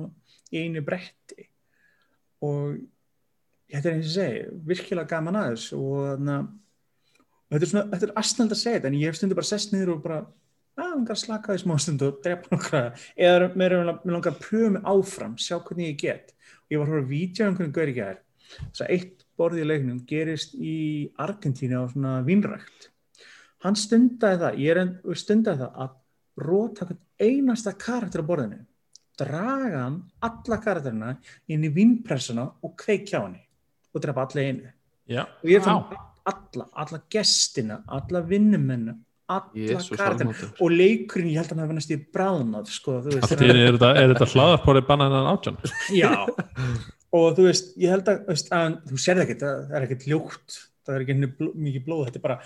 í 0.53 0.63
einu 0.63 0.83
bretti. 0.85 1.47
Og 2.43 2.77
þetta 3.71 3.89
er 3.89 3.97
eins 3.97 4.05
og 4.05 4.09
ég 4.09 4.15
segi, 4.15 4.43
virkilega 4.69 5.11
gaman 5.15 5.39
aðeins 5.41 5.67
og 5.77 6.23
þetta 6.23 7.59
er 7.59 7.71
svona, 7.71 7.85
þetta 7.93 8.09
er 8.09 8.15
astnald 8.23 8.55
að 8.55 8.61
segja 8.63 8.79
þetta 8.79 8.91
en 8.91 8.99
ég 8.99 9.11
hef 9.11 9.19
stundu 9.19 9.39
bara 9.39 9.51
sest 9.51 9.73
niður 9.73 9.95
og 9.97 10.03
bara 10.05 10.19
að 10.23 10.89
hann 10.89 11.05
að 11.05 11.21
slaka 11.21 11.53
því 11.53 11.63
smá 11.63 11.75
stund 11.81 12.05
og 12.05 12.21
drepa 12.23 12.49
nokkra. 12.55 12.83
Eða 13.17 13.49
mér 13.59 13.75
langar 13.85 14.33
að 14.33 14.39
pröfa 14.41 14.75
mig 14.75 14.87
áfram 14.89 15.35
sjá 15.37 15.59
hvernig 15.59 15.91
ég 15.91 15.99
get. 16.01 16.33
Og 16.65 16.73
ég 16.73 16.81
var 16.81 16.87
að 16.87 16.95
horfa 16.95 17.05
að 17.05 17.11
vídeo 17.11 17.49
um 17.49 17.57
hvernig 17.59 17.75
gaur 17.75 17.91
ekki 17.91 18.07
er 18.07 18.21
þess 18.53 18.83
að 18.85 18.93
eitt 18.95 19.22
borð 19.37 19.61
í 19.63 19.67
leiknum 19.67 20.01
gerist 20.09 20.55
í 20.55 21.09
Argentínu 21.21 21.81
á 21.81 21.85
svona 21.91 22.13
vínrækt 22.27 22.89
hann 23.63 23.77
stundaði 23.79 24.41
það 24.43 24.61
ég 24.63 24.73
er 24.73 24.81
enn 24.83 24.93
stundaði 25.17 25.63
það 25.63 25.81
að 25.85 25.97
róta 26.43 26.87
einasta 27.21 27.73
karakter 27.79 28.23
á 28.25 28.29
borðinu 28.29 28.63
draga 29.19 29.85
hann 29.85 29.99
alla 30.25 30.59
karakterina 30.61 31.15
inn 31.53 31.67
í 31.67 31.71
vínpressuna 31.73 32.47
og 32.65 32.75
kveikja 32.79 33.21
á 33.21 33.25
henni 33.27 33.43
og 33.93 34.03
drepa 34.03 34.25
alla 34.25 34.45
einu 34.47 34.71
já, 35.09 35.23
og 35.25 35.49
ég 35.49 35.61
Vá. 35.61 35.69
þannig 35.69 35.97
alla, 36.33 36.67
alla 36.79 36.99
gestina, 37.11 37.81
alla 37.87 38.23
vinnumenn 38.25 38.93
alla 39.33 39.51
Jesús 39.53 39.97
karakterina 39.97 40.33
almáttugur. 40.33 40.57
og 40.59 40.73
leikurinn, 40.73 41.29
ég 41.31 41.39
held 41.41 41.51
að 41.51 41.55
hann 41.55 41.63
hafi 41.65 41.77
næst 41.77 41.93
í 41.93 41.99
bráðnað 42.15 42.73
sko, 42.73 42.97
er 43.05 43.77
er 43.77 44.13
þetta 44.13 44.29
hlaðarpórið 44.33 44.89
bannaðan 44.89 45.31
átján? 45.33 45.61
já 45.93 46.11
og 47.13 47.27
þú 47.37 47.47
veist, 47.47 47.73
ég 47.81 47.93
held 47.93 48.09
að, 48.11 48.23
veist, 48.29 48.53
að 48.53 48.79
þú 48.89 49.01
sérði 49.01 49.25
ekkert, 49.25 49.43
það 49.43 49.75
er 49.77 49.87
ekkert 49.87 50.07
ljótt 50.09 50.57
það 50.83 50.95
er 50.95 51.05
ekki 51.05 51.29
bló, 51.37 51.51
mikið 51.67 51.85
blóð, 51.85 52.07
þetta 52.07 52.19
er 52.19 52.25
bara 52.25 52.39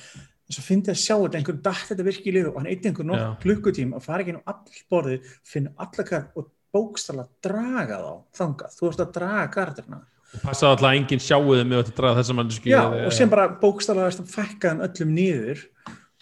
svo 0.47 0.63
fyndi 0.63 0.93
að 0.93 0.99
sjá 1.01 1.15
þetta, 1.15 1.39
einhvern 1.39 1.63
datt 1.65 1.87
þetta 1.89 2.05
virkilega 2.07 2.51
og 2.51 2.59
hann 2.61 2.69
eitt 2.71 2.85
einhvern 2.87 3.11
nokk 3.11 3.41
klukkutíma 3.43 3.97
að 3.97 4.05
fara 4.05 4.23
ekki 4.23 4.35
inn 4.35 4.43
á 4.43 4.49
all 4.53 4.83
borðið, 4.93 5.31
finna 5.47 5.73
alla 5.75 6.05
karakter 6.11 6.43
og 6.43 6.51
bókstala 6.75 7.25
draga 7.43 7.97
þá 8.03 8.13
þangað, 8.41 8.77
þú 8.77 8.87
veist 8.87 9.03
að 9.03 9.17
draga 9.17 9.49
karakterina 9.55 10.03
Passa 10.43 10.67
alltaf 10.67 10.89
að 10.89 10.97
enginn 10.97 11.21
sjáu 11.23 11.53
þið 11.53 11.61
með 11.69 11.81
að 11.81 11.91
draga 11.97 12.19
þessa 12.19 12.35
mannsku 12.35 12.69
Já, 12.69 12.81
og 12.83 13.13
sem 13.15 13.29
bara 13.31 13.47
bókstala 13.61 14.09
að 14.09 14.25
fækka 14.27 14.73
þeim 14.73 14.81
öllum 14.83 15.13
niður 15.15 15.61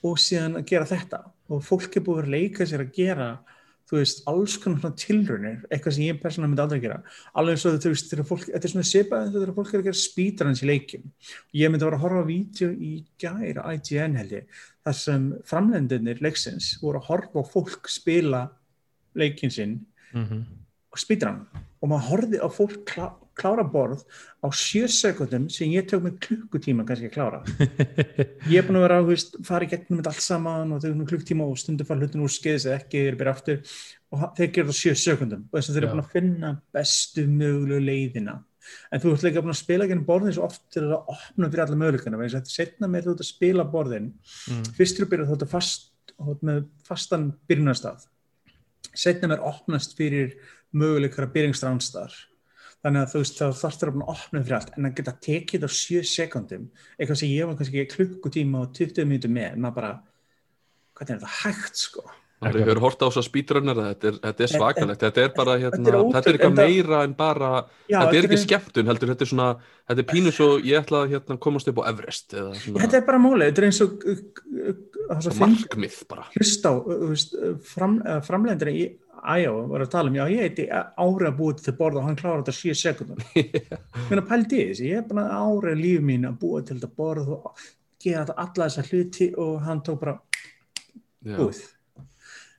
og 0.06 0.20
síðan 0.22 0.60
að 0.60 0.68
gera 0.70 0.90
þetta. 0.90 1.22
Og 1.50 1.64
fólk 1.66 1.98
er 1.98 2.04
að 2.04 2.12
vera 2.12 2.28
að 2.28 2.36
leika 2.36 2.68
sér 2.70 2.84
að 2.86 2.92
gera 2.96 3.30
þú 3.86 4.00
veist, 4.00 4.24
alls 4.28 4.56
konar 4.58 4.80
svona 4.82 4.98
tilraunir 4.98 5.58
eitthvað 5.70 5.94
sem 5.94 6.04
ég 6.08 6.22
persónulega 6.22 6.50
myndi 6.52 6.64
aldrei 6.64 6.80
gera. 6.82 6.98
Alveg 7.38 7.60
svo 7.62 7.74
þú 7.78 7.92
veist, 7.94 8.10
þetta 8.10 8.66
er 8.66 8.72
svona 8.74 8.88
sipað 8.90 9.34
þegar 9.36 9.52
fólk 9.60 9.74
er 9.76 9.80
að 9.84 9.88
gera 9.90 10.00
speedruns 10.02 10.64
í 10.66 10.70
leikim 10.72 11.04
og 11.06 11.60
ég 11.62 11.70
myndi 11.70 11.86
að 11.86 11.90
vera 11.92 12.00
að 12.00 12.06
horfa 12.06 12.24
á 12.26 12.32
vídeo 12.32 12.70
í 12.74 12.94
gær 13.22 13.60
á 13.62 13.66
IGN 13.76 14.18
held 14.18 14.34
ég, 14.40 14.48
þar 14.86 14.98
sem 15.02 15.28
framlendinir 15.46 16.22
leiksins 16.26 16.72
voru 16.82 16.98
að 17.04 17.10
horfa 17.12 17.42
á 17.42 17.52
fólk 17.54 17.90
spila 17.94 18.44
leikin 19.16 19.52
sinn 19.54 19.78
Mhm. 20.16 20.42
og 20.92 20.98
speedrun 20.98 21.46
og 21.82 21.90
maður 21.90 22.10
horfði 22.10 22.40
á 22.42 22.48
fólk 22.50 22.94
klára 23.36 23.66
borð 23.68 24.04
á 24.40 24.48
sjö 24.56 24.88
sekundum 24.92 25.50
sem 25.52 25.72
ég 25.74 25.88
tök 25.90 26.04
með 26.06 26.18
klukkutíma 26.26 26.86
kannski 26.88 27.10
að 27.10 27.16
klára. 27.16 27.42
Ég 28.52 28.62
er 28.62 28.66
búin 28.68 28.80
að 28.80 28.86
vera 28.86 29.00
að 29.02 29.44
fara 29.46 29.68
í 29.68 29.70
gegnum 29.72 30.02
allt 30.06 30.24
saman 30.24 30.74
og 30.76 30.82
þau 30.82 30.90
erum 30.90 31.06
klukkutíma 31.10 31.48
og 31.50 31.60
stundum 31.60 31.88
fara 31.88 32.04
hlutin 32.04 32.24
úr 32.26 32.32
skeiðis 32.32 32.68
eða 32.70 32.80
ekki, 32.80 33.04
þeir 33.06 33.20
byrja 33.20 33.36
aftur 33.36 33.78
og 34.16 34.26
þeir 34.38 34.52
gera 34.56 34.70
það 34.72 34.80
sjö 34.80 34.96
sekundum 35.04 35.46
og 35.50 35.58
þess 35.58 35.70
að 35.70 35.78
þeir 35.78 35.84
eru 35.84 35.94
búin 35.94 36.04
að 36.06 36.14
finna 36.16 36.52
bestu 36.76 37.26
mögulegu 37.30 37.88
leiðina. 37.90 38.36
En 38.90 39.02
þú 39.02 39.14
ert 39.14 39.26
líka 39.28 39.44
búin 39.46 39.54
að 39.54 39.62
spila 39.62 39.88
genið 39.90 40.08
borðin 40.08 40.36
svo 40.38 40.46
oft 40.48 40.64
til 40.74 40.86
að 40.88 40.96
opna 41.14 41.50
fyrir 41.52 41.66
alla 41.66 41.80
möguleikana 41.82 42.20
vegna 42.22 42.40
þess 42.40 42.40
að 42.40 42.56
setna 42.56 42.90
með 42.90 43.06
þú 43.06 43.16
ert 43.16 43.26
að 43.26 43.34
spila 43.34 43.66
borðin 43.70 44.08
Mm. 44.46 44.64
fyrst 44.78 45.00
eru 45.00 45.10
byrjað 45.12 45.30
þú 45.30 45.36
ert 45.36 45.46
að 45.46 45.52
fast, 45.52 45.92
með 46.46 46.64
fastan 46.86 47.28
byrjunarstað. 47.50 48.08
Setna 48.96 49.30
mér 49.30 49.44
opnast 49.46 49.96
fyrir 49.98 50.36
möguleikara 50.74 51.30
byrjingstránstað 51.34 52.14
þannig 52.86 53.02
að 53.02 53.14
þú 53.14 53.22
veist 53.24 53.40
þá 53.40 53.46
þarfst 53.62 53.82
þér 53.82 53.92
að 53.92 53.96
að 53.96 54.12
opna 54.14 54.42
fyrir 54.44 54.58
allt 54.60 54.76
en 54.76 54.90
að 54.90 55.00
geta 55.00 55.14
tekið 55.26 55.66
á 55.66 55.70
sjö 55.74 56.04
sekundum 56.06 56.68
eitthvað 57.00 57.22
sem 57.22 57.32
ég 57.34 57.50
var 57.50 57.58
kannski 57.60 57.88
klukkutíma 57.96 58.62
og 58.62 58.76
20 58.78 59.10
minnum 59.10 59.34
með, 59.40 59.58
maður 59.58 59.80
bara 59.80 59.96
hvernig 60.96 61.16
er 61.16 61.26
þetta 61.26 61.34
hægt 61.42 61.82
sko? 61.82 62.06
Það 62.46 62.58
hefur 62.60 62.82
hort 62.84 63.00
á 63.00 63.08
þess 63.08 63.20
að 63.22 63.26
speedrunner 63.26 63.78
þetta 63.80 64.10
er, 64.10 64.18
er 64.44 64.50
svakalegt, 64.52 65.02
þetta 65.02 65.22
er 65.24 65.32
bara 65.34 65.54
hérna, 65.56 65.80
Þetta 65.80 65.90
er 65.90 65.96
ótrú- 65.98 66.14
þetta 66.14 66.30
er 66.30 66.36
eitthvað 66.36 66.52
en 66.52 66.58
meira 66.60 66.98
en 67.08 67.14
bara 67.18 67.52
Já, 67.88 67.96
þetta 67.96 68.18
er 68.20 68.28
ekki 68.28 68.40
skemmtun 68.44 68.90
heldur, 68.92 69.12
þetta 69.14 69.26
er 69.26 69.32
svona 69.32 69.48
þetta 69.88 70.04
er 70.04 70.08
pínu 70.12 70.34
svo 70.36 70.50
ég 70.60 70.84
ætla 70.84 70.98
að 71.06 71.16
hérna, 71.16 71.38
komast 71.42 71.72
upp 71.72 71.80
á 71.82 71.84
Everest 71.90 72.36
eða 72.36 72.52
svona 72.60 72.84
þetta 72.84 73.00
er 73.00 73.06
bara 73.08 73.22
málið, 73.24 73.46
þetta 73.48 73.64
er 73.64 73.68
eins 73.70 73.82
og 73.86 73.90
uh, 74.04 74.20
uh, 74.68 74.74
uh, 75.16 75.40
markmið 75.42 75.96
bara. 76.12 76.28
Hlust 76.36 76.68
á 76.68 76.74
uh, 76.76 77.16
þú 79.26 79.46
veist, 79.46 79.50
uh, 79.50 79.62
fram, 79.62 79.66
uh, 79.66 79.66
framleiðandina 79.66 79.66
í 79.66 79.66
Æjó 79.66 79.68
var 79.68 79.82
að 79.82 79.92
tala 79.92 80.10
um, 80.10 80.16
já 80.16 80.26
ég 80.30 80.42
heiti 80.42 80.66
ára 80.72 81.30
að 81.30 81.38
búa 81.38 81.54
til 81.54 81.74
borða 81.74 82.00
og 82.00 82.06
hann 82.06 82.16
klára 82.16 82.44
þetta 82.44 82.52
7 82.52 82.76
sekundum 82.76 83.18
mér 84.10 84.22
að 84.22 84.28
pældi 84.30 84.60
í 84.60 84.68
þessi, 84.70 84.90
ég 84.92 84.98
er 84.98 85.08
bara 85.10 85.26
ára 85.34 85.74
líf 85.76 86.02
mín 86.02 86.28
að 86.30 86.38
búa 86.40 86.62
til 86.62 86.78
þetta 86.78 86.92
borð 86.96 87.30
og 87.30 87.64
gera 88.06 88.26
þetta 88.26 88.38
alla 88.46 88.70
þessa 88.70 88.86
hluti 88.90 89.34
og 89.38 89.62
hann 89.66 89.82
tók 89.82 90.00
bara 90.00 90.20
búið. 91.26 91.64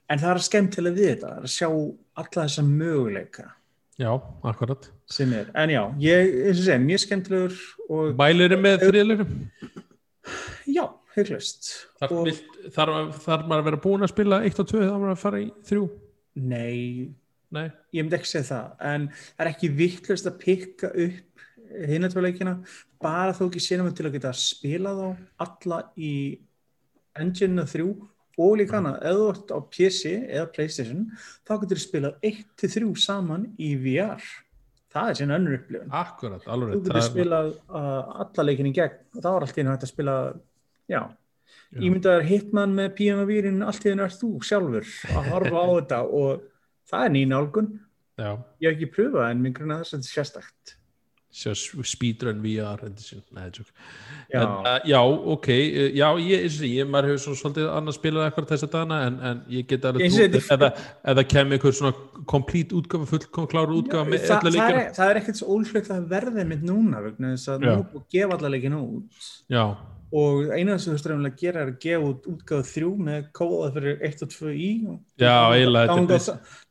En 0.07 0.19
það 0.19 0.31
er 0.31 0.39
skemmtilega 0.39 0.97
við 0.97 1.09
þetta 1.14 1.31
er 1.37 1.47
að 1.47 1.55
sjá 1.55 1.69
alla 2.17 2.47
þessa 2.47 2.62
möguleika 2.62 3.53
Já, 3.97 4.21
akkurat. 4.45 4.91
sem 5.09 5.33
er, 5.33 5.47
en 5.57 5.71
já, 5.71 5.95
ég, 5.99 6.51
og 6.51 6.57
segja, 6.59 6.79
mjög 6.79 7.01
skemmtilegur 7.01 7.55
og 7.89 8.17
Mælirinn 8.19 8.61
með 8.61 8.83
þriðleirum 8.85 9.31
já, 10.69 10.93
Þar, 11.17 12.11
og 12.12 12.27
vilt, 12.27 12.45
þar, 12.75 12.91
þar 13.25 13.47
maður 13.49 13.62
að 13.62 13.64
vera 13.71 13.79
búin 13.81 14.05
að 14.05 14.11
spila 14.12 14.45
1 14.45 14.59
og 14.61 14.67
2 14.69 14.83
þá 14.83 14.97
maður 14.99 15.12
að 15.14 15.23
fara 15.23 15.39
í 15.41 15.47
3 15.64 15.79
nei, 16.37 17.12
Nei, 17.55 17.68
ég 17.95 18.03
myndi 18.03 18.16
ekki 18.18 18.28
segja 18.28 18.49
það 18.49 18.87
en 18.89 19.05
það 19.14 19.43
er 19.45 19.49
ekki 19.53 19.68
vittlust 19.78 20.26
að 20.26 20.39
pikka 20.41 20.89
upp 20.91 21.45
hinatveruleikina 21.93 22.57
bara 23.03 23.34
þó 23.37 23.45
ekki 23.47 23.62
sínum 23.62 23.93
til 23.95 24.09
að 24.09 24.16
geta 24.16 24.32
spila 24.37 24.95
þá 24.97 25.07
alla 25.45 25.78
í 25.95 26.12
engine 27.16 27.66
3 27.70 27.87
og 28.37 28.57
líka 28.61 28.80
hana 28.80 28.97
eða 28.99 29.20
þú 29.20 29.28
ert 29.32 29.55
á 29.55 29.59
PC 29.76 30.12
eða 30.24 30.49
Playstation 30.57 31.07
þá 31.47 31.53
getur 31.62 31.78
þú 31.78 31.84
spilað 31.84 32.26
1-3 32.32 32.91
saman 33.05 33.47
í 33.62 33.70
VR 33.84 34.26
það 34.97 35.12
er 35.12 35.18
sín 35.18 35.34
önnur 35.37 35.59
upplifun. 35.59 35.95
Akkurat, 35.95 36.51
alveg 36.51 36.74
þú 36.74 36.82
getur 36.82 37.07
spilað 37.07 37.53
uh, 37.68 38.03
alla 38.24 38.47
leikin 38.49 38.70
í 38.70 38.74
gegn 38.76 38.99
og 39.14 39.22
þá 39.22 39.30
er 39.32 39.47
allt 39.47 39.61
henni 39.61 39.72
hægt 39.72 39.87
að 39.87 39.93
spila 39.93 40.16
Já. 40.87 41.01
Ímyndaður 41.83 42.29
hitman 42.31 42.77
með 42.77 42.93
PMV-vírin 43.01 43.64
allt 43.66 43.85
í 43.85 43.93
henni 43.93 44.07
er 44.07 44.14
þú 44.14 44.31
sjálfur 44.47 44.89
að 45.12 45.29
horfa 45.33 45.64
á 45.64 45.68
þetta 45.79 46.01
og 46.20 46.47
það 46.91 47.05
er 47.09 47.14
nýna 47.16 47.43
álgun 47.43 47.74
Já, 48.16 48.33
ég 48.64 48.70
hef 48.70 48.74
ekki 48.79 48.93
pröfað 48.95 49.31
en 49.31 49.41
mér 49.45 49.53
grunna 49.59 49.83
þess 49.83 49.93
að 49.93 49.99
þetta 49.99 50.09
er 50.09 50.14
sérstakt. 50.16 50.77
Speedrun 51.85 52.39
VR 52.41 52.81
Nei, 52.87 53.51
já, 53.53 54.41
En, 54.41 54.47
uh, 54.49 54.79
já, 54.89 55.01
ok, 55.05 55.49
uh, 55.53 55.91
já, 55.93 56.07
ég, 56.24 56.47
ég 56.64 56.89
maður 56.89 57.11
hefur 57.11 57.20
svo 57.27 57.35
svolítið 57.37 57.68
annars 57.74 57.99
spilað 58.01 58.24
eitthvað 58.31 58.47
þess 58.55 58.66
að 58.66 58.72
dana 58.72 59.01
en, 59.05 59.18
en 59.20 59.43
ég 59.53 59.66
get 59.68 59.85
alveg 59.85 60.16
eða, 60.41 60.70
eða 61.12 61.27
kem 61.29 61.53
einhver 61.53 61.77
svona 61.77 61.93
complete 62.31 62.72
útgáfa, 62.79 63.11
fullkom 63.11 63.51
kláru 63.53 63.77
útgáfa 63.83 64.09
með 64.09 64.24
Þa, 64.24 64.39
öllu 64.39 64.55
það, 64.55 64.57
leikina 64.57 64.87
er, 64.87 64.97
það 64.97 65.12
er 65.12 65.20
ekkert 65.20 65.43
svo 65.43 65.59
ólflögt 65.59 65.93
að 65.93 66.09
verða 66.14 66.47
mitt 66.49 66.64
núna 66.64 67.05
vegna 67.05 67.35
þess 67.35 67.53
að 67.53 67.68
Já. 67.68 67.74
nú 67.77 68.03
gefa 68.16 68.41
alla 68.41 68.53
leikin 68.57 68.81
út. 68.81 69.29
Já, 69.53 69.64
og 70.15 70.53
eina 70.55 70.77
sem 70.79 70.95
þú 70.95 70.99
strefnilega 71.01 71.35
að 71.35 71.41
gera 71.41 71.63
er 71.65 71.71
að 71.73 71.79
gefa 71.83 72.11
út 72.11 72.27
útgáðu 72.31 72.67
þrjú 72.71 72.91
með 73.09 73.25
kóða 73.35 73.71
fyrir 73.75 73.97
1 74.07 74.23
og 74.23 74.31
2 74.37 74.53
í 74.55 74.69
og 74.87 74.99
Já, 75.19 75.33
eiginlega, 75.57 75.97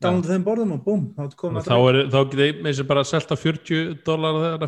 downloada 0.05 0.29
þeim 0.31 0.45
borðum 0.45 0.71
og 0.77 0.83
búm 0.85 1.03
þá 1.17 1.23
þá, 1.65 1.75
er, 1.89 1.99
þá 2.13 2.19
get 2.31 2.43
ég 2.45 2.61
með 2.61 2.69
þessi 2.71 2.85
bara 2.87 3.03
selta 3.09 3.35
40 3.41 3.97
dólar 4.07 4.39
þegar 4.39 4.63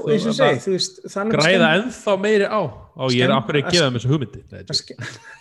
og 0.00 0.08
og 0.32 0.34
það- 0.34 0.40
segi, 0.40 0.64
þú 0.66 0.74
veist 0.74 0.98
er 1.06 1.18
alveg 1.22 1.38
græða 1.38 1.70
ennþá 1.78 2.16
meiri 2.24 2.48
á. 2.50 2.60
Og 2.98 3.12
ég 3.14 3.22
er 3.22 3.30
Skemm- 3.30 3.38
akkur 3.38 3.54
að 3.60 3.68
gefa 3.70 3.84
þeim 3.86 3.96
þessu 3.98 4.10
hugmyndi. 4.10 4.40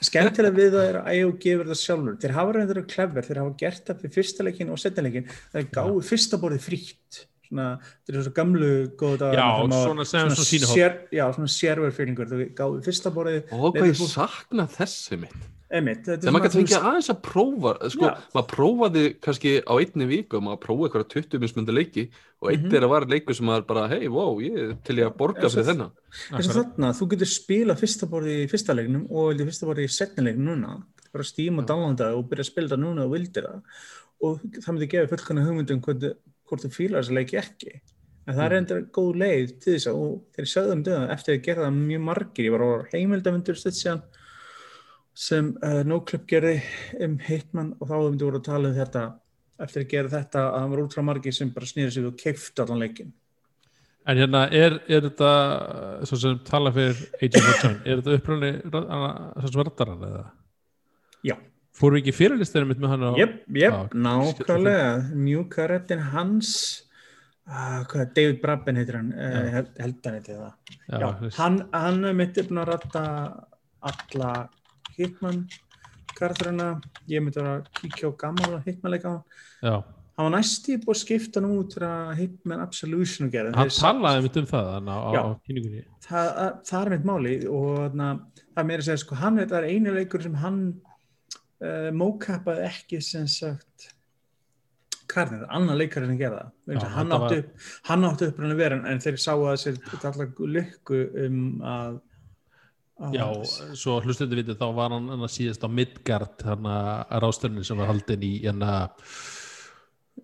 Skemmtilega 0.05 0.53
við 0.59 0.75
það 0.77 0.89
er 0.91 0.97
að 1.01 1.07
IO 1.17 1.31
gefur 1.41 1.71
það 1.71 1.79
sjálfur. 1.81 2.17
Þeir 2.21 2.35
hafa 2.37 2.53
reyndur 2.53 2.81
að 2.83 2.91
klefver, 2.91 3.25
þeir 3.25 3.39
hafa 3.41 3.55
gert 3.57 3.87
það 3.87 4.01
fyrir 4.03 4.13
fyrsta 4.19 4.45
leikin 4.45 4.69
og 4.69 4.77
setna 4.77 5.05
leikin, 5.07 5.25
þeir 5.55 5.65
gáðu 5.73 6.03
fyrsta 6.05 6.37
borðið 6.37 6.67
frítt 6.67 7.25
svona, 7.47 7.67
þetta 8.05 8.17
er 8.19 8.23
svo 8.27 8.33
gamlu 8.37 8.71
góða 8.99 9.17
dagar 9.23 9.39
Já, 9.39 9.47
þegar 9.47 9.67
maður- 9.73 9.85
svona 9.87 10.05
sem 10.05 10.29
svona 10.29 10.71
sér, 10.77 10.97
já, 11.11 11.25
svona 11.33 11.51
sérverfýringur 11.57 12.27
þú 12.31 12.49
gáði 12.55 12.83
fyrsta 12.87 13.11
borðið 13.15 13.53
og 13.53 13.73
hvað 13.75 13.91
ég 13.91 14.01
sakna 14.13 14.67
þessi 14.67 15.19
mitt 15.25 15.53
Einmitt, 15.67 16.05
þetta 16.07 16.13
er 16.13 16.19
þegar 16.21 16.31
maður 16.31 16.47
svona 16.47 16.63
gæti 16.63 16.71
fengið 16.71 16.85
aðeins 16.87 17.09
að 17.11 17.17
prófa 17.27 17.71
sko, 17.91 18.05
Já. 18.07 18.11
maður 18.37 18.47
prófaði 18.53 19.01
kannski 19.19 19.51
á 19.67 19.73
einni 19.75 20.05
viku 20.07 20.39
maður 20.39 20.61
prófaði 20.63 20.87
eitthvað 20.87 21.09
20 21.11 21.41
mismundi 21.43 21.73
leiki 21.75 22.05
og 22.39 22.51
einn 22.53 22.61
Mhm. 22.63 22.71
þeirra 22.71 22.87
var 22.93 23.05
leikur 23.11 23.35
sem 23.35 23.45
maður 23.49 23.65
bara 23.67 23.87
hei, 23.91 24.07
wow, 24.07 24.37
ég 24.39 24.55
er 24.55 24.73
til 24.87 24.95
ég 24.95 25.09
að 25.11 25.17
borga 25.17 25.49
fyrir 25.51 25.67
þennan. 25.67 25.91
eins 26.31 26.47
og 26.47 26.55
þarna, 26.55 26.93
þú 26.95 27.07
getur 27.11 27.27
spila 27.27 27.75
fyrsta 27.75 28.07
borðið 28.07 28.45
í 28.45 28.47
fyrsta 28.47 28.73
leiknum 28.79 29.11
og 29.11 29.27
vildi 29.35 29.43
fyrsta 29.49 29.67
borðið 29.67 29.83
í 29.83 29.91
setni 29.91 30.23
leiknum 30.23 30.47
núna. 30.55 30.83
Bara 31.11 31.23
Steam 31.23 31.59
og 31.59 31.65
downloada 31.67 32.15
og 32.15 32.29
byrja 32.29 32.45
að 32.45 32.51
spila 32.51 32.67
þetta 32.69 32.79
núna 32.79 33.03
og 33.03 33.11
vildir 33.11 33.43
það. 33.43 33.61
Og 34.23 34.39
það 34.63 34.71
myndi 34.71 34.87
gefa 34.89 35.11
fullkona 35.17 35.43
hugmyndum 35.45 35.81
hvort, 35.83 36.15
hvort 36.47 36.65
þú 36.65 36.71
fílar 36.73 37.03
þessa 37.03 37.17
leiki 37.17 37.39
ekki 37.41 37.73
en 38.27 38.35
það 38.35 38.43
er 38.45 38.53
Mhm. 38.53 38.57
endur 38.61 38.81
góð 38.97 39.19
leið 39.23 39.51
til 39.63 39.73
þess 39.73 39.87
að 39.91 40.01
þeir 40.35 40.49
sögðum 40.53 40.83
döða 40.83 41.11
eftir 41.13 41.35
að 41.37 41.43
gera 41.47 41.67
það 41.67 41.77
mjög 41.77 42.01
margir 42.07 42.45
ég 42.47 42.51
var 42.55 42.65
á 42.67 42.71
heimildamundur 42.93 43.55
stutt 43.59 43.77
síðan 43.77 44.01
sem 45.17 45.53
uh, 45.63 45.83
NoClip 45.83 46.27
gerði 46.29 46.57
um 47.01 47.17
Hitman 47.17 47.71
og 47.79 47.87
þá 47.87 47.93
höfum 47.95 48.17
við 48.19 48.25
voru 48.27 48.41
að 48.41 48.49
tala 48.49 48.69
um 48.69 48.75
þetta 48.75 49.05
eftir 49.65 49.83
að 49.83 49.87
gera 49.89 50.09
þetta 50.09 50.43
að 50.43 50.59
það 50.59 50.69
var 50.73 50.81
út 50.83 50.93
frá 50.97 51.03
margir 51.07 51.33
sem 51.33 51.49
bara 51.55 51.65
snýður 51.65 51.93
sig 51.95 52.05
og 52.05 52.19
keiftu 52.21 52.61
allan 52.65 52.83
leikin 52.83 53.13
En 54.07 54.15
hérna, 54.15 54.45
er, 54.55 54.77
er 54.87 55.01
þetta 55.03 55.29
svo 56.07 56.15
sem 56.15 56.37
tala 56.47 56.71
fyrir 56.71 56.95
Agent 57.19 57.47
of 57.49 57.63
John 57.63 57.73
er 57.83 57.97
þetta 57.99 58.13
uppröðinni 58.15 58.51
svo 58.71 59.49
sem 59.51 59.59
verðarann 59.59 60.05
eða? 60.07 60.21
Já. 61.27 61.35
Fóru 61.77 61.99
ekki 61.99 62.13
fyrirlistinni 62.15 62.71
mitt 62.71 62.79
með 62.81 62.93
hann 62.95 63.05
á 63.05 63.11
Jöp, 63.19 63.33
jöp, 63.61 63.93
nákvæmlega. 63.93 64.91
mjúka 65.13 65.67
rettin 65.69 65.99
hans 66.13 66.51
uh, 67.45 67.83
hvað, 67.91 68.07
David 68.17 68.39
Brabben 68.41 68.79
heitir 68.81 68.97
hann 68.97 69.11
uh, 69.13 69.43
held, 69.53 69.69
held 69.81 69.99
hann 70.09 70.17
heitir 70.17 70.39
það. 70.39 70.55
Já, 70.87 70.97
Já, 71.03 71.09
hann, 71.37 71.59
hann 71.75 71.99
er 72.09 72.15
mitt 72.17 72.39
uppn 72.41 72.61
að 72.63 72.71
ratta 72.71 73.03
alla 73.91 74.31
Hitman 74.97 75.43
karakterina, 76.17 76.71
ég 77.11 77.21
myndi 77.21 77.43
að 77.43 77.67
kíkja 77.77 78.09
á 78.09 78.11
gamla 78.23 78.63
Hitman 78.65 78.95
leika 78.95 79.11
já. 79.61 79.75
hann 80.17 80.25
var 80.25 80.33
næsti 80.33 80.79
búið 80.81 80.95
að 80.95 81.01
skipta 81.03 81.43
nú 81.45 81.51
út 81.59 81.75
þegar 81.77 82.15
Hitman 82.17 82.63
Absolution 82.65 83.29
gerði. 83.29 83.53
Hann 83.59 83.69
talaði 83.69 84.23
mitt 84.25 84.39
um 84.41 84.47
það 84.49 84.71
á, 84.73 84.79
á, 84.81 85.09
Já. 85.13 85.21
á 85.21 85.29
kynningunni. 85.45 85.83
Það, 86.07 86.31
það 86.71 86.81
er 86.81 86.93
mitt 86.95 87.05
máli 87.11 87.35
og 87.53 87.95
na, 88.01 88.09
það 88.49 88.63
er 88.63 88.69
meira 88.71 88.81
að 88.81 88.89
segja 88.89 89.03
sko, 89.05 89.19
hann 89.21 89.37
er, 89.43 89.53
er 89.61 89.69
einu 89.69 89.93
leikur 89.93 90.25
sem 90.25 90.41
hann 90.41 90.59
uh, 91.63 91.87
mókapaði 91.95 92.65
ekki 92.67 92.99
sem 93.03 93.27
sagt 93.31 93.93
Karnir, 95.07 95.45
annar 95.55 95.77
leikar 95.79 96.03
en 96.03 96.11
að 96.17 96.19
gera 96.19 96.39
það. 96.41 96.49
Já, 96.67 96.89
hann, 96.91 97.07
þetta 97.07 97.17
átti 97.17 97.37
var- 97.37 97.37
upp, 97.39 97.69
hann 97.87 98.03
átti 98.09 98.27
upp 98.27 98.39
en, 98.43 98.57
vera, 98.59 98.79
en 98.91 98.99
þeir 99.05 99.17
sáu 99.23 99.45
að 99.47 99.61
sér 99.61 99.77
allar 100.09 100.33
lukku 100.57 100.99
um 101.23 101.39
að, 101.63 101.95
að 102.99 103.15
Já, 103.15 103.25
svo 103.79 103.95
hlustendur 104.03 104.41
vitið 104.41 104.59
þá 104.59 104.67
var 104.81 104.91
hann 104.97 105.27
síðast 105.31 105.63
á 105.63 105.69
Midgard 105.71 106.43
hann 106.43 106.67
að 106.73 107.17
rástörnin 107.23 107.63
sem 107.67 107.79
var 107.79 107.87
haldin 107.93 108.27
í 108.27 108.33
hann 108.49 108.65
að 108.67 108.83
uh, 108.83 109.36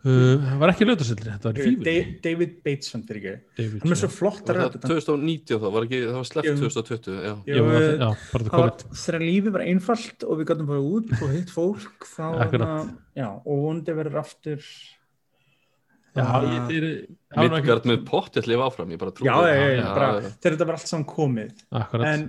hann 0.02 0.60
var 0.60 0.72
ekki 0.74 0.88
lögðarsildri, 0.88 1.30
þetta 1.30 1.48
var 1.48 1.60
í 1.60 1.66
fífur 1.68 1.86
David, 1.88 2.16
David 2.26 2.56
Bateson 2.66 3.04
fyrir 3.08 3.20
ekki. 3.22 3.52
David, 3.60 3.84
hann 3.84 3.96
er 3.96 4.00
svo 4.00 4.10
já. 4.10 4.14
flott 4.16 4.50
að 4.52 4.60
það 4.60 4.78
2019 4.90 5.62
þá, 5.62 5.68
var 5.76 5.86
ekki, 5.88 6.00
það 6.04 6.18
var 6.18 6.28
sleppt 6.30 6.50
Jú. 6.50 6.56
2020 6.64 7.14
já. 7.14 7.34
Já, 7.48 7.60
já, 7.62 8.08
bara 8.34 8.48
það 8.48 8.50
það 8.50 8.64
var, 8.64 8.74
þegar 9.04 9.26
lífið 9.28 9.56
var 9.56 9.66
einfalt 9.68 10.26
og 10.28 10.42
við 10.42 10.50
gætum 10.50 10.72
bara 10.72 10.84
út 10.90 11.14
og 11.20 11.34
hitt 11.36 11.54
fólk 11.54 12.08
þá 12.10 12.26
já, 13.22 13.30
og 13.30 13.64
vondi 13.68 13.98
verður 14.00 14.22
aftur. 14.24 14.72
Já, 16.14 16.26
það 16.30 17.54
Midgard 17.54 17.88
með 17.90 18.02
pott 18.10 18.36
ég 18.38 18.50
lifa 18.50 18.68
áfram, 18.68 18.92
ég 18.94 19.02
bara 19.02 19.14
já, 19.18 19.34
já, 19.34 19.54
já, 19.54 19.70
já, 19.70 19.78
já, 19.78 20.10
já. 20.26 20.34
þegar 20.36 20.58
þetta 20.58 20.68
var 20.70 20.80
allt 20.80 20.92
saman 20.92 21.08
komið. 21.10 21.64
Akkurat, 21.80 22.10
en 22.12 22.28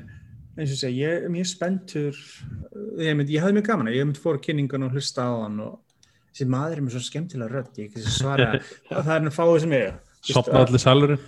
eins 0.54 0.70
og 0.70 0.78
segja, 0.78 1.10
ég 1.10 1.26
er 1.26 1.32
mjög 1.32 1.50
spenntur. 1.50 2.20
Ég, 3.02 3.24
ég 3.26 3.42
hafði 3.42 3.58
mjög 3.58 3.66
gaman 3.72 3.90
ég 3.90 4.06
myndi 4.06 4.22
fór 4.22 4.38
kynningun 4.44 4.86
og 4.86 4.94
hlusta 4.94 5.26
á 5.26 5.34
hann 5.42 5.58
og 5.64 5.80
þessi 6.34 6.50
maður 6.50 6.80
er 6.80 6.84
með 6.84 6.96
svo 6.96 7.04
skemmtilega 7.06 7.52
rödd 7.52 7.78
ég 7.78 7.92
ekki 7.92 8.02
svara, 8.18 8.50
það 8.90 8.98
er 9.04 9.14
hann 9.14 9.34
fáið 9.34 9.62
sem 9.64 9.78
ég 9.78 10.02
sopna 10.24 10.62
allir 10.64 10.80
salurinn? 10.80 11.18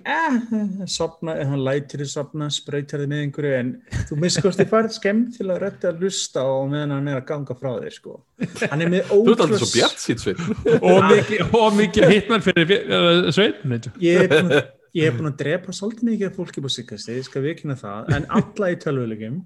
Já, 0.00 0.86
sopna, 0.88 1.34
hann 1.44 1.62
lætir 1.64 2.02
þið 2.02 2.10
sopna, 2.12 2.48
sprautar 2.52 3.02
þið 3.02 3.10
með 3.10 3.24
einhverju 3.24 3.56
en 3.58 3.72
þú 4.08 4.18
miskosti 4.22 4.66
farið 4.70 4.94
skemmtilega 4.96 5.62
rödd 5.64 5.84
að 5.90 6.04
hlusta 6.04 6.44
á 6.44 6.54
meðan 6.70 6.94
hann 6.96 7.10
er 7.12 7.20
að 7.20 7.26
ganga 7.30 7.56
frá 7.58 7.70
þér 7.74 7.96
sko. 7.96 8.16
Hann 8.62 8.86
er 8.86 8.92
með 8.94 9.10
Þú 9.10 9.20
ert 9.34 9.44
aldrei 9.44 9.60
svo 9.60 9.70
bjart 9.74 10.02
sýt 10.02 10.24
sveit 10.24 10.40
og 10.78 11.76
mikið, 11.76 12.06
og 12.06 12.14
hitmenn 12.14 12.46
fyrir 12.46 12.72
uh, 12.86 13.28
sveitn 13.34 13.76
ég 14.02 14.24
er 14.24 14.32
búin 14.32 14.56
ég 14.96 15.10
er 15.10 15.16
búin 15.18 15.32
að 15.32 15.40
drepa 15.42 15.76
svolítið 15.76 16.12
mikið 16.12 16.36
fólki 16.38 16.64
búið 16.64 16.78
síkast, 16.78 17.12
ég 17.12 17.26
skal 17.26 17.44
vikina 17.44 17.76
það, 17.76 18.14
en 18.16 18.30
alla 18.40 18.72
í 18.72 18.78
tölvuleikum, 18.80 19.42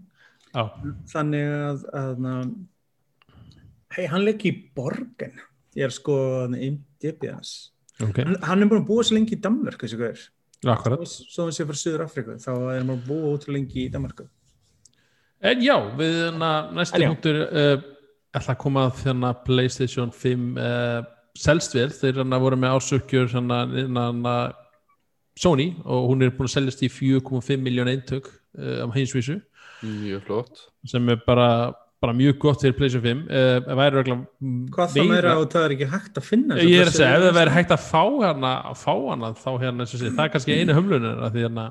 Já, 0.51 0.63
þannig 1.11 1.51
að, 1.57 1.83
að 1.95 2.29
hei, 3.97 4.07
hann 4.11 4.27
leik 4.27 4.45
í 4.49 4.55
borgen, 4.77 5.39
ég 5.79 5.89
er 5.89 5.95
sko 5.95 6.17
IMDb-as, 6.49 7.55
ok, 8.01 8.21
hann, 8.23 8.37
hann 8.47 8.65
er 8.65 8.71
búin 8.71 8.83
að 8.83 8.91
búa 8.91 9.07
svo 9.07 9.19
lengi 9.19 9.37
í 9.37 9.41
Danmörk, 9.43 9.85
þessi 9.85 10.01
hver, 10.01 10.27
akkurat. 10.75 11.07
Svo 11.09 11.47
hann 11.47 11.57
sé 11.57 11.67
frá 11.69 11.79
Suður 11.79 12.05
Afriku, 12.07 12.37
þá 12.43 12.53
er 12.57 12.83
hann 12.83 12.95
að 12.97 13.09
búa 13.09 13.35
ótrúlega 13.35 13.59
lengi 13.59 13.87
í 13.87 13.91
Danmörku. 13.93 14.29
En 15.41 15.63
já, 15.65 15.77
við 15.97 16.19
En 16.29 16.43
já. 17.01 17.09
punktur 17.09 17.39
uh, 17.47 17.79
ætla 18.37 18.55
að 18.55 18.61
koma 18.61 18.87
að 18.89 18.99
þérna 19.05 19.31
Playstation 19.47 20.11
5 20.13 20.59
uh, 20.61 20.99
selst 21.39 21.77
vel, 21.77 21.89
þeir 21.95 22.21
hana 22.21 22.41
voru 22.43 22.59
með 22.61 22.77
ásökjur 22.77 23.31
hana, 23.33 23.63
hana, 23.97 24.35
Sony 25.41 25.71
og 25.87 26.11
hún 26.11 26.27
er 26.27 26.35
búin 26.35 26.51
að 26.51 26.57
seljast 26.59 26.83
í 26.85 26.91
4,5 26.93 27.63
miljón 27.65 27.89
eintök 27.89 28.29
uh, 28.29 28.85
á 28.85 28.87
heimsvísu. 28.93 29.39
Mjög 29.81 30.27
flott. 30.27 30.67
Sem 30.91 31.09
er 31.09 31.23
bara, 31.25 31.73
bara 32.01 32.15
mjög 32.17 32.39
gott 32.41 32.63
fyrir 32.65 32.77
Playstation 32.79 33.05
5 33.05 33.23
uh, 33.29 33.71
væri 33.81 34.01
regla 34.01 34.17
Hvað 34.75 34.95
þá 34.95 35.01
meira 35.11 35.37
og 35.41 35.47
það 35.53 35.67
er 35.67 35.75
ekki 35.77 35.89
hægt 35.95 36.21
að 36.21 36.27
finna 36.27 36.57
þessa 36.59 36.73
Ég 36.73 36.83
er 36.83 36.91
að 36.91 36.97
segja, 36.97 37.15
ef 37.19 37.25
það 37.27 37.39
væri 37.41 37.55
hægt 37.59 37.75
að 37.77 37.87
fá 37.87 38.05
hana, 38.25 38.53
að 38.71 38.83
fá 38.83 38.93
hana 39.11 39.33
þá 39.37 39.51
hérna, 39.65 39.89
sé, 39.91 40.03
það 40.09 40.25
er 40.25 40.35
kannski 40.35 40.59
einu 40.59 40.77
hömlunin 40.79 41.25
að 41.27 41.37
því 41.37 41.47
hérna, 41.47 41.67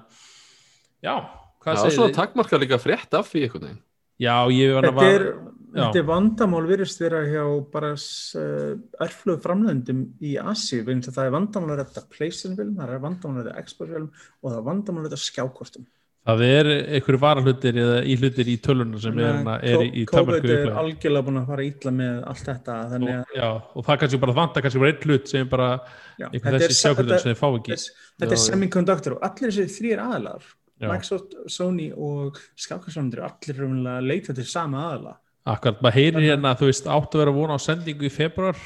já, 1.05 1.13
hvað 1.59 1.69
Það 1.69 1.79
var 1.79 1.85
segir 1.85 1.97
svona 1.97 2.11
þið? 2.11 2.17
takmarka 2.21 2.61
líka 2.61 2.81
frétt 2.81 3.19
af 3.19 3.31
því 3.31 3.45
einhvern 3.47 3.67
veginn 3.69 3.85
Já, 4.19 4.35
ég 4.51 4.73
var 4.75 4.83
að 4.89 4.97
Þetta 4.99 5.11
er, 5.15 5.23
já. 5.29 5.79
þetta 5.79 5.99
er 6.01 6.07
vandamál 6.09 6.65
virðist 6.67 6.99
vera 6.99 7.21
hjá 7.23 7.43
bara 7.71 7.93
uh, 7.95 8.73
örflögu 9.05 9.39
framlöndum 9.45 10.01
í 10.19 10.33
Asi, 10.43 10.81
vegna 10.83 11.13
það 11.15 11.29
er 11.29 11.35
vandamál 11.37 11.71
að 11.77 11.85
þetta 11.85 12.03
Playstation-film, 12.17 12.73
það 12.81 12.91
er 12.97 13.05
vandamál 13.05 13.39
að 13.39 13.47
þetta 13.47 13.63
Xbox-film 13.69 14.09
og 14.11 14.49
það 14.49 14.57
er 14.59 14.65
vandamál 14.67 15.05
að 15.05 15.07
þetta 15.09 15.21
skjákortum. 15.23 15.87
Það 16.29 16.43
er 16.45 16.69
einhverju 16.97 17.19
varahlutir 17.23 17.79
eða 17.81 17.97
í 18.05 18.15
hlutir 18.19 18.51
í 18.51 18.55
tölunum 18.61 19.01
sem 19.01 19.17
er, 19.23 19.39
er 19.65 19.83
í, 19.85 19.89
í 20.01 20.05
COVID 20.09 20.45
er 20.53 20.71
algjörlega 20.81 21.25
búin 21.25 21.41
að 21.41 21.51
fara 21.53 21.65
ítla 21.65 21.93
með 21.95 22.21
allt 22.29 22.45
þetta, 22.51 22.77
að 22.85 22.95
og, 22.99 23.33
já, 23.39 23.49
og 23.49 23.87
það 23.87 23.99
kannski 24.03 24.21
bara 24.23 24.35
vantar 24.39 24.65
kannski 24.65 24.83
bara 24.83 24.93
einn 24.93 25.07
hlut 25.07 25.33
sem 25.33 25.49
bara 25.49 25.69
já, 26.19 26.27
þessi 26.35 26.77
sjákvöldun 26.79 27.13
þetta, 27.15 27.21
sem 27.23 27.33
þið 27.33 27.41
fá 27.41 27.47
ekki 27.49 27.73
þess, 27.75 27.93
þetta 28.21 28.37
er 28.37 28.43
semiconductor 28.45 29.17
og 29.17 29.25
allir 29.29 29.55
þessi 29.55 29.77
þrýr 29.79 30.03
aðalar, 30.05 30.51
Já. 30.79 30.87
Microsoft, 30.87 31.33
Sony 31.51 31.89
og 31.91 32.37
skjákortsframlendur, 32.55 33.25
allir 33.27 33.57
raunverulega 33.59 33.97
að 33.99 34.05
leita 34.07 34.35
til 34.37 34.45
sama 34.47 34.85
aðala. 34.85 35.17
Akkurat, 35.49 35.81
maður 35.83 35.97
heyrir 35.97 36.27
hérna 36.29 36.53
að 36.53 36.61
þú 36.61 36.69
veist 36.69 36.87
áttu 36.87 37.17
að 37.17 37.23
vera 37.23 37.33
að 37.33 37.39
vona 37.41 37.57
á 37.59 37.59
sendingu 37.63 38.07
í 38.07 38.11
februar 38.13 38.61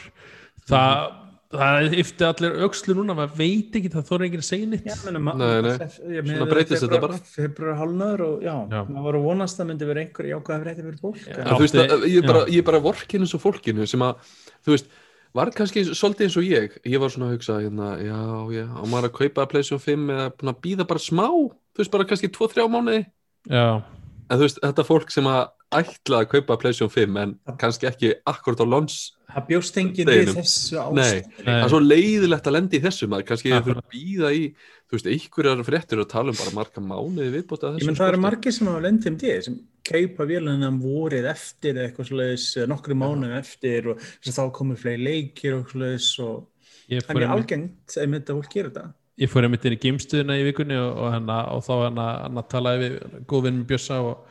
það, 0.70 1.08
það 1.54 1.96
yfti 2.02 2.26
allir 2.28 2.58
aukslu 2.66 2.96
núna, 2.98 3.16
maður 3.18 3.38
veit 3.40 3.78
ekki 3.80 3.92
það 3.94 4.10
þóra 4.10 4.28
enginn 4.28 4.44
að 4.44 4.48
segja 4.50 4.70
nýtt 4.72 4.90
Já. 4.90 4.96
Svona 5.04 6.50
breytist 6.50 6.86
þetta 6.86 7.00
bara. 7.04 7.20
Februar 7.34 7.80
hálfnaður 7.80 8.26
og 8.28 8.44
já, 8.46 8.56
Já. 8.74 8.80
maður 8.90 9.08
var 9.08 9.20
að 9.20 9.28
vonast 9.30 9.64
að 9.64 9.70
myndi 9.72 9.90
vera 9.90 10.04
einhver 10.04 10.30
jákvæða 10.32 10.60
frétti 10.66 10.86
fyrir 10.88 11.00
fólk. 11.02 11.24
Já. 11.24 11.40
þú 11.48 11.62
veist, 11.64 11.80
að, 11.84 12.06
ég 12.10 12.20
er 12.20 12.30
bara, 12.30 12.44
já. 12.44 12.54
ég 12.58 12.68
bara 12.70 12.84
vorkinu 12.84 13.30
svo 13.30 13.42
fólkinu 13.44 13.90
sem 13.90 14.06
að, 14.06 14.36
þú 14.66 14.76
veist, 14.76 14.94
var 15.34 15.52
kannski 15.56 15.84
svolítið 15.90 16.28
eins 16.28 16.38
og 16.38 16.48
ég, 16.48 16.78
ég 16.86 17.02
var 17.02 17.14
svona 17.14 17.32
að 17.32 17.38
hugsa 17.38 17.58
hérna, 17.62 17.90
já, 18.02 18.20
já, 18.54 18.66
á 18.70 18.84
maður 18.86 19.10
að 19.10 19.16
kaupa 19.18 19.48
PlayStation 19.50 19.82
5 19.82 20.14
eða 20.14 20.30
búin 20.38 20.54
að 20.54 20.62
býða 20.68 20.88
bara 20.90 21.02
smá 21.02 21.26
þú 21.30 21.82
veist, 21.82 21.94
bara 21.94 22.08
kannski 22.10 22.30
2-3 22.34 22.68
mánuði 22.70 23.02
Já, 23.50 23.82
en 24.30 24.38
þú 24.38 24.46
veist, 24.46 24.62
þetta 24.62 24.86
fólk 24.88 25.14
sem 25.14 25.30
að 25.30 25.42
ætla 25.82 26.20
að 26.24 26.30
kaupa 26.34 26.58
PlayStation 26.62 26.92
5 26.94 27.18
en 27.24 27.34
kannski 27.62 27.88
ekki 27.90 28.14
akkurat 28.30 28.62
á 28.64 28.68
lons 28.68 29.02
Það 29.34 29.46
bjóst 29.50 29.78
enginn 29.82 30.10
við 30.12 30.28
þessu 30.36 30.78
Nei, 30.94 31.04
ástand. 31.04 31.38
það 31.48 31.64
er 31.64 31.72
svo 31.74 31.80
leiðilegt 31.82 32.48
að 32.50 32.54
lendi 32.54 32.78
í 32.78 32.82
þessu 32.84 33.08
maður, 33.10 33.26
kannski 33.32 33.50
þurfa 33.56 33.82
að 33.82 33.94
býða 33.96 34.30
í 34.38 34.42
þú 34.54 34.94
veist, 35.00 35.08
einhverjar 35.10 35.64
fréttir 35.66 36.02
og 36.04 36.10
tala 36.12 36.30
um 36.30 36.38
bara 36.38 36.54
marga 36.60 36.84
mánuði 36.86 37.32
viðbóta 37.34 37.66
að 37.72 37.74
Ég 37.74 37.80
þessu 37.82 37.90
menn 37.90 37.98
það 37.98 38.10
eru 38.12 38.20
skorti. 38.20 38.26
margir 38.28 38.54
sem 38.58 38.70
hafa 38.70 38.84
lendið 38.86 39.10
um 39.10 39.18
því 39.24 39.32
sem 39.48 39.56
kaupa 39.90 40.28
vélina 40.30 40.68
um 40.70 40.78
vorið 40.84 41.26
eftir 41.34 41.80
eitthvað 41.82 42.10
svoleiðis, 42.12 42.46
nokkru 42.70 43.00
mánuð 43.02 43.34
eftir 43.40 43.90
og 43.96 44.06
að 44.06 44.38
þá 44.38 44.44
komið 44.60 44.84
fleiri 44.84 45.08
leikir 45.08 45.58
og 45.58 45.74
svoleiðis 45.74 46.12
og 46.28 46.46
er 46.94 47.02
einmitt- 47.10 47.34
algengt 47.34 47.98
að 47.98 48.12
mynda 48.14 48.38
fólk 48.38 48.54
gera 48.54 48.70
þetta. 48.70 48.86
ég 49.24 49.30
fór 49.34 49.48
einmitt 49.50 49.66
inn 49.66 49.74
í 49.74 49.82
geimstuðina 49.82 50.38
í 50.38 50.46
vikunni 50.52 50.78
og, 50.78 50.94
og, 50.94 51.10
hana, 51.18 51.42
og 51.58 51.66
þá 51.66 51.74
hana, 51.88 52.08
hana 52.28 52.44
talaði 52.54 52.86
við 52.86 53.26
góðvinn 53.34 53.60
með 53.64 53.68
Bjössa 53.74 53.98
og, 54.06 54.24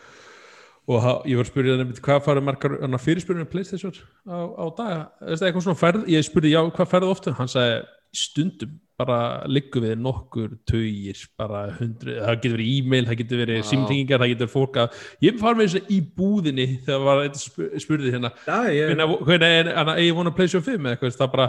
og 0.91 1.27
ég 1.31 1.39
var 1.39 1.47
að 1.47 1.51
spyrja 1.53 1.75
hann 1.77 1.85
einmitt 1.85 2.01
hvað 2.03 2.23
farið 2.27 2.47
margar 2.49 3.03
fyrirspyrjum 3.05 3.45
með 3.45 3.51
Playstation 3.53 3.99
á, 4.27 4.39
á 4.59 4.65
daga, 4.79 5.03
veist, 5.29 5.45
eitthvað 5.47 5.67
svona 5.69 5.79
ferð, 5.79 6.09
ég 6.11 6.25
spurði 6.27 6.55
já 6.57 6.63
hvað 6.75 6.91
ferðu 6.91 7.13
ofta, 7.15 7.35
hann 7.39 7.51
sagði 7.53 7.83
stundum 8.13 8.73
bara 9.03 9.19
liggum 9.51 9.83
við 9.87 9.95
nokkur 9.99 10.51
tugir, 10.69 11.19
bara 11.41 11.63
hundru 11.79 12.19
það 12.21 12.35
getur 12.43 12.53
verið 12.59 12.73
e-mail, 12.77 13.07
það 13.09 13.19
getur 13.23 13.41
verið 13.41 13.63
símtingingar 13.67 14.21
það 14.23 14.33
getur 14.35 14.51
fólk 14.53 14.77
að, 14.83 14.99
ég 15.25 15.39
far 15.41 15.57
með 15.59 15.69
þess 15.71 15.81
að 15.81 15.95
í 15.97 16.01
búðinni 16.19 16.67
þegar 16.85 17.07
var 17.09 17.23
eitthvað 17.25 17.45
spu- 17.47 17.71
spurði 17.87 18.13
hérna. 18.15 18.31
Já, 18.47 18.59
ég, 18.77 18.93
hvernig, 19.01 19.47
er, 19.49 19.71
er, 19.73 19.93
er 19.97 20.03
ég 20.05 20.19
vona 20.19 20.31
að 20.35 20.39
play 20.39 20.53
show 20.53 20.63
5 20.63 20.77
eða 20.77 20.93
eitthvað, 20.97 21.17
það 21.23 21.33
bara 21.39 21.49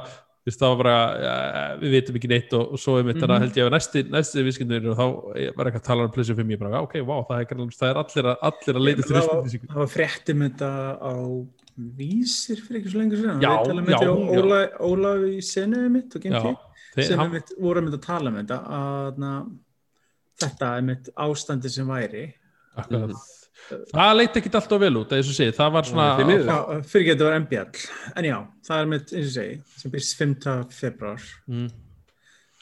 það 0.52 0.72
var 0.74 0.80
bara, 0.84 0.96
ja, 1.24 1.36
við 1.80 1.94
veitum 1.96 2.18
ekki 2.20 2.30
neitt 2.30 2.54
og, 2.58 2.74
og 2.76 2.80
svo 2.84 2.98
er 3.00 3.06
mitt 3.08 3.16
mm 3.16 3.22
Mhm. 3.40 3.44
held 3.44 3.58
ég 3.60 3.68
að 3.68 3.74
næsti, 3.74 4.04
næsti 4.12 4.44
viskindur 4.44 4.90
og 4.92 4.98
þá 4.98 5.06
var 5.56 5.66
eitthvað 5.70 5.82
að 5.82 5.88
tala 5.88 6.04
um 6.04 6.24
show 6.24 6.36
5 6.36 6.52
ég 6.52 6.60
bara, 6.60 6.82
ok, 6.84 6.96
wow, 7.02 7.24
það 7.30 7.40
er, 7.40 7.46
það 7.80 7.90
er 7.90 8.00
allir, 8.04 8.26
að, 8.32 8.38
allir 8.50 8.76
að 8.76 8.86
leita 8.88 9.02
til 9.08 9.16
viskindur 9.44 9.74
það 9.74 9.84
var 9.84 9.94
fréttum 9.94 10.44
þetta 10.44 10.72
á 11.00 11.16
vísir 11.98 12.60
fyrir 12.62 12.82
ekki 12.82 12.92
svo 12.92 13.00
lengur 13.00 13.18
sér 13.18 13.42
Já, 13.42 13.54
já, 13.66 14.04
já. 14.04 14.12
Óla, 14.44 14.60
Ólaf 14.80 15.24
í 15.26 15.40
senuðu 15.42 15.90
mitt 15.90 16.16
og 16.16 16.22
þeir, 16.22 16.58
sem 17.08 17.18
hann, 17.20 17.32
hann... 17.32 17.54
voru 17.58 17.82
að 17.82 17.94
að 17.98 18.04
tala 18.06 18.30
um 18.30 18.38
þetta 18.42 18.60
að 18.78 19.18
na, 19.24 19.32
þetta 20.44 20.78
er 20.78 20.82
mitt 20.82 21.10
ástandi 21.16 21.72
sem 21.74 21.88
væri. 21.88 22.28
Akkurat 22.76 23.16
það 23.94 24.16
leit 24.18 24.38
ekki 24.40 24.52
alltaf 24.60 24.82
vel 24.84 24.98
út, 25.00 25.14
eins 25.16 25.30
og 25.32 25.38
segið, 25.38 25.54
það 25.60 25.72
var 25.78 25.88
svona 25.90 26.08
fyrir 26.90 27.12
þetta 27.14 27.30
var 27.30 27.38
MBL 27.44 27.86
en 28.22 28.28
já, 28.30 28.36
það 28.68 28.82
er 28.84 28.92
mitt, 28.94 29.14
eins 29.14 29.30
og 29.30 29.36
segi 29.38 29.56
sem 29.84 29.94
byrst 29.94 30.18
5. 30.20 30.36
februar 30.80 31.28
mm, 31.48 31.70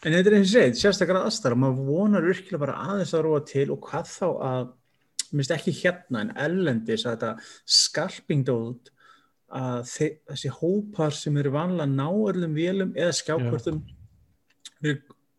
en 0.06 0.16
þetta 0.18 0.32
er 0.32 0.38
eins 0.40 0.50
og 0.52 0.56
segið, 0.58 0.78
sérstaklega 0.82 1.24
aðstæður 1.30 1.56
og 1.58 1.62
maður 1.64 1.90
vonar 1.92 2.28
virkilega 2.30 2.64
bara 2.66 2.78
aðeins 2.88 3.14
að 3.18 3.26
róa 3.28 3.42
til 3.52 3.68
og 3.76 3.82
hvað 3.90 4.14
þá 4.14 4.28
að 4.52 4.70
minnst 5.32 5.54
ekki 5.56 5.72
hérna 5.82 6.26
en 6.26 6.34
ellendis 6.48 7.06
að 7.08 7.14
þetta 7.16 7.32
skarpingd 7.80 8.50
út 8.52 8.90
að 9.52 9.82
þe- 9.92 10.14
þessi 10.32 10.50
hópar 10.58 11.16
sem 11.16 11.38
eru 11.40 11.52
vanlega 11.56 11.88
að 11.88 11.96
ná 11.98 12.08
öllum 12.32 12.54
vélum 12.56 12.92
eða 13.00 13.14
skjákvörtum 13.16 13.82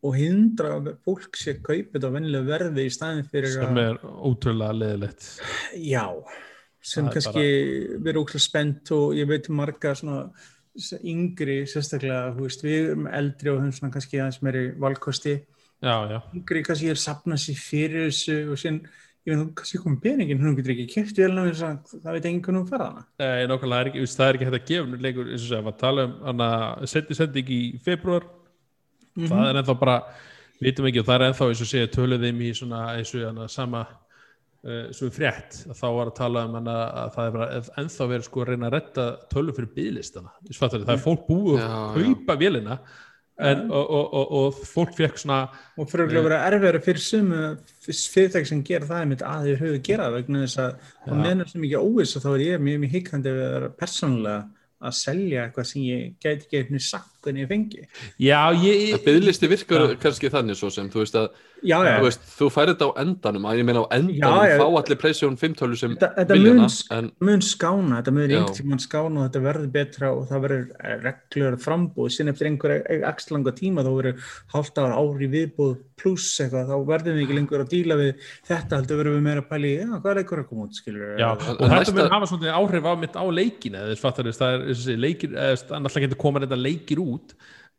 og 0.02 0.16
hindra 0.18 0.76
að 0.78 0.94
fólk 1.06 1.38
sé 1.38 1.56
kaupið 1.62 2.08
á 2.08 2.10
vennilega 2.10 2.48
verði 2.48 2.86
í 2.88 2.94
staðin 2.94 3.28
fyrir 3.30 3.52
sem 3.54 3.78
er 3.82 4.00
ótrúlega 4.02 4.74
leðilegt 4.74 5.28
já, 5.78 6.06
sem 6.82 7.06
Það 7.06 7.14
kannski 7.18 7.44
verið 8.02 8.24
ókslega 8.24 8.46
spennt 8.48 8.92
og 8.96 9.14
ég 9.18 9.30
veit 9.30 9.46
um 9.50 9.60
marga 9.62 9.94
svona 9.98 10.24
yngri 11.04 11.62
sérstaklega, 11.68 12.32
þú 12.34 12.48
veist, 12.48 12.64
við 12.64 12.76
erum 12.80 13.06
eldri 13.12 13.52
og 13.52 13.60
höfum 13.60 13.76
svona 13.76 13.92
kannski 13.92 14.20
aðeins 14.20 14.42
meiri 14.44 14.66
valkosti. 14.80 15.36
Já, 15.82 15.94
já, 16.08 16.18
yngri 16.38 16.62
kannski 16.66 16.90
er 16.92 17.00
sapnað 17.00 17.42
sér 17.42 17.58
fyrir 17.60 18.06
þessu 18.08 18.36
og 18.54 18.60
síðan, 18.62 18.82
ég 19.26 19.38
veit, 19.38 19.54
kannski 19.58 19.80
komið 19.82 20.02
peningin 20.02 20.42
hún 20.42 20.54
getur 20.58 20.74
ekki 20.74 20.86
kæft 20.90 21.18
þess 21.18 21.64
að 21.66 21.96
það 22.02 22.16
veit 22.16 22.28
hún 22.48 22.68
fara 22.70 22.86
hana 22.88 23.02
Nei, 23.22 23.48
nákvæmlega, 23.50 23.82
það 23.82 23.82
er 23.82 23.90
ekki, 23.90 24.06
ekki 24.28 24.48
hægt 24.48 24.58
að 24.58 24.68
gefa 24.70 25.02
leikur, 25.06 25.28
eins 25.28 25.42
og 25.42 25.50
segja, 25.50 25.64
að 25.66 25.80
tala 25.82 26.06
um 26.06 26.14
hana, 26.28 26.48
sendi 26.90 27.18
sending 27.18 27.52
í 27.52 27.60
februar 27.82 28.26
Mhm. 29.16 29.28
það 29.32 29.48
er 29.48 29.60
ennþá 29.60 29.78
bara, 29.80 29.96
við 30.58 30.68
veitum 30.68 30.88
ekki 30.90 31.02
og 31.02 31.08
það 31.08 31.18
er 31.18 31.26
ennþá 31.28 31.48
eins 31.48 31.64
og 31.64 31.72
segja, 31.72 31.92
töluð 31.96 32.26
þeim 32.26 32.40
í 32.40 32.52
svona 32.56 32.82
eins 32.96 33.14
og 33.14 33.26
hana, 33.28 33.48
sama 33.48 33.84
uh, 34.64 34.88
svo 34.96 35.12
frétt, 35.12 35.62
að 35.68 35.78
þá 35.78 35.86
var 35.98 36.10
að 36.10 36.18
tala 36.18 36.44
um 36.48 36.58
hana, 36.60 36.76
að 37.04 37.14
það 37.16 37.28
er 37.28 37.38
bara 37.38 37.62
ennþá 37.82 38.10
verið 38.14 38.28
sko 38.28 38.42
að 38.42 38.52
reyna 38.52 38.68
að 38.68 38.76
retta 38.78 39.08
tölu 39.32 39.56
fyrir 39.56 39.72
bílistana 39.76 40.36
það 40.50 40.94
er 40.96 41.02
fólk 41.02 41.26
búið 41.28 41.58
Já, 41.60 41.72
að 41.72 41.98
kaupa 41.98 42.38
vélina 42.40 42.78
en, 43.40 43.70
og, 43.70 43.90
og, 43.90 44.14
og, 44.14 44.32
og 44.38 44.58
fólk 44.68 44.94
fekk 44.96 45.20
svona 45.22 45.38
og 45.80 45.88
fyrir 45.90 46.18
að 46.20 46.26
vera 46.26 46.40
erfiðara 46.48 46.80
fyrir 46.84 47.02
sumu 47.02 47.38
fyrirtæk 47.86 48.48
sem 48.48 48.60
gera 48.66 48.88
það 48.88 49.04
einmitt 49.04 49.24
að 49.26 49.46
þau 49.48 49.62
höfu 49.62 49.78
gera 49.88 50.08
það 50.08 50.16
vegna 50.18 50.42
þess 50.44 50.60
að 50.62 50.74
á 51.08 51.12
meðan 51.22 51.48
sem 51.52 51.64
ekki 51.68 51.80
óviss 51.80 52.18
og 52.18 52.26
þá 52.26 52.28
er 52.32 52.44
ég 52.44 52.66
mjög 52.66 52.82
mjög 52.82 52.96
hikkandi 52.96 53.32
við 53.32 53.46
að 53.46 53.54
vera 53.56 53.70
persónulega 53.82 54.42
að 54.82 54.96
selja 54.98 55.46
eitthvað 55.46 55.68
sem 55.70 55.86
ég 55.86 56.14
gæti 56.22 56.46
ekki 56.46 56.60
einhvern 56.60 56.84
sagt 56.84 57.21
hvernig 57.22 57.44
ég 57.44 57.48
fengi. 57.52 57.86
Já, 58.18 58.40
ég, 58.52 58.92
Það 58.96 59.04
byggðlisti 59.08 59.48
virkar 59.52 59.86
Já. 59.88 59.96
kannski 60.02 60.30
þannig 60.32 60.56
svo 60.58 60.70
sem, 60.74 60.90
þú 60.90 61.02
veist 61.02 61.14
að 61.14 61.28
já, 61.62 61.76
já, 61.86 61.92
þú, 62.00 62.06
veist, 62.08 62.22
þú 62.38 62.48
færir 62.50 62.72
þetta 62.74 62.88
á 62.90 62.92
endanum, 63.02 63.44
að 63.46 63.58
ég 63.60 63.66
meina 63.68 63.82
á 63.82 63.86
endanum 63.94 64.56
fá 64.58 64.66
allir 64.82 64.98
PlayStation 64.98 65.36
5 65.38 65.54
tölu 65.60 65.76
sem 65.78 65.96
Þetta- 65.96 66.38
mun- 66.42 66.66
en 66.98 67.12
mun 67.20 67.40
skána, 67.40 68.02
þetta 68.02 68.12
mun 68.12 68.30
Já. 68.30 68.38
einhvern 68.40 68.56
tímann 68.58 68.82
skána 68.82 69.22
og 69.22 69.30
þetta 69.30 69.42
verður 69.46 69.70
betra 69.72 70.10
og 70.16 70.28
það 70.28 70.42
verður 70.46 70.66
reglur 71.06 71.56
frambúð, 71.62 72.10
síðan 72.10 72.32
eftir 72.34 72.50
einhverja 72.50 73.02
axlanga 73.12 73.52
tíma 73.54 73.84
þá 73.86 73.92
verður 73.94 74.16
hálft 74.54 74.78
ára 74.82 74.98
ári 74.98 75.28
viðbúð 75.30 75.76
pluss 76.02 76.40
eitthvað, 76.42 76.66
þá 76.66 76.76
verðum 76.88 77.14
við 77.14 77.22
ekki 77.28 77.36
lengur 77.38 77.62
að 77.62 77.68
díla 77.70 77.94
við 77.94 78.14
þetta, 78.48 78.74
heldur 78.80 78.98
verðum 78.98 79.18
við 79.20 79.22
meira 79.28 79.42
að 79.44 79.48
pæli 79.52 79.70
já, 79.78 79.86
hvað 80.02 80.10
er 80.10 80.18
einhver 80.24 80.40
að 80.42 80.48
koma 80.48 80.64
út, 80.66 80.74
skilur 80.74 81.18
Já, 81.20 81.28
En- 81.30 81.38
og 81.38 81.62
en 81.62 81.70
þetta 81.70 81.78
næsta- 81.78 81.94
mun 81.94 82.10
hafa 82.10 82.26
svona 82.26 82.56
áhrif 82.58 82.82
á 82.82 82.92
mitt 82.98 83.14
á 83.14 83.24
leikina 83.30 83.78
þess 83.86 84.00
fattar 84.02 84.24
þess, 84.26 84.38
það 84.42 84.54
er 84.56 84.66
þess 84.74 84.88
að 84.90 84.98
leikir 84.98 85.30
eða 85.30 85.76
annars 85.78 85.94
getur 86.02 86.18
koma 86.18 86.40
þetta 86.40 86.58
leikir 86.58 86.98
út 86.98 87.11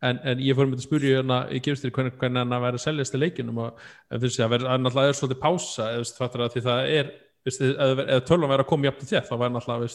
en, 0.03 0.19
en 0.19 0.43
ég 0.43 0.57
fór 0.57 0.69
með 0.69 0.81
að 0.81 0.87
spyrja 0.87 1.19
hérna 1.19 1.39
í 1.53 1.61
gefstir 1.63 1.93
hvernig, 1.95 2.17
hvernig 2.19 2.43
hann 2.43 2.57
að 2.57 2.65
vera 2.67 2.79
að 2.79 2.85
seljast 2.85 3.15
í 3.15 3.21
leikinum 3.21 3.61
og 3.63 3.85
þess 4.11 4.41
að 4.43 4.53
verður 4.57 4.83
náttúrulega 4.83 5.13
er 5.13 5.19
svolítið 5.19 5.41
pása 5.45 5.87
eða 5.91 6.03
þess 6.03 6.19
fattar 6.19 6.45
að 6.45 6.55
því 6.55 6.65
það 6.67 6.91
er 6.97 7.13
eða, 7.53 8.05
eða 8.05 8.25
tölvan 8.27 8.51
verður 8.51 8.65
að 8.65 8.69
koma 8.73 8.89
jafn 8.89 9.01
til 9.01 9.11
þér 9.13 9.25
þá 9.29 9.33
væri 9.37 9.55
náttúrulega 9.55 9.89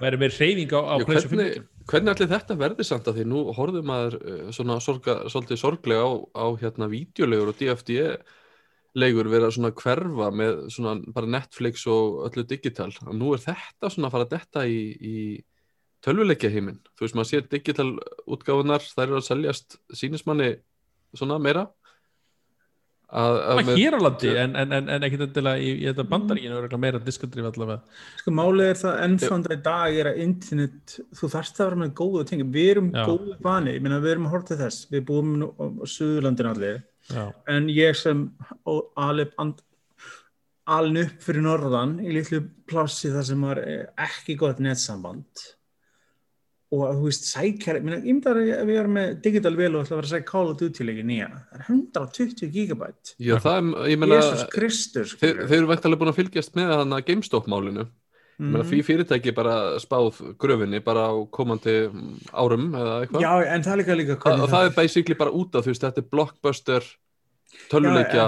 væri 0.00 0.18
meir 0.20 0.36
hreyfing 0.36 0.74
á, 0.74 0.80
á 0.82 0.94
Já, 0.96 1.06
hvernig, 1.08 1.56
hvernig 1.90 2.12
allir 2.12 2.30
þetta 2.30 2.58
verði 2.60 2.86
samt 2.86 3.08
að 3.10 3.18
því 3.18 3.24
nú 3.30 3.42
horfðum 3.56 3.88
maður 3.90 4.18
uh, 4.20 4.44
svona 4.54 4.78
sorga, 4.82 5.16
svolítið 5.32 5.60
sorglega 5.60 6.06
á, 6.06 6.10
á 6.38 6.46
hérna 6.62 6.88
vídeolegur 6.92 7.50
og 7.50 7.58
DFD 7.58 7.98
leigur 9.02 9.30
vera 9.32 9.50
svona 9.52 9.72
hverfa 9.74 10.28
með 10.36 10.66
svona 10.72 10.94
bara 11.14 11.30
Netflix 11.34 11.86
og 11.90 12.26
öllu 12.28 12.44
digital. 12.48 12.90
Og 13.06 13.16
nú 13.16 13.32
er 13.34 13.42
þetta 13.42 13.90
svona 13.90 14.10
að 14.10 14.16
fara 14.16 14.28
að 14.28 14.34
detta 14.34 14.64
í, 14.68 14.80
í 15.00 15.16
tölvuleikja 16.02 16.50
heiminn 16.52 16.80
þú 16.96 17.06
veist 17.06 17.18
maður 17.18 17.30
sér 17.30 17.46
digital 17.52 17.90
útgáfunar 18.26 18.84
þær 18.84 19.06
eru 19.06 19.20
að 19.20 19.28
seljast 19.28 19.78
sínismanni 19.94 20.50
svona 21.16 21.38
meira. 21.42 21.68
Að, 23.12 23.34
að 23.44 23.58
Það 23.58 23.74
hér 23.76 23.94
á 23.94 24.00
landi 24.00 24.30
en, 24.40 24.54
en, 24.56 24.70
en, 24.72 24.86
en 24.94 25.04
ekkert 25.04 25.24
endilega 25.26 25.60
í, 25.60 25.72
í 25.82 25.88
þetta 25.90 26.04
bandaríkinu 26.08 26.60
er 26.64 26.76
meira 26.80 27.00
diskandrif 27.04 27.48
allavega. 27.50 27.98
Sko 28.22 28.32
málið 28.32 28.70
er 28.70 28.78
það 28.80 29.02
ennfandra 29.06 29.58
í 29.58 29.60
dag 29.66 29.98
er 30.00 30.08
að 30.08 30.22
internet, 30.24 30.94
þú 31.18 31.30
þarfst 31.34 31.60
að 31.60 31.68
vera 31.68 31.80
með 31.82 31.92
góða 32.00 32.22
ting, 32.30 32.46
við 32.54 32.70
erum 32.70 32.88
Já. 32.88 33.02
góðu 33.10 33.36
vani 33.44 33.76
ég 33.76 33.84
meina 33.84 34.00
við 34.00 34.14
erum 34.14 34.30
að 34.30 34.36
horta 34.38 34.58
þess, 34.62 34.86
við 34.94 35.04
búum 35.12 35.34
nú 35.42 35.50
á, 35.60 35.64
á 35.68 35.84
Suðurlandinu 35.92 36.52
allir. 36.54 36.80
Já, 37.12 37.22
en 37.52 37.68
ég 37.68 37.98
sem 38.00 38.24
and, 38.64 39.60
alin 40.72 41.02
upp 41.02 41.24
fyrir 41.26 41.44
norðan 41.44 41.98
í 42.00 42.14
litlu 42.16 42.46
plássi 42.70 43.12
þar 43.12 43.28
sem 43.28 43.44
var 43.44 43.60
ekki 44.06 44.38
gott 44.40 44.62
netsamband 44.62 45.50
og 46.72 46.84
þú 46.96 47.04
veist, 47.04 47.26
sækjar 47.28 47.78
ég 47.78 47.88
ég 47.92 48.04
myndi 48.06 48.30
að 48.30 48.38
við 48.68 48.78
erum 48.80 48.94
með 48.96 49.16
digital 49.24 49.56
vel 49.58 49.74
og 49.74 49.82
ætla 49.82 49.96
að 49.96 49.98
vera 49.98 50.06
að 50.08 50.12
segja 50.14 50.28
Call 50.30 50.52
of 50.52 50.60
Duty 50.60 50.86
leiki 50.88 51.02
nýja. 51.04 51.26
Það 51.50 51.58
er 51.58 51.64
120 51.68 52.52
gigabyte. 52.54 53.16
Já 53.20 53.34
það 53.44 53.56
er, 53.58 53.90
ég 53.92 53.98
meina 54.00 54.20
Jesus 54.20 54.46
Kristus 54.52 55.12
þeir, 55.20 55.42
þeir 55.50 55.58
eru 55.58 55.68
væntalega 55.68 56.00
búin 56.00 56.12
að 56.12 56.20
fylgjast 56.20 56.56
með 56.56 56.72
þannig 56.72 56.96
að 56.96 57.06
GameStop 57.10 57.50
málinu. 57.52 57.84
Mhm. 58.38 58.56
mm. 58.56 58.64
því 58.70 58.78
fyrirtæki 58.86 59.34
bara 59.36 59.56
spáð 59.78 60.22
gröfinni 60.40 60.80
bara 60.82 61.12
á 61.12 61.14
komandi 61.30 61.74
árum 62.32 62.72
eða 62.72 62.94
eitthvað. 63.02 63.20
Já, 63.20 63.32
en 63.52 63.62
það 63.62 63.72
er 63.72 63.78
líka 63.82 63.96
líka 63.98 64.16
og 64.32 64.48
það 64.48 64.64
er 64.64 64.72
basically 64.76 65.16
bara 65.18 65.30
út 65.36 65.54
af 65.54 65.66
þú 65.66 65.70
veist 65.74 65.84
þetta 65.84 66.00
er 66.00 66.08
blockbuster 66.08 66.82
tölvuleikja 67.68 68.24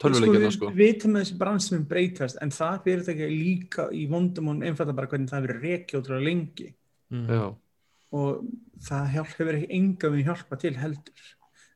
tölvuleikjana 0.00 0.52
sko 0.54 0.70
Við 0.70 0.78
vitum 0.78 1.16
að 1.16 1.24
þessi 1.24 1.38
bransi 1.42 1.74
mun 1.74 1.88
breytast 1.90 2.38
en 2.40 2.54
það 2.54 2.78
fyrirtæki 2.86 3.26
líka 3.26 3.88
í 3.90 4.06
vondumón 4.08 4.62
einfalda 4.62 4.94
bara 4.94 5.10
hvernig 5.10 5.28
það 5.34 5.50
og 8.16 8.46
það 8.86 9.12
hjálp, 9.16 9.34
hefur 9.36 9.58
ekki 9.58 9.76
enga 9.76 10.10
við 10.14 10.30
hjálpa 10.30 10.58
til 10.60 10.72
heldur. 10.80 11.28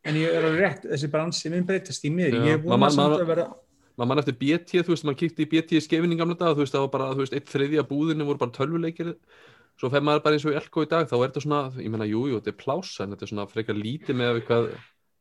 En 0.05 0.19
ég 0.21 0.35
er 0.37 0.45
alveg 0.45 0.61
rétt, 0.61 0.89
þessi 0.91 1.11
bransi 1.13 1.53
mun 1.53 1.69
breytast 1.69 2.05
í 2.05 2.11
Já, 2.13 2.27
ég 2.33 2.57
er 2.59 2.65
búin 2.65 2.77
að 2.77 2.97
samt 2.97 3.21
að 3.21 3.29
vera 3.31 3.47
maður 3.95 4.11
mann 4.11 4.23
eftir 4.25 4.37
BT 4.41 4.83
þú 4.83 4.95
veist 4.95 5.07
maður 5.07 5.21
kíkti 5.23 5.45
í 5.45 5.51
BT 5.51 5.77
í 5.79 5.83
skefinni 5.85 6.17
gamla 6.19 6.37
dag 6.39 6.57
þú 6.57 6.65
veist 6.65 6.75
það 6.75 6.87
var 6.87 6.93
bara 6.97 7.11
þú 7.13 7.23
veist 7.23 7.37
eitt 7.39 7.51
þriðja 7.53 7.85
búðinu 7.87 8.27
voru 8.27 8.41
bara 8.43 8.55
tölvuleikir. 8.57 9.13
Svo 9.79 9.91
fer 9.91 10.03
maður 10.07 10.25
bara 10.25 10.39
eins 10.39 10.47
og 10.47 10.55
í 10.55 10.59
Elko 10.59 10.85
í 10.85 10.91
dag 10.91 11.07
þá 11.11 11.15
er 11.17 11.29
þetta 11.29 11.45
svona 11.45 11.61
ég 11.79 11.93
meina 11.95 12.09
jú 12.11 12.25
jú 12.31 12.41
þetta 12.41 12.53
er 12.53 12.59
plása 12.59 13.05
en 13.05 13.15
þetta 13.15 13.27
er 13.27 13.33
svona 13.33 13.47
frekar 13.51 13.79
lítið 13.79 14.19
með 14.19 14.35
við 14.39 14.47
hvað 14.51 14.69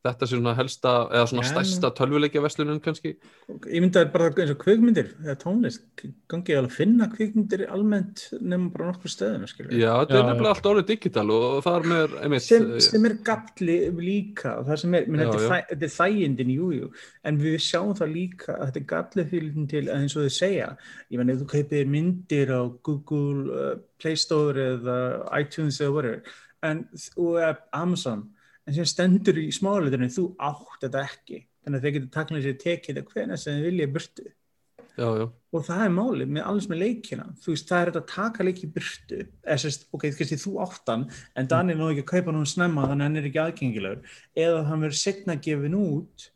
þetta 0.04 0.26
sé 0.28 0.36
svona 0.36 0.54
helsta 0.58 0.92
eða 1.08 1.28
svona 1.30 1.44
Já, 1.44 1.50
stærsta 1.50 1.90
tölvuleikja 1.96 2.42
verslunin 2.44 2.80
kannski. 2.84 3.14
Ég 3.48 3.80
myndi 3.80 4.00
að 4.00 4.10
bara 4.12 4.28
eins 4.30 4.52
og 4.52 4.58
kvikmyndir 4.60 5.10
eða 5.22 5.36
tónlist, 5.40 5.86
gangið 6.30 6.58
alveg 6.60 6.72
að 6.72 6.76
finna 6.76 7.08
kvikmyndir 7.12 7.64
almennt 7.72 8.24
nefnum 8.36 8.66
bara 8.74 8.90
nokkur 8.90 9.12
stöðum 9.12 9.46
skilur. 9.48 9.72
já 9.72 9.90
þetta 10.02 10.18
er 10.18 10.28
nefnilega 10.28 10.52
allt 10.54 10.68
orðið 10.72 10.90
digital 10.92 11.26
og 11.34 11.64
það 11.64 11.78
er 11.78 11.88
með 11.94 12.16
einmitt 12.20 12.44
sem, 12.44 12.68
eh, 12.74 12.84
sem 12.84 13.08
er 13.08 13.16
galli 13.30 13.78
líka 14.00 14.58
og 14.58 14.68
það 14.68 14.80
sem 14.84 14.94
er, 14.94 15.08
minn, 15.08 15.24
Já, 15.24 15.30
þetta, 15.30 15.40
er 15.40 15.50
þæ, 15.50 15.66
þetta 15.72 15.88
er 15.88 15.94
þægindin, 15.96 16.54
jú, 16.54 16.70
jú. 16.78 16.92
En 17.24 17.40
við 17.40 17.58
sjáum 17.64 17.96
það 17.96 18.14
líka 18.14 18.58
að 18.58 18.64
þetta 18.66 18.82
er 18.82 18.88
galli 18.92 19.26
fyrir 19.32 19.68
til 19.72 19.84
að 19.88 19.96
eins 20.02 20.16
og 20.16 20.28
þau 20.28 20.36
segja 20.38 20.70
ég 21.10 21.20
menn 21.20 21.32
ef 21.32 21.42
þú 21.42 21.50
kaupir 21.54 21.90
myndir 21.90 22.52
á 22.52 22.62
Google 22.84 23.44
uh, 23.54 23.74
Play 24.00 24.16
Store 24.20 24.70
eða 24.74 24.98
iTunes 25.40 25.80
eða 25.80 25.94
whatever 25.94 26.22
en, 26.64 26.84
og 27.16 27.36
uh, 27.40 27.54
Amazon 27.72 28.28
en 28.64 28.76
sem 28.76 28.88
stendur 28.88 29.40
í 29.40 29.50
smáleitinu 29.54 30.08
þú 30.12 30.24
átt 30.42 30.80
þetta 30.86 31.04
ekki. 31.08 31.42
Þannig 31.64 31.78
að 31.78 31.84
þeir 31.84 31.94
getur 31.96 32.14
taknað 32.14 32.46
sér 32.46 32.56
tekið 32.62 32.98
þetta 32.98 33.14
hvena 33.14 33.38
sem 33.40 33.58
þið 33.58 33.68
vilja 33.70 33.92
burtu. 33.94 34.26
Já, 34.94 35.08
já, 35.18 35.24
og 35.26 35.62
það 35.66 35.80
er 35.82 35.90
málið 35.90 36.28
með 36.36 36.44
alls 36.46 36.66
með 36.70 36.82
leikina. 36.84 37.24
Þú 37.42 37.50
veist, 37.50 37.66
það 37.66 37.80
er 37.80 37.88
þetta 37.88 38.02
að 38.02 38.12
taka 38.12 38.44
leiki 38.46 38.68
burtu. 38.76 39.16
Eða 39.42 39.56
sérst, 39.64 39.88
ok, 39.90 40.04
kannski 40.06 40.38
þú 40.38 40.52
áttan 40.62 41.08
en 41.34 41.48
Daniel 41.50 41.80
náðu 41.80 41.96
ekki 41.96 42.04
að 42.04 42.12
kaupa 42.12 42.34
nú 42.36 42.44
snemma 42.46 42.84
þannig 42.86 43.02
að 43.02 43.08
hann 43.08 43.18
er 43.18 43.26
ekki 43.30 43.42
aðgengilegur. 43.42 44.20
Eða 44.44 44.60
hann 44.68 44.84
verður 44.86 45.00
setna 45.00 45.36
gefin 45.48 45.74
út. 45.80 46.28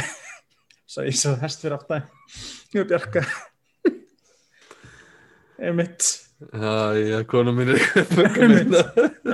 Svo 0.86 1.04
ég 1.04 1.18
svo 1.18 1.34
hest 1.42 1.60
fyrir 1.60 1.76
aftan 1.76 2.06
ég 2.76 2.86
bjarga 2.88 3.22
Einmitt 6.36 6.52
já, 6.52 6.92
já, 7.00 7.18
konu 7.24 7.52
mín 7.56 7.70
er 7.72 7.78
eitthvað 7.96 8.50
minna. 8.52 8.80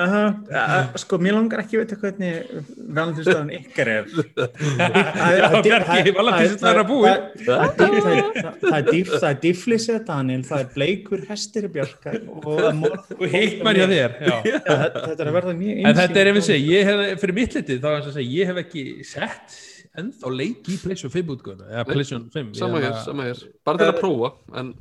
Aha, 0.02 0.82
sko, 1.02 1.18
mér 1.18 1.34
langar 1.34 1.64
ekki 1.64 1.80
að 1.80 1.82
vita 1.82 1.96
hvernig 1.98 2.60
valentínsdagen 2.94 3.50
ykkar 3.56 3.90
er 3.90 4.04
Já, 4.12 5.48
Bjarki, 5.66 6.12
Valentínsdagur 6.14 7.08
er. 7.10 7.24
Það 7.42 7.64
er 7.64 7.74
dýf- 7.80 8.06
það 8.06 8.14
er- 8.14 8.30
það 8.62 8.76
er 8.76 9.10
það 9.16 9.26
er 9.32 9.40
difflisið 9.42 9.98
Daniel, 10.12 10.44
það 10.46 10.62
er 10.62 10.70
bleikur 10.76 11.26
hestir 11.32 11.66
í 11.66 11.72
bjarga 11.74 12.14
og 12.38 13.26
hittmann 13.34 13.82
hjá 13.82 13.86
þér 13.90 14.16
þetta 14.22 15.18
er 15.18 15.26
að 15.26 15.36
verða 15.40 15.58
mjög 15.58 15.82
en 15.90 16.00
þetta 16.04 16.22
er 16.22 16.30
ef 16.32 16.38
við 16.38 16.48
segja, 16.52 16.70
ég 16.78 16.90
hef, 16.92 17.04
fyrir 17.26 17.38
mitt 17.42 17.58
litið 17.58 17.82
þá 17.82 17.90
er 17.90 17.98
þess 17.98 18.12
að 18.14 18.18
segja, 18.20 18.32
ég 18.38 18.52
hef 18.52 18.62
ekki 18.62 18.86
sett 19.10 19.60
ennþá 19.98 20.30
leik 20.38 20.70
í 20.70 20.78
PlayStation 20.80 21.12
5 21.18 21.34
útgöðuna 21.34 21.66
eða 21.74 21.84
PlayStation 21.90 22.28
5 22.32 22.54
Sama 22.62 22.78
Ég 22.78 22.86
hér, 22.86 22.94
hef 22.94 23.06
sama 23.10 23.26
hér. 23.26 23.42
Bara 23.66 23.82
til 23.82 23.90
að 23.90 23.98
prófa. 23.98 24.30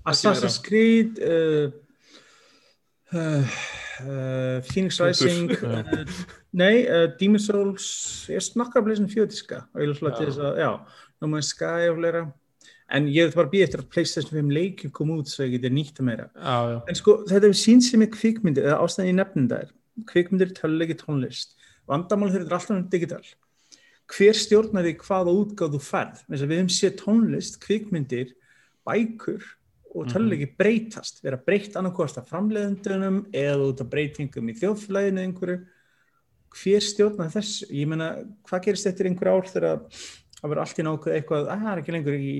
Assassin's 0.07 0.61
Creed 0.63 1.17
uh, 1.19 1.65
Phoenix 4.71 4.99
Rising 5.01 5.51
uh, 5.51 6.05
nei, 6.57 6.85
uh, 6.87 7.09
Demon's 7.19 7.45
Souls 7.49 7.87
ég 8.31 8.41
snakkar 8.41 8.81
að 8.81 8.87
pleysa 8.87 9.07
fjótiska 9.11 9.59
og 9.67 9.83
ég 9.83 9.91
vil 9.91 10.13
til 10.15 10.29
þess 10.29 10.39
að, 10.41 10.61
já, 10.63 10.71
No 11.21 11.29
Man's 11.29 11.51
Sky 11.53 11.89
og 11.91 11.99
fleira. 11.99 12.23
En 12.91 13.05
ég 13.07 13.29
vil 13.29 13.35
bara 13.37 13.51
býja 13.51 13.67
eftir 13.67 13.83
að 13.83 13.91
PlayStation 13.93 14.33
5 14.35 14.49
leikir 14.55 14.91
kom 14.95 15.13
út 15.13 15.29
svo 15.31 15.45
ég 15.45 15.53
geti 15.55 15.69
nýtt 15.71 16.01
að 16.01 16.07
meira. 16.09 16.25
Já, 16.33 16.55
já, 16.71 16.79
en 16.91 16.97
sko, 16.99 17.15
þetta 17.29 17.47
er 17.47 17.59
sín 17.61 17.83
sem 17.85 18.03
er 18.03 18.11
kvikmyndir 18.11 18.67
eða 18.67 18.81
ástæðan 18.83 19.11
í 19.11 19.55
er 19.59 19.69
kvikmyndir, 20.09 20.51
töluleiki, 20.57 20.97
tónlist. 20.99 21.55
Vandamál 21.89 22.31
þeir 22.31 22.45
eru 22.45 22.57
alltaf 22.57 22.75
um 22.75 22.83
digital. 22.91 23.23
Hver 24.11 24.35
stjórnar 24.35 24.87
því 24.87 24.93
hvaða 25.05 25.35
útgáð 25.39 25.75
þú 25.75 25.81
færð 25.85 26.21
við 26.31 26.43
höfum 26.57 26.71
séð 26.73 26.95
tónlist, 26.99 27.59
kvikmyndir 27.63 28.33
bækur 28.87 29.45
og 29.91 30.07
töluleiki 30.11 30.47
breytast, 30.57 31.19
vera 31.25 31.39
breytt 31.41 31.75
annarkvort 31.79 32.19
af 32.21 32.29
framleiðendunum 32.31 33.21
eða 33.35 33.67
út 33.67 33.83
af 33.83 33.91
breytingum 33.91 34.49
í 34.51 34.55
þjóðflæðinu 34.61 35.25
einhverju. 35.25 35.59
Hver 36.51 36.83
stjórnar 36.83 37.31
þessu? 37.31 37.67
Ég 37.75 37.87
meina, 37.91 38.09
hvað 38.47 38.65
gerist 38.67 38.89
eftir 38.89 39.07
einhver 39.09 39.31
ár 39.31 39.47
þegar 39.47 39.69
að 40.41 40.49
vera 40.51 40.65
allt 40.65 40.81
í 40.81 40.85
nákvæð 40.87 41.17
eitthvað 41.17 41.51
að 41.53 41.63
það 41.63 41.71
er 41.71 41.81
ekki 41.83 41.95
lengur 41.95 42.17
í 42.17 42.35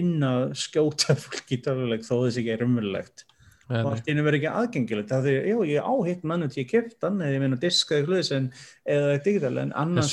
inn 0.00 0.26
að 0.26 0.44
skjóta 0.58 1.16
fólk 1.24 1.52
í 1.52 1.60
töluleik 1.64 2.06
þó 2.06 2.14
þess 2.24 2.40
ekki 2.42 2.54
er 2.56 2.66
umverulegt 2.66 3.26
og 3.68 3.88
allt 3.92 4.06
einu 4.08 4.22
verður 4.22 4.36
ekki 4.38 4.50
aðgengilegt. 4.52 5.08
Það 5.10 5.26
er, 5.32 5.46
já, 5.50 5.56
ég 5.72 5.82
á 5.82 5.94
hitt 6.06 6.22
mann 6.24 6.48
til 6.48 6.62
ég 6.64 6.68
keft 6.70 7.02
hann 7.02 7.18
eða 7.18 7.34
ég 7.34 7.40
meina 7.42 7.56
diska 7.58 7.96
eða 7.98 8.06
hlutis 8.06 8.30
en 8.36 8.52
eða 8.86 9.16
digital 9.24 9.58
en 9.58 9.72
annars 9.74 10.10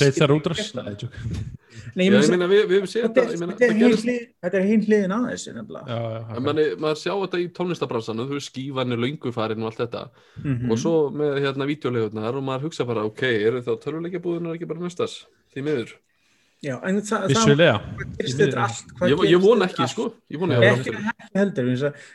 Nei, 1.94 2.06
ég 2.06 2.28
meina, 2.30 2.46
við, 2.50 2.64
við 2.70 2.76
hefum 2.78 2.90
séð 2.90 3.02
þetta 3.04 3.22
þetta, 3.34 4.56
er- 4.60 4.66
hinn 4.68 4.82
hliðin 4.86 5.14
að 5.14 5.24
þessu 5.32 5.54
nefnilega. 5.54 5.86
Já, 5.86 5.98
já, 5.98 6.16
en 6.16 6.24
akkurat. 6.24 6.44
manni, 6.46 6.64
maður 6.84 7.00
sjá 7.02 7.12
þetta 7.24 7.40
í 7.42 7.48
tónlistabransanum, 7.58 8.28
þú 8.30 8.38
veist, 8.38 8.50
skífan 8.52 8.94
er 8.94 9.02
löngufarin 9.04 9.62
og 9.64 9.70
allt 9.70 9.82
þetta, 9.82 10.02
Mhm. 10.44 10.70
og 10.70 10.78
svo 10.78 10.94
með 11.10 11.40
hérna 11.44 11.66
vídeolegurnar 11.70 12.34
og 12.38 12.44
maður 12.46 12.62
hugsa 12.68 12.86
bara, 12.86 13.04
ok, 13.04 13.22
eru 13.22 13.60
þá 13.62 13.72
töluleikjabúðunar 13.82 14.54
ekki 14.54 14.68
bara 14.70 14.80
næstas, 14.86 15.26
því 15.54 15.62
miður. 15.66 15.92
Já, 16.64 16.74
en 16.88 17.00
það, 17.00 17.24
það 17.24 17.32
vissulega. 17.32 17.74
hvað 17.98 18.16
gerist 18.18 18.40
þetta 18.40 18.62
allt? 18.64 18.94
hvað 18.98 19.12
Ég, 19.12 19.22
ég 19.30 19.42
vona 19.44 19.68
ekki, 19.68 19.86
sko, 19.92 20.06
ég 20.34 20.40
vona 20.42 20.58
Já, 20.60 20.70
ekki. 20.72 20.94
ekki, 20.94 21.28
heldur 21.34 21.70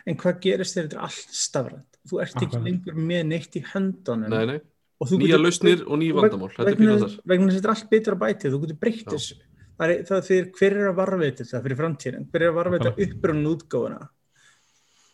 en 0.09 0.17
hvað 0.23 0.39
gerist 0.45 0.77
þetta 0.80 0.97
er 0.97 1.03
allt 1.07 1.38
stafrænt? 1.43 1.99
Þú 2.09 2.21
ert 2.23 2.41
ekki 2.43 2.61
lengur 2.65 2.97
með 2.97 3.23
neitt 3.30 3.55
í 3.59 3.61
höndunum. 3.69 4.31
Nei, 4.34 4.45
nei, 4.49 4.59
og 4.99 5.09
þú 5.11 5.19
nýja 5.21 5.35
getur- 5.35 5.45
lausnir 5.45 5.84
og 5.85 5.99
ný 6.01 6.09
vandamál, 6.15 6.49
þetta 6.55 6.71
er 6.71 6.80
vegna 7.30 7.51
þess 7.51 7.59
að 7.59 7.59
þetta 7.59 7.69
er 7.69 7.73
allt 7.76 7.89
betur 7.93 8.15
að 8.15 8.21
bæti. 8.23 8.51
Þú 8.53 8.61
getur 8.65 8.80
breytt 8.81 9.03
Já. 9.05 9.11
þessu. 9.13 9.35
Það 9.80 9.91
er, 9.93 10.03
það 10.09 10.23
fyrir, 10.27 10.47
hver 10.59 10.73
er 10.80 10.88
að 10.89 10.95
varveita 10.99 11.43
þetta 11.45 11.61
fyrir 11.63 11.77
framtíðin 11.80 12.26
hver 12.31 12.41
er 12.43 12.49
að 12.49 12.57
varveita 12.59 12.89
upprunn 13.05 13.45
útgáfuna? 13.47 13.99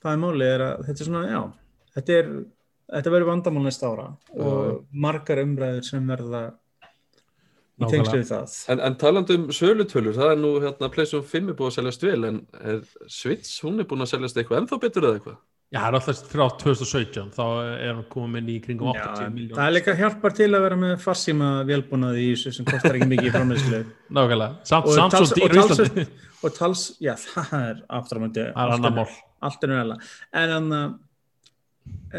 Það 0.01 0.11
er 0.15 0.21
málið 0.23 0.53
er 0.55 0.63
að 0.65 0.85
þetta 0.87 1.01
er 1.03 1.09
svona, 1.09 1.23
já. 1.29 1.41
Þetta 1.95 2.15
er, 2.19 2.31
þetta 2.95 3.13
verður 3.13 3.29
vandamál 3.29 3.65
næsta 3.67 3.91
ára. 3.91 4.07
Og 4.37 4.85
margar 5.05 5.41
umræður 5.43 5.85
sem 5.85 6.07
verða 6.09 6.41
í 7.75 7.89
tengslu 7.91 8.19
við 8.21 8.29
það. 8.29 8.53
En, 8.71 8.83
en 8.87 8.99
talandi 9.01 9.39
um 9.39 9.49
sölutölur, 9.55 10.15
það 10.15 10.31
er 10.35 10.39
nú 10.39 10.53
hérna 10.63 10.91
Playstation 10.93 11.27
5 11.33 11.51
er 11.51 11.59
búið 11.59 11.71
að 11.71 11.77
seljast 11.79 12.07
vel 12.07 12.21
en 12.29 12.39
er 12.61 12.79
Switch, 13.11 13.57
hún 13.65 13.83
er 13.83 13.89
búin 13.89 14.05
að 14.05 14.13
seljast 14.13 14.39
eitthvað 14.39 14.63
ennþá 14.63 14.81
betur 14.85 15.09
eða 15.09 15.19
eitthvað? 15.19 15.43
já, 15.73 15.79
það 15.79 15.87
er 15.87 15.97
alltaf 15.97 16.19
frá 16.31 16.43
2017 16.61 17.31
þá 17.35 17.43
er 17.63 17.89
hann 17.89 18.03
komið 18.11 18.41
inn 18.41 18.51
í 18.53 18.57
kringum 18.63 18.91
Já, 18.93 19.05
80 19.11 19.31
miljón 19.35 19.57
það 19.57 19.69
er 19.69 19.75
líka 19.75 19.95
hjálpar 19.99 20.35
til 20.37 20.49
að 20.51 20.65
vera 20.65 20.77
með 20.81 20.93
farsíma 21.03 21.49
vélbúnaði 21.67 22.25
í 22.25 22.33
þessu 22.33 22.53
sem 22.57 22.67
kostar 22.69 22.99
ekki 22.99 23.09
mikið 23.11 23.29
í 23.29 23.33
framleyslu 23.33 23.79
nákvæmlega, 24.17 24.49
samt, 24.69 24.89
og, 24.89 24.97
samt 24.99 25.15
tals, 25.15 25.31
svo 25.31 25.39
og, 25.39 25.41
dýr 25.41 25.55
í 25.55 25.63
Íslandi 25.63 26.05
og 26.45 26.57
tals 26.59 26.85
já 27.03 27.13
það 27.23 27.55
er 27.59 27.81
afturmöndi 27.99 28.45
allt 28.55 29.65
er 29.65 29.73
nægilega 29.73 29.99
en, 30.43 30.55
en, 30.55 30.75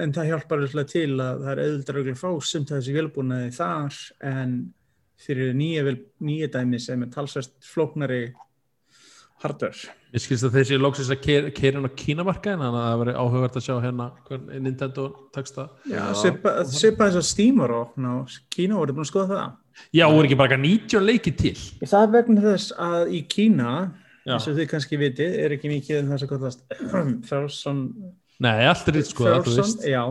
en 0.02 0.16
það 0.16 0.32
hjálpar 0.32 0.66
alltaf 0.66 0.90
til 0.92 1.12
að 1.14 1.44
það 1.44 1.52
er 1.52 1.62
auðvitað 1.66 2.02
að 2.02 2.24
fá 2.24 2.30
sumt 2.50 2.72
af 2.72 2.80
þessi 2.80 2.98
vélbúnaði 2.98 3.54
þar 3.56 4.02
en 4.32 4.58
fyrir 5.20 5.54
nýja, 5.56 6.48
dæmi 6.52 6.80
sem 6.82 7.02
er 7.06 7.12
talsvært 7.12 7.54
flóknari 7.64 8.24
hardware 9.42 9.92
Ég 10.16 10.22
skilst 10.24 10.46
að 10.48 10.54
þessi 10.56 10.78
loksins 10.80 11.10
að 11.12 11.22
keira 11.52 11.76
hann 11.76 11.88
á 11.88 11.92
kínamarkaðin 11.92 12.62
þannig 12.62 12.80
að 12.80 12.86
það 12.86 13.00
verið 13.02 13.18
áhugavert 13.20 13.58
að 13.58 13.64
sjá 13.66 13.74
hérna 13.84 14.06
hvern 14.28 14.46
Nintendo 14.64 15.06
tekst 15.34 15.58
það. 15.58 15.74
Já, 15.92 16.02
svipa 16.72 17.08
eins 17.08 17.18
og 17.20 17.26
Steam 17.26 17.60
var 17.60 17.74
opn 17.76 18.06
og 18.08 18.36
Kína 18.54 18.78
voru 18.80 18.96
búin 18.96 19.04
að 19.04 19.10
skoða 19.10 19.28
það 19.34 19.90
Já, 19.92 20.06
og 20.06 20.16
er 20.16 20.28
ekki 20.30 20.38
bara 20.40 20.56
90 20.56 21.04
leiki 21.04 21.32
til. 21.36 21.52
Það 21.82 22.06
er 22.06 22.12
vegna 22.14 22.44
þess 22.46 22.76
að 22.80 23.12
í 23.12 23.20
Kína 23.28 23.72
eins 24.26 24.46
og 24.48 24.56
þið 24.56 24.70
kannski 24.70 25.00
vitið, 25.00 25.34
er 25.44 25.54
ekki 25.58 25.72
mikið 25.74 26.00
um 26.00 26.14
þess 26.14 26.26
að 26.26 26.32
kallast 26.32 26.64
frálsson 27.28 27.82
Nei, 28.42 28.66
allt 28.68 28.88
er 28.92 28.98
sko, 29.04 29.26
frálsson, 29.26 29.60
veist. 29.60 29.84
já 29.88 30.02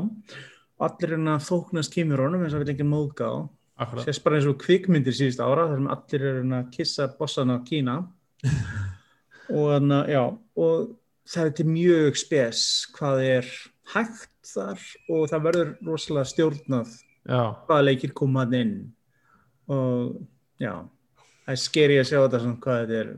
allir 0.86 1.16
er 1.16 1.28
að 1.34 1.46
þóknast 1.48 1.94
kímurónum 1.94 2.46
eins 2.46 2.56
og 2.56 2.64
við 2.64 2.74
enginn 2.76 2.92
móðgá 2.92 3.30
Akkurat. 3.76 4.06
sést 4.08 4.24
bara 4.24 4.38
eins 4.40 4.48
og 4.48 4.60
kvikmyndir 4.62 5.16
síðust 5.16 5.42
ára 5.44 5.66
þar 5.68 5.80
sem 5.82 5.90
allir 5.92 6.28
eru 6.30 6.44
að 6.56 6.70
kissa 6.72 7.08
bossana 7.20 7.58
á 7.60 7.66
Kína. 7.68 7.96
Og 9.56 9.68
þannig 9.76 9.98
að 9.98 10.08
já 10.10 10.22
og 10.66 10.86
það 11.30 11.48
er 11.50 11.52
til 11.58 11.66
mjög 11.70 12.18
spes 12.18 12.62
hvað 12.96 13.20
er 13.26 13.50
hægt 13.94 14.32
þar 14.50 14.82
og 15.14 15.28
það 15.30 15.44
verður 15.46 15.74
rosalega 15.86 16.32
stjórnað 16.32 16.96
Já, 17.26 17.42
hvaða 17.66 17.86
leikir 17.86 18.14
koma 18.18 18.44
hann 18.46 18.58
inn. 18.58 18.74
Og 19.70 20.18
já 20.62 20.74
það 21.46 21.54
er 21.54 21.62
skeri 21.62 22.00
að 22.02 22.10
sjá 22.10 22.18
þetta 22.20 22.42
svona 22.44 22.62
hvað 22.66 22.82
þetta 22.82 23.00
er. 23.02 23.14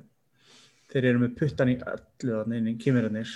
Þeir 0.88 1.08
eru 1.12 1.24
með 1.24 1.34
puttan 1.40 1.72
í 1.72 1.78
þannig 1.84 2.60
inn 2.60 2.70
í 2.72 2.76
kýmurarnir 2.80 3.32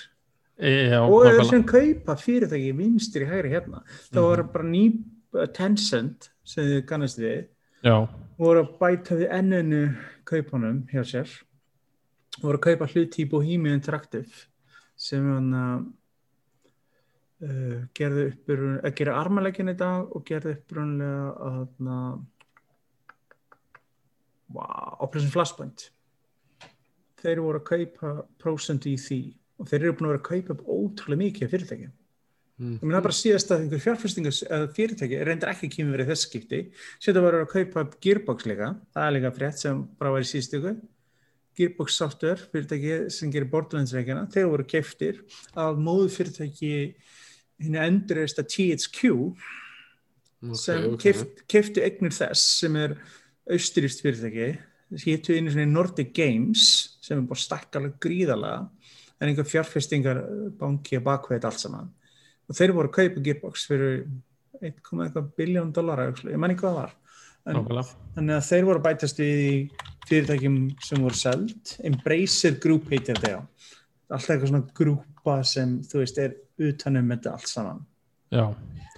e, 0.56 0.70
og 1.04 1.42
sem 1.50 1.64
kaupa 1.68 2.16
fyrirtæki 2.20 2.72
vinstir 2.78 3.26
í 3.26 3.32
hægri 3.32 3.52
hérna. 3.52 3.82
Það 4.12 4.28
var 4.30 4.44
bara 4.54 4.70
ný 4.70 4.84
uh, 4.88 5.02
Tencent 5.56 6.32
sem 6.44 6.68
þið 6.68 6.82
kannast 6.90 7.20
við 7.22 7.46
Já, 7.86 7.96
voru 8.38 8.66
að 8.66 8.74
bæta 8.82 9.18
við 9.18 9.32
ennunu 9.34 9.82
kaupunum 10.28 10.84
hjá 10.92 11.02
sér. 11.08 11.32
Voru 12.42 12.60
að 12.60 12.66
kaupa 12.68 12.88
hluti 12.92 13.24
í 13.24 13.30
Bohemia 13.32 13.76
Interactive 13.78 14.46
sem 15.00 15.26
hann 15.26 15.50
að 15.58 15.88
uh, 17.48 17.80
gerði 17.98 18.28
uppur 18.34 18.62
að 18.82 18.94
gera 19.00 19.18
armalegin 19.22 19.72
í 19.74 19.78
dag 19.80 20.12
og 20.12 20.26
gerði 20.28 20.58
upprunlega 20.60 21.24
að 21.48 21.66
wow, 24.52 24.98
Operation 25.00 25.34
Flashpoint. 25.34 25.88
Þeir 27.22 27.44
voru 27.46 27.62
að 27.62 27.70
kaupa 27.72 28.14
prósent 28.42 28.86
í 28.90 28.98
því 29.00 29.22
og 29.62 29.70
þeir 29.70 29.82
eru 29.82 29.98
búin 29.98 30.10
að 30.10 30.14
vera 30.14 30.22
að 30.22 30.30
kaupa 30.30 30.78
ótrúlega 30.78 31.24
mikið 31.24 31.52
fyrirtækjum 31.56 31.98
Mm. 32.62 32.78
Ég 32.78 32.86
meina 32.86 33.02
bara 33.02 33.16
síðast 33.18 33.50
að 33.50 33.64
einhver 33.64 33.82
fjárfestingas 33.82 34.44
fyrirtæki 34.76 35.20
reyndar 35.26 35.50
ekki 35.56 35.70
kemur 35.74 35.96
verið 35.98 36.12
þess 36.12 36.28
skipti. 36.28 36.60
Síðan 37.02 37.24
var 37.26 37.38
að 37.40 37.48
kaupa 37.56 37.86
upp 37.88 37.96
Gearbox 38.06 38.46
líka. 38.46 38.68
Það 38.94 39.08
er 39.08 39.16
líka 39.16 39.32
frétt 39.34 39.62
sem 39.64 39.80
bara 39.98 40.12
var 40.14 40.26
í 40.26 40.30
síðstöku 40.30 40.76
Gearbox 41.58 41.96
Software 41.98 42.50
fyrirtæki 42.52 42.98
sem 43.12 43.32
gerir 43.34 43.50
Borderlands-reikina 43.52 44.28
þeir 44.32 44.52
voru 44.52 44.66
keftir 44.70 45.24
af 45.58 45.80
móðu 45.82 46.12
fyrirtæki 46.14 46.74
henni 47.62 47.82
endurist 47.82 48.40
að 48.42 48.52
THQ 48.54 49.16
Ok, 50.42 50.58
sem 50.58 50.86
ok. 50.90 51.00
keft, 51.02 51.42
keftu 51.52 51.84
eignir 51.86 52.14
þess 52.16 52.46
sem 52.62 52.78
er 52.80 52.94
austuríst 53.52 54.02
fyrirtæki. 54.06 54.52
Héttu 55.02 55.34
einu 55.38 55.52
svona 55.54 55.68
Nordic 55.70 56.14
Games 56.14 56.68
sem 57.02 57.18
er 57.18 57.26
bara 57.30 57.42
stakkalega 57.42 58.00
gríðalega 58.02 58.70
en 59.22 59.30
einhver 59.30 59.50
fjárfestingar 59.50 60.22
banki 60.62 60.98
að 60.98 61.06
bakveita 61.10 61.50
allt 61.50 61.62
saman 61.66 61.92
og 62.52 62.58
þeir 62.58 62.74
voru 62.76 62.92
að 62.92 62.98
kaupa 62.98 63.24
Gearbox 63.26 63.68
fyrir 63.70 64.02
1,1 64.62 65.30
biljón 65.40 65.72
dollara 65.74 66.10
ég 66.12 66.40
man 66.40 66.54
ekki 66.54 66.66
hvað 66.66 66.76
það 66.76 66.82
var. 66.82 66.98
En, 67.50 67.62
þannig 68.16 68.36
að 68.36 68.48
þeir 68.50 68.68
voru 68.68 68.82
að 68.82 68.86
bætast 68.86 69.22
í 69.24 69.32
fyrirtækjum 70.10 70.58
sem 70.86 71.02
voru 71.02 71.18
seld. 71.18 71.72
Embracer 71.88 72.58
Group 72.62 72.92
heitir 72.92 73.18
þetta 73.18 73.40
alltaf 74.12 74.34
eitthvað 74.34 74.52
svona 74.52 74.76
grúpa 74.78 75.38
sem 75.48 75.78
þú 75.88 76.04
veist 76.04 76.20
er 76.22 76.36
utanum 76.62 77.14
þetta 77.16 77.38
allt 77.38 77.50
saman. 77.50 77.80
Já, 78.32 78.44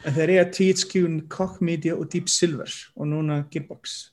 en 0.04 0.18
þeir 0.18 0.34
eiga 0.34 0.48
THQ, 0.58 1.04
Koch 1.32 1.62
Media 1.64 1.96
og 1.96 2.10
Deep 2.12 2.28
Silver 2.32 2.74
og 2.98 3.08
núna 3.14 3.44
Gearbox 3.54 4.13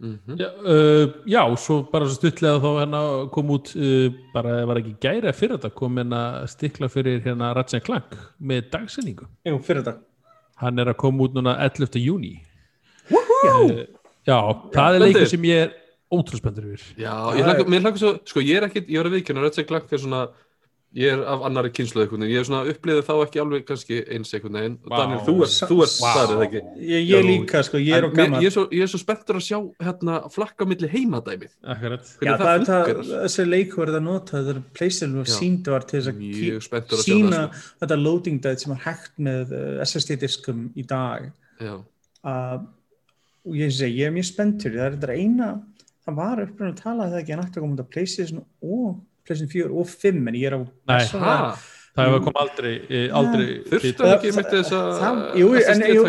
Mhm. 0.00 0.36
já, 0.40 0.46
uh, 0.64 1.10
já 1.28 1.42
svo 1.60 1.82
bara 1.92 2.06
svo 2.08 2.16
stuttlega 2.16 2.56
þá 2.62 2.68
hérna 2.80 3.00
kom 3.34 3.50
út 3.52 3.68
uh, 3.76 4.08
bara 4.32 4.62
var 4.64 4.78
ekki 4.80 4.94
gæri 4.96 5.28
að 5.28 5.36
fyrir 5.36 5.58
þetta 5.58 5.70
kom 5.76 5.98
hérna 6.00 6.20
stikla 6.48 6.88
fyrir 6.88 7.20
hérna 7.20 7.50
Ratchet 7.54 7.84
Clank 7.84 8.14
með 8.40 8.70
dagsinningu 8.72 9.28
Jú, 9.44 9.58
fyrir 9.60 9.82
þetta 9.84 9.98
hann 10.62 10.78
er 10.80 10.88
að 10.94 10.96
koma 11.04 11.26
út 11.28 11.36
núna 11.36 11.58
11. 11.66 12.00
júni 12.00 12.38
Já, 13.10 13.54
já, 14.24 14.38
það 14.72 14.96
er 14.96 15.00
Spenntur. 15.00 15.04
leikur 15.04 15.28
sem 15.34 15.44
ég 15.50 15.62
er 15.66 15.70
ótrúlega 16.10 16.40
spenntur 16.42 16.70
yfir 16.70 16.82
Já, 17.00 17.14
ég 17.36 17.44
hlaka, 17.44 17.96
svo, 18.00 18.14
sko 18.24 18.40
ég 18.44 18.56
er 18.56 18.66
ekkit, 18.70 18.88
ég 18.88 19.00
var 19.00 19.10
að 19.10 19.18
viðkjöna 19.18 19.52
Set 19.52 19.68
Clank 19.68 19.92
er 19.92 20.00
svona, 20.02 20.22
ég 20.98 21.12
er 21.12 21.20
af 21.30 21.44
annari 21.46 21.70
kynslu 21.70 22.02
veginn, 22.02 22.24
ég 22.26 22.40
er 22.40 22.46
svona 22.48 22.66
upplýðið 22.72 23.04
þá 23.06 23.12
ekki 23.22 23.40
alveg 23.42 23.66
kannski 23.68 23.98
eins 24.10 24.32
einhvern 24.34 24.56
veginn, 24.58 24.76
Vá. 24.82 24.94
Daniel, 24.98 25.20
þú 25.28 25.34
ert, 25.44 25.58
þú 25.70 25.76
ert 25.84 25.94
Vá. 26.02 26.08
þar 26.16 26.32
eða 26.34 26.46
ekki? 26.48 26.62
Ég, 26.88 27.04
ég 27.06 27.26
líka 27.28 27.60
sko, 27.66 27.78
ég 27.78 27.94
er 27.94 28.06
á 28.06 28.10
En 28.10 28.16
gaman 28.16 28.42
ég, 28.42 28.50
er 28.50 28.54
svo, 28.56 28.64
ég 28.74 28.82
er 28.82 28.90
svo 28.90 28.98
spenntur 28.98 29.38
að 29.38 29.44
sjá 29.46 29.58
hérna 29.86 30.16
flakka 30.34 30.66
á 30.66 30.70
milli 30.72 30.90
heimadæmið 30.90 31.52
akkurat. 31.74 32.10
Já, 32.10 32.32
hvernig 32.32 32.42
það 32.42 32.54
er 32.56 32.64
það, 32.70 33.12
þessi 33.12 33.46
leikur 33.46 33.84
er 33.86 33.98
að 34.00 34.04
nota, 34.08 34.40
það 34.40 34.50
er 34.54 34.60
playstation 34.80 35.22
og 35.22 35.30
sínd 35.30 35.70
var 35.70 35.86
til 35.86 36.00
þess 36.00 36.10
að 36.10 36.24
Mjög 36.24 36.66
spenntur 36.66 36.98
að 36.98 37.04
sjá 37.04 37.14
sína 37.14 37.36
það 37.36 37.46
sko. 37.60 37.76
þetta 37.84 37.98
loading 38.00 38.42
date 38.48 38.64
sem 38.64 38.74
er 38.74 38.82
hægt 38.88 39.22
með 39.30 39.54
uh, 39.54 39.84
SSD-diskum 39.86 40.64
í 40.74 40.86
dag. 40.90 41.28
Já, 41.60 41.76
uh, 42.26 42.56
og 43.46 43.54
ég 43.56 43.70
segi, 43.76 44.02
ég 44.02 44.10
er 44.10 44.16
mjög 44.16 44.26
spenntur. 44.32 44.74
Það 44.74 44.88
er 44.88 44.98
þetta 44.98 45.14
eina, 45.22 45.52
það 46.02 46.18
var 46.18 46.42
uppröðin 46.44 46.74
að 46.74 46.82
tala 46.82 47.08
það 47.12 47.22
ekki 47.22 47.36
að 47.36 47.40
nætti 47.44 47.60
að 47.60 47.64
koma 47.64 47.78
út 47.78 47.84
á 47.86 47.92
PlayStation 47.94 48.42
og 48.42 48.98
PlayStation 49.30 49.52
4 49.54 49.70
og 49.70 49.92
5 49.94 50.24
en 50.32 50.40
ég 50.40 50.48
er 50.50 50.58
á 50.58 50.60
það 51.90 52.06
hefur 52.06 52.22
komið 52.26 52.40
aldrei, 52.44 52.72
eh, 52.86 53.08
aldrei 53.18 53.46
hann 53.70 54.12
ekki 54.14 54.32
með 54.36 54.50
þess 54.54 54.74
að 54.78 55.38
jú, 55.40 55.48
en, 55.58 55.82
jú, 55.90 56.04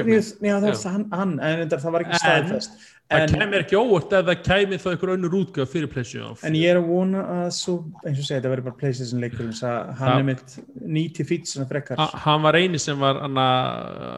já, 0.45 0.55
það 0.61 0.67
var 0.67 0.89
hann, 0.93 1.05
hann 1.15 2.67
en 3.11 3.21
það 3.21 3.31
það 3.31 3.41
kemur 3.41 3.63
ekki 3.65 3.77
óvart 3.81 4.13
ef 4.17 4.25
það 4.29 4.39
kemur 4.47 4.79
þá 4.81 4.87
einhver 4.91 5.11
önnur 5.15 5.35
útgöf 5.41 5.71
fyrir 5.75 5.89
PlayStation 5.91 6.37
en 6.47 6.53
ég 6.55 6.69
er 6.71 6.79
að 6.79 6.87
vona 6.87 7.23
að 7.35 7.49
svo, 7.57 7.75
eins 8.05 8.19
og 8.21 8.25
segja, 8.27 8.39
þetta 8.39 8.51
verður 8.53 8.67
bara 8.69 8.77
PlayStation 8.81 9.21
leikurinn 9.25 9.51
þess 9.51 9.65
að 9.67 9.91
hann 10.01 10.13
er 10.21 10.27
mitt 10.31 10.55
nýti 10.97 11.25
fítsuna 11.27 11.67
frekar. 11.69 11.99
Ha- 11.99 12.21
hann 12.25 12.41
var 12.45 12.53
eini 12.61 12.79
sem 12.79 12.97
var 12.99 13.19
anna, 13.27 13.47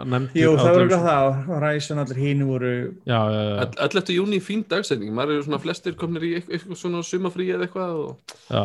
nefndur 0.05 0.41
Jú, 0.43 0.53
það 0.61 0.79
ekki 0.83 1.01
það 1.07 1.59
Ræsson 1.65 2.03
allir 2.03 2.21
hínu 2.23 2.45
voru 2.51 2.71
já, 3.07 3.19
já, 3.33 3.41
já, 3.49 3.67
11. 3.87 4.13
júni 4.19 4.39
fín 4.43 4.63
dagsending, 4.69 5.11
maður 5.13 5.37
eru 5.39 5.47
svona 5.49 5.61
flestir 5.63 5.97
komnir 5.99 6.23
í 6.29 6.31
eitthvað, 6.43 6.77
svona 6.77 7.01
sumafrí 7.03 7.49
eða 7.55 7.67
eitthvað 7.67 7.97
og 7.97 8.37
já. 8.49 8.63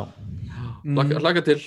hlaka, 0.85 1.19
hlaka 1.25 1.45
til. 1.49 1.59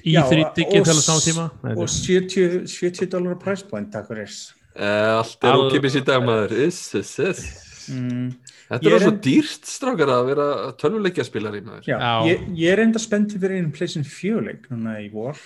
Í 0.00 0.14
Já, 0.16 0.22
þrýttikið 0.30 0.80
og 0.80 0.86
til 0.86 0.92
að 0.94 0.98
s- 0.98 1.04
sama 1.04 1.20
tíma? 1.20 1.42
Nei, 1.62 1.72
og 1.76 1.88
70, 1.92 2.66
70 2.72 3.10
dólar 3.12 3.34
price 3.40 3.62
point 3.68 3.90
takk 3.92 4.06
fyrir. 4.08 4.30
Uh, 4.74 5.18
Allt 5.20 5.44
er 5.44 5.50
All- 5.52 5.66
ókipis 5.68 5.94
í 6.00 6.04
dag 6.04 6.22
maður. 6.24 6.54
Is, 6.66 6.78
is, 6.94 7.10
is. 7.20 7.42
Mm, 7.90 8.28
Þetta 8.70 8.90
er 8.94 9.02
svo 9.04 9.12
en- 9.12 9.20
dýrt 9.26 9.68
strákar 9.68 10.12
að 10.14 10.26
vera 10.30 10.46
tölvuleikjaspilari 10.80 11.60
maður. 11.66 11.84
Já, 11.88 11.98
Já. 11.98 12.12
Ég, 12.30 12.46
ég 12.56 12.72
er 12.72 12.82
enda 12.84 12.98
spenntið 13.02 13.40
fyrir 13.44 13.60
einu 13.60 13.72
PlayStation 13.76 14.04
4 14.08 14.44
leik 14.48 14.68
núna 14.72 14.96
í 15.04 15.10
vor. 15.12 15.36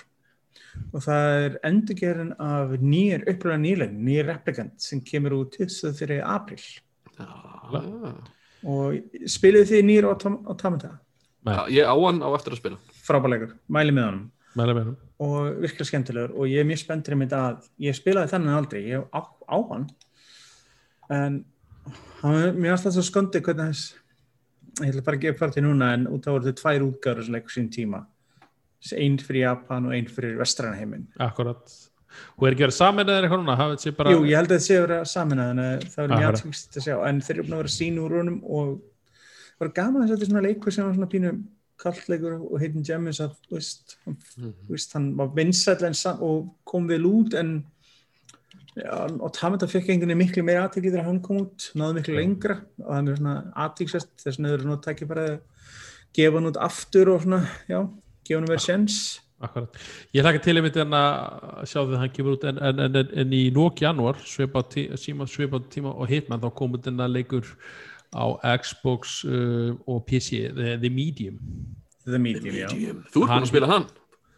Og 0.94 1.02
það 1.02 1.28
er 1.44 1.56
endurgerðin 1.66 2.32
af 2.38 2.76
nýjir 2.78 3.24
uppröða 3.32 3.58
nýleik, 3.64 3.92
nýjir 3.98 4.28
replikant 4.30 4.76
sem 4.80 5.00
kemur 5.02 5.34
út 5.40 5.56
23. 5.58 6.20
april 6.22 6.62
Já, 7.18 7.26
og 8.68 8.94
spilið 9.26 9.70
þið 9.72 9.84
nýjir 9.88 10.06
Automata? 10.06 10.92
Já, 11.48 11.64
ég 11.72 11.86
á 11.88 11.94
hann 11.98 12.20
á 12.22 12.28
eftir 12.36 12.54
að 12.54 12.60
spila. 12.60 12.78
Frábæleikur, 13.06 13.54
mæli 13.72 13.94
með 13.94 14.06
honum. 14.10 14.24
Mæli 14.58 14.74
með 14.76 14.84
honum. 14.84 14.96
og 15.18 15.58
virkilega 15.64 15.88
skemmtilegur. 15.90 16.34
Og 16.38 16.46
ég 16.46 16.60
er 16.62 16.66
mjög 16.68 16.78
spenntur 16.84 17.14
í 17.16 17.18
mitt 17.18 17.32
að 17.34 17.66
ég 17.82 17.96
spilaði 17.98 18.30
þennan 18.30 18.58
aldrei, 18.60 18.82
ég 18.86 19.02
á, 19.10 19.20
á 19.50 19.58
hann. 19.72 19.88
En 21.10 21.40
mér 22.22 22.70
er 22.70 22.76
alltaf 22.76 22.94
svo 22.96 23.04
skondi 23.06 23.40
hvernig 23.44 23.72
þess 23.72 23.94
ég 24.84 24.92
ætla 24.92 25.04
bara 25.06 25.18
að 25.18 25.24
gefa 25.26 25.48
í 25.58 25.64
núna 25.64 25.92
en 25.96 26.06
út 26.12 26.26
á 26.28 26.32
þau 26.38 26.52
tvær 26.60 26.84
útgáður 26.86 27.26
sem 27.26 27.34
leikur 27.34 27.54
sín 27.54 27.68
tíma. 27.74 28.04
Einn 28.94 29.16
fyrir 29.18 29.42
Japan 29.48 29.88
og 29.88 29.94
einn 29.96 30.06
fyrir 30.06 30.36
vestræna 30.38 30.76
heiminn. 30.78 31.08
Akkurat. 31.18 31.64
Og 32.38 32.46
er 32.46 32.54
ekki 32.54 32.64
verið 32.66 32.76
saman 32.78 33.08
eða 33.10 33.24
eitthvað 33.26 33.42
núna? 33.42 33.94
Bara 33.98 34.12
Jú, 34.14 34.20
ég 34.28 34.38
held 34.38 34.52
að 34.52 34.56
það 34.56 34.64
sé 34.66 34.76
að 34.78 34.84
vera 34.86 34.98
samin 35.04 35.42
að 35.42 35.50
það 35.58 35.98
verður 35.98 36.14
mjög 36.14 36.28
aðtvíkst 36.32 36.78
að 36.78 36.86
sjá. 36.86 36.94
En 37.08 37.20
þeir 37.26 37.34
eru 37.36 37.46
búin 37.46 37.56
að 37.56 37.62
vera 37.64 37.74
sín 37.74 37.98
úr 38.02 38.16
honum 38.18 38.38
og 38.46 38.70
það 39.58 39.64
var 39.64 39.72
gaman 39.80 40.04
að 40.04 40.12
þetta 40.12 40.26
er 40.26 40.30
svona 40.32 40.44
leikur 40.46 40.74
sem 40.76 40.86
var 40.86 40.94
svona 40.98 41.10
pínu 41.14 41.32
kallleikur 41.78 42.36
og 42.38 42.54
heitin 42.62 42.86
Gemmis 42.86 43.20
að 43.22 43.34
þú 43.46 43.58
veist, 43.58 43.96
hann 44.04 44.16
þú 44.22 44.72
veist, 44.74 44.94
hann 44.96 45.10
var 45.18 45.28
vinsæll 45.36 45.84
en 45.86 45.94
sa- 45.94 46.16
og 46.18 46.48
kom 46.66 46.88
vel 46.90 47.04
út 47.06 47.34
en 47.38 47.52
og 48.76 49.30
Tamata 49.34 49.66
fekk 49.70 49.88
einhvern 49.90 50.12
veginn 50.12 50.20
miklu 50.22 50.42
meira 50.46 50.66
aðtekli 50.66 50.92
þegar 50.92 51.06
hann 51.08 51.22
kom 51.24 51.40
út, 51.44 51.70
náðu 51.78 51.96
miklu 51.98 52.18
lengra 52.18 52.58
og 52.84 52.90
hann 52.94 53.08
er 53.08 53.16
svona 53.18 53.36
aðtíksest 53.64 54.12
þess 54.22 54.38
vegna 54.38 54.52
eru 54.54 54.66
svona 54.66 54.82
tækja 54.84 55.08
bara 55.10 55.24
að 55.32 55.38
gefa 56.18 56.38
hann 56.38 56.50
út 56.52 56.60
aftur 56.68 57.10
og 57.14 57.24
svona, 57.24 57.40
já, 57.70 57.80
gefa 58.28 58.38
hann 58.40 58.50
verið 58.52 58.66
sjens 58.68 59.00
Akkurat. 59.38 59.76
Ég 60.10 60.24
hlaka 60.26 60.40
til 60.42 60.56
einmitt 60.58 60.76
en 60.82 60.94
að 60.98 61.60
sjá 61.70 61.76
þegar 61.84 62.00
hann 62.02 62.10
kemur 62.10 62.34
út 62.34 62.46
en, 62.50 62.56
en, 62.58 62.80
en, 62.88 62.96
en, 62.98 63.10
en 63.22 63.34
í 63.36 63.44
lók 63.54 63.78
janúar 63.84 64.18
svipað 64.26 64.64
tí, 64.72 64.82
tíma 64.98 65.92
og 65.92 66.08
Hitman 66.10 66.42
þá 66.42 66.48
komur 66.58 66.82
þennan 66.82 67.12
leikur 67.14 67.46
á 68.10 68.24
Xbox 68.58 69.20
uh, 69.28 69.76
og 69.86 70.02
PC 70.08 70.48
The, 70.56 70.74
The 70.82 70.90
Medium 70.90 71.38
The 72.02 72.18
Medium, 72.18 72.54
já. 72.56 72.66
Medium. 72.72 73.04
Þú 73.12 73.22
ert 73.22 73.28
búin 73.28 73.30
Hann- 73.30 73.46
að 73.46 73.52
spila 73.52 73.70
hann 73.70 73.86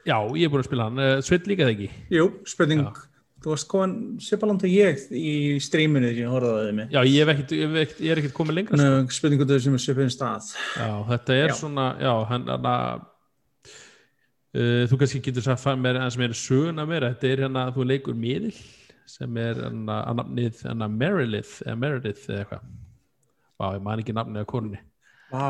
Já, 0.05 0.16
ég 0.36 0.44
er 0.44 0.52
búin 0.52 0.65
að 0.65 0.69
spila 0.69 0.89
hann 0.90 1.01
uh, 1.01 1.16
Sveit 1.24 1.48
líka 1.48 1.65
það 1.65 1.74
ekki 1.78 1.90
Jú, 2.19 2.27
spurning 2.52 2.85
Já. 2.85 2.93
Þú 3.40 3.52
varst 3.54 3.68
komin 3.70 3.94
svipaland 4.20 4.64
og 4.66 4.72
ég 4.72 5.04
í 5.16 5.34
streaminu 5.64 6.10
sem 6.10 6.20
ég 6.20 6.34
þið 6.46 6.74
mig 6.76 6.90
Já, 6.92 7.00
ég, 7.08 7.20
hef 7.22 7.32
ekkit, 7.34 7.54
ég, 7.56 7.62
hef 7.70 7.84
ekkit, 7.84 8.02
ég 8.04 8.12
er 8.12 8.20
ekkert 8.22 8.36
komið 8.36 8.58
lengra 8.58 8.80
sko. 8.80 8.88
Ná, 8.90 9.14
spurning 9.16 9.44
út 9.44 9.48
af 9.48 9.56
þessum 9.56 9.78
svipin 9.80 10.12
stað. 10.12 10.50
Já, 10.76 10.90
þetta 11.08 11.38
er 11.38 11.48
Já. 11.52 11.56
svona 11.60 11.86
Já, 12.00 12.12
hann, 12.32 12.44
hann 12.50 12.68
að 12.70 13.06
uh, 14.58 14.84
þú 14.90 15.00
kannski 15.00 15.22
getur 15.24 15.46
sagt 15.46 15.64
fann 15.64 15.80
mér 15.80 16.00
en 16.02 16.12
sem 16.12 16.26
er 16.26 16.36
söguna 16.36 16.86
mér, 16.90 17.08
þetta 17.14 17.30
er 17.30 17.44
hérna 17.46 17.64
þú 17.76 17.88
leikur 17.88 18.18
miðil 18.18 18.52
sem 19.10 19.40
er 19.42 19.64
hann 19.64 19.88
að 19.90 20.20
nafnið 20.20 20.62
hann 20.68 20.86
að 20.86 21.00
Meredith 21.00 21.56
eða 21.64 21.80
Meredith 21.80 22.28
eða 22.28 22.44
eitthvað. 22.44 22.70
Vá, 23.60 23.66
ég 23.74 23.82
man 23.88 24.04
ekki 24.04 24.16
nafnið 24.16 24.44
af 24.44 24.52
konunni 24.52 24.84
Vá, 25.31 25.47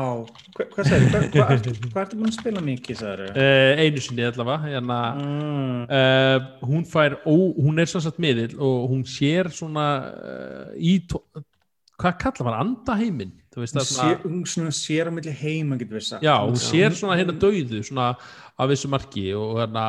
hva, 0.53 0.65
hvað 0.75 0.87
sagði, 0.91 1.07
hvað 1.09 1.23
hva, 1.33 1.45
hva, 1.49 1.71
hva 1.95 2.01
ertu 2.05 2.17
búin 2.19 2.29
að 2.29 2.35
spila 2.37 2.61
mikið, 2.61 2.99
sagður? 2.99 3.31
uh, 3.33 3.81
einu 3.81 4.03
sinni 4.05 4.25
allavega 4.27 4.69
hérna, 4.75 4.99
Mm. 5.17 5.83
uh, 5.89 6.67
hún 6.69 6.83
fær 6.85 7.15
ó, 7.25 7.33
hún 7.57 7.81
er 7.81 7.89
svo 7.89 8.01
satt 8.05 8.19
miðil 8.21 8.53
og 8.61 8.91
hún 8.93 9.01
sér 9.09 9.49
svona 9.53 9.85
uh, 10.11 10.71
í 10.77 10.99
hvað 11.09 12.17
kallar 12.21 12.45
maður, 12.47 12.59
andaheimin 12.65 13.31
veist 13.57 13.75
Hún 13.75 13.83
svona 13.89 14.21
hún 14.23 14.43
svona 14.47 14.71
sér 14.73 15.09
á 15.09 15.11
milli 15.11 15.33
heima, 15.35 15.75
getur 15.81 15.97
við 15.99 16.05
sagt. 16.07 16.23
Já, 16.23 16.37
hún 16.45 16.55
Já. 16.55 16.63
sér 16.69 16.95
svona 17.01 17.17
hérna 17.19 17.33
dauðu 17.41 17.81
svona 17.83 18.11
af 18.15 18.69
þessu 18.71 18.89
marki 18.93 19.25
og 19.35 19.57
hérna 19.59 19.85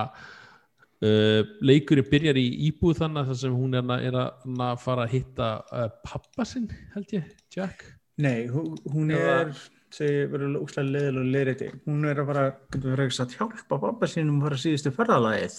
leikurinn 1.66 2.06
byrjar 2.10 2.38
í 2.38 2.44
íbúð 2.68 3.00
þannig 3.00 3.28
þar 3.30 3.38
sem 3.40 3.54
hún 3.56 3.72
er, 3.78 3.86
að- 3.90 4.04
er 4.08 4.18
að, 4.18 4.44
að 4.66 4.76
fara 4.84 5.06
að 5.06 5.14
hitta 5.16 5.48
uh, 5.74 5.88
pappa 6.06 6.44
sinn 6.46 6.68
held 6.94 7.14
ég, 7.16 7.24
Jack 7.54 7.84
Nei, 8.22 8.44
hún, 8.52 8.76
er, 9.10 9.50
segi, 9.98 10.24
verður 10.32 10.56
úslega 10.62 10.88
leðilega 10.94 11.22
og 11.22 11.30
leðriti. 11.36 11.68
Hún 11.86 12.08
er 12.08 12.20
að 12.22 12.30
fara, 12.32 12.44
getur 12.72 13.02
ekki 13.04 13.16
sagt, 13.18 13.36
hjálpa 13.38 13.78
pappa 13.82 14.08
sínum 14.10 14.40
að 14.40 14.48
fara 14.48 14.60
síðustu 14.64 14.92
ferðalagið. 14.96 15.56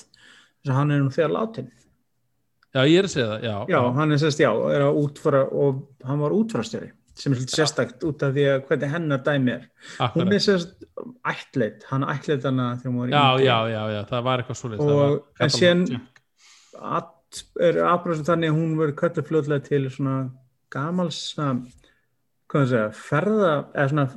Þess 0.64 0.72
að 0.74 0.78
hann 0.80 0.92
er 0.96 1.02
nú 1.04 1.14
þegar 1.14 1.34
látin. 1.38 1.72
Já, 2.74 2.82
ég 2.90 2.98
er 3.04 3.06
að 3.08 3.14
segja 3.14 3.30
það, 3.30 3.44
já, 3.46 3.56
Já, 3.70 3.80
hann 4.00 4.12
er 4.16 4.22
sérst, 4.24 4.40
já, 4.42 4.50
er 4.74 4.82
að 4.88 5.00
útfara 5.04 5.42
og 5.54 5.82
hann 6.10 6.22
var 6.24 6.34
útfarastjóri 6.34 6.92
sem 7.14 7.36
er 7.36 7.44
sérstakt 7.46 8.02
út 8.10 8.24
af 8.26 8.32
því 8.34 8.46
að 8.50 8.64
hvernig 8.66 8.90
hennar 8.90 9.20
dæmi 9.22 9.52
er. 9.54 9.68
Hún 10.00 10.08
akkurat. 10.08 10.32
er 10.34 10.42
sérst 10.42 10.72
ættleitt, 11.30 11.84
hann 11.92 12.06
ættleitt 12.10 12.48
hana 12.50 12.72
þegar 12.80 12.90
hún 12.90 12.98
var 13.04 13.12
já, 13.14 13.20
yngri. 13.36 13.46
já, 13.46 13.58
já, 13.70 13.84
já, 13.94 14.00
það 14.10 14.24
var 14.26 14.42
eitthvað 14.42 14.58
svoleiðis 14.58 14.94
Og- 14.96 15.44
en 15.46 15.54
síðan-. 15.54 16.02
At, 16.82 17.44
er 17.62 17.78
aðbröðsum 17.86 18.26
þannig 18.32 18.50
að 18.50 18.58
hún 18.58 18.74
verður 18.82 18.98
kölluð 19.04 19.28
fljóðlega 19.30 19.66
til 19.68 19.84
svona 19.94 20.16
gamals 20.74 21.20
svona, 21.36 21.68
hvað 22.54 22.64
það 22.64 22.70
segja, 22.76 22.92
ferða 23.10 23.52
eða 23.74 23.90
svona 23.90 24.08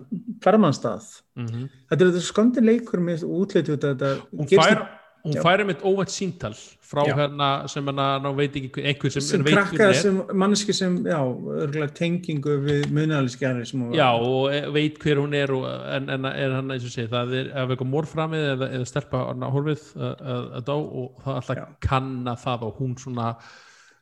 ferðmannstað 0.44 1.08
Mhm. 1.36 1.64
þetta 1.90 2.00
er 2.00 2.12
þetta 2.12 2.22
skondi 2.30 2.62
leikur 2.64 3.00
með 3.04 3.24
útleitu 3.26 3.76
þetta 3.76 4.14
hún 4.32 4.48
fær 4.48 4.86
hún 5.26 5.34
fær 5.42 5.58
einmitt 5.64 5.80
óvænt 5.82 6.12
síntal 6.14 6.52
frá 6.86 7.02
Já. 7.04 7.16
hérna 7.18 7.68
sem 7.68 7.84
hérna, 7.84 8.30
veit 8.38 8.54
ekki 8.54 8.70
hver- 8.76 8.86
einhver 8.92 9.10
sem, 9.10 9.22
sem 9.26 9.42
veit 9.42 9.56
hver 9.56 9.64
krakka 9.64 9.82
hún 9.82 9.88
er. 9.90 9.98
sem 9.98 10.20
manneski 10.38 10.72
sem, 10.72 10.98
já, 11.02 11.18
örgulega 11.64 11.92
tengingu 11.98 12.54
við 12.62 12.86
munaliskjari 12.94 13.66
sem 13.66 13.80
hún 13.82 13.90
var 13.90 13.96
Já, 13.98 14.12
og 14.22 14.52
e- 14.54 14.70
veit 14.70 14.98
hver 15.02 15.16
hún 15.18 15.34
er 15.34 15.50
og, 15.52 15.64
en, 15.96 16.08
en 16.10 16.24
er 16.30 16.54
hann 16.54 16.70
eins 16.70 16.84
og 16.86 16.90
segi, 16.94 17.08
það 17.10 17.34
er 17.40 17.46
ef 17.50 17.68
eitthvað 17.74 17.90
morframið 17.90 18.46
eða, 18.54 18.70
eða 18.78 18.86
stelpa 18.86 19.24
horfið 19.50 19.82
að, 19.96 20.14
að, 20.22 20.46
að 20.60 20.64
dá 20.70 20.74
og 20.76 21.22
það 21.24 21.34
alltaf 21.40 21.56
Já. 21.56 21.66
kanna 21.80 22.36
það 22.46 22.62
og 22.70 22.78
hún 22.78 22.94
svona 22.96 23.36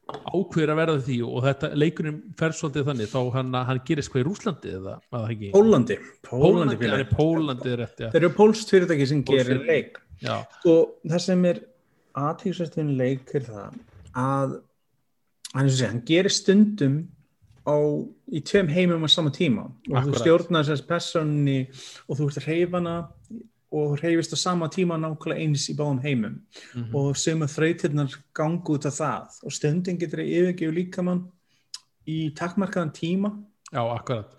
ákveður 0.05 0.73
að 0.75 0.79
verða 0.81 0.97
því 1.07 1.17
og 1.25 1.45
þetta 1.47 1.69
leikurinn 1.81 2.17
fer 2.39 2.55
svolítið 2.57 2.89
þannig 2.91 3.09
þá 3.09 3.21
hann, 3.39 3.55
hann 3.71 3.81
gerist 3.89 4.13
hvað 4.13 4.21
í 4.21 4.27
Rúslandi 4.29 4.75
eða 4.77 4.97
Pólandi 5.09 5.49
Pólandi, 5.55 5.97
Pólandi, 6.27 6.77
Pólandi, 6.77 7.07
Pólandi. 7.15 7.77
Rétt, 7.81 8.03
já. 8.03 8.11
Þeir 8.13 8.21
eru 8.21 8.33
pólst 8.37 8.75
fyrirtæki 8.75 9.07
sem 9.09 9.23
Pólskt 9.25 9.49
gerir 9.49 9.65
leik 9.65 9.99
já, 10.21 10.37
og 10.69 10.93
það 11.09 11.25
sem 11.25 11.49
er 11.49 11.63
aðtíksvæstin 12.25 12.93
leik 13.01 13.33
er 13.39 13.49
það 13.49 13.81
að 14.25 14.55
hann, 15.55 15.73
sé, 15.73 15.89
hann 15.89 16.05
gerir 16.07 16.37
stundum 16.37 17.01
á, 17.65 17.77
í 18.29 18.45
tveim 18.45 18.69
heimum 18.75 19.07
á 19.07 19.09
sama 19.09 19.33
tíma 19.35 19.71
og 19.71 19.89
þú 19.89 20.01
Akkurat. 20.03 20.21
stjórnar 20.21 20.69
þess 20.69 20.89
personni 20.89 21.59
og 22.05 22.19
þú 22.19 22.29
ert 22.29 22.43
að 22.43 22.49
hreyfa 22.51 22.81
hana 22.83 22.97
og 23.75 23.99
hreyfist 23.99 24.35
á 24.35 24.39
sama 24.39 24.69
tíma 24.71 24.99
nákvæmlega 25.01 25.43
eins 25.43 25.69
í 25.71 25.77
báðum 25.77 26.03
heimum. 26.03 26.41
Mhm. 26.75 26.95
og 26.95 27.17
sömu 27.17 27.49
þrautirnar 27.51 28.19
gangu 28.35 28.75
út 28.77 28.87
af 28.87 28.99
það. 29.01 29.41
Og 29.45 29.53
stundin 29.53 29.99
getur 29.99 30.23
að 30.23 30.33
yfirgefa 30.39 30.75
líkamann 30.75 31.25
í 32.07 32.35
takkmarkaðan 32.35 32.93
tíma. 32.95 33.33
Já, 33.73 33.83
akkurat. 33.83 34.37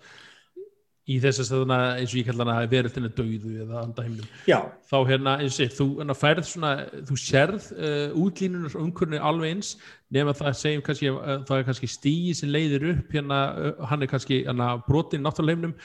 Í 1.06 1.20
þess 1.22 1.38
að 1.44 1.50
þarna 1.52 1.76
eins 2.00 2.10
og 2.10 2.18
ég 2.18 2.26
kalla 2.26 2.44
hana 2.44 2.70
veröldinu 2.70 3.08
döðu 3.14 3.50
eða 3.62 3.82
andaheimnum 3.84 4.30
já, 4.48 4.56
þá 4.90 4.96
hérna, 5.06 5.36
eins 5.38 5.58
og 5.62 5.76
þú 5.76 5.86
hérna, 6.00 6.16
færð 6.18 6.48
svona, 6.48 6.70
þú 7.06 7.18
sérð 7.22 7.68
uh, 7.76 8.16
útlínunar 8.24 8.74
og 8.74 8.88
umhverfni 8.88 9.20
alveg 9.22 9.54
eins 9.54 9.76
nema 10.10 10.34
það 10.34 10.56
segjum 10.58 10.82
kannski, 10.88 11.12
uh, 11.14 11.44
það 11.46 11.60
er 11.60 11.68
kannski 11.68 11.90
stíi 11.92 12.34
sem 12.34 12.50
leiðir 12.50 12.88
upp 12.90 13.14
hérna, 13.14 13.38
uh, 13.54 13.86
hann 13.86 14.02
er 14.02 14.10
kannski 14.10 14.40
hérna, 14.48 14.72
brotin 14.88 15.22
náttúruleifnum 15.22 15.76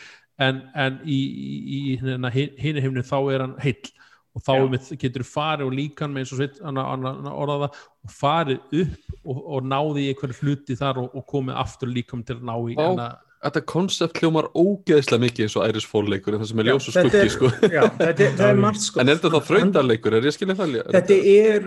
en, 0.41 0.61
en 0.73 1.01
í, 1.05 1.17
í, 1.17 1.49
í 1.77 1.81
hérna, 2.01 2.31
hinu 2.33 2.83
heimnum 2.83 3.07
þá 3.07 3.17
er 3.33 3.45
hann 3.45 3.57
heill 3.61 3.91
og 4.31 4.45
þá 4.45 4.53
með, 4.71 4.91
getur 5.01 5.25
farið 5.27 5.67
og 5.67 5.75
líkan 5.75 6.13
með 6.13 6.23
eins 6.23 6.31
og 6.31 6.39
sveit 6.39 6.61
hann, 6.63 6.79
hann, 6.79 7.07
hann 7.07 7.31
orðaða 7.31 7.71
og 7.75 8.13
farið 8.15 8.77
upp 8.83 9.25
og, 9.25 9.41
og 9.41 9.67
náði 9.67 10.05
í 10.05 10.13
einhverju 10.13 10.39
hluti 10.39 10.77
þar 10.79 11.01
og, 11.03 11.17
og 11.19 11.27
komið 11.29 11.59
aftur 11.65 11.91
líkam 11.91 12.23
til 12.27 12.39
að 12.39 12.47
ná 12.47 12.55
í 12.71 12.77
Vá. 12.79 13.09
Þetta 13.41 13.61
konsept 13.65 14.19
hljómar 14.21 14.47
ógeðslega 14.53 15.23
mikið 15.23 15.45
eins 15.47 15.55
og 15.57 15.63
Iris 15.65 15.85
Fall-leikur 15.89 16.35
en 16.37 16.41
það 16.43 16.49
sem 16.51 16.59
er 16.61 16.67
ljós 16.67 16.87
og 16.91 16.93
skuggi 16.93 17.21
er- 17.23 17.31
sko. 17.33 17.47
já 17.73 17.81
þetta 17.97 18.25
er, 18.27 18.35
það 18.41 18.49
er 18.51 18.59
margt 18.61 18.83
sko. 18.85 18.99
En 19.01 19.09
er 19.09 19.17
þetta 19.17 19.31
þá 19.33 19.47
þrautarleikur? 19.47 20.15
Er 20.19 20.27
ég 20.29 20.35
skilja 20.35 20.55
það? 20.59 20.75
þetta 20.93 21.17
er, 21.31 21.65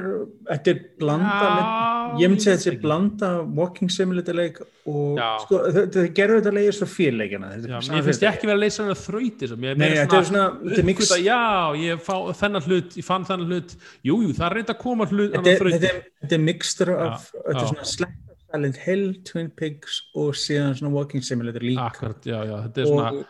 þetta 0.53 0.73
er 0.75 0.79
blanda 1.03 1.49
Já, 1.49 2.21
ég 2.23 2.31
myndi 2.31 2.47
að 2.47 2.61
þetta 2.61 2.71
er 2.71 2.79
blanda 2.85 3.31
walking 3.59 3.91
simulator 3.91 4.39
leik 4.39 4.61
og 4.63 5.19
sko, 5.43 5.61
þetta 5.75 6.05
gerur 6.21 6.39
þetta 6.45 6.55
leik 6.61 6.77
svo 6.79 6.89
fyrleikina 6.95 7.51
Já, 7.59 7.79
mér 7.91 8.07
finnst 8.07 8.23
ég 8.23 8.31
ekki 8.31 8.51
vera 8.53 8.59
að 8.61 8.63
leysa 8.69 8.85
hann 8.85 8.95
að 8.95 9.03
þrauti 9.09 9.51
Nei, 9.65 9.91
þetta 9.99 10.21
er 10.21 10.29
svona- 10.31 10.51
þetta 10.63 11.19
er 11.19 11.25
Já, 11.25 11.41
ég 11.83 12.05
fá 12.07 12.15
þennan 12.39 12.69
hlut, 12.69 12.95
ég 13.01 13.07
fann 13.09 13.27
þennan 13.27 13.51
hlut. 13.51 13.75
Jú, 14.07 14.21
jú, 14.29 14.31
það 14.37 14.47
er 14.47 14.57
reynd 14.61 14.71
að 14.77 14.79
koma 14.85 15.09
hlut 15.11 15.35
þetta 15.41 16.37
er, 16.39 16.45
mixtur 16.45 16.95
af 17.01 17.33
þetta 17.35 17.59
er 17.65 17.73
svona 17.73 17.89
Slap 17.97 18.21
Silent 18.55 18.76
Hill, 18.86 19.06
Twin 19.26 19.51
Pigs 19.59 20.01
og 20.14 20.35
síðan 20.39 20.76
svona 20.78 20.93
walking 20.94 21.22
simulator 21.26 21.60
líka 21.66 21.89
Akkurat, 21.90 22.22
já, 22.24 22.39
já, 22.47 22.56
þetta 22.68 22.85
er 22.85 22.86
svona 22.93 23.12
og, 23.12 23.24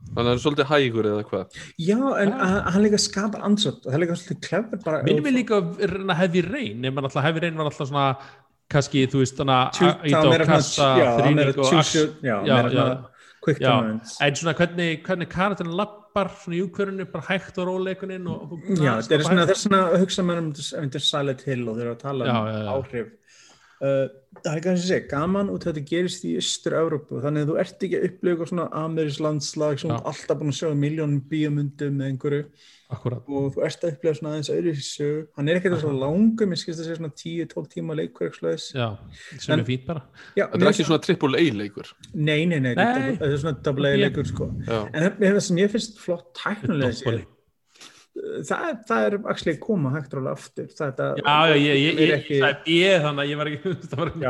Þannig 0.00 0.16
að 0.16 0.24
það 0.24 0.32
er 0.32 0.38
svolítið 0.40 0.68
hægur 0.70 1.06
eða 1.10 1.24
hvað? 1.28 1.56
já, 1.76 1.96
en 2.22 2.30
að- 2.32 2.70
hann 2.72 2.82
líka 2.86 2.98
skapar 3.04 3.42
ansvöld 3.44 3.82
og 3.84 3.90
það 3.92 3.96
er 3.98 4.00
líka 4.06 4.14
svolítið 4.16 4.40
klefur 4.48 4.84
bara 4.84 5.02
Minnum 5.04 5.26
við 5.28 5.34
líka 5.36 5.58
að 5.60 5.82
reyna 5.92 6.14
heavy 6.16 6.40
rain 6.46 6.80
nema 6.80 7.02
alltaf 7.04 7.22
heavy 7.26 7.40
rain 7.44 7.56
var 7.60 7.68
alltaf 7.68 7.90
svona 7.90 8.06
kannski, 8.70 9.02
þú 9.12 9.20
veist, 9.20 9.36
þannig 9.36 9.58
að 9.60 9.70
það 9.76 10.08
íta 10.08 10.16
á 10.16 10.22
svona- 10.24 10.46
kassa, 10.46 10.88
það 10.96 11.20
þrýning 11.20 11.48
og 11.50 11.94
your- 11.94 12.14
já, 12.22 12.36
já, 12.46 12.54
meira 12.54 12.70
já, 12.70 12.80
svona 12.80 13.06
quick 13.44 13.58
já. 13.60 13.68
tournaments 13.68 14.16
en 14.20 14.34
svona 14.40 14.54
hvernig, 14.54 15.02
hvernig 15.04 15.28
karakterin 15.28 15.76
lappar 15.76 16.28
svona 16.40 16.56
í 16.56 16.62
úkverðinu, 16.64 17.06
bara 17.12 17.24
hægt 17.28 17.58
og 17.58 17.66
róleikunin 17.68 18.26
og 18.28 18.50
þú 18.56 18.80
Já, 18.80 18.92
þetta 19.04 19.14
er 19.18 19.24
svona, 19.28 19.46
þess 19.52 19.68
vegna 19.68 19.98
hugsa 20.00 20.22
maður 20.24 20.80
um 20.80 20.90
Silent 21.00 21.42
Hill 21.42 21.68
og 21.68 21.76
þeir 21.76 21.82
eru 21.90 21.94
að 21.94 21.98
tala 22.06 22.24
um 22.24 22.30
Já, 22.30 22.40
já, 22.52 22.58
já. 22.64 22.70
áhrif 22.80 23.08
uh, 23.80 24.08
það 24.40 24.50
er 24.56 24.62
kannski 24.64 24.84
að 24.84 24.90
segja, 24.90 25.06
gaman 25.10 25.50
út 25.52 25.64
að 25.66 25.72
þetta 25.74 25.86
gerist 25.90 26.24
í 26.28 26.34
Östur-Európu, 26.40 27.20
þannig 27.24 27.46
að 27.46 27.50
þú 27.50 27.56
ert 27.62 27.86
ekki 27.86 27.96
að 27.98 28.04
upplifa 28.10 28.34
eitthvað 28.34 28.50
svona 28.52 28.66
amerísk 28.84 29.24
landslag 29.26 29.80
sem 29.82 29.90
Já. 29.90 29.96
ert 29.98 30.10
alltaf 30.12 30.38
búin 30.42 30.52
að 30.52 30.58
sjá 30.60 30.68
miljónum 30.84 31.24
bíomundum 31.30 31.96
með 31.98 32.12
einhverju 32.12 32.44
Akkurat, 32.90 33.22
og 33.30 33.52
þú 33.54 33.60
ert 33.62 33.84
að 33.86 33.92
upplifa 33.94 34.16
svona 34.18 34.30
aðeins 34.34 34.48
öðru 34.50 34.72
sög 34.82 35.26
hann 35.38 35.48
er 35.52 35.58
ekkert 35.60 35.76
svona 35.82 36.00
langum, 36.02 36.54
ég 36.54 36.58
skilst 36.58 36.80
að 36.82 36.88
segja 36.88 36.98
svona 36.98 37.12
10-12 37.20 37.68
tíma 37.74 37.94
leikur 38.00 38.26
eitthvað 38.26 38.64
já, 38.74 38.88
sem 39.38 39.52
En- 39.54 39.60
er 39.62 39.66
fínt 39.68 39.84
bara 39.86 40.02
Þetta 40.34 40.58
er 40.58 40.70
ekki 40.72 40.86
svona 40.88 41.02
triple 41.04 41.38
A 41.38 41.52
leikur. 41.60 41.92
Nei, 42.14 42.40
nei, 42.50 42.58
nei, 42.58 42.72
Nei. 42.74 42.88
þetta 43.14 43.28
er 43.30 43.36
svona 43.44 43.62
double 43.62 43.92
A 43.94 44.00
leikur 44.00 44.26
sko. 44.26 44.48
Já. 44.66 44.80
en 44.90 45.06
það 45.22 45.40
sem 45.46 45.60
ég 45.62 45.70
finnst 45.70 46.00
flott 46.02 46.32
tæknulega 46.34 46.90
sé, 46.98 47.04
Doppoli. 47.06 47.22
Það, 48.16 48.64
er- 48.70 48.80
það 48.88 49.04
er 49.06 49.16
að 49.54 49.60
koma 49.62 49.92
hægt 49.94 50.14
rálega 50.16 50.32
aftur. 50.38 50.66
Það, 50.76 50.90
það, 50.98 51.20
Já, 51.20 51.36
já, 51.50 51.56
ég, 51.60 51.78
ég, 51.84 52.00
er 52.08 52.16
ekki- 52.18 52.40
er 52.48 52.58
ég 52.74 53.04
þannig 53.06 53.22
að 53.24 53.30
ég 53.30 53.40
var 53.40 53.50
ekki 53.52 53.74
það 53.90 54.00
var 54.02 54.10
ekki 54.12 54.24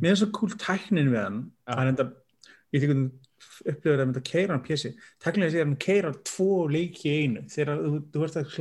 mér 0.00 0.12
er 0.14 0.20
svo 0.20 0.30
cool 0.36 0.54
tæknin 0.60 1.10
við 1.12 1.20
hann. 1.24 1.40
Það 1.70 1.82
er 1.84 1.92
enda 1.94 2.08
ég 2.76 2.84
að 2.94 3.10
upplifur 3.70 4.00
að 4.00 4.06
mynda 4.08 4.20
að 4.22 4.28
keira 4.30 4.54
hann 4.54 4.62
pjessi 4.64 4.90
tæknilega 5.20 5.52
sé 5.52 5.58
að 5.60 5.66
hann 5.66 5.78
keira 5.84 6.10
tvo 6.30 6.48
leiki 6.72 7.08
í 7.10 7.14
einu. 7.24 7.42
Þegar 7.52 7.80
þú, 7.84 7.90
þú 8.14 8.26
ert 8.26 8.38
að 8.40 8.52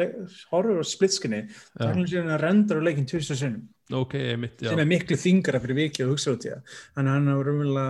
horfa 0.51 0.79
á 0.79 0.85
splitskinni 0.91 1.41
tæknilega 1.79 2.11
sé 2.11 2.19
hann 2.23 2.33
að 2.35 2.41
rendra 2.43 2.81
leikin 2.83 3.07
tvisar 3.09 3.39
sinnum. 3.39 3.67
Ok, 3.95 4.13
mitt, 4.37 4.59
já. 4.61 4.69
Sem 4.69 4.81
er 4.83 4.89
miklu 4.89 5.15
þingra 5.17 5.61
fyrir 5.63 5.77
vikið 5.79 6.05
að 6.05 6.11
hugsa 6.13 6.33
út 6.35 6.43
í 6.45 6.51
það. 6.51 6.73
Þannig 6.97 7.09
að 7.09 7.15
hann 7.17 7.29
er 7.31 7.47
raunverulega 7.47 7.85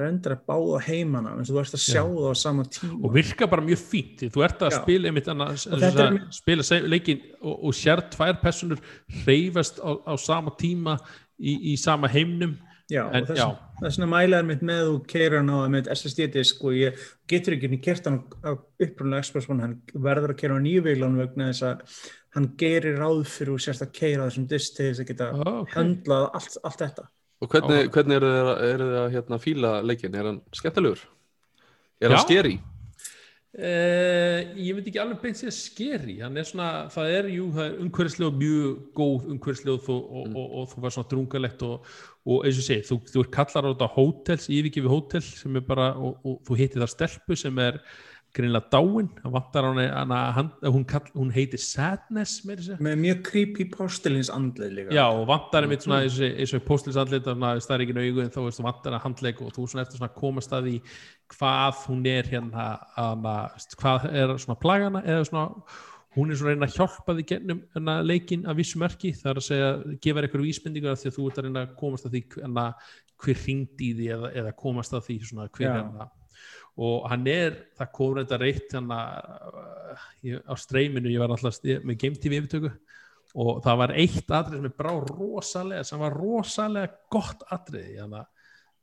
rendra 0.00 0.36
báða 0.48 0.78
heimana 0.86 1.34
eins 1.36 1.50
og 1.50 1.56
þú 1.56 1.60
ert 1.62 1.74
að 1.76 1.82
sjá 1.84 2.02
það 2.02 2.28
á 2.32 2.34
sama 2.40 2.64
tíma 2.64 2.98
og 3.04 3.14
virka 3.16 3.46
bara 3.50 3.64
mjög 3.66 3.80
fínt 3.90 4.24
þú 4.32 4.44
ert 4.46 4.62
að 4.64 4.72
Já. 4.72 4.80
spila 4.82 5.08
einmitt 5.10 5.28
annars, 5.32 5.66
er- 5.66 6.18
spila 6.32 6.64
leikinn 6.88 7.20
og, 7.42 7.54
og 7.68 7.74
sér 7.76 8.04
tvær 8.14 8.38
personur 8.42 8.80
reyfast 9.26 9.80
á, 9.84 9.90
á 10.08 10.14
sama 10.16 10.54
tíma 10.58 10.98
í, 11.40 11.72
í 11.72 11.76
sama 11.80 12.08
heimnum 12.08 12.56
Já, 12.92 13.06
En, 13.14 13.24
þess, 13.24 13.38
já. 13.38 13.46
þess 13.80 13.96
vegna 13.96 14.06
mælaður 14.10 14.46
mitt 14.50 14.62
með 14.68 14.88
og 14.90 15.04
keira 15.08 15.38
hann 15.38 15.48
á 15.48 15.64
með 15.70 15.86
SSD-disk 15.94 16.64
og 16.66 16.74
ég 16.76 16.98
getur 17.30 17.54
ekki 17.56 17.78
kert 17.80 18.08
hann 18.10 18.18
á 18.44 18.52
upprunlega 18.52 19.22
Xbox 19.24 19.48
One, 19.48 19.62
hann 19.64 19.76
verður 19.94 20.34
að 20.34 20.40
keira 20.42 20.58
á 20.58 20.64
nýjuveilan 20.64 21.16
vegna 21.16 21.46
þess 21.52 21.62
að 21.70 22.02
hann 22.36 22.50
gerir 22.60 22.98
ráð 23.00 23.22
fyrir 23.30 23.54
og 23.54 23.62
sérst 23.64 23.84
að 23.86 23.94
keira 23.96 24.26
þessum 24.26 24.48
disk 24.50 24.76
til 24.76 24.90
þess 24.90 25.04
að 25.04 25.08
geta 25.12 25.30
Ó, 25.32 25.40
ok. 25.62 25.72
höndlað 25.78 26.26
allt, 26.36 26.58
allt 26.68 26.82
þetta. 26.84 27.06
Og 27.42 27.50
hvernig, 27.50 27.88
hvernig 27.90 28.18
eru 28.20 28.28
þið 28.30 28.50
að, 28.52 28.60
eru 28.68 28.90
þið 28.90 29.00
að 29.00 29.14
hérna, 29.16 29.38
fíla 29.42 29.72
leikin? 29.82 30.14
Er 30.14 30.28
hann 30.30 30.44
skemmtilegur? 30.54 31.00
Er 32.02 32.12
Já. 32.12 32.14
hann 32.14 32.22
skeri? 32.26 32.60
Uh, 33.52 34.38
ég 34.56 34.72
veit 34.78 34.86
ekki 34.88 35.00
alveg 35.02 35.18
beint 35.20 35.36
sér 35.36 35.52
skeri 35.52 36.14
hann 36.22 36.38
er 36.40 36.46
svona, 36.48 36.86
það 36.88 37.10
er 37.18 37.26
jú 37.34 37.50
það 37.52 37.66
er 37.66 37.74
umhverfislega 37.84 38.32
mjög 38.40 38.78
góð 38.96 39.26
umhverfislega 39.34 39.74
og, 39.92 40.06
og, 40.06 40.22
og, 40.30 40.46
og, 40.46 40.70
þú 40.70 40.84
var 40.86 40.94
svona 40.94 41.10
drungalegt 41.10 41.64
og, 41.68 41.90
og 42.24 42.46
eins 42.48 42.62
og 42.62 42.64
segi, 42.64 42.86
þú, 42.88 42.98
þú 43.10 43.24
er 43.26 43.28
kallar 43.34 43.68
á 43.68 43.70
þetta 43.74 43.90
hótels, 43.98 44.48
yfirgefi 44.48 44.88
hótel 44.94 45.26
sem 45.26 45.60
er 45.60 45.66
bara, 45.68 45.90
og, 46.00 46.24
og 46.24 46.40
þú 46.48 46.56
heitir 46.62 46.80
það 46.80 46.92
stelpu 46.94 47.38
sem 47.42 47.60
er 47.60 47.76
greinlega 48.32 48.70
dáin. 48.72 49.08
Hann 49.22 49.32
hann, 50.36 50.50
hún, 50.64 50.84
kall, 50.88 51.04
hún 51.14 51.30
heitir 51.34 51.60
Sadness 51.60 52.38
sér 52.64 52.80
Með 52.80 52.96
mjög 53.02 53.22
creepy 53.28 53.66
postilins 53.72 54.30
andlið 54.32 54.72
líka. 54.78 54.94
Já, 54.96 55.04
og 55.12 55.26
vantar 55.28 55.66
einmitt 55.66 55.84
svona 55.84 56.02
eins 56.06 56.16
og- 56.20 56.38
eins 56.40 56.54
og 56.56 56.64
postlisandlit 56.64 57.28
það 57.28 57.76
er 57.76 57.84
ekki 57.86 57.96
augu 57.98 58.24
en 58.24 58.30
þá 58.32 58.40
veist, 58.46 58.60
þú 58.60 58.66
vantar 58.68 58.96
að 58.96 59.04
handleik 59.06 59.42
og 59.42 59.52
þú 59.52 59.68
svona 59.68 59.84
eftir 59.86 60.00
svona 60.00 60.14
komast 60.16 60.52
að 60.52 60.68
því 60.68 60.76
hvað 61.36 61.86
hún 61.88 62.06
er 62.06 62.22
hérna 62.32 62.66
hana, 62.96 63.36
hvað 63.76 64.08
er 64.12 64.36
svona 64.38 64.60
plagana 64.60 65.02
eða 65.04 65.28
svona 65.28 65.62
hún 66.16 66.30
er 66.30 66.36
svona 66.36 66.52
reyna 66.52 66.66
að 66.68 66.76
hjálpa 66.76 67.14
því 67.16 67.26
gennum 67.26 67.60
leikin 68.04 68.44
að 68.44 68.58
vissu 68.60 68.78
merki 68.78 69.12
það 69.16 69.30
er 69.30 69.40
að 69.40 69.46
segja, 69.46 69.70
gefa 70.00 70.20
eitthvað 70.22 70.44
vísbendingar 70.48 70.92
af 70.92 71.00
því 71.00 71.08
að 71.08 71.16
þú 71.16 71.28
ert 71.30 71.38
að 71.38 71.46
reyna 71.46 71.62
að 71.66 71.76
komast 71.80 72.08
að 72.08 72.16
því 72.16 72.22
hver 73.22 73.38
ringd 73.46 73.80
í 73.80 73.92
því 73.96 74.10
eða, 74.16 74.32
eða 74.42 74.52
komast 74.56 74.92
að 74.92 75.06
því 75.06 75.16
svona 75.28 75.48
hver 75.48 75.72
hérna 75.72 76.10
og 76.80 77.08
hann 77.10 77.26
er, 77.28 77.58
það 77.76 77.92
kom 77.98 78.14
reynda 78.16 78.38
reitt 78.40 78.72
hann 78.76 78.92
á 78.92 80.54
streyminu, 80.56 81.12
ég 81.12 81.20
var 81.20 81.34
alltaf 81.34 81.60
með 81.84 81.98
Game 82.00 82.20
TV 82.20 82.38
yfirtöku 82.40 82.72
og 83.32 83.62
það 83.64 83.80
var 83.80 83.94
eitt 83.96 84.32
atrið 84.36 84.58
sem 84.58 84.68
er 84.68 84.76
brá 84.76 84.92
rosalega, 84.92 85.84
sem 85.88 86.00
var 86.00 86.16
rosalega 86.16 86.92
gott 87.12 87.44
atrið, 87.52 88.00
að 88.04 88.24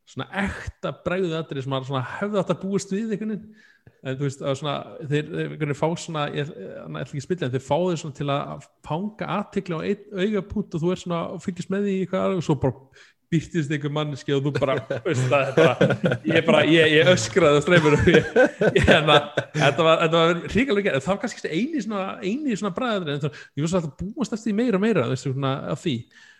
svona 0.09 0.29
ekta 0.41 0.93
bregðu 1.05 1.35
atrið 1.37 1.65
sem 1.65 1.75
var 1.75 1.85
svona 1.85 2.05
hefði 2.15 2.39
átt 2.41 2.53
að 2.55 2.63
búast 2.63 2.93
við 2.93 3.13
einhvern 3.13 3.35
veginn. 3.35 3.67
En 3.99 4.15
þú 4.15 4.25
veist, 4.25 4.41
svona, 4.59 4.73
þeir, 5.09 5.29
þeir 5.59 5.71
fá 5.75 5.87
svona, 5.99 6.25
ég 6.31 6.49
ætla 6.49 7.01
ekki 7.03 7.19
að 7.19 7.25
spilla 7.25 7.47
en 7.47 7.53
þeir 7.53 7.63
fá 7.65 7.75
þeir 7.75 8.01
svona 8.01 8.17
til 8.19 8.27
að 8.31 8.67
fanga 8.85 9.29
aðtikla 9.35 9.79
á 9.79 9.81
augapunkt 10.23 10.77
og 10.77 10.83
þú 10.83 10.91
er 10.93 11.01
svona 11.03 11.21
og 11.35 11.41
fylgist 11.43 11.73
með 11.73 11.89
því 11.89 11.95
og 12.21 12.43
svo 12.45 12.55
bara 12.63 13.03
byrtist 13.29 13.73
einhver 13.73 13.93
manneski 13.93 14.33
og 14.35 14.45
þú 14.45 14.53
bara, 14.57 14.75
veist 15.05 15.27
það, 15.29 15.51
bara, 15.57 16.07
ég 16.25 16.47
bara, 16.47 16.61
ég, 16.69 16.93
ég 16.95 17.11
öskraði 17.13 17.59
á 17.61 17.89
og 17.89 18.07
ég, 18.09 18.31
ég 18.79 18.87
hérna, 18.87 19.19
þetta 19.53 19.85
var, 19.85 20.05
var 20.15 20.39
ríkalega 20.49 20.95
ekki, 20.95 21.03
það 21.05 21.11
var 21.13 21.19
kannski 21.23 21.51
eini 21.51 21.83
svona, 21.85 22.07
eini 22.23 22.57
svona 22.57 22.73
bræður 22.75 23.13
en 23.13 23.21
það, 23.25 23.43
ég 23.53 23.65
var 23.65 23.73
svo 23.73 23.83
að 23.83 23.91
búast 23.99 24.33
eftir 24.33 24.49
því 24.49 24.55
meira 24.61 24.79
og 24.79 24.83
meira, 24.85 25.05
þessu 25.11 25.33
svona, 25.33 25.53
af 25.73 25.83
því. 25.83 25.95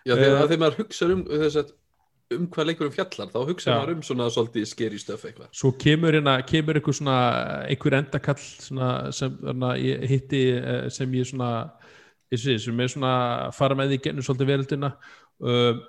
Já, 0.08 0.16
því 0.16 0.26
Eh, 0.26 0.40
að 0.40 0.48
þegar 0.48 0.64
maður 0.64 0.82
hugsa 0.82 1.12
um 1.14 1.22
þess 1.30 1.62
að 1.62 1.76
um 2.36 2.50
hvað 2.54 2.68
leikurum 2.70 2.94
fjallar, 2.94 3.30
þá 3.34 3.40
hugsa 3.50 3.76
maður 3.76 3.94
um 3.96 4.02
svona 4.06 4.28
svolítið 4.34 4.66
skeri 4.70 5.00
stöf 5.02 5.24
eitthvað. 5.26 5.50
Svo 5.62 5.72
kemur 5.82 6.18
hérna, 6.18 6.36
kemur 6.50 6.78
einhver 6.78 6.98
svona, 6.98 7.20
einhver 7.70 7.98
endakall 7.98 8.42
svona, 8.42 8.90
sem 9.16 9.38
hérna, 9.46 9.72
ég 9.82 10.06
hitti 10.10 10.44
eh, 10.58 10.84
sem 10.94 11.16
ég 11.18 11.30
svona, 11.30 11.54
ég 12.34 12.44
sem 12.46 12.84
er 12.86 12.92
svona 12.94 13.14
fara 13.58 13.78
með 13.78 13.96
því 13.96 14.02
gennum 14.06 14.26
svolítið 14.26 14.52
veröldina 14.52 14.92
uh, 15.42 15.80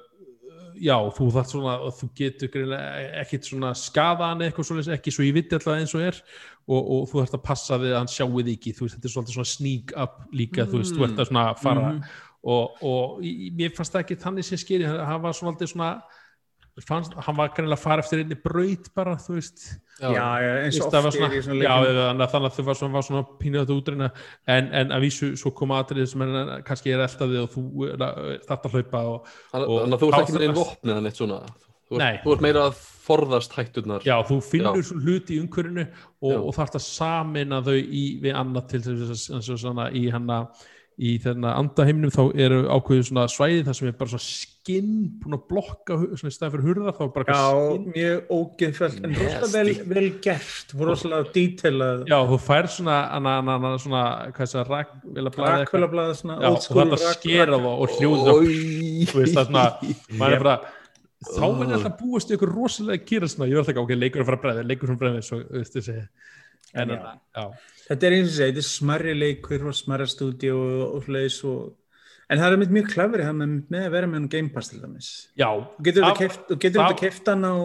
já, 0.81 0.97
þú 1.17 1.27
þarf 1.35 1.51
svona 1.51 1.75
þú 1.99 2.09
getur 2.19 2.51
greinilega 2.55 3.03
ekkit 3.21 3.51
svona 3.51 3.73
skaðan 3.77 4.45
eitthvað 4.47 4.69
svona, 4.71 4.85
ekki 4.97 5.15
svo 5.15 5.27
ég 5.27 5.37
viti 5.37 5.57
alltaf 5.57 5.77
eins 5.77 5.95
og 5.97 6.07
er. 6.09 6.23
Og, 6.71 6.81
og 6.81 7.05
þú 7.11 7.21
þarf 7.21 7.37
að 7.37 7.45
passa 7.49 7.79
við 7.83 7.95
að 7.95 8.01
hann 8.01 8.13
sjáu 8.13 8.31
þig 8.41 8.53
ekki, 8.55 8.75
þú 8.77 8.87
veist, 8.87 8.97
þetta 8.97 9.09
er 9.09 9.15
svolítið 9.15 9.37
svona 9.37 9.53
sneak 9.53 9.95
up 10.05 10.19
líka, 10.41 10.67
þú 10.71 10.83
veist, 10.83 10.97
þú 10.97 11.07
ert 11.07 11.23
að 11.23 11.31
svona 11.31 11.47
fara. 11.61 11.93
Mhm. 11.93 12.19
og, 12.51 12.85
og 12.89 13.25
mér 13.59 13.75
fannst 13.77 13.93
það 13.93 14.05
ekki 14.07 14.21
þannig 14.23 14.47
sem 14.49 14.61
skýri, 14.61 14.87
hann 14.89 15.23
var 15.25 15.37
aldrei 15.37 15.69
svona 15.69 15.91
fannst, 16.87 17.15
hann 17.27 17.37
var 17.39 17.51
greinilega 17.55 17.77
að 17.79 17.83
fara 17.85 18.03
eftir 18.05 18.23
einni 18.23 18.37
braut 18.41 18.91
bara, 18.97 19.17
þú 19.21 19.37
veist. 19.39 19.65
Já, 20.01 20.09
já, 20.17 20.51
eins 20.65 20.79
og 20.81 20.87
oft 20.89 21.15
svona, 21.15 21.29
er 21.29 21.37
í 21.37 21.43
svona 21.45 21.65
já, 21.67 21.73
þannig 21.85 22.23
að- 22.25 22.47
að 22.49 22.55
þau 22.57 22.65
var 22.65 22.79
svona, 22.79 22.93
var 22.95 23.03
svona 23.05 23.25
pínuð 23.41 23.65
að 23.67 23.73
útrýna. 23.77 24.11
En, 24.49 24.71
en 24.73 24.95
að 24.97 25.05
vísu 25.05 25.33
svo 25.37 25.53
koma 25.53 25.83
atrið 25.83 26.09
sem 26.09 26.23
er, 26.23 26.63
kannski 26.65 26.95
er 26.95 27.05
eldaði 27.05 27.43
og 27.43 27.51
þú 27.53 27.65
þarft 28.49 28.65
að 28.65 28.79
hlaupa 28.79 29.03
og, 29.11 29.27
Þannig 29.53 29.69
Og 29.69 29.83
þannig 29.83 29.99
að 29.99 30.01
þú 30.01 30.09
ert 30.11 30.23
ekki 30.23 30.37
með 30.39 30.47
einn 30.49 30.57
vopni 30.57 30.95
eða 30.95 31.05
neitt 31.05 31.21
svona? 31.21 31.41
Þú 31.91 31.99
ert, 32.01 32.23
þú 32.25 32.33
ert 32.33 32.45
meira 32.47 32.65
að 32.71 32.81
forðast 33.11 33.55
hætturnar. 33.59 34.05
Já, 34.07 34.17
þú 34.23 34.37
finnur 34.47 34.77
Já. 34.79 34.87
svo 34.87 34.99
hluti 35.03 35.37
í 35.37 35.41
umhverfinu 35.43 35.87
og, 36.23 36.35
og 36.47 36.53
þarft 36.55 36.77
að 36.79 36.85
samina 36.87 37.59
þau 37.67 37.75
í, 37.81 38.05
við 38.23 38.37
annað 38.39 38.69
til 38.71 38.81
þess 38.87 39.11
að 39.11 39.35
eins 39.37 39.49
og 39.51 39.59
svona 39.59 39.89
í 41.01 41.15
þennan 41.25 41.55
andaheiminum 41.57 42.11
þá 42.13 42.23
eru 42.45 42.57
ákveðu 42.77 43.05
svona 43.09 43.23
svæði 43.33 43.63
þar 43.65 43.77
sem 43.79 43.89
er 43.89 43.95
bara 43.97 44.11
svona 44.13 44.25
skinn 44.29 44.91
búin 45.23 45.37
að 45.39 45.45
blokka 45.49 45.97
svona 46.21 46.29
í 46.29 46.35
stæði 46.35 46.51
fyrir 46.53 46.67
hurðar 46.67 46.97
þá 46.99 47.01
er 47.07 47.13
bara 47.15 47.37
Já, 47.37 47.45
skinn. 47.61 47.87
mjög 47.95 48.35
ógeðfælt 48.37 48.99
en 49.09 49.15
rosalega 49.17 49.53
vel, 49.55 49.73
vel 49.95 50.11
gert 50.27 50.75
rosalega 50.77 51.33
dítilað 51.37 52.03
já, 52.11 52.19
þú 52.33 52.39
fær 52.45 52.69
svona, 52.75 52.99
hana, 53.15 53.33
hana, 53.39 53.55
hana, 53.65 53.71
svona 53.81 54.03
hvað 54.37 54.45
er 54.45 54.53
það, 54.53 54.75
rak, 54.75 54.93
vilja 55.17 55.33
blæða 55.39 55.55
rakvölablaða 55.65 56.19
svona 56.21 56.37
já, 56.37 56.45
og 56.45 56.53
old 56.53 56.67
school 56.67 56.85
þetta 56.93 57.01
rak- 57.07 57.17
skera 57.17 57.49
rak- 57.49 57.65
það 57.65 57.81
og 57.87 57.97
hljóða 57.97 58.37
þú 59.15 59.23
veist 59.23 59.39
það 59.41 59.49
svona 59.49 59.65
maður 60.21 60.37
er 60.37 60.45
bara 60.45 60.59
þá 61.31 61.43
er 61.49 61.75
alltaf 61.79 61.97
búist 62.05 62.31
í 62.31 62.37
ykkur 62.37 62.53
rosalega 62.61 63.01
að 63.01 63.09
gera 63.15 63.33
svona, 63.33 63.49
ég 63.51 63.57
verð 63.63 63.73
ekki 63.73 63.83
ok, 63.87 63.97
leikur 64.05 64.23
að 64.23 64.29
fara 64.31 64.39
að 64.41 64.45
bregða 64.47 64.69
leikur 64.69 64.85
að 64.85 64.93
fara 64.93 65.01
að 65.01 65.05
bregða, 65.07 65.27
svo, 65.31 65.41
þú 65.49 65.65
veist 65.65 65.81
þessi 65.81 65.97
en 66.81 66.93
Já. 66.93 67.01
já, 67.01 67.13
já, 67.41 67.47
Þetta 67.91 68.07
er 68.07 68.17
eins 68.17 68.29
og 68.31 68.35
segja, 68.37 68.53
þetta 68.53 68.63
er 68.63 68.69
smarri 68.71 69.15
leikur 69.19 69.67
og 69.67 69.75
smarra 69.75 70.07
stúdíu 70.07 70.55
og, 70.55 70.97
og 71.01 71.47
og 71.51 71.77
en 72.31 72.39
það 72.39 72.53
er 72.55 72.71
mjög 72.71 72.91
klefri 72.93 73.25
það 73.27 73.35
með, 73.41 73.55
með 73.75 73.85
að 73.89 73.95
vera 73.97 74.07
með 74.07 74.15
hann 74.21 74.29
Game 74.31 74.51
Pass 74.55 74.69
til 74.71 74.79
dæmis. 74.79 75.09
Já. 75.35 75.49
Þú 75.51 75.83
getur 75.89 76.05
Það- 76.05 76.21
þetta 76.21 76.47
það- 76.47 76.61
þetta 76.77 76.99
keft 77.01 77.27
hann 77.33 77.43
á 77.43 77.57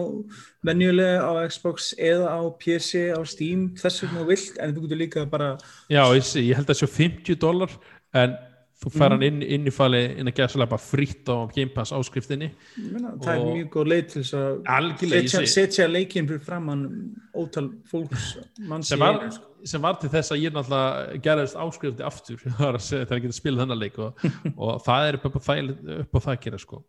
venjulega 0.66 1.20
á 1.22 1.32
Xbox 1.46 1.92
eða 1.98 2.32
á 2.34 2.40
PC 2.58 3.04
á 3.14 3.20
Steam 3.24 3.68
þess 3.78 4.02
vegna 4.02 4.26
vilt 4.26 4.58
en 4.58 4.74
þú 4.74 4.82
getur 4.88 5.00
líka 5.04 5.24
bara 5.30 5.52
já, 5.88 6.02
ég, 6.18 6.26
ég 6.42 6.56
held 6.58 6.66
að 6.74 6.80
sjá 6.82 6.88
50 6.90 7.38
dólar 7.38 7.70
en 8.12 8.34
þú 8.82 8.90
fær 8.92 9.14
hann 9.14 9.22
inn, 9.22 9.38
inn 9.42 9.64
í 9.70 9.72
fali 9.72 10.02
inn 10.18 10.26
að 10.28 10.34
gera 10.36 10.50
svolítið 10.52 10.72
bara 10.74 10.84
fritt 10.84 11.30
á 11.32 11.36
Game 11.54 11.70
Pass 11.72 11.94
áskriftinni. 11.96 12.50
Ég 12.76 12.90
meina, 12.92 13.14
það 13.22 13.32
er 13.36 13.40
Og- 13.46 13.54
mjög 13.54 13.70
góð 13.70 13.86
leið 13.92 14.08
til 14.12 14.22
þess 14.22 15.38
að 15.38 15.46
setja, 15.54 15.86
leikinn 15.88 16.26
fyrir 16.28 16.42
framann 16.44 17.14
ótal 17.34 17.70
fólks 17.88 18.34
manns 18.66 18.88
sem 18.90 18.98
í 18.98 19.02
einu, 19.06 19.30
sko. 19.32 19.52
Sem 19.66 19.82
var 19.82 19.98
til 20.00 20.10
þess 20.12 20.34
að 20.34 20.42
ég 20.44 20.54
náttúrulega 20.54 21.18
gerðist 21.24 21.58
áskrifti 21.60 22.06
aftur 22.06 22.46
að 22.68 22.78
þegar 22.84 23.18
ég 23.18 23.26
geta 23.26 23.38
spilað 23.38 23.64
þennan 23.64 23.82
leik 23.82 23.98
og, 24.02 24.24
og 24.66 24.80
það 24.86 25.10
er 25.10 25.18
upp 25.18 25.26
á 25.26 25.30
það, 25.48 25.74
upp 25.98 26.16
á 26.16 26.18
það 26.18 26.32
að 26.34 26.40
gera 26.46 26.62
sko. 26.62 26.82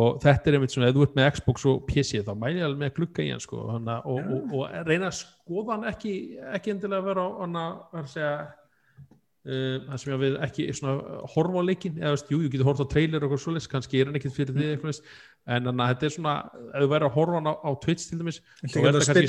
og 0.00 0.20
þetta 0.24 0.50
er 0.50 0.58
einmitt 0.58 0.74
svona 0.74 0.90
ef 0.90 0.98
þú 0.98 1.06
ert 1.06 1.16
með 1.18 1.32
Xbox 1.38 1.66
og 1.70 1.80
PC 1.88 2.22
þá 2.26 2.32
mæli 2.34 2.60
ég 2.60 2.68
alveg 2.68 2.82
með 2.82 2.92
að 2.92 3.00
glugga 3.00 3.24
í 3.24 3.32
hann 3.32 3.42
sko, 3.46 3.64
hana, 3.72 3.98
og, 4.04 4.30
og, 4.36 4.54
og 4.60 4.78
reyna 4.88 5.10
að 5.10 5.18
skoða 5.22 5.76
hann 5.76 5.90
ekki, 5.92 6.14
ekki 6.58 6.74
endilega 6.74 7.02
að 7.02 7.10
vera 7.12 7.26
að 8.02 8.14
segja 8.14 8.38
Uh, 9.46 9.76
það 9.86 10.00
sem 10.02 10.10
ég 10.10 10.18
vil 10.18 10.36
ekki 10.42 10.64
svona 10.74 11.18
horfa 11.30 11.60
á 11.62 11.68
leikin 11.68 11.98
eða 12.00 12.16
jú, 12.32 12.40
ég 12.42 12.50
getur 12.50 12.66
horfa 12.66 12.82
á 12.82 12.90
trailer 12.90 13.22
og 13.22 13.28
eitthvað 13.28 13.42
svoleiðis, 13.44 13.68
kannski 13.70 14.00
er 14.00 14.08
hann 14.08 14.18
ekkert 14.18 14.34
fyrir 14.34 14.56
því 14.56 14.64
eitthvað, 14.72 14.88
veist, 14.90 15.10
en 15.46 15.62
þannig 15.62 15.82
að 15.84 15.90
þetta 15.92 16.06
er 16.08 16.12
svona 16.16 16.32
ef 16.74 16.80
þú 16.82 16.88
væri 16.90 17.06
að 17.06 17.12
horfa 17.16 17.34
hann 17.38 17.46
á, 17.46 17.54
á 17.62 17.70
Twitch 17.84 18.08
til 18.10 18.18
dæmis 18.18 18.40
þá 18.66 18.80
kannski- 18.82 19.28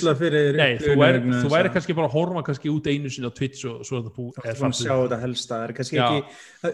þú 0.82 0.98
væri, 0.98 1.68
að- 1.70 1.74
kannski 1.76 1.94
bara 1.98 2.08
að 2.08 2.16
horfa 2.18 2.44
kannski 2.48 2.70
út 2.74 2.88
einu 2.90 3.10
sinni 3.14 3.30
á 3.30 3.34
Twitch 3.38 3.66
og 3.70 3.84
svo 3.86 4.00
er 4.00 4.04
það 4.08 4.16
búið 4.18 4.34
Þú 4.38 4.42
er 4.48 4.56
búin 4.58 4.68
að 4.68 4.74
það 4.74 4.82
sjá 4.82 4.96
þetta 4.98 5.20
helst 5.22 5.50
það 5.52 5.64
er 5.68 5.74
kannski 5.78 5.98
Já. 5.98 6.08
ekki 6.08 6.24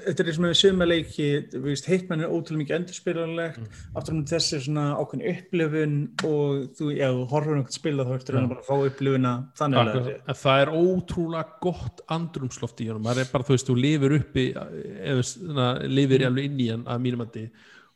þetta 0.07 0.23
er 0.27 0.33
sem 0.37 0.43
við 0.47 0.55
sögum 0.63 0.83
að 0.85 0.91
leiki 0.93 1.27
þú 1.53 1.61
veist, 1.67 1.85
Hitman 1.91 2.21
er 2.23 2.31
ótrúlega 2.31 2.61
mikið 2.63 2.77
endurspilanlegt 2.79 3.57
Mm. 3.59 3.67
aftur 3.99 4.13
um 4.15 4.23
þessi 4.25 4.59
svona 4.63 4.85
ákveðin 4.97 5.27
upplifun 5.33 5.95
og 6.23 6.49
þú, 6.77 6.85
já, 6.97 7.07
þú 7.11 7.27
horfur 7.29 7.55
einhvern 7.57 7.71
spila 7.77 8.03
þá 8.07 8.13
ertu 8.17 8.31
Já. 8.31 8.35
reyna 8.37 8.47
bara 8.47 8.61
að 8.61 8.69
fá 8.71 8.75
upplifuna 8.87 9.33
þannig 9.59 9.77
að. 9.83 10.07
En 10.27 10.39
það 10.39 10.61
er 10.63 10.71
ótrúlega 10.73 11.45
gott 11.61 12.01
andrumsloft 12.09 12.77
í 12.79 12.87
honum, 12.87 13.03
maður 13.03 13.21
er 13.25 13.29
bara, 13.33 13.43
þú 13.43 13.53
veist, 13.57 13.67
þú 13.67 13.75
lifir 13.83 14.17
uppi 14.19 14.45
eða 14.55 15.23
svona, 15.23 15.67
lifir 15.83 16.19
Mm. 16.23 16.27
alveg 16.31 16.45
inn 16.45 16.59
í 16.59 16.69
hann 16.71 16.83
að 16.85 17.01
mínum 17.03 17.21
andi 17.27 17.49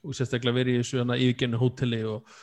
og 0.07 0.17
sérstaklega 0.17 0.59
verið 0.61 0.77
í 0.77 0.83
þessu 0.83 1.03
yfirgennu 1.03 1.59
hóteli 1.61 2.03
og 2.07 2.37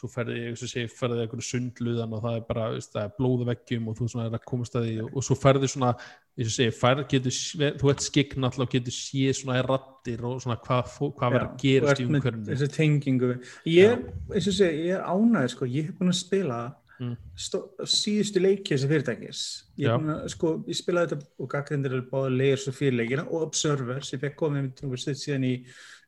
svo 0.00 0.08
ferði 0.10 0.36
ég, 0.38 0.50
eins 0.52 0.62
og 0.64 0.70
segi, 0.70 0.90
ferði 0.94 1.24
einhverju 1.24 1.44
sundluðan 1.44 2.12
og 2.14 2.22
það 2.24 2.36
er 2.38 2.42
bara, 2.46 2.66
veist, 2.76 2.92
það 2.94 3.06
er 3.08 3.14
blóða 3.16 3.46
veggjum 3.50 3.88
og 3.90 3.96
þú 3.98 4.08
svona 4.12 4.26
er 4.28 4.36
að 4.38 4.44
komast 4.46 4.76
að 4.78 4.86
því 4.86 4.96
og, 5.02 5.08
og 5.18 5.26
svo 5.26 5.36
ferði 5.40 5.70
svona, 5.72 5.90
eins 6.38 6.50
og 6.50 6.54
segi, 6.54 6.74
ferð 6.78 7.06
getur, 7.10 7.38
þú 7.80 7.90
ert 7.92 8.04
skikn 8.06 8.46
alltaf 8.46 8.66
og 8.66 8.74
getur 8.76 8.96
séð 8.96 9.32
svona 9.40 9.64
rattir 9.66 10.26
og 10.28 10.36
svona 10.44 10.58
hvað, 10.62 10.92
hvað 11.18 11.34
verður 11.36 11.48
að 11.48 11.64
gerast 11.64 12.02
í 12.02 12.06
umhverfinu. 12.06 12.46
þessi 12.52 12.70
tengingu. 12.76 13.32
Ég 13.66 13.96
er, 13.96 14.04
eins 14.30 14.50
og 14.52 14.58
segi, 14.60 14.84
ég 14.86 15.00
er 15.00 15.08
ánæður 15.10 15.54
sko, 15.56 15.70
ég 15.74 15.90
hef 15.90 15.98
búin 15.98 16.14
að 16.14 16.22
spila 16.22 16.60
Mm. 17.00 17.14
stó, 17.32 17.62
síðustu 17.88 18.42
leiki 18.42 18.74
þessi 18.74 18.88
fyrirtækis. 18.90 19.38
Ég, 19.80 19.86
er 19.88 20.02
búin 20.02 20.12
að, 20.12 20.26
sko, 20.34 20.50
ég 20.68 20.76
spilaði 20.76 21.14
þetta 21.14 21.28
og 21.40 21.48
gaggrindir 21.48 21.94
er 21.96 22.02
báða 22.10 22.32
Layers 22.34 22.66
og 22.68 22.76
fyrirleikina 22.76 23.24
og 23.24 23.46
Observer 23.46 24.04
sem 24.04 24.20
fekk 24.20 24.36
komið 24.36 24.66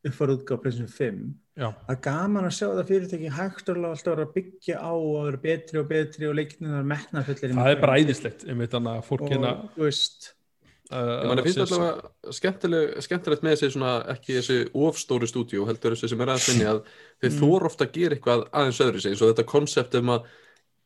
uppfarútgáð 0.09 0.61
plessun 0.65 0.91
5 0.91 1.23
Já, 1.61 1.69
að 1.93 1.99
gaman 2.07 2.47
að 2.49 2.55
sjá 2.57 2.65
þetta 2.71 2.85
fyrirtæki 2.89 3.33
hægt 3.37 3.67
og 3.69 3.81
alltaf 3.85 4.07
að 4.09 4.15
vera 4.17 4.25
að 4.29 4.37
byggja 4.39 4.77
á 4.81 4.93
og 4.93 5.17
vera 5.27 5.41
betri 5.43 5.81
og 5.83 5.89
betri 5.91 6.29
og 6.31 6.39
leikinu 6.39 6.71
það 6.73 6.79
er 6.81 6.87
metnafullir 6.93 7.57
það 7.59 7.73
er 7.75 7.83
bara 7.83 7.99
æðislegt, 8.01 8.47
einmitt 8.49 8.73
þannig 8.73 8.95
að 8.97 9.11
fólk 9.11 9.27
hérna 9.29 9.51
og 9.53 9.75
þú 9.77 9.85
veist 9.85 10.29
uh, 10.33 10.97
Ég 10.97 11.29
manni 11.29 11.45
finnst 11.47 12.39
skemmtileg, 12.41 12.95
skemmtilegt 13.05 13.45
með 13.47 13.57
þessi 13.59 13.75
svona 13.77 13.93
ekki 14.15 14.39
þessi 14.39 14.57
ofstóru 14.89 15.29
stúdíu 15.29 15.67
heldur 15.69 15.95
þessi 15.97 16.11
sem 16.15 16.25
er 16.25 16.33
aðeins 16.35 16.49
minni 16.55 16.71
að 16.73 16.81
þeir 17.23 17.33
Mm. 17.33 17.39
þór 17.45 17.69
ofta 17.69 17.87
að 17.87 17.93
gera 18.01 18.17
eitthvað 18.17 18.47
aðeins 18.51 18.81
öðru 18.89 19.05
sig 19.05 19.13
eins 19.15 19.23
og 19.23 19.31
þetta 19.35 19.47
konsept 19.53 19.95
um 20.01 20.11
að 20.17 20.27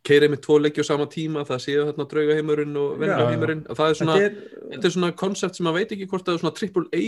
keira 0.06 0.28
með 0.30 0.42
tvo 0.44 0.58
leiki 0.62 0.82
á 0.82 0.86
sama 0.86 1.06
tíma 1.10 1.46
það 1.46 1.62
séu 1.64 1.86
þarna 1.88 2.04
drauga 2.10 2.34
heimurinn 2.36 2.76
og 2.78 2.98
venna 3.00 3.22
Já. 3.22 3.30
heimurinn 3.32 3.64
það 3.70 3.88
er 3.88 3.96
svona, 4.02 4.18
þetta 4.20 4.28
er, 4.28 4.60
þetta 4.74 4.86
er 4.90 4.94
svona 4.98 5.14
konsept 5.22 5.56
sem 5.58 5.66
maður 5.66 5.80
veit 5.80 5.94
ekki 5.96 6.06
hvort 6.10 6.28
að 6.30 6.38
svona 6.42 6.54
triple 6.58 6.86
A 6.94 7.02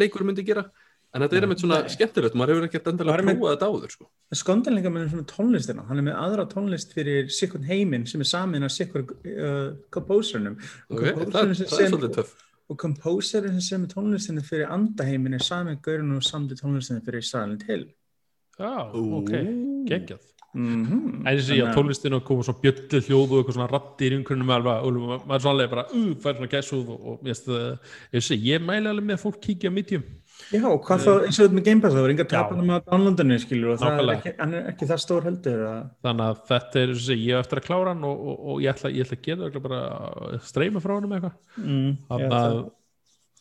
leikur 0.00 0.24
myndi 0.24 0.44
gera 0.46 0.64
en 1.14 1.22
þetta 1.22 1.38
er 1.38 1.46
einmitt 1.46 1.62
svona 1.62 1.80
Nei. 1.84 1.92
skemmtilegt, 1.94 2.34
maður 2.34 2.54
hefur 2.54 2.68
ekkert 2.68 2.88
er 2.90 3.24
með- 3.24 3.38
prófað 3.38 3.54
þetta 3.54 3.68
áður 3.70 3.94
sko. 3.94 4.08
skondanleika 4.34 4.90
með 4.90 5.08
svona 5.12 5.26
tónlistina 5.30 5.86
hann 5.88 6.00
er 6.02 6.06
með 6.08 6.20
aðra 6.24 6.46
tónlist 6.50 6.94
fyrir 6.96 7.30
sikkur 7.30 7.62
heiminn 7.68 8.06
sem 8.10 8.20
er 8.20 8.30
samin 8.30 8.66
af 8.66 8.74
sikkur 8.74 9.06
uh, 9.06 9.76
komposerunum 9.94 10.58
og 10.90 11.04
komposerinn 11.04 11.54
sem, 13.60 13.84
er 13.84 13.88
og 13.88 13.94
tónlistina 13.94 14.42
fyrir 14.44 14.70
andaheimin 14.72 15.34
er 15.34 15.44
samin 15.44 15.80
gaurinn 15.82 16.16
og 16.16 16.22
samdi 16.24 16.56
tónlistina 16.58 17.04
fyrir 17.04 17.22
Silent 17.22 17.66
Hill. 17.68 17.90
Já, 18.58 18.90
ok, 18.94 19.30
geggjað. 19.88 20.22
Mm 20.54 20.86
-hmm. 20.86 21.28
En 21.28 21.38
þessi, 21.38 21.56
já, 21.58 21.74
tónlistinu 21.74 22.20
koma 22.20 22.42
svona 22.42 22.60
bjöllu 22.62 23.00
hljóð 23.00 23.30
og 23.30 23.38
eitthvað 23.38 23.54
svona 23.54 23.70
rattir 23.72 24.12
í 24.12 24.16
alveg, 24.16 24.84
og 24.84 25.26
maður 25.26 25.34
er 25.34 25.40
svona 25.40 25.54
alveg 25.54 25.70
bara, 25.70 25.84
uh, 25.94 26.14
fær 26.14 26.34
svona 26.36 26.52
gæsúð 26.54 26.88
og, 26.88 27.06
og 27.06 27.18
ég, 27.18 27.24
veist, 27.24 27.48
ég, 28.12 28.22
sé, 28.22 28.34
ég 28.34 28.62
mæli 28.62 28.88
alveg 28.88 29.04
með 29.04 29.14
að 29.14 29.22
fólk 29.24 29.40
kíkja 29.40 29.70
á 29.70 29.72
medium 29.74 30.02
Já, 30.52 30.64
og 30.68 30.80
hvað 30.84 31.02
þá, 31.04 31.10
eins 31.26 31.38
og 31.38 31.46
þetta 31.46 31.56
með 31.56 31.64
Game 31.68 31.82
Pass, 31.82 31.94
það 31.94 32.04
var 32.04 32.12
enga 32.14 32.26
tapanum 32.30 32.72
að 32.74 32.86
downloadinu, 32.90 33.38
skilur, 33.42 33.72
og 33.72 33.80
það 33.80 34.00
er 34.02 34.12
ekki, 34.14 34.32
er 34.44 34.68
ekki 34.70 34.88
það 34.90 35.00
stór 35.04 35.26
heldur 35.28 35.64
að, 35.68 35.80
þannig 36.06 36.24
að 36.26 36.40
þetta 36.50 36.80
er, 36.82 36.94
þessi, 36.94 37.16
ég 37.20 37.32
hef 37.32 37.44
eftir 37.46 37.60
að 37.60 37.66
klára 37.68 37.94
hann 37.94 38.06
og, 38.08 38.22
og, 38.24 38.44
og 38.52 38.62
ég, 38.64 38.74
ætla, 38.74 38.92
ég 38.94 39.08
ætla 39.08 39.18
að 39.18 39.26
gera 39.28 39.50
það 39.54 39.66
bara 39.66 40.40
streyma 40.50 40.84
frá 40.84 40.94
hann 40.94 41.08
eitthvað. 41.08 41.36
Mm, 41.62 41.90
þannig 42.10 42.36
að 42.38 42.58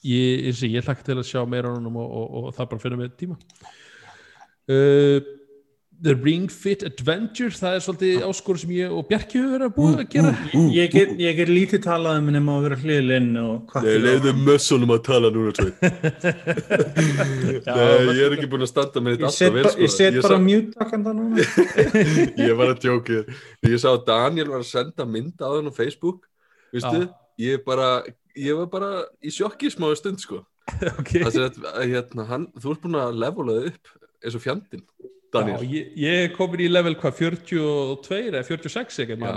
ég, 0.09 0.43
ég, 0.47 0.57
sé, 0.59 0.71
ég 0.71 0.87
hlakka 0.87 1.07
til 1.09 1.17
að 1.19 1.29
sjá 1.29 1.43
meira 1.49 1.71
á 1.71 1.75
hann 1.75 1.91
og, 1.91 2.03
og, 2.03 2.37
og 2.39 2.49
það 2.57 2.71
bara 2.73 2.85
finna 2.85 3.01
með 3.03 3.15
tíma. 3.19 3.39
Uh, 4.63 5.19
The 6.03 6.13
Ring 6.19 6.49
Fit 6.51 6.81
Adventure 6.83 7.53
það 7.55 7.75
er 7.77 7.83
svolítið 7.85 8.23
áskur 8.27 8.57
sem 8.59 8.71
ég 8.75 8.91
og 8.91 9.05
Bjarki 9.07 9.39
hefur 9.39 9.53
verið 9.53 9.67
að 9.69 9.75
búið 9.77 10.01
að 10.01 10.09
gera. 10.11 10.31
ég 10.75 10.89
get, 10.91 11.13
ég 11.23 11.37
get 11.37 11.51
lítið 11.51 11.81
talað 11.85 12.17
um 12.19 12.27
nema 12.35 12.57
að 12.57 12.65
vera 12.67 12.77
hliðlinn 12.81 13.29
og 13.39 13.53
hvað 13.71 13.87
Nei, 13.87 14.01
leiðu 14.03 14.33
mössunum 14.41 14.91
að 14.97 15.01
tala 15.07 15.31
núna 15.31 15.53
Já, 17.63 17.75
Nei, 17.77 18.17
ég 18.17 18.23
er 18.27 18.35
ekki 18.35 18.49
búin 18.51 18.65
að 18.67 18.71
standa 18.73 19.03
með 19.05 19.15
Ég 19.15 19.23
þetta 19.23 19.31
alltaf 19.31 19.55
vel 19.55 19.63
sko. 19.69 19.83
ég 19.85 19.93
set 19.95 20.17
Ég 20.17 20.27
bara 20.27 20.39
mute-takkan 20.43 21.05
það 21.07 21.17
núna. 21.21 21.47
ég 22.47 22.53
var 22.59 22.73
að 22.73 22.83
djóki 22.83 23.19
ég 23.71 23.77
sá 23.79 23.89
að 23.93 24.03
Daniel 24.11 24.49
var 24.51 24.59
að 24.65 24.69
senda 24.73 25.07
mynd 25.07 25.39
á 25.39 25.47
hann 25.55 25.71
á 25.71 25.73
Facebook 25.79 26.27
Vistu, 26.73 27.05
ég, 27.39 27.63
bara, 27.63 27.89
ég 28.35 28.57
var 28.59 28.67
bara 28.75 28.91
í 29.23 29.31
sjokki 29.31 29.69
smáðu 29.71 29.99
stund 29.99 30.19
sko. 30.23 30.39
ok. 30.97 31.11
Það 31.29 31.35
er 31.45 31.57
að 31.69 31.91
hérna, 31.91 32.23
hann, 32.27 32.47
þú 32.59 32.71
ert 32.73 32.83
búin 32.83 32.97
að 32.97 33.19
levela 33.23 33.57
þig 33.61 33.67
upp 33.75 33.91
eins 34.23 34.37
og 34.39 34.43
fjandinn 34.43 34.83
Já, 35.33 35.63
ég, 35.65 35.93
ég 35.97 36.19
er 36.27 36.33
komin 36.35 36.61
í 36.61 36.67
level 36.69 36.93
hvað 36.99 37.15
42 37.23 38.19
eða 38.29 38.43
46 38.45 38.99
ekki, 39.03 39.17
Já, 39.17 39.31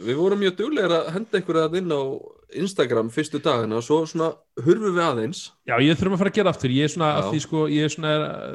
við, 0.00 0.14
vorum 0.16 0.40
mjög 0.40 0.56
duglegir 0.60 0.94
að 0.96 1.10
henda 1.18 1.40
einhverja 1.40 1.68
að 1.68 1.76
inn 1.82 1.92
á 1.92 2.02
Instagram 2.54 3.08
fyrstu 3.10 3.40
dagina 3.42 3.80
og 3.80 3.84
svo 3.84 3.98
svona 4.06 4.30
hurfum 4.62 4.94
við 4.94 5.02
aðeins. 5.02 5.40
Já, 5.66 5.74
ég 5.82 5.98
þurfum 5.98 6.16
að 6.16 6.20
fara 6.22 6.32
að 6.32 6.38
gera 6.38 6.52
aftur. 6.54 6.74
Ég 6.74 6.86
er 6.86 6.92
svona, 6.92 7.08
að 7.18 7.30
því 7.32 7.40
sko, 7.44 7.62
ég 7.74 7.86
er 7.88 7.92
svona 7.92 8.12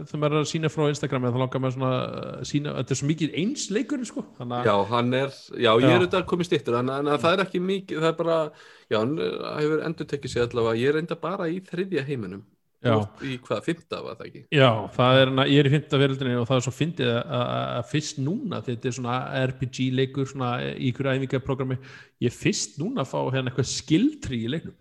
þegar 0.07 0.22
maður 0.24 0.38
er 0.38 0.41
að 0.41 0.52
sína 0.53 0.72
frá 0.72 0.84
Instagram 0.88 1.28
þá 1.28 1.40
langar 1.44 1.64
maður 1.64 1.76
svona 1.76 1.90
að 1.99 2.45
sína, 2.49 2.76
þetta 2.80 2.95
er 2.95 3.02
svo 3.02 3.10
mikið 3.10 3.36
eins 3.44 3.66
leikurinn 3.76 4.10
sko, 4.10 4.24
þannig 4.40 4.60
að 4.61 4.70
Já, 4.70 4.76
hann 4.94 5.18
er, 5.20 5.34
já, 5.52 5.72
ég 5.74 5.90
er 5.90 5.98
auðvitað 5.98 6.30
komið 6.32 6.49
stýttur 6.49 6.80
en, 6.80 6.94
en 6.95 7.11
það 7.18 7.36
er 7.36 7.44
ekki 7.45 7.64
mikið, 7.66 7.99
það 8.06 8.14
er 8.14 8.18
bara 8.22 8.40
já, 8.88 8.98
hann 9.02 9.18
hefur 9.20 9.84
endur 9.90 10.10
tekið 10.14 10.34
sér 10.34 10.48
allavega. 10.48 10.80
Ég 10.80 10.94
er 10.94 11.02
enda 11.03 11.20
bara 11.20 11.49
í 11.52 11.60
þriðja 11.68 12.07
heiminum 12.07 12.45
í 12.80 13.34
hvað, 13.43 13.64
fymta 13.65 13.97
var 14.06 14.15
það 14.15 14.27
ekki? 14.30 14.41
Já, 14.56 14.69
það 14.95 15.18
er, 15.22 15.31
hana- 15.34 15.47
ég 15.51 15.60
er 15.60 15.68
í 15.68 15.73
fymta 15.73 15.99
veröldinni 15.99 16.35
og 16.39 16.45
það 16.47 16.60
er 16.60 16.65
svo 16.68 16.73
fyndið 16.77 17.10
að, 17.19 17.81
fyrst 17.91 18.22
núna 18.23 18.61
þetta 18.64 18.88
er 18.88 18.95
svona 18.95 19.18
RPG 19.49 19.89
leikur 19.99 20.30
svona 20.30 20.51
í 20.72 20.91
ykkur 20.93 21.10
æfingarprogrammi 21.11 21.80
ég 22.23 22.31
fyrst 22.35 22.80
núna 22.80 23.03
fá 23.03 23.19
hérna 23.34 23.51
eitthvað 23.51 23.68
skildri 23.73 24.45
í 24.45 24.53
leiknum. 24.53 24.77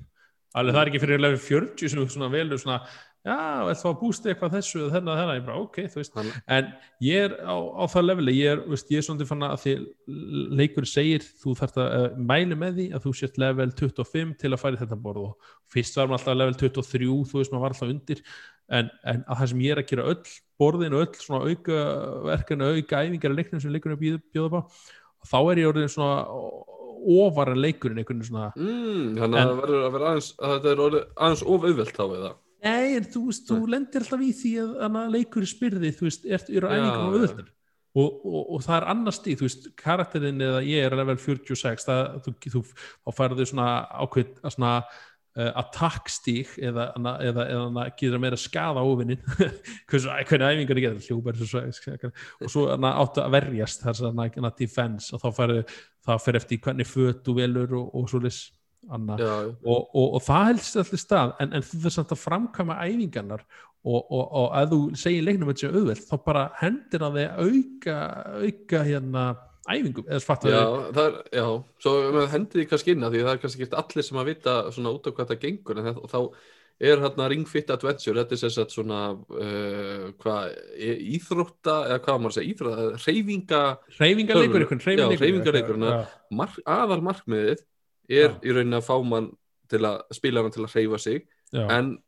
Alveg 0.56 0.74
það 0.74 0.80
er 0.80 0.88
ekki 0.92 1.00
fyrir 1.02 1.20
level 1.20 1.40
40 1.42 1.90
sem 1.92 2.06
svona 2.08 2.30
velur 2.32 2.58
svona 2.62 2.78
já, 3.28 3.36
þá 3.82 3.86
að 3.90 3.96
bústa 4.00 4.30
eitthvað 4.32 4.56
þessu 4.56 4.80
eða 4.80 4.92
þennan 4.96 5.20
þennan, 5.20 5.38
ég 5.38 5.46
bara 5.46 5.62
ok, 5.62 5.78
þú 5.92 6.00
veist. 6.00 6.18
Hann, 6.18 6.30
en 6.56 6.70
ég 7.05 7.26
er 7.28 7.36
á, 7.44 7.56
á 7.56 7.84
það 7.92 8.06
leveli 8.09 8.34
ég 8.38 8.52
er, 8.55 8.62
veist, 8.72 8.92
ég 8.94 9.02
er 9.02 9.06
svona 9.06 9.22
til 9.22 9.28
fann 9.30 9.46
að 9.48 9.56
því 9.64 9.74
leikur 10.62 10.88
segir, 10.88 11.26
þú 11.42 11.56
þarft 11.60 11.80
að 11.84 11.96
uh, 11.98 12.20
mæli 12.32 12.59
með 12.59 12.78
því 12.80 12.86
að 12.96 13.06
þú 13.06 13.14
sért 13.20 13.40
level 13.44 13.68
25 13.82 14.36
til 14.42 14.52
að 14.55 14.62
í 14.78 14.82
þetta 14.82 15.00
borð 15.06 15.26
og 15.28 15.50
fyrst 15.74 16.00
var 16.00 16.10
maður 16.10 16.22
alltaf 16.22 16.40
level 16.42 16.60
23, 16.64 17.10
þú 17.32 17.42
veist 17.42 17.55
maður 17.55 17.66
var 17.66 17.76
alltaf 17.76 17.92
undir. 17.94 18.24
En, 18.68 18.88
en 19.09 19.22
að 19.24 19.42
það 19.42 19.52
sem 19.52 19.60
ég 19.64 19.74
er 19.74 19.82
að 19.82 19.90
gera 19.92 20.09
öll 20.12 20.32
borðin 20.60 20.96
og 20.96 21.05
öll 21.06 21.20
svona 21.22 21.52
auka 21.52 21.76
verkefni, 22.26 22.72
auka 22.76 23.05
æfingar 23.06 23.32
í 23.32 23.38
leiknum 23.38 23.62
sem 23.62 23.72
leikurinn 23.72 24.00
bjóða, 24.02 24.24
bjóða 24.34 24.50
bá 24.52 24.60
og 25.18 25.30
þá 25.30 25.38
er 25.52 25.60
ég 25.62 25.70
orðin 25.70 25.92
svona 25.92 26.18
ofar 27.09 27.52
en 27.52 27.62
leikurinn 27.62 28.02
mm, 28.59 29.16
þannig 29.18 29.38
að 29.38 29.40
En- 29.40 29.48
að 29.48 29.96
aðeins 30.10 30.28
að 30.38 30.55
þetta 30.55 30.70
er 30.72 30.82
orðið 30.84 31.06
aðeins 31.16 31.44
of 31.46 31.66
auðvelt 31.68 31.96
þá 31.96 32.05
það 32.24 32.36
Nei, 32.64 32.97
en 32.98 33.06
þú 33.06 33.28
veist, 33.28 33.47
þú 33.47 33.60
lendir 33.70 34.02
alltaf 34.02 34.24
í 34.24 34.32
því 34.35 34.52
að, 34.64 34.72
að 34.89 35.12
leikur 35.14 35.47
spyrði, 35.47 35.93
þú 35.94 36.09
veist, 36.09 36.26
ertu 36.26 36.56
Já, 36.66 36.78
æfingum 36.78 36.98
á 36.98 36.98
já. 36.98 37.12
auðvöldar 37.12 37.52
og, 37.98 38.16
og, 38.22 38.40
og 38.55 38.64
það 38.64 38.78
er 38.78 38.86
annars 38.93 39.20
stíð, 39.20 39.36
þú 39.39 39.47
veist, 39.48 39.68
karakterin 39.78 40.43
eða 40.48 40.64
ég 40.66 40.86
er 40.86 40.97
level 40.98 41.18
46, 41.22 41.86
það, 41.86 42.02
þú, 42.24 42.35
þú, 42.55 42.64
þá 43.06 43.14
færðu 43.16 43.47
svona 43.48 43.68
ákveð 44.02 44.35
svona 44.55 44.72
uh, 45.39 45.52
attack 45.62 46.10
stík 46.12 46.55
eða, 46.59 46.89
eða, 46.98 47.14
eða, 47.28 47.47
eða 47.55 47.86
getur 47.98 48.22
meira 48.22 48.39
skada 48.40 48.85
óvinnin 48.85 49.22
hvernig 49.89 50.47
æfingar 50.51 50.82
getur 50.85 51.06
hljópar 51.06 51.39
og 51.39 52.52
svo 52.52 52.66
áttu 52.76 53.24
að 53.24 53.35
verjast 53.39 53.86
þess 53.86 54.06
að 54.09 54.51
defense 54.59 55.14
og 55.14 55.22
þá 55.24 55.28
færðu 55.40 55.64
það 56.09 56.22
fer 56.24 56.40
eftir 56.43 56.62
hvernig 56.64 56.89
föt 56.89 57.24
þú 57.26 57.36
velur 57.39 57.76
og, 57.78 57.90
og 57.94 58.10
svo 58.10 58.22
já, 58.24 58.57
og, 58.89 59.81
og, 59.93 60.06
og 60.19 60.23
það 60.24 60.47
helst 60.52 60.78
allir 60.82 61.02
stað 61.02 61.35
en, 61.43 61.52
en 61.56 61.66
þú 61.66 61.82
þarf 61.85 61.97
samt 61.98 62.15
að 62.15 62.23
framkvæma 62.23 62.78
æfingarnar 62.85 63.44
og, 63.89 64.01
og, 64.01 64.24
og 64.24 64.48
að 64.59 64.73
þú 64.73 64.81
segir 64.98 65.27
leiknum 65.27 65.52
þetta 65.52 65.65
sé 65.65 65.73
auðvelt, 65.73 66.09
þá 66.09 66.16
bara 66.24 66.47
hendir 66.59 67.05
að 67.06 67.19
þið 67.19 67.44
auka, 67.44 67.98
auka 68.43 68.82
hérna 68.89 69.24
æfingum, 69.69 70.06
eða 70.09 70.20
svartu 70.24 70.52
já, 70.52 70.60
er, 71.05 71.16
já 71.36 71.47
svo 71.82 71.97
með 72.15 72.31
hendið 72.35 72.60
því 72.60 72.69
kannski 72.70 72.94
inn 72.94 73.06
að 73.06 73.16
því 73.16 73.24
það 73.24 73.35
er 73.35 73.43
kannski 73.43 73.66
ekki 73.66 73.81
allir 73.82 74.06
sem 74.06 74.20
að 74.20 74.31
vita 74.31 74.55
svona 74.74 74.94
út 74.97 75.09
af 75.09 75.16
hvað 75.19 75.32
það 75.32 75.43
gengur 75.44 75.81
en 75.81 75.89
það, 75.90 76.01
þá 76.12 76.20
er 76.89 77.02
hérna 77.02 77.27
Ring 77.32 77.48
Fit 77.51 77.73
Adventure 77.74 78.23
þetta 78.23 78.36
er 78.39 78.55
sagt 78.55 78.74
svona 78.74 79.01
uh, 79.15 80.05
hvað, 80.23 80.59
e- 80.78 81.01
íþrótta 81.19 81.77
eða 81.89 82.02
hvað 82.05 82.19
á 82.19 82.20
maður 82.23 82.32
að 82.32 82.36
segja, 82.39 82.52
íþrótta, 82.52 82.85
reyfinga 83.06 83.62
reyfingarleikur 83.98 84.66
ykkur, 84.66 84.85
Já, 84.86 85.09
hreyfingarleikur, 85.10 85.82
já, 85.82 85.98
mark, 86.40 86.60
aðal 86.78 87.02
markmiðið 87.10 87.65
er 88.09 88.30
Já. 88.32 88.39
í 88.43 88.55
rauninni 88.56 88.78
að 88.80 88.86
fá 88.89 88.97
mann 89.05 89.30
til 89.68 89.80
að 89.85 90.01
spila 90.16 90.43
hann 90.43 90.55
til 90.55 90.64
að 90.64 90.72
hreyfa 90.74 90.98
sig 91.02 91.18
já, 91.52 91.64
en 91.78 91.98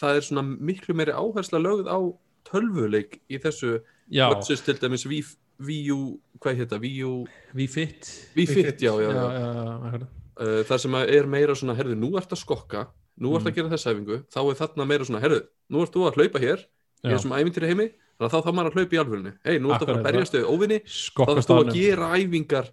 það 0.00 0.16
er 0.20 0.24
svona 0.28 0.44
miklu 0.70 0.94
meiri 0.96 1.12
áhersla 1.16 1.60
lögð 1.60 1.90
á 1.92 1.98
tölvuleik 2.48 3.18
í 3.28 3.40
þessu 3.42 3.80
já, 4.08 4.28
versus 4.32 4.62
til 4.64 4.78
dæmis 4.80 5.06
Wii, 5.06 5.24
U, 5.92 6.18
hvað 6.40 6.58
heit 6.60 6.72
það, 6.72 6.82
Wii 6.84 7.66
fitt 7.72 8.08
Wii 8.36 8.46
Fit, 8.46 8.66
Fit, 8.66 8.80
já, 8.84 8.92
já, 9.00 9.10
já, 9.12 10.06
Uh, 10.36 10.60
þar 10.68 10.76
sem 10.82 10.94
er 11.00 11.24
meira 11.32 11.54
svona, 11.56 11.72
herðu, 11.78 11.94
nú 11.96 12.10
ert 12.20 12.28
að 12.28 12.42
skokka 12.42 12.82
nú 13.24 13.30
ert 13.38 13.46
Mm. 13.46 13.48
að 13.48 13.54
gera 13.56 13.70
þessa 13.72 13.92
æfingu, 13.94 14.16
þá 14.28 14.40
er 14.50 14.56
þarna 14.58 14.84
meira 14.90 15.04
svona, 15.08 15.20
herðu, 15.22 15.38
nú 15.72 15.80
ert 15.80 15.94
þú 15.94 16.02
að 16.04 16.18
hlaupa 16.18 16.38
hér 16.42 16.58
í 16.60 17.08
já. 17.08 17.14
þessum 17.16 17.32
æfintýri 17.32 17.70
heimi, 17.70 17.86
þannig 18.18 18.26
að 18.28 18.34
þá 18.34 18.44
þarf 18.44 18.56
maður 18.58 18.68
að 18.68 18.76
hlaupa 18.76 18.92
í 18.92 19.00
alvörunni. 19.00 19.32
Hei, 19.48 19.56
nú 19.64 19.70
ert 19.72 19.80
að 19.80 19.88
fara 19.88 20.02
að 20.02 20.08
berjast 20.10 20.36
við 20.36 20.44
óvinni 20.52 20.78
þá 20.84 20.92
skokka 20.92 21.36
þarf 21.38 21.48
þú 21.48 21.56
að 21.56 21.72
gera 21.78 22.10
æfingar 22.20 22.68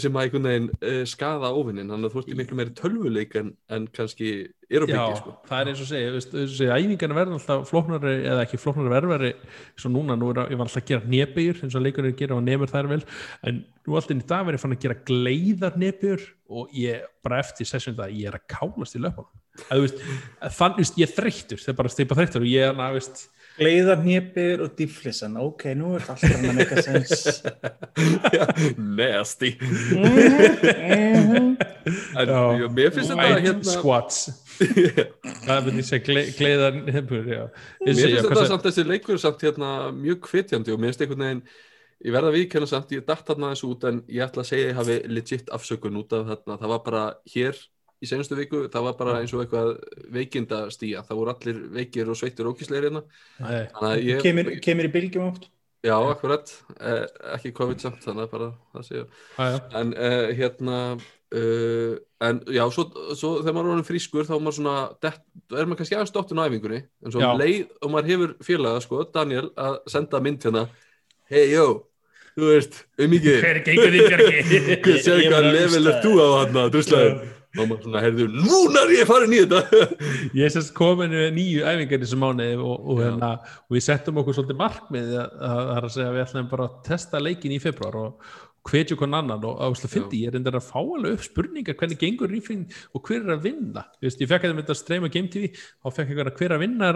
sem 0.00 0.14
að 0.16 0.22
einhvern 0.24 0.46
veginn 0.48 0.68
uh, 0.80 1.00
skada 1.08 1.50
óvinnin 1.52 1.90
þannig 1.92 2.08
að 2.08 2.14
þú 2.14 2.20
ert 2.22 2.30
í 2.32 2.36
miklu 2.38 2.56
meiri 2.56 2.72
tölvuleik 2.78 3.34
en, 3.36 3.50
en 3.76 3.86
kannski 3.92 4.30
er 4.72 4.82
á 4.82 4.86
Já, 4.88 4.94
byggi 4.96 5.18
sko. 5.20 5.34
það 5.50 5.60
er 5.60 5.70
eins 5.70 5.82
og 5.84 5.88
segja, 5.90 6.14
þessi 6.32 6.68
æfingarna 6.72 7.18
verður 7.18 7.36
alltaf 7.36 7.68
flóknari 7.70 8.14
eða 8.24 8.46
ekki 8.46 8.60
flóknari 8.62 8.92
verðveri 8.94 9.32
svo 9.76 9.92
núna, 9.92 10.16
nú 10.18 10.30
er 10.32 10.40
að- 10.42 10.54
ég 10.54 10.60
var 10.62 10.66
alltaf 10.70 10.80
að 10.82 10.88
gera 10.90 11.12
nebegjur 11.12 11.60
eins 11.66 11.76
og 11.76 11.84
leikurinn 11.84 12.16
gera 12.18 12.38
og 12.38 12.46
nemur 12.48 12.72
þær 12.72 12.90
vel 12.94 13.02
en 13.46 13.60
nú 13.86 13.98
alltaf 14.00 14.16
í 14.16 14.26
dag 14.26 14.48
verður 14.48 14.58
ég 14.58 14.64
fann 14.64 14.76
að 14.78 14.84
gera 14.86 14.98
gleiðar 15.12 15.78
nebegjur 15.84 16.26
og 16.48 16.72
ég 16.72 17.04
bara 17.26 17.42
eftir 17.44 17.68
session 17.68 17.98
það, 17.98 18.16
ég 18.16 18.32
er 18.32 18.40
að 18.40 18.48
kálast 18.56 18.96
í 18.96 19.04
löpunum 19.04 19.32
veist, 19.70 20.00
að 20.40 21.00
ég 21.04 21.12
þreyttur 21.14 21.60
það 21.60 21.72
er 21.74 21.80
bara 21.84 21.92
steipa 21.92 22.16
þreyttur 22.18 22.44
og 22.44 22.48
ég 22.50 22.64
er 22.70 22.74
að, 22.74 22.96
veist 22.96 23.26
Gleiðar 23.56 24.02
hnipir 24.04 24.60
og 24.66 24.74
dýflissan, 24.76 25.38
ok, 25.40 25.62
nú 25.78 25.94
er 25.96 26.02
alltaf 26.12 26.28
hann 26.28 26.58
eitthvað 26.60 26.82
sens. 26.84 27.38
nasty 28.98 29.54
Mhm. 29.56 31.56
en 32.16 32.28
Já. 32.28 32.40
já, 32.60 32.66
mér 32.74 32.90
finnst 32.92 33.10
þetta 33.12 33.22
white 33.22 33.44
hérna 33.46 33.70
squats 33.70 34.18
það 35.46 35.60
myndi 35.68 35.82
ég 35.82 35.86
segja 35.88 36.04
gle, 36.08 36.22
gleiðar 36.38 36.72
nebegjur, 36.80 37.28
já 37.30 37.44
mér 37.86 38.00
finnst 38.00 38.26
þetta 38.28 38.46
samt 38.50 38.66
þessi 38.66 38.84
leikur 38.88 39.20
samt 39.22 39.44
hérna 39.46 39.70
mjög 39.94 40.28
hvetjandi 40.32 40.74
og 40.74 40.80
mér 40.82 40.90
finnst 40.92 41.04
einhvern 41.06 41.24
veginn 41.26 41.42
ég 42.06 42.12
verða 42.16 42.28
að 42.32 42.36
viðkenna 42.40 42.68
samt, 42.68 42.90
ég 42.92 43.06
datt 43.08 43.24
þarna 43.28 43.52
þessu 43.54 43.66
út 43.72 43.86
en 43.88 43.96
ég 44.12 44.26
ætla 44.26 44.42
að 44.44 44.50
segja 44.50 44.64
að 44.66 44.70
ég 44.72 44.80
hafi 44.82 44.96
legit 45.16 45.46
afsökun 45.56 46.00
út 46.02 46.10
af 46.18 46.22
þarna, 46.32 46.58
það 46.60 46.72
var 46.74 46.82
bara 46.90 47.04
hér 47.32 47.54
í 48.02 48.08
senastu 48.08 48.36
viku, 48.38 48.62
það 48.72 48.86
var 48.88 48.96
bara 48.98 49.18
eins 49.22 49.34
og 49.34 49.42
eitthvað 49.44 49.74
veikindastíja, 50.14 51.04
það 51.08 51.20
voru 51.20 51.32
allir 51.32 51.60
veikir 51.78 52.12
og 52.12 52.18
sveittir 52.20 52.48
ókísleir 52.50 52.88
hérna. 52.88 53.04
Kemur, 54.24 54.52
kemur 54.64 54.88
í 54.88 54.94
bylgjum 54.94 55.30
oft. 55.30 55.50
Já, 55.86 55.94
akkurat, 56.00 56.50
eh, 56.80 57.04
ekki 57.36 57.54
COVID 57.54 57.82
samt 57.82 58.02
þannig 58.02 58.26
að 58.26 58.32
bara 58.32 58.48
það 58.74 58.86
séu 58.88 59.02
en 59.78 59.92
eh, 59.94 60.32
hérna 60.34 60.78
uh, 60.96 61.92
en 62.26 62.40
já, 62.50 62.64
svo, 62.72 62.86
svo 63.14 63.32
þegar 63.42 63.56
maður 63.58 63.82
er 63.82 63.86
frískur 63.86 64.26
þá 64.26 64.36
er 64.36 64.42
maður 64.42 64.58
svona 64.58 64.76
dett, 65.04 65.22
er 65.52 65.68
maður 65.68 65.80
kannski 65.82 65.98
aðeins 65.98 66.14
dottun 66.14 66.40
á 66.42 66.46
æfingunni. 66.48 66.80
En 67.04 67.14
svo 67.14 67.22
Já. 67.22 67.28
leið 67.38 67.66
og 67.80 67.92
maður 67.92 68.12
hefur 68.12 68.34
félaga 68.46 68.82
sko, 68.84 69.02
Daniel, 69.14 69.50
að 69.60 69.78
senda 69.92 70.22
mynd 70.24 70.48
hérna. 70.48 70.64
Hei, 71.30 71.44
jó, 71.52 71.66
þú 72.36 72.52
veist 72.52 72.82
um 73.02 73.12
mikið, 73.12 73.40
hver 73.44 73.62
gengur 73.66 73.96
því 73.96 74.04
hvað 74.08 75.00
séu 75.04 75.18
Ég 75.20 75.32
hvað 75.32 75.50
level 75.52 75.92
er 75.92 76.00
þú 76.04 76.14
á 76.18 76.28
hann 76.40 76.62
að 76.62 76.72
druslæðin 76.76 77.35
og 77.56 77.70
maður 77.70 77.86
svona, 77.86 78.02
heyrðu, 78.04 78.26
núna 78.34 78.82
er 78.84 78.92
ég 78.94 79.08
farin 79.08 79.34
í 79.34 79.42
þetta. 79.42 79.90
Ég 80.38 80.46
er 80.46 80.52
sérst 80.54 80.74
komin 80.76 81.14
með 81.14 81.28
nýju 81.36 81.62
æfingar 81.66 82.02
þessu 82.02 82.18
mánuði 82.20 82.56
og, 82.60 82.74
og, 82.76 83.02
hérna, 83.02 83.30
og 83.66 83.76
við 83.76 83.86
settum 83.86 84.20
okkur 84.22 84.36
svolítið 84.36 84.60
markmið 84.60 85.14
að, 85.16 85.36
að, 85.48 85.70
að, 85.76 85.88
segja 85.94 86.10
við 86.14 86.24
ætlum 86.26 86.50
bara 86.52 86.68
að 86.68 86.76
testa 86.90 87.22
leikin 87.22 87.56
í 87.56 87.60
februar 87.62 88.00
og 88.02 88.34
hvetju 88.66 88.98
konn 89.00 89.16
annan 89.16 89.44
og 89.46 89.62
áslega 89.62 89.92
fyndi 89.94 90.22
ég 90.24 90.32
er 90.32 90.38
endur 90.40 90.58
að 90.58 90.68
fá 90.68 90.78
alveg 90.80 91.16
upp 91.16 91.26
spurningar 91.26 91.78
hvernig 91.78 92.00
gengur 92.00 92.32
rífing 92.32 92.66
og 92.92 93.06
hver 93.06 93.22
er 93.22 93.34
að 93.36 93.48
vinna? 93.48 93.86
Veist, 94.02 94.20
ég 94.20 94.30
fekk 94.30 94.44
að 94.44 94.52
það 94.52 94.60
myndi 94.60 94.74
að 94.74 94.80
streyma 94.82 95.12
Game 95.12 95.32
TV 95.32 95.50
þá 95.56 95.90
fekk 95.98 96.14
ég 96.14 96.22
að 96.22 96.32
hver 96.40 96.50
er 96.50 96.56
að 96.56 96.64
vinna 96.66 96.92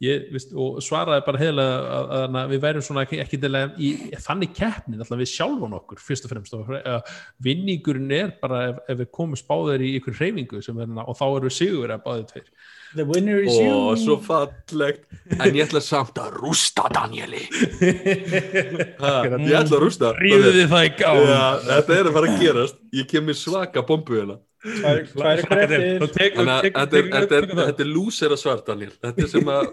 ég, 0.00 0.26
veist, 0.32 0.52
og 0.56 0.80
svaraði 0.84 1.24
bara 1.26 1.40
heilega 1.40 1.76
að, 1.80 2.12
að, 2.16 2.36
að 2.40 2.52
við 2.54 2.62
værum 2.64 2.84
svona 2.86 3.04
ekki, 3.04 3.20
að 3.50 3.82
í 3.84 3.90
þannig 4.24 4.54
keppni 4.56 5.00
alltaf 5.00 5.20
við 5.20 5.32
sjálfan 5.34 5.76
okkur 5.80 6.02
fyrst 6.02 6.26
og 6.26 6.32
fremst. 6.32 6.56
Og 6.56 6.70
uh, 6.78 7.00
vinningurinn 7.44 8.14
er 8.16 8.32
bara 8.40 8.62
ef, 8.70 8.80
ef 8.88 9.00
við 9.02 9.10
komum 9.16 9.38
spáður 9.38 9.84
í 9.84 9.92
ykkur 9.98 10.16
hreyfingu 10.16 10.62
sem 10.64 10.80
er, 10.80 10.94
og 11.04 11.18
þá 11.18 11.26
erum 11.28 11.48
við 11.50 11.56
sigur 11.58 11.94
að 11.94 12.04
báðið 12.06 12.28
tveir 12.32 12.48
The 12.96 13.04
winner 13.06 13.38
is 13.44 13.54
you. 13.54 13.70
og 13.70 13.98
svo 14.02 14.16
fallegt. 14.24 15.04
En 15.38 15.54
ég 15.54 15.62
ætla 15.68 15.78
samt 15.84 16.16
að 16.18 16.32
rústa 16.42 16.88
Danieli 16.90 17.44
ha, 19.02 19.12
ég 19.28 19.54
ætla 19.54 19.76
að 19.78 19.82
rústa. 19.84 20.10
Ríðu 20.18 20.50
þið 20.56 20.68
það 20.72 20.86
í 20.88 20.92
gám 20.98 21.20
Já, 21.28 21.42
þetta 21.68 21.98
er 22.00 22.08
að 22.10 22.16
fara 22.18 22.30
að 22.32 22.40
gerast. 22.44 22.80
Ég 22.98 23.08
kem 23.12 23.28
með 23.30 23.38
svaka 23.44 23.84
bombu 23.86 24.18
hérna. 24.18 24.38
Að 24.60 24.98
þetta 25.14 25.72
er- 25.78 26.04
þetta 26.04 27.38
er- 27.38 27.48
þetta 27.48 27.84
er 27.86 27.88
lúsera 27.88 28.36
svar 28.36 28.60
Daniel 28.66 28.90
Þetta 29.00 29.22
er 29.24 29.30
sem 29.32 29.48
að 29.54 29.70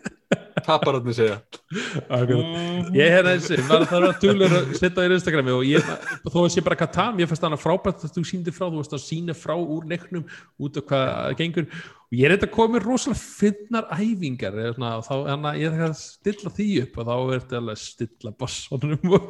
tapararnir 0.66 1.14
segja. 1.16 1.38
Mhm. 1.72 2.92
ég 2.94 3.08
hérna 3.10 3.32
þessi, 3.38 3.56
var 3.66 3.84
það 3.88 4.04
var 4.04 4.18
tölur 4.22 4.52
að 4.60 4.68
setja 4.76 5.00
þér 5.00 5.14
Instagrami 5.16 5.54
og 5.56 5.62
ég, 5.66 5.86
þó 6.28 6.36
að 6.44 6.50
sé 6.54 6.62
bara 6.66 6.76
Katam, 6.78 7.18
ég 7.22 7.30
fannst 7.30 7.46
hana 7.46 7.58
frábært 7.58 8.04
að 8.06 8.12
þú 8.18 8.24
síndi 8.28 8.52
frá, 8.54 8.66
þú 8.68 8.82
veist 8.82 8.94
að 8.94 9.02
sína 9.06 9.34
frá 9.38 9.54
úr 9.56 9.88
leiknum 9.90 10.26
út 10.60 10.76
af 10.82 10.86
hvað 10.90 11.34
gengur 11.40 11.66
og 12.10 12.18
ég 12.18 12.26
er 12.26 12.32
þetta 12.34 12.46
komið 12.50 12.82
rosalega 12.82 13.22
finnar 13.22 13.84
æfingar 13.94 14.56
svona, 14.74 14.96
þá 15.06 15.12
að 15.30 15.58
ég 15.60 15.74
er 15.76 15.82
að 15.86 15.92
stilla 16.00 16.50
því 16.56 16.64
upp 16.82 16.96
og 16.98 17.04
þá 17.06 17.12
er 17.14 17.36
þetta 17.36 17.54
alveg 17.60 17.76
að 17.76 17.84
stilla 17.84 18.32
bossonum 18.40 19.12
og 19.14 19.22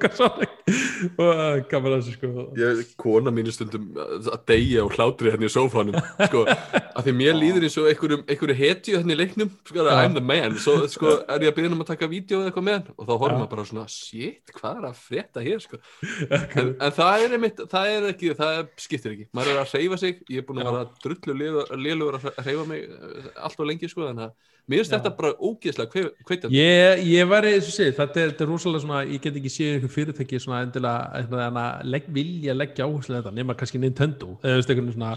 og 1.20 1.61
gaman 1.69 1.93
að 1.93 1.98
þessu 1.98 2.15
sko. 2.15 2.28
Ég, 2.57 2.81
kona 3.01 3.31
mín 3.35 3.48
er 3.51 3.52
stundum 3.52 3.98
að 4.01 4.39
deyja 4.48 4.85
og 4.86 4.94
hlátri 4.97 5.28
hérna 5.35 5.44
í 5.44 5.52
sófanum 5.52 5.93
sko, 6.23 6.47
að 6.48 7.02
því 7.05 7.12
mér 7.19 7.36
líður 7.36 7.66
eins 7.69 7.77
og 7.82 7.89
einhverju 7.90 8.57
hetju 8.57 8.97
hérna 8.97 9.12
í 9.12 9.19
leiknum 9.19 9.51
sko. 9.69 9.85
I'm 9.90 10.15
the 10.16 10.24
man, 10.24 10.57
svo 10.57 10.89
sko, 10.89 11.20
er 11.20 11.44
ég 11.44 11.52
að 11.52 11.57
byrja 11.59 11.73
um 11.74 11.85
að 11.85 11.90
taka 11.93 12.09
vídeo 12.09 12.40
eða 12.40 12.48
eitthvað 12.48 12.65
með 12.70 12.77
hann 12.78 12.89
og 12.97 13.05
þá 13.05 13.12
horfum 13.12 13.36
maður 13.43 13.52
bara 13.52 13.69
svona 13.69 13.85
shit, 13.93 14.48
hvað 14.57 14.81
er 14.81 14.89
að 14.89 14.97
frétta 15.05 15.44
hér 15.44 15.61
sko. 15.66 15.77
en, 16.57 16.73
en 16.73 16.93
það 16.97 17.12
er 17.27 17.36
einmitt, 17.36 17.61
það 17.77 17.85
er 17.98 18.09
ekki 18.15 18.32
það 18.40 18.65
skiptir 18.86 19.12
ekki, 19.19 19.28
maður 19.36 19.52
er 19.52 19.61
að 19.66 19.70
hreyfa 19.74 19.97
sig 20.01 20.15
ég 20.31 20.39
er 20.40 20.47
búin 20.48 20.65
að 20.65 20.70
vera 20.70 22.70
að 22.71 22.75
mig 22.75 22.87
eh, 22.87 23.29
allt 23.45 23.61
og 23.61 23.69
lengi 23.69 23.91
sko, 23.91 24.07
þannig 24.07 24.27
að 24.29 24.57
mér 24.71 24.81
finnst 24.81 24.95
þetta 24.95 25.13
bara 25.19 25.33
ógeðslega 25.37 26.07
kveitjandi 26.29 26.57
Ég, 26.57 27.05
ég 27.11 27.31
var 27.31 27.49
eins 27.49 27.69
og 27.69 27.77
segið, 27.77 27.95
þetta 27.99 28.25
er, 28.25 28.35
er 28.37 28.51
rosalega 28.51 28.85
svona, 28.87 29.03
ég 29.11 29.25
get 29.25 29.39
ekki 29.41 29.53
séð 29.53 29.77
einhver 29.77 29.95
fyrirtæki 29.97 30.43
svona 30.43 30.63
endilega 30.67 31.67
legg, 31.91 32.11
vilja 32.15 32.57
leggja 32.57 32.89
áherslu 32.89 33.19
þetta 33.19 33.35
nema 33.37 33.59
kannski 33.59 33.83
Nintendo 33.83 34.37
svona, 34.41 35.15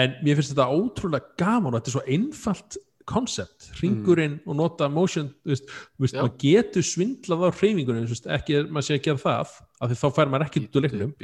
en 0.00 0.20
mér 0.20 0.38
finnst 0.38 0.54
þetta 0.54 0.70
ótrúlega 0.74 1.34
gaman 1.40 1.74
og 1.74 1.80
þetta 1.80 1.92
er 1.92 1.98
svo 1.98 2.06
einfalt 2.18 2.80
koncept, 3.10 3.70
ringurinn 3.80 4.38
og 4.46 4.56
nota 4.58 4.88
motion, 4.92 5.30
þú 5.42 5.54
veist, 5.54 5.72
maður 5.98 6.34
getur 6.40 6.84
svindlað 6.86 7.46
á 7.48 7.50
hreyfingunum, 7.58 8.06
þú 8.06 8.14
veist, 8.14 8.28
ekki 8.36 8.60
maður 8.68 8.86
sé 8.86 8.98
að 8.98 9.02
gera 9.06 9.22
það, 9.24 9.54
af 9.80 9.90
því 9.90 9.98
þá 10.00 10.06
fær 10.18 10.30
maður 10.30 10.46
ekki 10.46 10.62
út 10.62 10.78
úr 10.78 10.86
leiknum. 10.86 11.14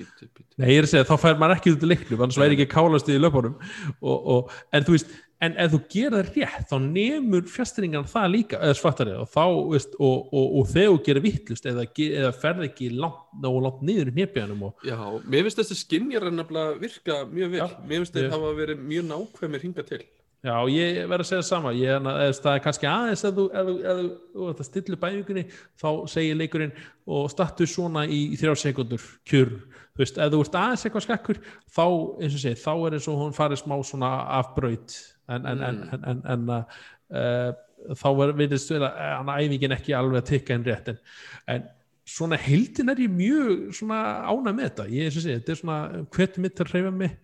Nei, 0.56 0.66
ég 0.72 0.80
er 0.80 0.88
að 0.88 0.92
segja, 0.92 1.08
þá 1.10 1.14
fær 1.22 1.38
maður 1.42 1.56
ekki 1.58 1.74
út 1.76 1.86
úr 1.86 1.92
leiknum 1.92 2.24
annars 2.26 2.40
væri 2.42 2.56
ekki 2.58 2.68
kálast 2.72 3.12
í 3.12 3.18
löpunum 3.20 3.54
og, 4.00 4.16
og, 4.16 4.56
en 4.74 4.88
þú 4.88 4.96
veist, 4.96 5.14
en 5.44 5.52
ef 5.60 5.72
þú 5.74 5.78
gerir 5.92 6.14
það 6.16 6.30
rétt 6.32 6.70
þá 6.70 6.76
nemur 6.80 7.42
fjastringan 7.52 8.06
það 8.08 8.30
líka 8.32 8.60
eða 8.64 8.76
svartari 8.78 9.12
og 9.20 9.28
þá, 9.28 9.42
veist, 9.74 9.96
og, 10.00 10.30
og, 10.32 10.46
og 10.62 10.68
þegar 10.72 10.92
þú 10.94 11.00
gerir 11.10 11.24
vittlust 11.26 11.66
eða, 11.68 11.84
eða 12.06 12.32
ferð 12.40 12.64
ekki 12.70 12.90
langt, 12.96 13.24
og 13.44 13.58
langt 13.66 13.82
niður 13.84 14.12
í 14.12 14.16
nefnbjörnum 14.22 14.62
og 14.70 14.86
Já, 14.88 14.96
mér 15.28 15.44
finnst 15.48 15.60
þessi 15.60 15.76
skinjar 15.82 16.28
nefnilega 16.32 16.78
virka 16.80 17.18
mjög 17.28 17.50
vel, 17.52 17.60
Já, 17.64 17.66
mér 17.84 17.98
finnst 18.04 18.16
þeir 18.16 18.28
ég- 18.30 18.36
hafa 18.38 18.54
verið 18.62 18.84
mjög 18.92 19.10
nákvæmir 19.10 19.66
hinga 19.66 19.84
til. 19.90 20.04
Já, 20.46 20.54
ég 20.70 21.08
verð 21.10 21.24
að 21.24 21.26
segja 21.26 21.42
það 21.42 21.46
sama. 21.48 21.70
Ég, 21.74 21.96
eða, 21.96 22.26
það 22.44 22.52
er 22.54 22.60
kannski 22.62 22.86
aðeins 22.86 23.22
ef 23.26 23.32
þú, 23.34 23.44
ef, 23.50 23.66
þú- 23.66 23.80
þú- 23.82 24.12
þú 24.36 24.44
að 24.52 24.66
stilla 24.68 24.98
bæfingunni 25.02 25.44
þá 25.82 25.88
segir 26.12 26.36
leikurinn 26.38 26.72
og 27.08 27.24
startu 27.32 27.66
svona 27.66 28.04
í 28.06 28.20
þrjá 28.38 28.54
sekundur 28.62 29.02
kjur, 29.26 29.50
þú 29.96 30.04
veist, 30.04 30.20
ef 30.22 30.30
þú 30.32 30.40
ert 30.44 30.58
aðeins 30.60 30.84
eitthvað 30.86 31.06
skakkur 31.08 31.40
þá, 31.66 31.84
eins 32.22 32.36
og 32.36 32.44
segir, 32.44 32.60
þá 32.62 32.72
er 32.86 32.96
eins 33.00 33.08
og 33.10 33.18
hún 33.24 33.34
farið 33.34 33.62
smá 33.64 33.76
svona 33.88 34.12
af 34.38 34.52
braut 34.54 34.94
en, 35.28 35.46
en, 35.52 35.62
en, 35.68 35.80
en, 35.92 36.04
en, 36.12 36.20
en 36.34 36.50
uh, 36.56 37.54
þá 37.96 38.08
er, 38.24 38.34
að 38.34 39.00
hann 39.00 39.32
æfingin 39.36 39.76
ekki 39.76 39.96
alveg 39.96 40.22
að 40.22 40.28
tikka 40.30 40.56
inn 40.56 40.66
rétt 40.66 40.92
en, 40.94 41.66
svona 42.06 42.38
heildin 42.38 42.92
er 42.92 43.00
ég 43.02 43.10
mjög 43.10 43.74
svona 43.74 44.00
ána 44.30 44.52
með 44.54 44.68
þetta, 44.68 44.84
ég 44.94 45.08
og 45.10 45.16
segir, 45.16 45.40
þetta 45.40 45.52
er 45.52 45.58
svona 45.60 45.78
hvet 46.14 46.38
mitt 46.42 46.62
að 46.62 46.70
hreyfa 46.70 46.92
mig 46.94 47.16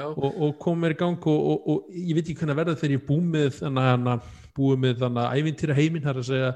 og, 0.00 0.28
og 0.30 0.54
koma 0.62 0.86
mér 0.86 0.94
í 0.94 1.00
gang 1.02 1.28
og, 1.28 1.40
og, 1.52 1.68
og 1.68 1.92
ég 1.92 2.16
veit 2.16 2.24
ekki 2.24 2.38
hvernig 2.40 2.60
verða 2.62 2.76
þegar 2.80 2.94
ég 2.96 3.02
er 3.02 3.08
búið 3.10 3.28
með 3.34 3.50
þannig 3.58 4.10
að 4.14 4.30
búið 4.56 4.82
með 4.84 4.98
þannig 5.04 5.22
að 5.22 5.40
ævintýra 5.40 5.76
heiminn 5.76 6.04
það 6.04 6.12
er 6.12 6.20
að 6.22 6.28
segja 6.30 6.50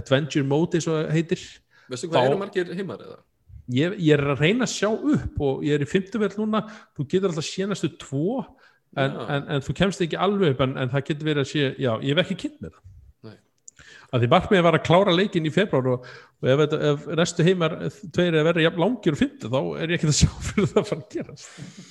adventure 0.00 0.48
mode 0.48 0.78
eins 0.78 0.88
og 0.90 1.12
heitir. 1.14 1.44
Veistu 1.92 2.10
hvað 2.10 2.16
þá- 2.18 2.30
eru 2.30 2.40
margir 2.40 2.72
heimar 2.74 3.04
eða? 3.04 3.18
ég, 3.74 3.96
ég 3.98 4.14
er 4.14 4.22
að 4.32 4.42
reyna 4.42 4.66
að 4.66 4.72
sjá 4.74 4.88
upp 4.90 5.40
og 5.42 5.64
ég 5.66 5.76
er 5.76 5.84
í 5.84 5.90
fymtuvel 5.90 6.32
núna. 6.38 6.62
Þú 6.96 7.06
getur 7.10 7.32
alltaf 7.32 7.46
sénastu 7.48 7.90
tvo 8.00 8.44
en, 8.96 9.16
Já. 9.16 9.24
en, 9.36 9.48
en 9.54 9.64
þú 9.64 9.76
kemst 9.76 10.02
ekki 10.04 10.18
alveg 10.26 10.54
upp 10.54 10.62
en, 10.64 10.76
en 10.80 10.92
það 10.92 11.08
getur 11.10 11.30
verið 11.30 11.44
að 11.44 11.50
sé, 11.52 11.64
já, 11.82 11.90
ég 12.00 12.12
hef 12.12 12.22
ekki 12.24 12.36
kynnt 12.42 12.60
með 12.64 12.74
það. 12.76 12.84
Nei. 13.26 13.38
að 14.10 14.22
því 14.22 14.30
markmiðið 14.34 14.66
var 14.68 14.78
að 14.78 14.86
klára 14.88 15.16
leikin 15.16 15.48
í 15.48 15.52
februar 15.54 15.90
og, 15.94 16.06
og 16.42 16.52
ef, 16.52 16.62
ef 16.90 17.08
restu 17.20 17.46
heimar 17.46 17.74
tveir 18.14 18.30
er 18.32 18.40
að 18.42 18.48
vera 18.50 18.66
jafn 18.66 18.84
langir 18.84 19.16
og 19.16 19.20
fymtu 19.20 19.50
þá 19.52 19.58
er 19.62 19.92
ég 19.92 19.98
ekki 19.98 20.12
að 20.12 20.20
sjá 20.22 20.30
fyrir 20.50 20.70
það 20.72 20.80
að 20.82 20.88
fara 20.92 21.02
að 21.02 21.10
gerast. 21.16 21.82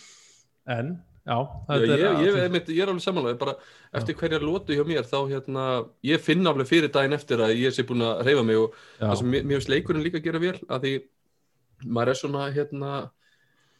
En, 0.75 0.95
já, 1.25 1.35
Já, 1.35 1.75
ég, 1.81 1.91
er 1.91 2.01
ég, 2.01 2.23
ég, 2.25 2.69
ég 2.73 2.83
er 2.83 2.89
alveg 2.91 3.03
samanlega, 3.05 3.37
bara 3.41 3.55
eftir 3.97 4.17
hverja 4.17 4.41
lótu 4.41 4.77
hjá 4.77 4.85
mér 4.85 5.05
þá 5.09 5.17
hérna, 5.29 5.65
ég 6.05 6.21
finn 6.21 6.45
alveg 6.49 6.69
fyrir 6.69 6.91
daginn 6.93 7.17
eftir 7.17 7.41
að 7.41 7.53
ég 7.57 7.73
sé 7.73 7.85
búin 7.85 8.05
að 8.05 8.23
reyfa 8.27 8.45
mig 8.45 8.61
og 8.61 8.73
já, 8.97 9.11
sem 9.17 9.29
mér 9.29 9.45
mér 9.45 9.59
finnst 9.59 9.73
leikurinn 9.73 10.05
líka 10.05 10.21
að 10.21 10.27
gera 10.29 10.41
vel 10.41 10.57
að 10.65 10.85
því 10.85 10.93
maður 11.85 12.11
er 12.13 12.19
svona 12.19 12.45
hérna 12.55 12.91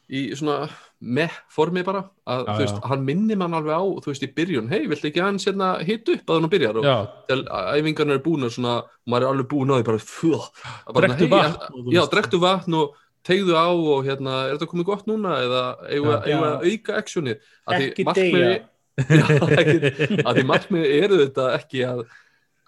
í 0.06 0.22
svona 0.38 0.66
með 1.02 1.34
formi 1.52 1.82
bara 1.84 2.00
að 2.26 2.44
Já, 2.46 2.52
þú 2.54 2.60
veist, 2.62 2.76
já. 2.80 2.86
hann 2.88 3.02
minnir 3.04 3.36
mann 3.36 3.52
alveg 3.54 3.76
á 3.76 3.84
þú 4.00 4.08
veist 4.12 4.22
í 4.24 4.30
byrjun, 4.32 4.68
hei, 4.72 4.86
viltu 4.88 5.10
ekki 5.10 5.20
hans 5.20 5.44
hérna 5.44 5.74
hit 5.84 6.08
upp 6.08 6.30
að 6.32 6.38
hann 6.40 6.52
byrjar 6.54 6.78
og 6.80 6.86
já, 6.88 6.94
þegar 7.28 7.74
æfingarnar 7.76 8.16
er 8.16 8.22
búnar 8.24 8.54
svona, 8.54 8.76
maður 9.06 9.26
er 9.26 9.32
alveg 9.34 9.48
búin 9.50 9.72
á 9.72 9.76
því 9.76 9.86
bara, 9.90 9.98
fuh, 10.00 10.46
að 10.86 10.96
bara, 10.96 11.10
og 11.12 11.82
þú 11.84 11.92
já, 11.92 12.00
veist. 12.00 12.14
drektu 12.16 12.40
vatn 12.40 12.78
og 12.80 12.94
tegðu 13.26 13.56
á 13.58 13.66
og 13.68 14.06
hérna, 14.06 14.36
er 14.48 14.54
þetta 14.56 14.70
komið 14.70 14.86
gott 14.88 15.06
núna 15.10 15.34
eða 15.42 15.62
eigum 15.90 16.12
við 16.14 16.28
Já. 16.30 16.36
að 16.46 16.66
auka 16.70 16.96
actionið 17.02 17.36
Af 17.66 17.74
því 17.74 17.88
Ekki 17.90 18.04
markmiði- 18.06 18.46
deyja. 18.46 18.62
Já, 19.20 19.26
ekki- 19.60 20.22
að 20.24 20.38
því 20.38 20.44
markmiði 20.48 20.92
eru 21.04 21.18
þetta 21.26 21.46
ekki 21.58 21.82
að, 21.84 22.04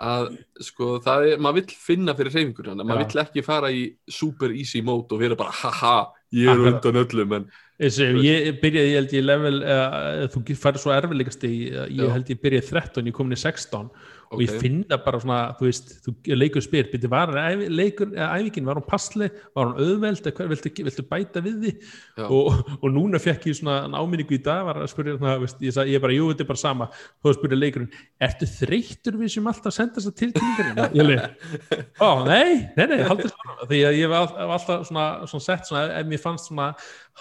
að 0.08 0.26
sko, 0.66 0.88
það 1.06 1.28
er, 1.30 1.38
maður 1.46 1.60
vill 1.62 1.76
finna 1.86 2.14
fyrir 2.18 2.34
reyfingur 2.36 2.68
hann, 2.72 2.82
maður 2.84 3.00
Já. 3.00 3.06
vill 3.14 3.22
ekki 3.24 3.44
fara 3.46 3.70
í 3.72 3.86
super 4.10 4.52
easy 4.52 4.82
mode 4.84 5.14
og 5.16 5.22
vera 5.22 5.38
bara 5.38 5.54
haha, 5.62 5.94
ég 6.36 6.50
er 6.52 6.66
undan 6.74 7.00
öllum 7.06 7.32
en 7.38 7.48
ég 7.78 8.60
byrjaði, 8.62 8.90
ég 8.90 8.96
held 8.98 9.12
ég 9.14 9.26
level 9.26 9.58
uh, 9.62 10.24
þú 10.32 10.56
færði 10.58 10.82
svo 10.82 10.94
erfiðleikast 10.96 11.44
í 11.46 11.52
ég 11.68 12.00
Já. 12.00 12.08
held 12.16 12.32
ég 12.32 12.40
byrjaði 12.42 12.70
13, 12.72 13.10
ég 13.10 13.14
komin 13.14 13.36
í 13.36 13.40
16 13.40 13.90
og 14.28 14.42
ég 14.44 14.50
finn 14.60 14.82
það 14.88 15.02
bara 15.06 15.20
svona 15.22 15.38
þú 15.58 15.66
veist, 15.68 15.92
þú 16.04 16.12
leikur 16.36 16.64
spyr, 16.64 16.88
byrju 16.92 17.10
var 17.12 17.32
leikur, 17.72 18.10
eða 18.12 18.28
æfingin, 18.36 18.66
var 18.68 18.80
hún 18.80 18.86
passli 18.88 19.28
var 19.56 19.70
hún 19.70 19.78
auðveld, 19.80 20.28
hvað, 20.36 20.50
viltu, 20.52 20.72
viltu 20.84 21.04
bæta 21.08 21.42
við 21.44 21.56
því? 21.62 21.72
Já. 22.18 22.26
og, 22.26 22.60
og 22.78 22.88
núna 22.92 23.20
fekk 23.22 23.48
ég 23.48 23.58
svona 23.60 23.78
áminningu 23.88 24.36
í 24.36 24.40
dag, 24.44 24.64
var 24.68 24.82
að 24.82 24.90
spyrja 24.92 25.16
svona, 25.16 25.36
veist, 25.42 25.62
ég, 25.64 25.74
sagði, 25.76 25.94
ég 25.96 26.04
bara, 26.04 26.16
jú, 26.18 26.28
þetta 26.32 26.44
er 26.44 26.50
bara 26.52 26.62
sama. 26.64 26.90
Þú 27.24 27.34
spyrja 27.38 27.60
leikurinn, 27.62 27.90
ertu 28.28 28.50
þreyttur 28.52 29.18
við 29.22 29.32
sem 29.36 29.48
alltaf 29.52 29.70
að 29.72 29.76
senda 29.78 29.98
þess 29.98 30.10
að 30.12 30.18
tilkynningarinn 30.22 30.98
ég 30.98 31.08
leik, 31.08 31.42
ó, 32.04 32.08
nei, 32.28 32.68
nei, 32.76 32.86
nei 32.92 33.02
haldið 33.08 33.32
svona, 33.32 33.58
því 33.72 33.82
að 33.88 33.98
ég 34.02 34.12
var 34.12 34.26
all- 34.28 34.54
alltaf 34.58 34.86
svona, 34.90 35.06
svona 35.30 35.46
sett 35.48 35.68
svona, 35.70 35.86
ef 35.98 36.08
mér 36.12 36.22
fannst 36.22 36.50
svona 36.50 36.70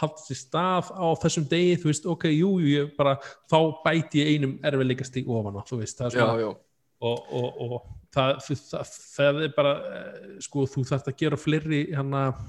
haldið 0.01 0.31
í 0.35 0.38
stað 0.38 0.91
á 0.93 1.05
þessum 1.23 1.47
degi 1.49 1.77
þú 1.81 1.89
veist, 1.91 2.07
ok, 2.13 2.27
jú, 2.35 2.53
jú, 2.61 2.71
ég 2.75 2.91
bara 2.99 3.15
þá 3.49 3.57
bæti 3.85 4.21
ég 4.21 4.35
einum 4.35 4.57
erfiðleikast 4.67 5.17
í 5.21 5.25
ofan 5.25 5.57
á, 5.57 5.61
þú 5.67 5.81
veist, 5.81 5.97
það 5.97 6.09
er 6.11 6.17
já, 6.17 6.21
svona 6.25 6.41
já, 6.43 6.49
og, 6.99 7.33
og, 7.33 7.59
og 7.61 7.75
það, 8.13 8.31
það, 8.45 8.61
það, 8.71 8.93
það 9.17 9.41
er 9.45 9.51
bara 9.57 9.73
eh, 9.97 10.31
sko, 10.45 10.65
þú 10.69 10.85
þarft 10.89 11.11
að 11.11 11.19
gera 11.21 11.39
fleiri 11.39 11.81
hann 11.97 12.15
að 12.17 12.39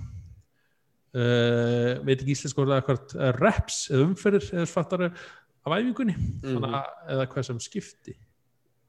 uh, 1.19 1.93
veit 2.07 2.17
ekki 2.17 2.35
íslensk 2.35 2.63
orðið 2.63 2.79
eitthvað 2.79 3.19
uh, 3.19 3.29
reps 3.39 3.83
eða 3.93 4.07
umferðir 4.07 4.49
eða 4.55 4.71
fattar 4.71 5.05
af 5.09 5.77
æfingunni. 5.77 6.17
Mm 6.47 6.65
að, 6.71 6.81
eða 7.15 7.29
hvað 7.35 7.49
sem 7.51 7.61
skipti. 7.61 8.17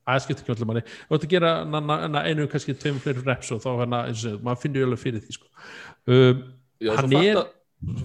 Að 0.10 0.24
skipti 0.26 0.42
ekki 0.46 0.56
allir 0.56 0.70
manni 0.70 0.86
þú 0.88 1.18
ætti 1.18 1.28
að 1.28 1.34
gera 1.36 1.52
na, 1.68 1.82
na, 2.10 2.24
einu 2.26 2.48
kannski 2.50 2.74
tveim 2.80 2.98
fleiri 3.04 3.22
reps 3.28 3.52
og 3.54 3.62
þá 3.62 3.70
hérna, 3.84 4.04
eins 4.10 4.24
og 4.30 4.40
maður 4.46 4.64
finnur 4.64 4.82
ju 4.82 4.88
alveg 4.90 5.04
fyrir 5.04 5.26
því 5.26 5.36
sko. 5.36 5.50
um, 6.10 6.44
já 6.80 6.94
Hann 6.96 7.14
er- 7.20 7.36
fatta 7.36 7.59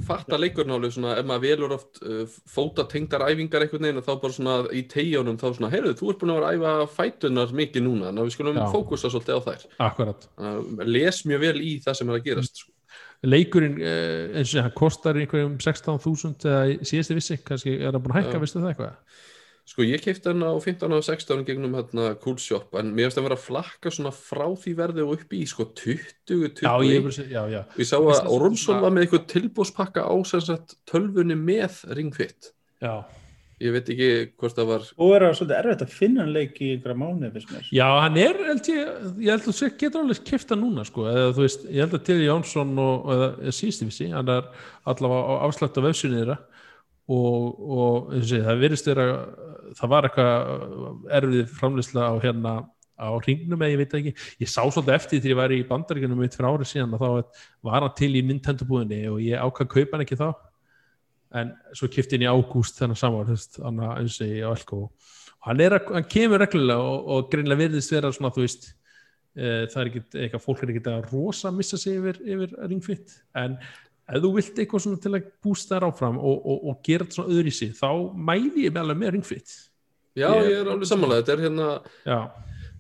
fatta 0.07 0.39
leikurinn 0.39 0.75
alveg 0.77 0.93
svona, 0.95 1.17
ef 1.19 1.27
maður 1.27 1.43
velur 1.49 1.73
oft 1.75 1.99
uh, 2.07 2.21
fótatengdar 2.51 3.25
æfingar 3.27 3.65
einhvern 3.65 3.89
veginn 3.89 3.99
og 3.99 4.07
þá 4.07 4.13
bara 4.23 4.37
svona 4.37 4.55
í 4.71 4.85
tegjónum 4.91 5.39
þá 5.41 5.49
svona, 5.57 5.71
heyrðu, 5.73 5.97
þú 5.99 6.13
ert 6.13 6.21
búin 6.21 6.33
að 6.35 6.39
vera 6.39 6.53
að 6.53 6.61
æfa 6.61 6.93
fætunar 6.95 7.57
mikið 7.59 7.87
núna, 7.89 8.13
að 8.13 8.21
við 8.23 8.37
skulum 8.37 8.61
Já. 8.61 8.67
fókusa 8.71 9.11
svolítið 9.11 9.35
á 9.35 9.47
þær 9.49 9.67
akkurat 9.89 10.29
uh, 10.39 10.87
les 10.87 11.21
mjög 11.27 11.45
vel 11.49 11.57
í 11.59 11.75
það 11.83 11.99
sem 11.99 12.13
er 12.13 12.21
að 12.21 12.29
gerast 12.29 12.63
sko. 12.63 12.73
leikurinn 13.35 13.77
uh, 13.83 14.39
eins 14.39 14.55
og 14.55 14.69
hann 14.69 14.79
kostar 14.79 15.19
einhverjum 15.19 15.59
16.000 15.59 16.51
eða 16.53 16.87
síðasti 16.87 17.19
vissi, 17.19 17.41
kannski 17.43 17.75
er 17.81 17.91
hann 17.91 18.05
búin 18.05 18.15
að 18.15 18.23
hækka, 18.23 18.39
Já. 18.39 18.45
veistu 18.47 18.63
það 18.63 18.75
eitthvað 18.77 19.33
Sko 19.65 19.81
ég 19.87 20.03
keipti 20.05 20.29
hann 20.29 20.45
á 20.45 20.53
15 20.61 20.93
og 20.93 21.05
16 21.07 21.45
gegnum 21.49 21.73
hérna 21.79 22.11
Cool 22.21 22.37
Shop 22.43 22.75
en 22.77 22.91
mér 22.93 23.09
finnst 23.09 23.21
að 23.23 23.29
vera 23.31 23.39
að 23.39 23.47
flakka 23.47 23.93
svona 23.95 24.13
frá 24.13 24.45
því 24.61 24.75
verði 24.77 25.07
og 25.07 25.15
upp 25.17 25.33
í 25.33 25.41
sko 25.49 25.65
20, 25.81 26.13
21 26.29 26.61
já, 26.67 26.75
ég, 26.85 27.09
að 27.09 27.33
já, 27.33 27.43
já. 27.49 27.61
Og 27.65 27.81
ég 27.81 27.89
sá 27.89 27.97
Finnst 27.97 27.97
að 27.97 28.19
það 28.19 28.35
Ormsson 28.37 28.85
var 28.85 28.93
með 28.93 29.07
eitthvað 29.07 29.27
tilbúspakka 29.33 30.05
á 30.05 30.15
sem 30.29 30.45
sagt 30.45 30.77
tölvunni 30.91 31.39
með 31.41 31.81
ringfitt 31.97 32.53
Já, 32.85 32.93
ég 33.65 33.73
veit 33.79 33.91
ekki 33.97 34.13
hvort 34.37 34.61
það 34.61 34.71
var 34.75 34.87
Og 35.01 35.17
er 35.17 35.25
það 35.31 35.37
svolítið 35.41 35.59
erfitt 35.63 35.89
að 35.89 35.97
finna 35.97 36.27
hann 36.27 36.37
leik 36.37 36.61
í 36.61 36.73
ykkur 36.77 36.97
fyrst 37.39 37.57
mér. 37.57 37.75
já 37.81 37.89
hann 38.05 38.21
er, 38.21 38.41
held 38.53 38.73
ég, 38.75 38.95
ég 39.25 39.33
held 39.33 39.49
að 39.49 39.49
þú 39.49 39.59
getur 39.81 40.05
alveg 40.05 40.25
kifta 40.29 40.61
núna, 40.61 40.85
sko, 40.85 41.09
eða 41.09 41.33
þú 41.33 41.49
veist, 41.49 41.65
ég 41.71 41.87
held 41.87 41.97
að 41.97 42.05
til 42.11 42.21
Jónsson 42.21 42.77
og, 42.85 43.13
eða, 43.17 43.35
vissi, 43.89 44.13
hann 44.13 44.29
er 44.29 44.51
allavega 44.93 45.25
á 45.25 45.35
afslætt 45.49 45.81
á 45.81 45.89
þeirra 46.21 46.43
og, 47.09 47.59
og 47.61 48.13
og 48.15 48.23
segja, 48.25 48.45
það 48.49 48.63
virðist 48.65 48.89
vera, 48.91 49.09
það 49.81 49.93
var 49.93 50.09
eitthvað 50.09 51.11
erfið 51.19 51.53
framleysla 51.59 52.07
á 52.09 52.15
hérna 52.23 52.55
á 52.95 53.11
ringnum 53.27 53.59
eða 53.65 53.75
ég 53.75 53.81
veit 53.83 53.95
ekki, 53.99 54.13
ég 54.45 54.49
sá 54.51 54.61
svolítið 54.63 54.95
eftir 54.95 55.21
því 55.25 55.33
ég 55.33 55.39
var 55.41 55.53
í 55.53 55.63
bandaríkunum 55.67 56.21
mitt 56.23 56.37
fyrir 56.37 56.51
árið 56.53 56.69
síðan 56.71 56.95
að 56.95 57.03
þá 57.03 57.41
var 57.67 57.83
hann 57.83 57.97
til 57.99 58.13
í 58.15 58.23
Nintendo 58.23 58.69
búðinni 58.69 59.01
og 59.11 59.19
ég 59.25 59.43
ákvað 59.43 59.67
að 59.67 59.73
kaupa 59.75 59.97
hann 59.97 60.05
ekki 60.07 60.19
þá. 60.21 60.29
En 61.35 61.51
svo 61.75 61.89
kipti 61.91 62.15
hann 62.15 62.23
í 62.23 62.31
ágúst 62.31 62.79
þennan 62.79 63.01
veist, 63.33 63.59
hann 63.59 63.83
og 63.83 64.31
ég 64.39 64.47
á 64.47 64.55
Elko. 64.55 64.79
Og 64.87 65.49
hann, 65.49 65.59
að- 65.67 65.91
hann 65.97 66.07
kemur 66.15 66.39
reglulega 66.45 66.87
og, 66.95 67.09
og 67.17 67.31
greinlega 67.35 67.65
virðist 67.65 67.91
vera 67.97 68.13
svona 68.15 68.31
þú 68.37 68.45
veist 68.47 68.69
uh, 68.71 69.65
það 69.67 69.81
er 69.83 69.91
ekki 69.91 70.05
eitthvað, 70.23 70.45
fólk 70.47 70.63
er 70.63 70.73
ekki 70.77 70.85
að 70.95 71.09
rosa 71.11 71.51
missa 71.51 71.81
sig 71.83 71.99
yfir, 71.99 72.23
yfir 72.23 72.55
ringfitt 72.71 73.19
en 73.43 73.59
ef 74.09 74.21
þú 74.25 74.31
vilt 74.37 74.59
eitthvað 74.61 74.83
svona 74.85 75.01
til 75.05 75.15
að 75.17 75.29
bústa 75.45 75.77
þær 75.79 75.87
áfram 75.91 76.19
og, 76.21 76.41
og, 76.45 76.65
og 76.71 76.81
gera 76.85 77.05
þetta 77.07 77.19
svona 77.21 77.35
öðru 77.37 77.53
í 77.53 77.59
sig 77.59 77.71
þá 77.79 77.89
mæli 78.31 78.67
ég 78.69 78.75
meðal 78.77 78.97
með 79.01 79.15
ringfitt 79.19 79.55
Já, 80.15 80.29
Ég- 80.31 80.51
ég 80.53 80.59
er 80.63 80.69
alveg 80.71 80.87
sammála, 80.87 81.17
þetta 81.23 81.33
er 81.35 81.41
hérna 81.49 81.69
já, 82.07 82.19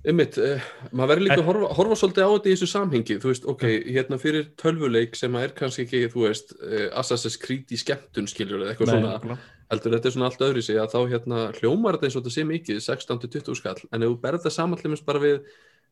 Einmitt, 0.04 0.36
uh, 0.36 0.60
maður 0.92 1.08
verður 1.14 1.24
líka 1.24 1.38
að 1.40 1.46
horfa, 1.48 1.68
horfa 1.78 1.96
svolítið 1.96 2.26
á 2.28 2.30
þetta 2.34 2.48
í 2.50 2.52
þessu 2.52 2.66
samhengi, 2.68 3.14
þú 3.22 3.30
veist, 3.30 3.46
ok, 3.48 3.62
hérna 3.88 4.18
fyrir 4.20 4.50
tölvuleik 4.60 5.16
sem 5.16 5.38
er 5.40 5.54
kannski 5.56 5.86
ekki, 5.86 6.00
þú 6.12 6.26
veist, 6.26 6.52
uh, 6.60 6.90
Assassin's 7.00 7.38
Creed 7.40 7.72
í 7.72 7.78
skemmtun 7.80 8.28
skilur 8.28 8.60
eða 8.66 8.74
eitthvað 8.74 8.90
Nei, 8.90 8.98
svona, 8.98 9.14
nákvæmlega. 9.14 9.48
heldur 9.72 9.94
þetta 9.96 10.10
er 10.10 10.14
svona 10.18 10.28
allt 10.28 10.44
öðru 10.44 10.62
sig 10.66 10.76
að 10.82 10.92
þá 10.92 10.98
hérna 11.14 11.40
hljómar 11.56 11.96
þetta 11.96 12.10
eins 12.10 12.18
og 12.20 12.26
þetta 12.26 12.34
sé 12.36 12.44
mikið, 12.52 12.82
16-20 12.84 13.58
skall, 13.62 13.80
en 13.96 14.04
ef 14.04 14.12
þú 14.12 14.20
berð 14.28 14.44
þetta 14.44 14.54
samanlimist 14.60 15.06
bara 15.08 15.24
við, 15.24 15.40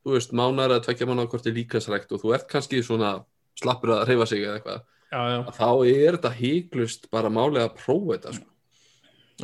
þú 0.04 0.14
veist, 0.18 0.36
mánar 0.36 0.76
að 0.76 0.84
tvekja 0.90 1.08
mánar 1.08 1.30
hvort 1.32 1.48
er 1.48 1.56
líkasrækt 1.56 2.12
og 2.12 2.20
þú 2.22 2.34
ert 2.36 2.46
kannski 2.52 2.82
svona 2.84 3.14
slappur 3.64 3.96
að 3.96 4.04
reyfa 4.12 4.28
sig 4.28 4.44
eða 4.44 4.60
eitthvað, 4.60 4.84
já, 5.12 5.20
já, 5.32 5.38
að 5.42 5.52
þá 5.58 5.68
er 5.92 6.16
þetta 6.16 6.32
híklust 6.38 7.10
bara 7.12 7.32
málega 7.32 7.68
að 7.68 7.76
prófa 7.82 8.16
þetta, 8.16 8.32
sko. 8.38 8.48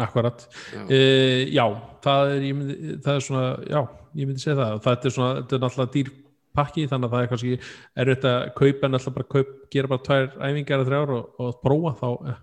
akkurat. 0.06 0.46
Uh, 0.88 1.44
já, 1.52 1.64
það 2.06 2.32
er, 2.36 2.48
myndi, 2.62 2.96
það 3.04 3.12
er 3.14 3.28
svona 3.28 3.44
já, 3.68 3.82
ég 4.14 4.30
myndi 4.30 4.44
segja 4.44 4.58
það. 4.62 4.80
Þetta 4.88 5.10
er 5.10 5.16
svona, 5.18 5.36
þetta 5.42 5.58
er 5.58 5.64
náttúrulega 5.66 5.94
dýr 5.98 6.16
pakki 6.58 6.88
þannig 6.90 7.08
að 7.08 7.14
það 7.14 7.24
er 7.24 7.30
kannski 7.32 7.54
erfitt 8.02 8.28
að 8.28 8.38
kaupa 8.58 8.88
en 8.88 8.98
alltaf 8.98 9.16
bara 9.16 9.30
kaup, 9.36 9.54
gera 9.72 9.92
bara 9.92 10.04
tvær 10.08 10.28
æfingar 10.48 10.80
eða 10.80 10.88
þrjár 10.90 11.14
og, 11.14 11.40
og 11.44 11.58
prófa 11.62 11.94
þá 12.00 12.08
eh. 12.08 12.40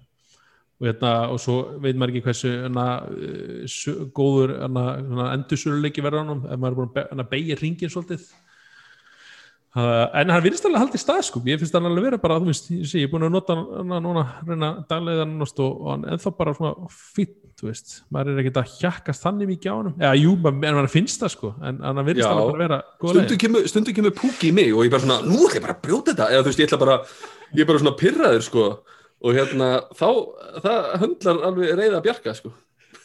og, 0.76 0.88
hérna, 0.88 1.14
og 1.34 1.41
svo 1.43 1.57
veit 1.84 1.99
maður 1.99 2.14
ekki 2.14 2.26
hversu 2.30 2.53
hana, 2.64 2.88
su, 3.72 3.95
góður 4.15 4.56
hana, 4.64 4.88
endursöluleiki 5.34 6.06
verður 6.06 6.26
hann 6.31 6.45
ef 6.45 6.61
maður 6.61 6.88
er 6.88 6.93
búin 6.95 7.26
að 7.26 7.31
beigja 7.34 7.60
ringin 7.61 7.93
svolítið 7.93 8.30
en 9.76 10.31
hann 10.31 10.43
virðist 10.43 10.65
alveg 10.68 10.85
haldið 10.85 11.02
stað 11.02 11.23
sko, 11.27 11.41
ég 11.49 11.60
finnst 11.60 11.73
hann 11.76 11.88
alveg 11.89 12.06
vera 12.07 12.19
bara, 12.22 12.38
þú 12.39 12.47
veist, 12.47 12.69
ég, 12.72 12.93
er 13.03 13.10
búin 13.11 13.26
að 13.27 13.34
nota 13.34 13.57
hann 13.57 13.91
núna, 14.06 14.23
reyna 14.47 14.69
daglega 14.88 15.26
nánast 15.27 15.60
og, 15.64 15.81
hann 15.89 16.06
ennþá 16.14 16.31
bara 16.38 16.53
svona 16.56 16.89
fýtt, 16.95 17.35
þú 17.60 17.69
veist, 17.69 17.95
maður 18.15 18.34
er 18.34 18.41
ekkert 18.43 18.61
að 18.61 18.73
hjakkast 18.80 19.26
þannig 19.27 19.52
mikið 19.52 19.72
á 19.72 19.76
hann, 19.76 19.93
eða 19.99 20.14
jú, 20.22 20.35
en 20.53 20.80
hann 20.80 20.91
finnst 20.91 21.23
það 21.26 21.34
sko, 21.35 21.53
en 21.60 21.84
hann 21.84 22.03
virðist 22.07 22.23
Já. 22.23 22.31
alveg 22.31 22.52
bara 22.53 22.64
vera 22.64 22.81
góða 23.03 23.15
Stundu 23.18 23.39
kemur, 23.43 23.69
stundu 23.72 23.95
kemur 23.99 24.15
púki 24.15 24.52
í 24.52 24.56
mig 24.56 24.72
og 24.72 24.88
ég 24.88 24.95
bara 24.95 25.03
svona, 25.03 25.19
nú 25.27 25.41
ætla 25.43 25.60
ég 25.60 25.68
bara 25.68 25.76
að 25.76 25.84
brjóta 25.84 26.14
þetta. 26.14 26.30
Eða 26.31 26.45
þú 26.45 26.52
veist, 26.53 26.61
ég 26.64 26.69
ætla 26.69 26.84
bara, 26.85 26.99
ég 27.52 27.64
er 27.65 27.69
bara 27.72 27.84
svona 27.84 27.97
pirraður 27.99 28.45
sko. 28.47 28.68
Og 29.26 29.35
hérna, 29.35 29.69
þá 29.95 30.07
það 30.64 30.88
höndlar 31.02 31.43
alveg 31.49 31.76
reyða 31.80 32.02
bjarga 32.03 32.35
sko 32.35 32.52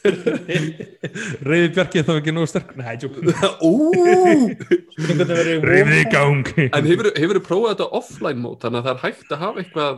Reyði 1.47 1.69
Bjarki 1.75 2.03
þá 2.05 2.11
ekki 2.15 2.33
nógu 2.33 2.49
sterk 2.49 2.71
Nei, 2.79 2.95
tjók 3.01 3.13
Reyði 5.71 5.97
í 6.01 6.07
gang 6.11 6.45
en 6.67 6.89
hefur, 6.89 7.07
hefur 7.17 7.37
prófað 7.45 7.71
þetta 7.75 7.87
offline 8.01 8.41
mót, 8.41 8.59
þannig 8.63 8.79
að 8.81 8.87
það 8.87 8.95
er 8.95 9.03
hægt 9.05 9.29
að 9.35 9.43
hafa 9.45 9.57
eitthvað, 9.63 9.93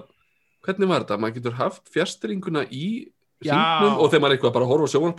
hvernig 0.67 0.91
var 0.91 0.99
þetta? 1.05 1.19
Maður 1.23 1.37
getur 1.39 1.59
haft 1.59 1.83
fjastringuna 1.93 2.63
í 2.69 2.87
hringnum 3.43 3.99
og 3.99 4.07
þegar 4.11 4.23
maður 4.23 4.31
er 4.31 4.37
eitthvað 4.37 4.57
bara 4.57 4.71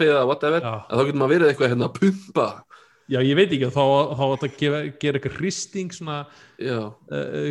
eða 0.09 0.29
whatever, 0.29 0.61
Já. 0.65 0.75
að 0.85 0.95
þá 0.95 1.03
getur 1.09 1.21
maður 1.21 1.35
verið 1.35 1.49
eitthvað 1.53 1.73
hérna 1.75 1.89
að 1.89 1.97
pumpa 2.01 2.47
Já, 3.05 3.19
ég 3.21 3.37
veit 3.37 3.51
ekki, 3.53 3.69
þá, 3.69 3.85
þá 4.17 4.23
átt 4.25 4.45
að 4.47 4.57
gefa, 4.61 4.81
gera 5.03 5.19
eitthvað 5.19 5.35
hristing 5.37 5.93
svona 5.93 6.19
Já, 6.57 6.79
uh, 7.13 7.49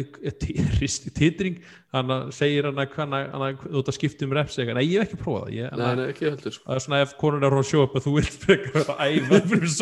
titring. 1.19 1.59
Hann 1.93 2.13
segir 2.33 2.65
hann 2.65 2.81
að 2.81 2.95
hann 2.97 3.13
að 3.45 3.65
þú 3.67 3.81
ert 3.83 3.91
að 3.91 3.97
skipta 3.99 4.25
um 4.25 4.33
reps 4.33 4.57
eitthvað, 4.57 4.79
nei 4.79 4.87
ég 4.87 5.03
hef 5.03 5.11
ekki 5.11 5.19
prófað 5.21 5.43
það 5.43 5.57
ég, 5.59 5.73
nei, 5.77 5.89
nei, 5.99 6.05
ekki 6.09 6.29
heldur 6.29 6.55
sko. 6.55 6.65
Það 6.65 6.79
er 6.79 6.85
svona 6.87 7.01
ef 7.05 7.15
konun 7.21 7.43
er 7.43 7.49
að 7.53 7.57
upp 7.83 7.97
að 7.99 8.07
þú 8.07 8.13
vilt 8.17 8.47
vera 8.49 8.85
að 8.95 9.03
æfa 9.09 9.41
fyrir 9.51 9.73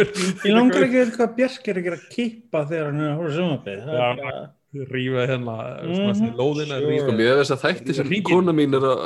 mér 0.00 0.14
Ég 0.48 0.56
langar 0.56 0.86
ekki 0.86 0.98
að 0.98 1.04
veit 1.04 1.18
hvað 1.20 1.36
Björk 1.38 1.70
er 1.70 1.82
að 1.82 1.86
gera 1.90 2.00
kippa 2.16 2.64
þegar 2.72 2.90
hann 2.90 3.04
er 3.04 3.12
að 3.12 3.20
horfa 3.20 3.36
sjónvapið. 3.38 3.84
Það 3.86 4.58
Er 4.70 4.86
rífa 4.94 5.24
hérna 5.26 5.54
mm 5.82 6.28
lóðina 6.38 6.76
sure. 6.78 6.98
Sko, 7.02 7.12
mér 7.18 7.26
hefur 7.32 7.40
þess 7.40 7.54
að 7.56 7.62
þætti 7.64 7.94
sem 7.96 8.06
Hringinn. 8.06 8.26
kona 8.28 8.52
mín 8.54 8.76
er 8.78 8.84
að, 8.86 9.00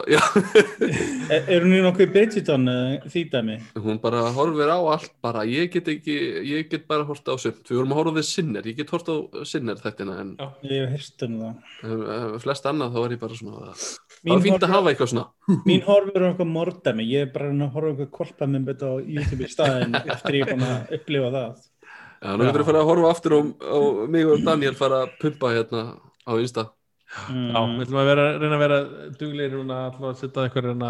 er, 1.32 1.47
er 1.55 1.65
hún 1.65 1.73
í 1.73 1.81
nokkuð 1.86 2.11
Bridgerton 2.12 2.66
eða 2.69 3.09
því 3.15 3.23
dæmi? 3.32 3.57
hún 3.86 4.01
bara 4.03 4.20
horfir 4.36 4.69
á 4.69 4.78
allt 4.93 5.15
bara, 5.24 5.45
ég 5.49 5.70
get 5.73 5.89
ekki, 5.89 6.16
ég 6.51 6.69
get 6.69 6.85
bara 6.91 7.07
hort 7.09 7.24
á 7.24 7.35
sumt, 7.41 7.62
við 7.65 7.78
vorum 7.81 7.95
að 7.97 8.01
horfa 8.03 8.12
á 8.12 8.19
við 8.20 8.28
sinner, 8.28 8.69
ég 8.69 8.77
get 8.82 8.93
hort 8.93 9.09
á 9.09 9.16
sinner 9.49 9.81
þættina 9.81 10.19
en 10.20 10.35
Já. 10.36 10.49
Ég 10.69 10.85
hef 10.85 10.95
hýrst 10.99 11.24
um 11.31 11.39
það. 11.41 12.39
flest 12.45 12.69
annað 12.69 12.93
þá 12.95 13.01
er 13.07 13.16
ég 13.16 13.23
bara 13.24 13.41
svona 13.41 13.65
það 13.65 13.86
Mín 14.24 14.35
var 14.36 14.45
fínt 14.45 14.55
að 14.55 14.61
horfir- 14.61 14.74
hafa 14.77 14.93
eitthvað 14.93 15.12
svona 15.15 15.62
Mín 15.69 15.82
horfur 15.89 16.16
er 16.20 16.28
eitthvað 16.31 16.53
mordæmi. 16.55 17.05
Ég 17.09 17.24
er 17.27 17.32
bara 17.35 17.51
að 17.53 17.73
horfa 17.74 17.89
á 17.89 17.93
eitthvað 17.95 18.12
kolpamimbet 18.20 18.85
á 18.85 18.91
YouTube 19.01 19.45
í 19.45 19.51
staðin 19.53 19.97
eftir 20.12 20.39
ég 20.43 20.45
er 20.47 20.53
búin 20.55 20.69
að 20.69 20.95
upplifa 20.99 21.32
það. 21.35 21.65
Já, 22.24 22.30
nú 22.34 22.46
getur 22.48 22.62
við 22.62 22.68
fara 22.70 22.80
að 22.80 22.88
horfa 22.88 23.10
aftur 23.12 23.34
á, 23.36 23.40
á 23.44 23.78
mig 24.09 24.24
og 24.32 24.44
Daniel 24.46 24.74
fara 24.78 25.02
að 25.05 25.14
pumpa 25.20 25.52
hérna 25.55 25.82
á 26.24 26.32
Insta 26.40 26.70
Mm. 27.30 27.51
Já, 27.55 27.60
við 27.62 27.82
ætlum 27.84 27.98
að 28.01 28.09
vera, 28.09 28.22
reyna 28.42 28.56
að 28.56 28.62
vera 28.64 28.76
duglegir 29.20 29.52
núna 29.55 29.74
alltaf 29.84 30.06
að 30.09 30.16
setja 30.18 30.44
eitthvað 30.48 30.64
reyna 30.66 30.88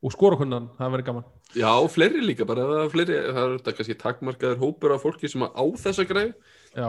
og 0.00 0.12
skora 0.14 0.38
kunnan, 0.40 0.70
það 0.78 0.94
verður 0.94 1.06
gaman 1.10 1.26
Já, 1.58 1.68
og 1.74 1.88
fleiri 1.92 2.22
líka 2.24 2.46
bara, 2.48 2.64
það 2.70 2.80
er 2.80 2.92
fleiri, 2.94 3.18
það 3.26 3.40
er 3.42 3.52
þetta 3.58 3.74
kannski 3.76 3.96
takmarkaður 4.00 4.62
hópur 4.62 4.94
af 4.94 5.04
fólki 5.04 5.28
sem 5.28 5.44
á 5.44 5.64
þessa 5.82 6.06
greið 6.08 6.30
Já, 6.78 6.88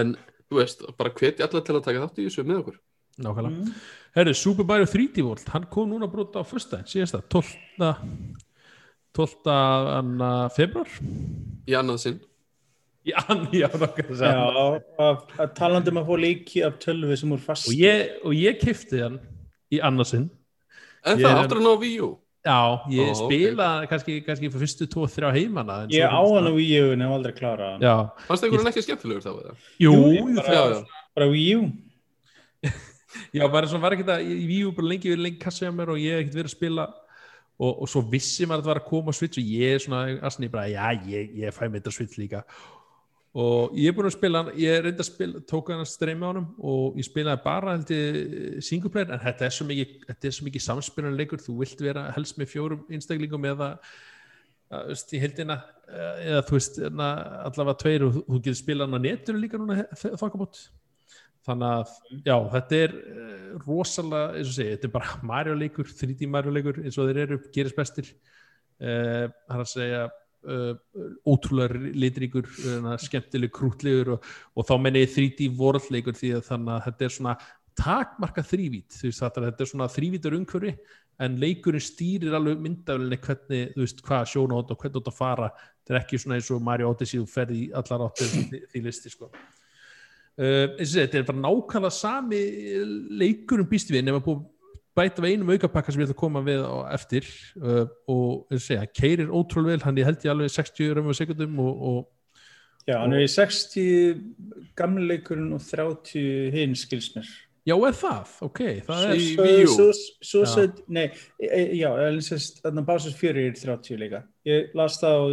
en 0.00 0.14
þú 0.48 0.60
veist, 0.62 0.86
bara 0.96 1.12
hveti 1.12 1.44
alla 1.44 1.60
til 1.66 1.76
að 1.76 1.84
taka 1.90 2.06
þátt 2.06 2.22
í 2.22 2.26
þessu 2.30 2.46
með 2.48 2.62
okkur 2.62 2.78
nákvæmlega 3.20 3.52
Mm. 3.58 3.74
Herru, 4.16 4.34
Super 4.46 4.64
Mario 4.72 4.88
3D 4.88 5.26
World, 5.26 5.44
hann 5.52 5.68
kom 5.76 5.92
núna 5.92 6.08
brota 6.08 6.40
á 6.40 6.44
fyrsta, 6.48 6.80
síðast 6.88 7.18
það, 7.18 7.28
12. 7.36 8.40
12. 9.12 9.52
anna 9.98 10.32
februar 10.56 10.88
í 11.68 11.76
annað 11.76 12.00
sinn 12.06 12.20
Já, 13.08 13.16
já, 13.56 13.68
Já, 13.72 14.32
að, 15.00 15.22
að 15.40 15.52
um 15.88 16.00
að 16.02 16.08
fá 16.10 16.16
leiki 16.20 16.60
af 16.66 16.74
tölvi 16.82 17.16
sem 17.16 17.30
úr 17.32 17.40
fast. 17.40 17.68
og 17.70 17.74
ég, 17.80 18.10
og 18.28 18.34
ég 18.36 18.58
kifti 18.60 19.00
hann 19.00 19.16
í 19.72 19.78
annarsinn 19.80 20.26
En 21.06 21.16
Ég 21.16 21.24
það 21.24 21.38
áttur 21.46 21.60
hann 21.62 21.70
á 21.72 21.76
Wii 21.80 22.00
U? 22.04 22.10
Já, 22.44 22.58
ég 22.92 23.08
Ó, 23.08 23.12
ok. 23.14 23.20
spila 23.24 23.68
kannski, 23.88 24.18
kannski 24.24 24.48
fyrir 24.52 24.62
fyrstu 24.66 24.86
tvo, 24.92 25.06
þrjá 25.08 25.30
heimana 25.32 25.78
en 25.86 25.94
Ég 25.96 26.04
á 26.04 26.12
hann 26.20 26.44
á 26.44 26.52
það- 26.52 26.56
Wii 26.58 26.76
U 26.82 26.92
en 26.92 27.00
hef 27.06 27.14
aldrei 27.16 27.32
klárað 27.36 27.70
hann. 27.72 27.80
Já, 27.84 27.94
Fannst 28.28 28.44
einhvern 28.44 28.60
veginn 28.64 28.72
ekki 28.74 28.84
skemmtilegur 28.84 29.24
þá 29.24 29.32
jú, 29.80 29.92
Jú, 29.96 30.12
jú, 30.18 30.36
bara- 30.36 30.52
Já, 30.52 30.62
já, 30.76 30.84
Bara 31.16 31.26
svona 33.72 33.82
var 33.84 33.96
ekki 33.96 34.06
það, 34.08 34.24
ég 34.28 34.46
víu 34.50 34.72
bara 34.76 34.88
lengi 34.92 35.08
verið 35.10 35.24
lengi 35.24 35.40
kassi 35.42 35.64
á 35.66 35.72
mér 35.72 35.88
og 35.94 35.98
ég 36.00 36.12
hef 36.14 36.20
ekkert 36.26 36.36
verið 36.40 36.50
að 36.52 36.56
spila 36.56 36.84
og, 37.60 37.72
og 37.82 37.88
svo 37.88 38.02
vissi 38.12 38.44
maður 38.48 38.60
að 38.60 38.64
það 38.68 38.72
var 38.74 38.80
að 38.84 38.88
koma 38.92 39.12
á 39.12 39.16
Switch 39.16 39.40
og 39.40 39.44
ég 39.56 39.74
er 39.74 39.82
svona, 39.84 40.02
asni 40.28 40.48
bara, 40.52 40.68
já, 40.68 40.84
ég, 41.08 41.32
ég 41.42 41.56
fæ 41.56 41.64
mér 41.68 41.80
þetta 41.80 41.92
Switch 41.96 42.16
líka. 42.20 42.44
og 42.44 42.79
ég 43.78 43.86
er 43.86 43.94
búin 43.94 44.08
að 44.08 44.16
spila 44.16 44.40
hann, 44.42 44.54
ég 44.58 44.80
reyndi 44.82 45.04
að 45.04 45.06
spila 45.06 45.40
tók 45.46 45.68
hann 45.70 45.84
að 45.84 45.90
streyma 45.92 46.26
á 46.26 46.30
hann 46.32 46.46
og 46.66 46.96
ég 46.98 47.06
spilaði 47.06 47.44
bara 47.44 47.74
held 47.76 47.92
ég 47.94 48.62
single 48.66 48.90
player. 48.90 49.12
En 49.14 49.22
þetta 49.22 49.46
er 49.46 49.54
svo 49.54 49.66
mikið, 49.68 50.08
mikið 50.48 50.64
samspilunleikur 50.66 51.44
þú 51.44 51.58
vilt 51.60 51.84
vera 51.84 52.08
helst 52.16 52.40
með 52.40 52.50
fjórum 52.56 52.82
einstaklingum 52.90 53.46
eða 53.52 53.76
í 54.70 55.20
heldina 55.22 55.60
eða 55.90 56.42
þú 56.46 56.56
veist 56.56 56.76
na, 56.94 57.08
allavega 57.46 57.78
tveir 57.80 58.04
og 58.06 58.18
þú, 58.18 58.36
getur 58.38 58.58
spilað 58.58 58.88
hann 58.88 59.02
á 59.02 59.06
netinu 59.06 59.42
líka 59.42 59.58
núna 59.58 59.86
þokkabót. 59.98 60.62
Þannig 61.46 61.70
að 61.72 61.92
já, 62.26 62.34
þetta 62.52 62.80
er 62.84 62.94
uh, 63.00 63.44
rosalega, 63.64 64.34
eins 64.36 64.50
og 64.50 64.56
segi, 64.58 64.74
þetta 64.74 64.88
er 64.90 64.94
bara 64.98 65.20
Mario 65.30 65.54
leikur, 65.56 65.88
3D 65.88 66.28
Mario 66.28 66.52
leikur 66.52 66.82
eins 66.82 66.98
og 67.00 67.08
þeir 67.08 67.22
eru, 67.24 67.38
gerist 67.54 67.78
bestir. 67.78 68.10
Uh, 68.80 69.30
það 69.48 69.56
er 69.56 69.64
að 69.64 69.70
segja 69.72 70.02
uh, 70.48 70.74
ótrúlega 71.28 71.80
litríkur 71.96 72.48
uh, 72.48 72.90
skemmtileg 73.00 73.52
krútlegur 73.54 74.16
og, 74.16 74.28
og 74.56 74.68
þá 74.68 74.74
menn 74.80 75.00
ég 75.00 75.12
3D 75.14 75.50
World 75.58 75.90
leikur 75.92 76.16
því 76.16 76.36
að 76.38 76.46
þannig 76.48 76.74
að 76.76 76.84
þetta 76.88 77.06
er 77.06 77.16
svona 77.16 77.36
takmarka 77.80 78.42
þrývít, 78.44 78.96
þetta, 79.00 79.46
er 79.50 79.68
svona 79.68 79.88
þrývítur 79.88 80.36
umhverfi 80.36 80.74
en 81.20 81.36
leikurinn 81.40 81.84
stýrir 81.84 82.34
alveg 82.36 82.60
myndaflinni 82.64 83.18
hvernig, 83.20 83.72
þú 83.74 83.84
veist, 83.84 84.02
hvað 84.04 84.28
sjónahótt 84.32 84.72
og 84.72 84.80
hvernig 84.80 84.94
þú 84.94 85.02
átt 85.02 85.10
að 85.10 85.18
fara. 85.18 85.48
Þetta 85.80 85.94
er 85.94 85.98
ekki 86.00 86.20
svona 86.20 86.38
eins 86.38 86.50
og 86.54 86.62
Mario 86.64 86.92
Odyssey 86.94 87.20
þú 87.20 87.26
ferði 87.28 87.58
í 87.60 87.66
allar 87.76 88.06
áttir 88.06 88.30
því, 88.32 88.60
því 88.72 88.82
listi 88.86 89.12
sko. 89.12 89.28
Uh, 90.40 90.78
þetta 90.80 91.20
er 91.20 91.26
bara 91.28 91.42
nákvæmlega 91.42 91.92
sami 91.92 92.40
leikur 93.20 93.60
um 93.60 93.68
býst 93.68 93.92
við 93.92 94.08
búið 94.08 94.38
að 94.40 94.48
bæta 95.00 95.24
við 95.24 95.34
einum 95.34 95.52
aukapakka 95.54 95.92
sem 95.92 96.02
ég 96.02 96.08
ætla 96.10 96.18
að 96.18 96.22
koma 96.22 96.44
við 96.46 96.62
á 96.62 96.76
eftir 96.94 97.26
uh, 97.58 97.84
og 98.10 98.56
segja, 98.60 98.86
keirir 98.92 99.32
ótrúlega 99.32 99.74
vel 99.74 99.84
hann 99.88 100.00
ég 100.00 100.08
held 100.08 100.24
ég 100.26 100.34
alveg 100.34 100.52
60 100.54 100.96
römmum 100.98 101.16
sekundum 101.16 101.60
og, 101.64 101.84
og 101.90 102.00
Já, 102.88 102.96
hann 103.02 103.12
er 103.12 103.26
í 103.26 103.28
60 103.28 104.20
gamleikurinn 104.78 105.52
og 105.54 105.62
30 105.62 106.50
hinn 106.54 106.76
skilsmér. 106.78 107.28
já, 107.68 107.74
er 107.76 107.94
það, 107.94 108.30
ok 108.46 108.60
það 108.86 109.04
er, 109.04 109.20
Í 109.20 109.26
Wii 109.38 109.66
U. 109.68 109.88
Svo 110.24 110.44
sett, 110.48 110.80
nei, 110.88 111.10
já, 111.38 111.90
þannig 111.92 112.80
að 112.80 112.86
Bowser's 112.88 113.18
Fury 113.20 113.46
er 113.50 113.58
30 113.58 114.00
líka. 114.00 114.22
Ég 114.48 114.72
las 114.74 114.96
það 115.02 115.18
á 115.20 115.24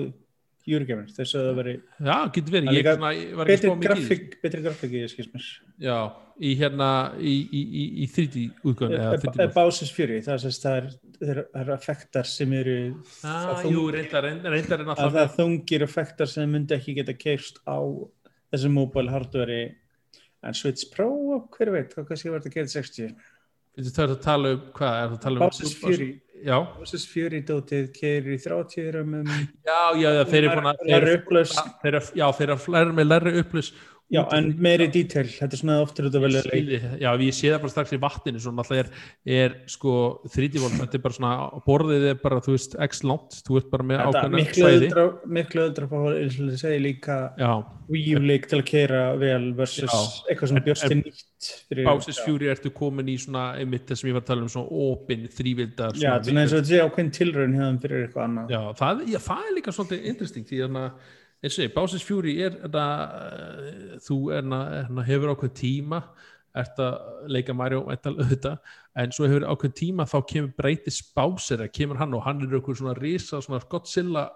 júrgefnir 0.68 1.12
þess 1.16 1.38
að 1.38 1.46
það 1.48 1.60
veri 1.62 1.74
já, 1.78 2.16
getur 2.36 2.56
verið, 2.56 2.78
ég 2.78 2.88
svona, 2.88 3.12
var 3.40 3.52
ekki 3.54 3.62
spóð 3.64 3.78
mikið 3.82 4.24
betri 4.44 4.64
grafík 4.66 4.94
í 4.94 5.04
þess 5.04 5.18
kýrsmur 5.18 5.48
já, 5.88 5.98
í 6.38 6.52
hérna 6.60 6.90
í, 7.18 7.36
í, 7.46 7.62
í, 7.64 7.86
í 8.04 8.08
30 8.16 8.68
útgöðan 8.68 9.24
eða 9.38 9.50
Básis 9.56 9.94
4, 9.96 10.20
það 10.28 10.48
er 10.74 10.90
það 11.18 11.62
er 11.64 11.74
effektar 11.78 12.30
sem 12.30 12.54
eru 12.60 12.78
ah, 13.26 13.64
jú, 13.66 13.88
reyndar, 13.94 14.28
reyndar 14.44 14.84
er 14.84 14.94
að 14.94 15.18
það 15.18 15.34
þungir 15.40 15.88
effektar 15.88 16.30
sem 16.30 16.52
myndi 16.52 16.78
ekki 16.78 16.98
geta 17.00 17.16
keist 17.18 17.62
á 17.66 17.80
þessu 18.52 18.72
mobile 18.74 19.14
hardveri 19.14 19.64
en 20.46 20.56
Switch 20.56 20.92
Pro, 20.94 21.10
hver 21.56 21.74
veit, 21.74 21.96
hvað 21.96 22.12
kannski 22.12 22.32
verður 22.32 22.52
að 22.52 22.60
geta 22.60 22.76
60 22.76 23.16
það 23.78 24.04
er 24.04 24.14
að 24.14 24.22
tala 24.24 24.54
um 24.56 24.64
hvað? 24.74 25.18
Um 25.18 25.42
Básis 25.42 25.76
4 25.78 26.08
Moses 26.78 27.06
Fury 27.10 27.42
dótið 27.46 27.92
keirir 27.96 28.36
í 28.36 28.40
þráttíður 28.42 29.00
já, 29.66 29.80
já, 29.98 30.10
þeir 30.30 30.50
eru 30.50 31.14
upplust 31.18 31.60
já, 32.16 32.28
þeir 32.38 32.54
eru 32.54 32.98
með 32.98 33.10
lerri 33.10 33.34
upplust 33.42 33.80
Já, 34.08 34.22
en 34.38 34.46
meiri 34.64 34.86
detail, 34.88 35.28
þetta 35.28 35.58
er 35.58 35.60
svona 35.60 35.74
að 35.84 36.14
velja 36.24 36.42
leik 36.46 36.54
Skilji, 36.54 36.78
já, 37.02 37.08
ég 37.20 37.36
sé 37.36 37.50
það 37.52 37.64
bara 37.66 37.72
strax 37.74 37.92
í 37.92 37.98
vatninu 38.00 38.40
svo 38.40 38.54
náttúrulega 38.56 38.86
er, 38.86 38.92
er 39.36 39.56
sko 39.68 39.96
3D 40.32 40.62
volt, 40.64 40.78
þetta 40.80 40.96
er 40.96 41.04
bara 41.04 41.18
svona 41.18 41.32
borðið 41.66 42.06
er 42.14 42.22
bara, 42.22 42.38
þú 42.46 42.56
veist, 42.56 42.78
x 42.88 43.04
langt 43.04 43.36
þú 43.44 43.60
ert 43.60 43.68
bara 43.74 43.88
með 43.90 44.00
Þetta 44.00 44.22
ákveðna 44.22 44.46
svæði. 44.56 44.88
öðra, 44.88 45.04
miklu 45.40 45.66
öðra 45.66 45.90
fá, 45.92 45.98
eins 46.14 46.40
og 46.40 46.48
þið 46.54 46.62
segja 46.64 46.86
líka 46.86 47.20
Já, 47.44 47.52
Wii 47.92 48.16
U 48.16 48.24
leik 48.24 48.48
til 48.48 48.62
að 48.62 48.66
keira 48.72 49.04
vel 49.20 49.52
versus 49.60 49.92
Já. 49.92 50.00
eitthvað 50.32 50.54
sem 50.54 50.64
bjóst 50.70 50.88
til 50.88 51.00
nýtt 51.02 51.28
Bowser's 51.84 52.24
Fury 52.24 52.50
ertu 52.56 52.72
komin 52.80 53.12
í 53.12 53.20
svona 53.20 53.50
einmitt 53.60 53.92
það 53.92 54.00
sem 54.06 54.14
ég 54.14 54.18
var 54.22 54.24
að 54.24 54.32
tala 54.32 54.48
um, 54.48 54.52
svona 54.56 54.82
opin 54.88 55.28
þrývildar 55.36 56.00
Já, 56.00 56.14
þetta 56.16 56.40
eins 56.48 56.56
og 56.56 56.62
þetta 56.64 56.72
sé 56.72 56.82
ákveðin 56.88 57.14
tilraun 57.20 57.60
þeim 57.60 57.84
fyrir 57.84 58.08
eitthvað 58.08 58.28
annað. 58.30 58.56
Já, 58.56 58.62
það, 58.80 59.08
já, 59.12 59.20
það 59.28 59.48
er 59.52 59.56
líka 59.60 59.76
svolítið 59.76 60.12
interesting 60.16 60.48
því 60.48 60.64
að 60.64 60.78
eins 61.44 61.58
og 61.58 61.66
ég, 61.66 61.74
Bowser's 61.76 62.06
Fury 62.06 62.38
er 62.46 62.58
na, 62.74 62.88
þú 64.04 64.18
er, 64.36 64.46
na, 64.48 64.62
er, 64.80 64.92
na, 64.92 65.06
hefur 65.08 65.34
ákveð 65.36 65.54
tíma 65.60 66.02
ert 66.58 66.80
að 66.82 67.28
leika 67.30 67.54
Mario 67.54 67.84
auðvitað, 67.86 68.58
en 68.98 69.12
svo 69.14 69.28
hefur 69.30 69.46
ákveð 69.52 69.76
tíma 69.78 70.08
þá 70.10 70.18
kemur 70.32 70.54
breytis 70.58 71.02
Bowser 71.16 71.62
að 71.66 71.74
kemur 71.78 72.00
hann 72.02 72.16
og 72.18 72.26
hann 72.26 72.42
er 72.42 72.58
eitthvað 72.58 72.80
svona 72.82 72.96
risa 72.98 73.42
svona 73.44 73.62
Godzilla 73.70 74.30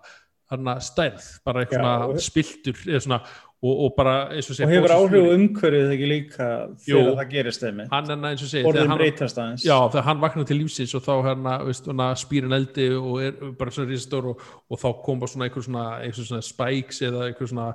stærð, 0.83 1.27
bara 1.47 1.63
eitthvað 1.63 2.17
spiltur 2.21 2.77
eða 2.85 3.01
svona, 3.05 3.21
og, 3.61 3.73
og 3.85 3.91
bara 3.97 4.13
eins 4.33 4.47
og 4.49 4.55
og 4.55 4.57
segja 4.57 4.69
hefur 4.71 4.89
Bowser's 4.89 5.13
áhrif 5.13 5.33
umhverfið 5.35 5.91
ekki 5.95 6.07
líka 6.09 6.47
Jú. 6.89 6.97
þegar 6.97 7.17
það 7.19 7.33
gerist 7.35 7.65
þeim 7.65 7.81
hann 7.91 8.29
eins 8.29 8.45
og 8.45 8.49
segja 8.49 8.69
orðin 8.71 8.93
breytast 8.97 9.41
aðeins. 9.41 9.65
Já, 9.67 9.75
þegar 9.93 10.07
hann 10.09 10.23
vaknar 10.23 10.47
til 10.49 10.57
lífsins 10.57 10.95
og 10.97 11.03
þá 11.05 11.11
hérna, 11.29 11.57
veist, 11.67 11.89
hana, 11.91 12.07
spýrin 12.17 12.57
eldi 12.57 12.87
og 12.97 13.19
er 13.21 13.35
bara 13.59 13.73
svona 13.75 13.91
risastór 13.93 14.31
og, 14.33 14.45
og 14.65 14.81
þá 14.81 14.87
kom 15.05 15.21
bara 15.21 15.33
svona 15.35 15.49
einhver 15.49 15.67
svona, 15.67 15.87
einhver 16.01 16.29
svona 16.31 16.47
spikes 16.49 17.03
eða 17.05 17.27
einhver 17.29 17.51
svona 17.53 17.67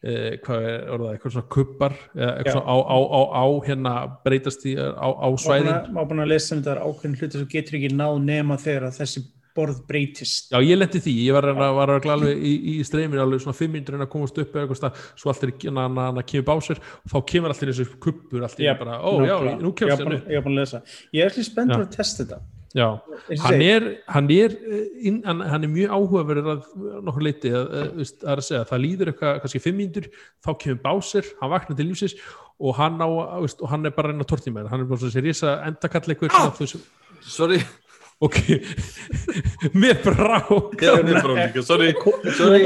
eh, 0.00 0.38
hvað 0.46 0.68
er 0.72 0.92
orðað, 0.96 1.14
einhver 1.14 1.36
svona 1.36 1.52
kubbar 1.58 1.98
eða 2.16 2.54
svona 2.54 2.64
á, 2.72 2.76
á, 2.88 2.98
á, 3.04 3.20
á 3.36 3.44
hérna 3.68 3.96
breytast 4.24 4.64
í 4.64 4.78
á, 4.80 5.08
á 5.12 5.28
svæðin. 5.36 5.90
má 5.92 6.04
búin 6.08 6.24
að 6.24 6.32
lesa 6.32 6.56
um 6.56 6.64
þetta 6.64 6.88
ákveðin 6.88 7.18
hluti 7.20 7.42
sem 7.42 7.50
getur 7.52 7.82
ekki 7.82 7.92
náð 7.92 8.22
nema 8.24 8.56
þegar 8.64 8.88
að 8.88 9.02
þessi 9.02 9.28
borð 9.58 9.80
breytist. 9.90 10.48
Já, 10.54 10.58
ég 10.62 10.78
lendi 10.78 11.02
því, 11.04 11.14
ég 11.26 11.36
var, 11.36 11.48
að- 11.50 11.74
var 11.82 11.92
að 11.98 12.10
alveg 12.14 12.38
í, 12.38 12.52
í 12.72 12.74
streyminu 12.86 13.20
alveg 13.26 13.42
svona 13.44 13.58
fimm 13.58 13.74
minnur 13.76 13.98
en 13.98 14.06
að 14.06 14.12
komast 14.14 14.38
upp 14.38 14.54
eða 14.54 14.64
eitthvað 14.68 14.80
stað, 14.84 15.00
svo 15.18 15.32
allt 15.34 15.42
er 15.48 15.52
að 15.58 16.22
kemur 16.30 16.46
básir 16.52 16.78
og 16.80 17.10
þá 17.12 17.18
kemur 17.32 17.54
allir 17.56 17.72
þessu 17.74 17.88
kubbur 18.06 18.46
allir 18.46 18.68
Já, 18.70 18.76
bara, 18.78 19.00
ó 19.02 19.10
já, 19.26 19.34
nú 19.58 19.72
Ég 19.74 19.80
kemst 19.82 20.06
upp. 20.06 20.30
ég 20.30 20.38
var 20.38 20.46
búin 20.46 20.54
að 20.56 20.62
lesa. 20.62 20.82
Ég 21.12 21.24
er 21.26 21.34
allir 21.34 21.48
spenntur 21.50 21.84
að 21.84 21.90
testa 21.98 22.24
þetta. 22.24 22.40
Já, 22.76 22.84
Eins 23.32 23.40
og 23.40 23.46
hann 23.48 23.62
er, 23.64 23.84
hann 24.12 24.26
er, 24.30 24.52
eh, 24.52 24.88
inn, 25.08 25.22
hann, 25.24 25.38
hann 25.40 25.64
er 25.64 25.70
mjög 25.72 25.88
áhugaverður 25.96 26.50
að 26.52 26.66
nokkur 27.06 27.24
leiti 27.24 27.48
að, 27.48 27.70
að, 27.78 27.86
veist, 27.96 28.18
að, 28.20 28.28
er 28.34 28.42
að 28.42 28.44
segja, 28.44 28.66
það 28.68 28.82
líður 28.84 29.10
eitthvað, 29.12 29.38
kannski 29.40 29.62
fimm 29.64 29.78
mínútur 29.80 30.08
þá 30.44 30.50
kemur 30.60 30.82
Básir, 30.84 31.30
hann 31.40 31.50
vaknar 31.54 31.78
til 31.80 31.86
lífsins 31.88 32.14
og 32.60 32.76
hann, 32.76 33.00
á, 33.00 33.08
og 33.08 33.64
hann 33.72 33.88
er 33.88 33.94
bara 33.96 34.10
að 34.10 34.18
reyna 34.18 34.26
að 34.26 34.30
torti 34.34 34.52
með 34.52 34.68
hann 34.68 34.84
er 34.84 34.90
bara 34.90 35.00
svona 35.00 35.14
þessi 35.16 35.24
risa 35.24 35.54
endakall 35.64 36.12
eitthvað 36.12 36.36
Ah! 36.36 36.52
Sorry, 37.24 37.58
ok. 38.26 38.38
Með 39.74 40.02
brá. 40.06 40.38
Já, 40.80 40.92
er 40.98 41.20
frá 41.22 41.34
líka, 41.38 41.62
sorry, 41.66 41.92
sorry. 42.38 42.62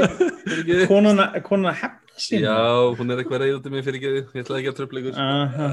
konuna, 0.89 1.29
konuna 1.45 1.73
hefna 1.77 2.01
sín 2.19 2.43
Já, 2.45 2.57
hún 2.97 3.09
er 3.09 3.21
eitthvað 3.23 3.41
reyðandi 3.43 3.69
mig 3.73 3.85
fyrir 3.87 4.01
geði 4.03 4.19
Ég 4.21 4.43
ætlaði 4.43 4.59
ekki 4.61 4.71
að 4.71 4.77
tröfla 4.79 5.01
ykkur. 5.01 5.15
Aha, 5.17 5.67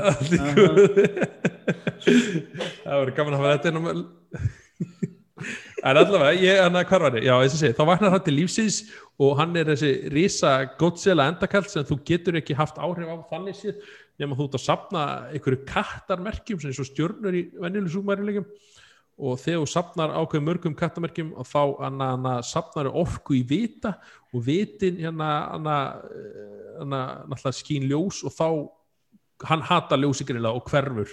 það 2.84 2.96
verður 2.96 3.14
gaman 3.18 3.36
að 3.36 3.40
hafa 3.42 3.54
þetta 3.58 3.68
en 5.80 5.96
allavega, 5.96 6.32
ég, 6.36 6.58
hann 6.60 6.76
að 6.76 6.88
hvar 6.90 7.04
var 7.06 7.16
ég 7.16 7.26
já, 7.26 7.34
þess 7.40 7.56
að 7.56 7.62
segja, 7.62 7.76
þá 7.78 7.84
vaknar 7.88 8.14
hann 8.14 8.24
til 8.26 8.34
lífsins 8.36 8.78
og 9.20 9.30
hann 9.38 9.56
er 9.56 9.70
þessi 9.72 9.92
risa 10.12 10.52
Godzilla 10.80 11.28
endakall 11.30 11.64
sem 11.70 11.86
þú 11.88 11.96
getur 12.10 12.38
ekki 12.40 12.56
haft 12.58 12.80
áhrif 12.82 13.08
á 13.08 13.16
þannig 13.30 13.56
séð, 13.56 13.78
nema 14.20 14.36
þú 14.36 14.48
ert 14.48 14.58
að 14.58 14.66
sapna 14.66 15.04
einhverju 15.30 15.62
kattarmerkjum 15.70 16.60
sem 16.60 16.72
er 16.72 16.76
svo 16.76 16.86
stjörnur 16.88 17.38
í 17.38 17.46
venjuleg 17.56 17.92
súmærilegum 17.94 18.48
og 19.20 19.36
þegar 19.42 19.60
þú 19.62 19.68
sapnar 19.68 20.14
ákveð 20.16 20.44
mörgum 20.46 20.76
kattamerkjum 20.76 21.34
og 21.36 21.48
þá 21.48 21.62
hann, 21.82 22.00
hann 22.00 22.28
sapnar 22.46 22.88
orku 22.88 23.36
í 23.36 23.42
vita 23.46 23.98
og 24.32 24.46
vitin 24.46 25.00
hérna 25.00 25.30
hann 26.80 27.52
skín 27.56 27.88
ljós 27.90 28.22
og 28.24 28.32
þá 28.32 28.46
hann 29.50 29.64
hata 29.64 29.98
ljósi 30.00 30.26
greinilega 30.28 30.56
og 30.56 30.68
hverfur. 30.68 31.12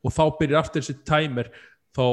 Og 0.00 0.14
þá 0.14 0.22
byrjar 0.38 0.62
aftur 0.62 0.84
þessi 0.84 1.02
tæmer 1.06 1.50
þá 1.96 2.04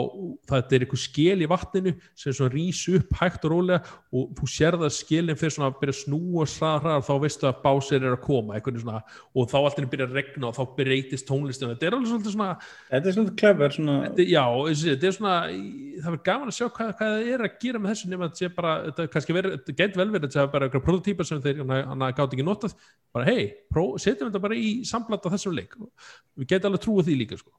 þetta 0.49 0.75
er 0.75 0.83
eitthvað 0.83 1.01
skel 1.03 1.43
í 1.43 1.49
vatninu 1.49 1.93
sem 2.17 2.33
svona 2.33 2.53
rís 2.53 2.79
upp 2.97 3.11
hægt 3.19 3.45
og 3.45 3.53
rólega 3.53 3.79
og 4.15 4.31
þú 4.37 4.49
sér 4.49 4.77
það 4.81 4.93
skelin 4.95 5.37
fyrir 5.37 5.53
svona 5.53 5.69
að 5.69 5.77
byrja 5.81 5.95
að 5.95 5.99
snúa 6.01 6.47
hraðar 6.49 7.05
þá 7.05 7.11
veistu 7.23 7.49
að 7.49 7.59
básir 7.65 8.01
er 8.01 8.15
að 8.15 8.23
koma 8.25 8.61
svona 8.65 9.01
og 9.37 9.51
þá 9.51 9.57
alltaf 9.59 9.89
byrja 9.91 10.07
að 10.09 10.17
regna 10.17 10.49
og 10.49 10.57
þá 10.57 10.63
breytist 10.79 11.27
tónlistin. 11.29 11.73
Þetta 11.73 11.89
er 11.89 11.97
alveg 11.97 12.11
svolítið 12.11 12.35
svona 12.35 12.49
þetta 12.89 13.11
er 13.11 13.17
svolítið 13.17 13.37
klefver 13.43 13.77
svona, 13.77 13.97
já, 14.17 14.43
þetta 14.81 15.09
er 15.09 15.17
svona 15.17 15.35
það 15.45 16.09
verður 16.09 16.25
gaman 16.31 16.51
að 16.51 16.57
sjá 16.57 16.67
hvað, 16.67 16.91
hvað 16.97 17.13
það 17.13 17.31
er 17.33 17.45
að 17.45 17.57
gera 17.61 17.83
með 17.83 17.93
þessu 17.93 18.11
nema 18.11 18.27
að 18.27 18.33
þetta 18.33 18.43
sé 18.43 18.51
bara, 18.57 18.75
þetta 18.87 19.07
kannski 19.13 19.37
verið 19.37 19.57
þetta 19.57 19.77
gæti 19.77 20.01
vel 20.01 20.09
verið, 20.09 20.27
þetta 20.27 20.39
sé 20.39 20.51
bara 20.55 20.67
eitthvað 20.67 20.85
prototýpa 20.87 21.27
sem 21.27 21.43
þeir 21.45 21.63
hann 21.67 22.05
gátt 22.17 22.33
ekki 22.33 22.47
notað, 22.47 22.77
bara 23.13 23.29
hei 23.29 23.41
setjum 24.01 24.29
þetta 24.29 24.41
bara 24.43 24.57
í 24.57 24.69
samblanda 24.87 25.31
þessum 25.33 25.55
leik. 25.57 25.75
Við 26.37 26.49
getum 26.51 26.71
alveg 26.71 26.83
trúið 26.85 27.09
því 27.09 27.17
líka 27.21 27.39
sko. 27.39 27.53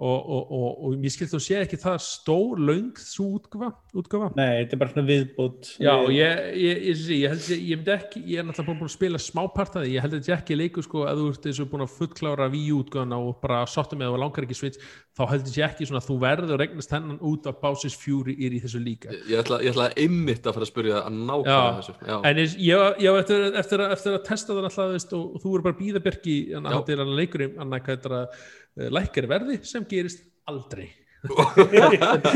Og, 0.00 0.30
og, 0.32 0.52
og, 0.56 0.68
og 0.88 1.04
ég 1.04 1.12
skilt 1.12 1.34
að 1.36 1.42
sé 1.44 1.58
ekki 1.60 1.78
það 1.80 1.98
stór, 2.00 2.60
löng, 2.64 2.96
svo 2.96 3.26
útgafa, 3.36 3.68
útgafa. 4.00 4.30
nei, 4.38 4.62
þetta 4.62 4.76
er 4.76 4.80
bara 4.80 4.92
svona 4.94 5.08
viðbútt 5.10 5.68
Já, 5.76 5.92
ég, 6.08 6.14
ég, 6.16 6.30
ég, 6.56 6.80
ég, 6.88 7.02
ég, 7.18 7.26
held, 7.34 7.44
ég, 7.52 7.60
ég 7.68 7.80
myndi 7.82 7.92
ekki, 7.94 8.22
ég 8.24 8.40
er 8.40 8.48
náttúrulega 8.48 8.78
búin 8.80 8.88
að 8.88 8.94
spila 8.94 9.20
smápart 9.20 9.76
að 9.76 9.84
því, 9.84 9.92
ég 9.92 10.06
held 10.06 10.14
að 10.14 10.22
þetta 10.22 10.30
sé 10.30 10.36
ekki 10.38 10.56
leikur 10.56 10.86
sko 10.86 11.04
að 11.10 11.20
þú 11.20 11.26
ert 11.34 11.48
eins 11.50 11.60
og 11.60 11.70
búin 11.74 11.84
að 11.84 11.92
fullklára 11.98 12.48
Wii 12.54 12.72
útgáðuna 12.78 13.20
og 13.26 13.36
bara 13.44 13.60
sottu 13.68 14.00
með 14.00 14.14
og 14.16 14.22
langar 14.24 14.48
ekki 14.48 14.56
svits, 14.56 14.80
þá 15.18 15.22
held 15.34 15.44
þetta 15.44 15.54
sé 15.58 15.66
ekki 15.68 15.90
svona 15.90 16.00
að 16.00 16.08
þú 16.08 16.18
verður 16.24 16.54
að 16.56 16.62
regnast 16.64 16.96
hennan 16.96 17.20
út 17.30 17.50
af 17.50 17.60
Bowser's 17.60 17.98
Fury 18.00 18.38
er 18.40 18.56
í 18.56 18.62
þessu 18.64 18.80
líka. 18.80 19.12
Ég 19.28 19.44
ætla, 19.44 19.60
ég 19.60 19.74
ætla 19.74 19.90
einmitt 20.00 20.48
að 20.48 20.56
fara 20.56 20.64
að 20.64 20.72
spyrja 20.72 21.04
að 21.04 21.20
nákvæmlega 21.20 21.76
þessu 21.82 21.94
Já, 22.00 22.16
En 22.30 22.40
ég, 22.40 22.48
er 28.80 28.86
er 28.86 28.90
uh, 28.90 28.94
lækkari 28.98 29.30
verði 29.30 29.60
sem 29.68 29.84
gerist 29.88 30.24
aldrei. 30.50 30.88
Já 31.20 31.90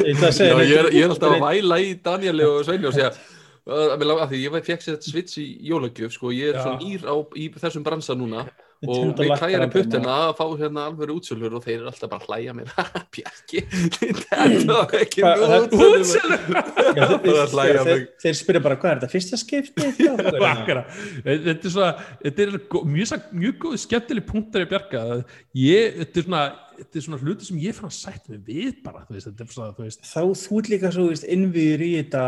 ég, 0.05 0.77
er, 0.77 0.91
ég 0.93 1.01
er 1.01 1.09
alltaf 1.09 1.33
að 1.33 1.41
væla 1.41 1.79
í 1.81 1.95
Danieli 2.05 2.45
og 2.45 2.67
Sveini 2.67 2.91
og 2.91 2.93
segja 2.93 3.15
að 3.65 4.29
því 4.29 4.41
ég 4.43 4.57
fekk 4.67 4.83
sér 4.85 4.99
þetta 4.99 5.09
svits 5.09 5.39
í 5.41 5.47
jólagjöf 5.65 6.13
sko, 6.13 6.33
ég 6.37 6.53
er 6.53 6.59
Já. 6.59 6.65
svo 6.67 6.75
nýr 6.83 7.07
á, 7.09 7.17
í 7.41 7.49
þessum 7.57 7.87
bransa 7.87 8.17
núna 8.19 8.45
og 8.89 9.21
við 9.21 9.33
aldrei 9.35 9.69
puttina 9.75 10.17
að 10.25 10.33
fá 10.39 10.45
hérna 10.61 10.85
alveg 10.91 11.13
útsölur 11.15 11.57
og 11.59 11.65
þeir 11.65 11.77
eru 11.79 11.91
alltaf 11.91 12.11
bara 12.13 12.23
að 12.23 12.29
hlæja 12.31 12.55
mér 12.59 12.73
Bjarki, 13.15 13.63
þetta 13.99 14.41
ekki 15.01 15.25
mjög 15.25 15.45
það- 15.53 15.77
útsölur. 15.79 16.45
Já, 16.95 17.07
þeir, 17.89 18.03
er 18.33 18.39
spyrja 18.41 18.65
bara 18.65 18.79
hvað 18.81 18.91
er 18.93 19.01
þetta 19.01 19.13
fyrsta 19.15 19.41
skipti 19.41 19.89
þetta? 19.95 20.85
er 21.69 21.75
svona 21.77 21.93
þetta 22.25 22.47
er 22.47 22.55
mjög, 22.91 23.57
góð 23.65 23.79
skemmtileg 23.85 24.29
punktar 24.29 24.67
í 24.67 24.71
ég, 25.65 25.99
þetta 26.03 26.23
er 26.23 26.29
svona 26.29 26.45
þetta 26.75 26.99
er 26.99 27.05
svona 27.07 27.21
hluti 27.23 27.47
sem 27.49 27.59
ég 27.63 27.77
fann 27.77 27.91
að 27.91 27.97
sætt 28.01 28.29
mig 28.33 28.41
við 28.49 28.79
bara, 28.83 29.05
þú 29.07 29.15
veist, 29.17 29.29
þetta 29.31 29.45
er 29.45 29.53
svona, 29.55 29.75
þú 29.77 29.85
veist. 29.87 30.07
Þá 30.11 30.23
þú 30.41 30.73
líka 30.73 30.91
svo 30.95 31.05
víst, 31.11 31.27
innviður 31.31 31.85
í 31.87 31.91
þetta. 32.01 32.23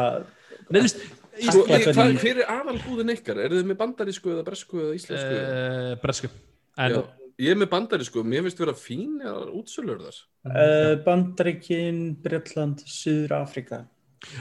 Nei, 0.69 0.77
þú 0.77 0.85
veist, 0.85 1.01
Sko, 1.37 1.65
hver 1.69 2.41
er 2.41 2.51
aðalbúðin 2.53 3.15
ykkar? 3.17 3.43
Er 3.45 3.55
þið 3.57 3.71
með 3.71 3.81
bandarísku 3.83 4.33
eða 4.33 4.45
bresku 4.47 4.83
eða 4.83 4.97
íslensku? 4.97 5.41
uh, 5.41 5.91
bresku. 6.03 6.31
En, 6.77 6.95
Já, 6.95 7.01
ég 7.45 7.53
er 7.53 7.61
með 7.61 7.71
bandarísku, 7.75 8.25
mér 8.25 8.47
finnst 8.47 8.63
vera 8.63 8.77
fín 8.79 9.19
eða 9.21 9.51
útsölur 9.59 10.01
þar. 10.07 10.23
Uh, 10.47 10.95
Bandaríkin, 11.05 12.01
Bretland, 12.25 12.85
Suður 12.89 13.39
Afrika 13.43 13.85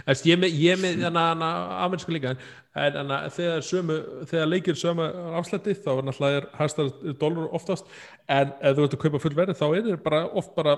Efst, 0.06 0.26
ég 0.28 0.36
er 0.36 0.42
með, 0.42 0.56
ég 0.60 0.76
er 0.76 1.12
með 1.14 1.44
amerísku 1.46 2.14
líka 2.14 2.34
en, 2.34 3.00
en 3.02 3.14
þegar, 3.34 3.64
sömu, 3.66 3.98
þegar 4.30 4.50
leikir 4.50 4.80
sömu 4.80 5.08
afslætti 5.40 5.76
þá 5.78 5.90
er 5.94 6.06
náttúrulega 6.08 6.44
hæstar 6.60 6.92
dólar 7.22 7.50
oftast. 7.56 7.90
En 8.32 8.54
ef 8.56 8.78
þú 8.78 8.88
ert 8.88 8.98
að 8.98 9.04
kaupa 9.04 9.22
full 9.24 9.36
verið 9.38 9.60
þá 9.60 9.66
er 9.68 9.90
það 9.90 10.00
bara 10.08 10.22
oft 10.42 10.56
bara 10.58 10.78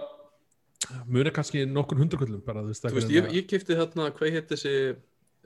muni 1.06 1.34
kannski 1.36 1.66
nokkur 1.70 2.02
bara 2.46 2.64
þú 2.64 2.72
veist, 2.72 2.88
Þú 2.88 2.98
veist, 2.98 3.14
ég, 3.14 3.30
ég 3.38 3.48
kipti 3.50 3.78
þarna, 3.78 4.12
hvað 4.18 4.36
heit 4.36 4.52
þessi 4.52 4.74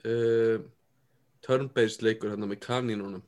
uh, 0.06 0.62
turn-based 1.46 2.04
leikur 2.06 2.32
hérna 2.32 2.48
með 2.50 2.60
kanínunum 2.64 3.20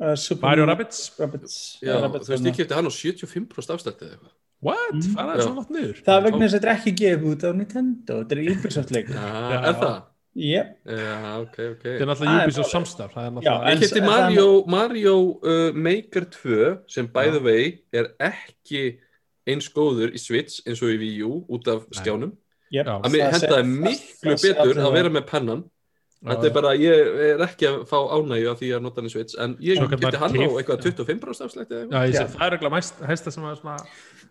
uh, 0.00 0.14
Super 0.18 0.48
Mario 0.48 0.66
Rabbids 0.70 1.02
Rabbids 1.18 1.58
Já, 1.82 1.98
Rabbids 2.04 2.28
þú 2.28 2.34
veist, 2.36 2.48
ég 2.50 2.58
kipti 2.60 2.78
hann 2.78 2.88
á 2.88 2.92
75% 2.94 3.76
afslætti 3.76 4.08
eða 4.08 4.16
eitthvað. 4.16 4.32
What? 4.64 4.96
Mm. 4.96 5.14
það 5.18 5.40
svo 5.44 5.54
nátt 5.58 5.72
niður. 5.74 5.98
Það 6.06 6.16
er 6.18 6.22
vegna 6.24 6.44
þess 6.46 6.54
að 6.54 6.58
þetta 6.62 6.70
er 6.70 6.78
ekki 6.78 6.92
gefið 7.02 7.30
út 7.34 7.42
á 7.44 7.50
Nintendo, 7.58 8.18
þetta 8.22 8.36
er 8.38 8.52
Ubisoft 8.54 8.92
leikur. 8.94 9.16
Já, 9.18 9.56
er 9.58 9.74
það? 9.82 9.96
Yep. 10.34 10.70
Já, 10.90 11.18
ok, 11.38 11.58
ok. 11.74 11.82
Þetta 11.84 11.90
er 11.94 11.98
Það 12.00 12.08
náttúrulega 12.10 12.38
er 12.38 12.48
Ubisoft 12.48 12.72
samstarf 12.72 13.18
er 13.20 13.26
Ég 13.44 13.92
en- 14.00 14.06
Mario, 14.08 14.46
Mario 14.66 15.12
uh, 15.44 15.68
Maker 15.76 16.24
2 16.32 16.56
sem 16.90 17.10
by 17.12 17.26
the 17.34 17.42
way 17.44 17.68
er 17.92 18.08
ekki 18.18 18.80
eins 19.46 19.68
góður 19.76 20.16
í 20.16 20.18
Switch 20.22 20.62
eins 20.64 20.80
og 20.82 20.94
í 20.94 20.98
Wii 21.02 21.20
U 21.28 21.44
út 21.54 21.68
af 21.68 21.84
skjánum. 22.00 22.32
Yep. 22.72 22.88
Að 22.88 23.12
mér 23.12 23.20
Það 23.28 23.36
hendaði 23.36 23.62
sé- 23.62 23.84
miklu 23.84 24.32
það 24.32 24.40
sé 24.42 24.54
betur 24.56 24.80
að 24.88 24.96
vera 24.96 25.12
með 25.18 25.26
pennan 25.28 25.62
þetta 26.24 26.48
er 26.48 26.54
bara, 26.56 26.72
ég 26.80 27.08
er 27.28 27.44
ekki 27.44 27.68
að 27.68 27.78
fá 27.90 27.96
ánægju 28.16 28.50
af 28.52 28.60
því 28.60 28.72
að 28.76 28.84
nota 28.84 29.00
hann 29.00 29.08
í 29.10 29.12
Switch 29.12 29.38
en 29.44 29.56
ég 29.60 29.80
Svo 29.80 29.88
geti 29.92 30.20
hann 30.22 30.36
á 30.40 30.48
eitthvað 30.48 30.84
25% 30.88 31.46
afslætti 31.48 31.80
það 31.92 32.44
er 32.48 32.74
mæst 32.74 33.02
hæsta 33.04 33.32
sem 33.34 33.48
að 33.48 33.58
svona 33.60 33.78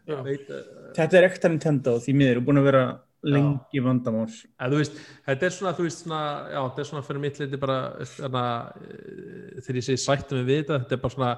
Já. 0.03 0.17
veit, 0.25 0.49
uh, 0.51 0.63
Þetta 0.97 1.19
er 1.19 1.27
ekta 1.29 1.51
Nintendo 1.51 1.97
því 2.03 2.15
miður 2.19 2.39
er 2.39 2.47
búin 2.47 2.59
að 2.59 2.69
vera 2.71 2.85
lengi 3.23 3.79
vandamál. 3.79 4.25
þetta 4.59 5.47
er 5.47 5.53
svona 5.55 5.71
þú 5.77 5.85
veist 5.85 6.01
svona, 6.03 6.23
já, 6.51 6.59
þetta 6.59 6.83
er 6.83 6.89
svona 6.89 7.03
fyrir 7.07 7.21
mitt 7.23 7.37
leiti 7.39 7.59
bara 7.61 7.77
þarna, 8.17 8.41
uh, 8.73 9.61
þegar 9.61 9.79
ég 9.79 9.87
segi 9.87 10.01
sættum 10.03 10.43
við 10.43 10.59
þetta, 10.63 10.81
þetta 10.83 10.97
er 10.97 11.03
bara 11.05 11.15
svona 11.15 11.31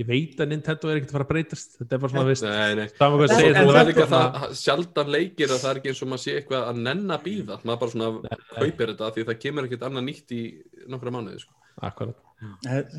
ég 0.00 0.06
veit 0.08 0.40
að 0.42 0.48
Nintendo 0.50 0.90
er 0.90 0.98
ekkert 0.98 1.12
að 1.12 1.16
fara 1.18 1.24
að 1.26 1.32
breytast. 1.32 1.76
Þetta 1.78 1.94
er 1.96 2.00
bara 2.02 2.12
svona, 2.14 2.54
Nei, 2.54 2.74
nei. 2.80 2.86
það 2.98 3.12
var 3.14 3.20
hvað 3.20 3.34
og 3.34 3.44
en 3.44 3.68
það 3.70 3.90
er 3.94 4.10
það 4.14 4.54
sjaldan 4.60 5.12
leikir 5.14 5.52
að 5.54 5.60
það 5.62 5.70
er 5.70 5.80
ekki 5.82 5.92
eins 5.92 6.02
og 6.02 6.10
maður 6.10 6.22
sé 6.24 6.34
eitthvað 6.40 6.68
að 6.72 6.80
nenn 6.88 7.14
að 7.14 7.22
býða 7.28 7.58
maður 7.62 7.80
bara 7.84 7.94
svona 7.94 8.38
kaupir 8.56 8.92
þetta 8.94 9.10
því 9.14 9.26
það 9.30 9.40
kemur 9.46 9.68
ekkert 9.68 9.86
annað 9.88 10.06
nýtt 10.08 10.34
í 10.34 10.42
nokkra 10.90 11.14
mánuði 11.14 11.42
sko. 11.44 11.54
akkurat. 11.88 12.20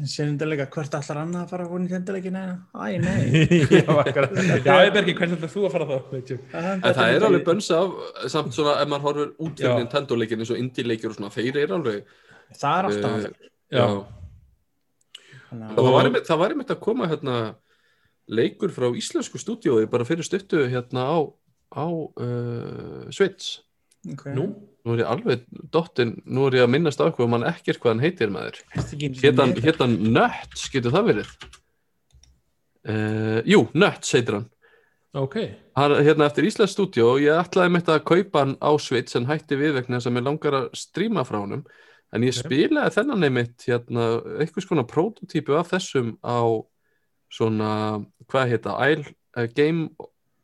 Sér 0.09 0.31
þetta 0.31 0.45
leika 0.49 0.65
hvert 0.73 0.95
allar 0.97 1.19
annað 1.21 1.41
að 1.43 1.51
fara 1.51 1.65
á 1.67 1.75
Nintendo 1.77 2.13
leikin 2.15 2.37
eða? 2.39 2.55
Æ, 2.73 2.85
nei. 3.03 3.19
já, 3.75 3.91
akkurat. 4.01 4.31
Já, 4.65 4.73
ég 4.87 4.93
bergi, 4.95 5.13
hvernig 5.19 5.35
ætlar 5.37 5.51
þú 5.53 5.65
að 5.67 5.75
fara 5.75 5.87
þá 5.91 5.97
en 6.55 6.95
það 6.95 7.11
er 7.11 7.25
alveg 7.27 7.43
bönns 7.45 7.67
af 7.75 7.91
samt 8.33 8.55
svona 8.55 8.77
ef 8.81 8.89
maður 8.89 9.05
horfur 9.09 9.33
út 9.45 9.59
fyrir. 9.61 9.75
Nintendo 9.83 10.17
leikin 10.17 10.41
eins 10.41 10.53
og 10.55 10.61
indie 10.63 10.87
leikir 10.87 11.11
og 11.11 11.17
svona 11.19 11.29
þeir 11.35 11.59
eru 11.65 11.77
alveg 11.77 12.15
Það 12.55 12.79
er 12.79 12.89
alltaf 12.89 13.11
Eh, 13.15 13.25
uh, 13.25 13.79
já, 13.79 13.85
Þannig 13.85 14.11
Og 15.44 15.44
að 15.44 15.44
það 15.75 15.91
var 15.95 16.09
einmitt, 16.09 16.27
það 16.27 16.41
var 16.41 16.55
einmitt 16.55 16.75
að 16.75 16.83
koma 16.83 17.09
hérna 17.11 17.39
leikur 18.25 18.73
frá 18.73 18.87
íslensku 18.97 19.41
stúdíói 19.41 19.85
bara 19.91 20.07
fyrir 20.07 20.25
stuttu 20.25 20.65
hérna 20.71 21.05
á, 21.05 21.17
á 21.77 21.87
uh, 21.87 23.05
Switch 23.13 23.59
okay. 24.11 24.33
nú 24.37 24.49
nú 24.85 24.93
er 24.93 25.01
ég 25.01 25.09
alveg 25.09 25.45
dottin, 25.73 26.13
nú 26.29 26.45
er 26.47 26.59
ég 26.59 26.65
að 26.67 26.73
minnast 26.75 27.01
á 27.01 27.07
eitthvað 27.07 27.25
og 27.25 27.31
mann 27.33 27.47
ekkert 27.49 27.81
hvað 27.81 27.95
hann 27.95 28.03
heitir 28.03 28.33
maður. 28.33 28.59
Hétan 29.65 29.95
Nuts, 30.13 30.67
getur 30.73 30.93
það 30.93 31.07
verið? 31.09 31.31
Uh, 32.85 33.39
jú, 33.49 33.63
Nuts 33.73 34.13
heitir 34.13 34.37
hann. 34.37 34.51
Ok, 35.15 35.39
hann 35.79 35.95
er 35.95 36.05
hérna 36.05 36.27
eftir 36.27 36.45
Íslands 36.45 36.75
stúdíó 36.75 37.15
og 37.15 37.23
ég 37.23 37.39
ætlaði 37.39 37.71
mitt 37.71 37.89
að 37.89 38.03
kaupa 38.05 38.43
hann 38.43 38.57
á 38.59 38.71
Switch 38.83 39.17
en 39.17 39.25
hætti 39.29 39.57
við 39.57 39.77
vegna 39.79 39.97
þess 39.97 40.11
að 40.11 40.15
mér 40.17 40.27
langar 40.27 40.57
að 40.59 40.65
stríma 40.77 41.23
frá 41.25 41.39
honum 41.39 41.63
en 42.15 42.25
ég 42.25 42.35
spilaði 42.35 42.95
þennan 42.95 43.27
einmitt 43.27 43.67
hérna, 43.67 44.07
einhvers 44.39 44.67
konar 44.69 44.87
prototípu 44.89 45.57
af 45.59 45.73
þessum 45.73 46.15
á 46.23 46.39
svona, 47.31 47.71
hvað 48.31 48.51
heita 48.53 48.75
Isle, 48.87 49.15
uh, 49.35 49.47
Game, 49.55 49.89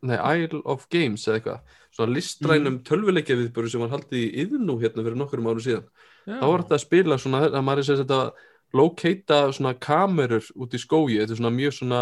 nei, 0.04 0.18
Isle 0.18 0.62
of 0.70 0.88
Games 0.92 1.28
eða 1.28 1.40
eitthvað, 1.40 1.76
svona 1.96 2.16
listrænum 2.16 2.74
mm. 2.78 2.84
tölvuleikja 2.88 3.38
viðböru 3.40 3.72
sem 3.72 3.84
var 3.84 3.94
haldið 3.96 4.24
í 4.24 4.46
yðnú 4.46 4.78
hérna 4.82 5.06
fyrir 5.06 5.20
nokkurum 5.20 5.52
árum 5.52 5.64
síðan. 5.64 5.88
Já, 6.26 6.38
þá 6.38 6.46
var 6.48 6.64
þetta 6.64 6.78
að 6.78 6.84
spila 6.86 7.20
svona 7.20 7.44
að 7.50 7.64
maður 7.68 7.84
er 7.84 7.90
sagt 7.90 8.16
að 8.16 8.26
locata 8.78 9.40
svona 9.52 9.74
kamerur 9.82 10.52
út 10.56 10.76
í 10.76 10.80
skógi, 10.82 11.20
þetta 11.20 11.36
er 11.36 11.42
svona 11.42 11.56
mjög 11.56 11.78
svona 11.80 12.02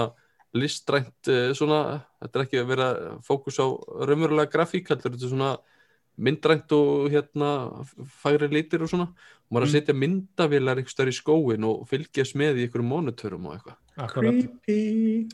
listrænt 0.57 1.29
eh, 1.29 1.51
svona, 1.57 1.81
þetta 2.23 2.39
er 2.39 2.45
ekki 2.45 2.61
að 2.61 2.71
vera 2.71 2.87
fókus 3.25 3.59
á 3.61 3.67
raunverulega 3.69 4.51
grafík, 4.53 4.89
þetta 4.89 5.11
er 5.11 5.19
svona 5.21 5.51
myndrænt 6.19 6.71
og 6.75 7.09
hérna 7.13 7.49
fagri 8.21 8.49
litir 8.51 8.83
og 8.83 8.91
svona. 8.91 9.07
Og 9.49 9.55
maður 9.55 9.63
er 9.63 9.67
að 9.67 9.71
Mm. 9.71 9.77
setja 9.79 9.95
myndavélar 9.97 10.77
einhver 10.77 10.93
stær 10.93 11.09
í 11.09 11.15
skóin 11.15 11.63
og 11.65 11.87
fylgjast 11.89 12.35
með 12.37 12.59
í 12.59 12.67
einhverjum 12.67 12.89
monitorum 12.91 13.45
og 13.49 13.55
eitthvað. 13.57 13.77
Creepy. 14.13 15.27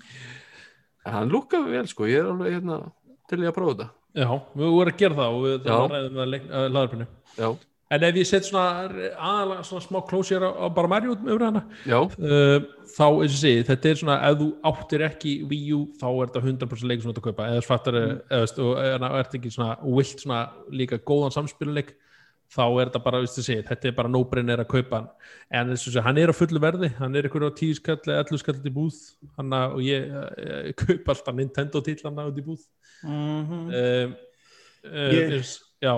en 1.05 1.13
hann 1.13 1.29
lúkkaði 1.29 1.71
vel 1.75 1.87
sko, 1.87 2.07
ég 2.09 2.21
er 2.23 2.29
alveg 2.31 2.55
hérna 2.55 2.77
til 3.29 3.39
ég 3.43 3.51
að 3.51 3.57
prófa 3.57 3.75
þetta. 3.75 3.89
Já, 4.15 4.29
við 4.55 4.71
vorum 4.71 4.93
að 4.93 4.97
gera 5.01 5.15
það 5.19 5.35
og 5.35 5.43
við 5.43 5.55
að 5.65 5.91
ræðum 5.91 6.15
það 6.15 6.35
uh, 6.55 6.67
laðarpinu 6.71 7.07
já, 7.35 7.49
en 7.93 8.03
ef 8.07 8.15
ég 8.17 8.25
set 8.25 8.47
svona 8.47 8.87
aðalega 9.13 9.65
svona 9.67 9.83
smá 9.85 9.99
closure 10.09 10.47
á, 10.47 10.51
á 10.57 10.65
bara 10.73 10.89
Mario 10.89 11.13
um 11.13 11.43
hana 11.43 11.61
já, 11.85 11.99
uh, 12.01 12.63
þá, 12.95 13.05
eins 13.05 13.35
og 13.35 13.35
ég 13.35 13.41
segi, 13.41 13.65
þetta 13.67 13.91
er 13.91 13.99
svona 14.01 14.15
ef 14.29 14.39
þú 14.39 14.47
áttir 14.71 15.05
ekki 15.05 15.35
Wii 15.51 15.75
U 15.77 15.81
þá 15.99 16.07
er 16.09 16.31
þetta 16.31 16.45
100% 16.47 16.89
leik 16.89 17.03
sem 17.03 17.11
þú 17.11 17.13
ert 17.13 17.21
að 17.21 17.27
kaupa 17.29 17.49
eða 17.51 17.67
fattar, 17.67 17.99
mm. 17.99 18.23
eða, 18.39 18.49
og 18.65 18.81
eða 18.87 19.11
ert 19.19 19.37
ekki 19.37 19.53
svona 19.53 19.77
vilt 19.85 20.25
svona 20.25 20.41
líka 20.73 21.01
góðan 21.11 21.35
samspiluleik 21.35 21.93
þá 22.55 22.63
er 22.65 22.89
þetta 22.89 23.01
bara, 23.05 23.19
veist, 23.23 23.39
segi, 23.41 23.63
þetta 23.65 23.89
er 23.89 23.95
bara 23.97 24.11
no-brainer 24.13 24.61
að 24.61 24.69
kaupa 24.73 24.99
hann 24.99 25.69
en 25.69 25.73
og 25.75 25.79
sé, 25.81 26.01
hann 26.05 26.19
er 26.21 26.29
á 26.29 26.35
fullu 26.37 26.61
verði 26.61 26.91
hann 26.99 27.15
er 27.17 27.27
ykkur 27.29 27.47
á 27.49 27.51
10 27.51 27.79
skall 27.79 27.97
eða 28.05 28.25
11 28.25 28.41
skall 28.43 28.57
í 28.61 28.73
búð 28.73 28.99
hann 29.37 29.55
og 29.61 29.81
ég, 29.85 30.05
ég, 30.09 30.51
ég 30.71 30.77
kaupa 30.79 31.15
alltaf 31.15 31.37
Nintendo 31.37 31.81
titlanna 31.85 32.27
út 32.29 32.41
í 32.41 32.45
búð 32.45 32.65
Mhm. 33.05 33.69
um, 33.69 34.13
uh, 34.85 35.11
Ég- 35.13 35.33
já, 35.83 35.93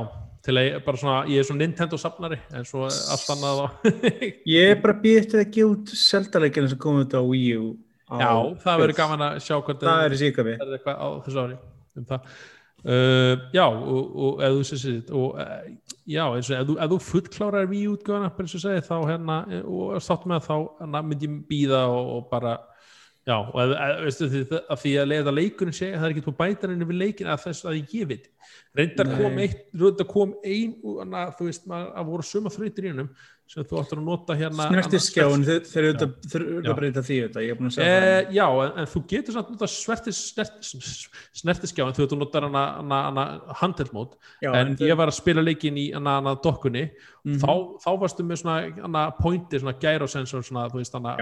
til 0.45 0.55
að 0.57 0.67
ég 0.67 0.83
bara 0.85 0.97
svona 1.01 1.17
ég 1.29 1.41
er 1.41 1.47
svona 1.47 1.63
Nintendo 1.65 1.99
safnari 2.01 2.37
en 2.55 2.65
svo 2.67 2.85
allt 2.87 3.31
annað 3.35 3.61
á 3.61 3.67
Ég 4.57 4.71
er 4.73 4.81
bara 4.83 4.97
býð 5.03 5.19
eftir 5.23 5.41
að 5.43 5.51
gefa 5.57 5.71
út 5.75 5.95
Zelda-leikina 6.01 6.71
sem 6.71 6.81
komið 6.81 7.07
út 7.07 7.17
á 7.17 7.21
Wii 7.27 7.49
U 7.57 7.65
á- 8.07 8.19
Já, 8.21 8.31
það 8.63 8.83
verður 8.83 8.99
gaman 9.01 9.25
að 9.27 9.39
sjá 9.45 9.55
hvort 9.59 9.83
Það 9.87 10.05
er 10.05 10.17
síka 10.21 10.47
við 10.47 10.61
er 10.63 10.77
eitthvað 10.77 11.01
á 11.03 11.07
þessu 11.25 11.43
ári 11.43 11.57
um 11.97 12.05
það. 12.07 12.31
Uh, 12.87 13.33
Já, 13.51 13.65
og, 13.65 14.03
og 14.21 14.41
ef 14.45 14.53
þú 14.53 14.65
sér 14.69 14.79
sér 14.83 15.13
og 15.17 15.39
uh, 15.41 15.61
já, 16.07 16.23
eins 16.29 16.51
og 16.53 16.59
ef 16.77 16.91
þú, 16.93 16.99
fullklárar 17.03 17.71
útgöðuna, 17.73 18.29
bara 18.37 18.45
eins 18.45 18.55
og 18.55 18.63
segi 18.63 18.83
þá 18.85 18.95
hérna, 19.09 19.37
eh, 19.51 19.63
og 19.65 19.97
státt 20.05 20.27
með 20.29 20.45
þá 20.45 20.53
hérna, 20.83 21.01
myndi 21.03 21.27
ég 21.27 21.39
býða 21.49 21.81
og, 21.89 22.11
og 22.19 22.27
bara 22.31 22.53
já, 23.27 23.35
og 23.35 23.73
veistu 24.05 24.29
því 24.31 24.41
að 24.57 24.81
því 24.83 24.91
að 25.01 25.09
leiða 25.11 25.33
leikurinn 25.35 25.75
segja, 25.75 25.99
það 25.99 26.07
er 26.07 26.13
ekki 26.15 26.25
búið 26.27 26.37
bæta 26.41 26.69
henni 26.69 26.87
við 26.87 27.01
leikin 27.01 27.31
að 27.31 27.41
þess 27.43 27.67
að 27.67 27.79
ég 27.81 28.11
veit 28.11 28.29
reyndar 28.77 29.09
Nei. 29.09 29.17
kom 29.19 29.41
eitt, 29.43 29.63
reyndar 29.81 30.07
kom 30.11 30.35
ein 30.47 30.77
þú 31.37 31.49
veist, 31.49 31.67
maður, 31.69 31.89
að 31.99 32.11
voru 32.13 32.27
suma 32.29 32.53
þrautir 32.53 32.87
í 32.87 32.93
hennum 32.93 33.11
sem 33.47 33.63
þú 33.63 33.77
áttur 33.79 33.99
að 34.01 34.03
nota 34.07 34.35
hérna 34.35 34.65
Snertiskjáin, 34.67 35.43
þeir 35.47 35.83
eru 35.83 35.91
auðvitað- 35.93 36.35
auðvitað 36.37 36.71
að 36.73 36.77
breyta 36.81 37.03
því 37.07 37.17
þetta, 37.23 37.43
ég 37.45 37.51
er 37.53 37.55
búin 37.59 37.69
að 37.69 37.75
segja 37.77 37.93
það 37.97 38.07
Eh, 38.07 38.33
já, 38.35 38.45
en, 38.65 38.71
en 38.81 38.89
þú 38.91 39.01
getur 39.07 39.33
samt 39.37 39.49
nota 39.53 39.67
svertis 39.71 40.19
snert, 40.33 40.57
snertiskjáin 41.41 41.95
þú 41.97 42.17
notar 42.19 42.47
hana, 42.47 42.63
hana, 42.81 42.99
hana 43.07 43.25
handheld 43.61 43.91
mót. 43.95 44.15
Já, 44.43 44.51
en 44.53 44.75
þeir- 44.75 44.91
ég 44.91 44.97
var 44.97 45.07
að 45.07 45.17
spila 45.19 45.41
leikin 45.43 45.77
í 45.79 45.93
hana, 45.93 46.17
hana 46.21 46.35
dokkunni. 46.35 46.89
Mhm. 47.25 47.39
þá, 47.41 47.51
þá 47.83 47.89
varstu 47.99 48.23
með 48.23 48.41
svona 48.43 48.81
hana, 48.81 49.11
pointi, 49.19 49.59
svona 49.59 49.75
gyrosensor 49.79 50.43
svona, 50.43 50.69
þú 50.71 50.79
veist, 50.83 50.93
hana, 50.93 51.15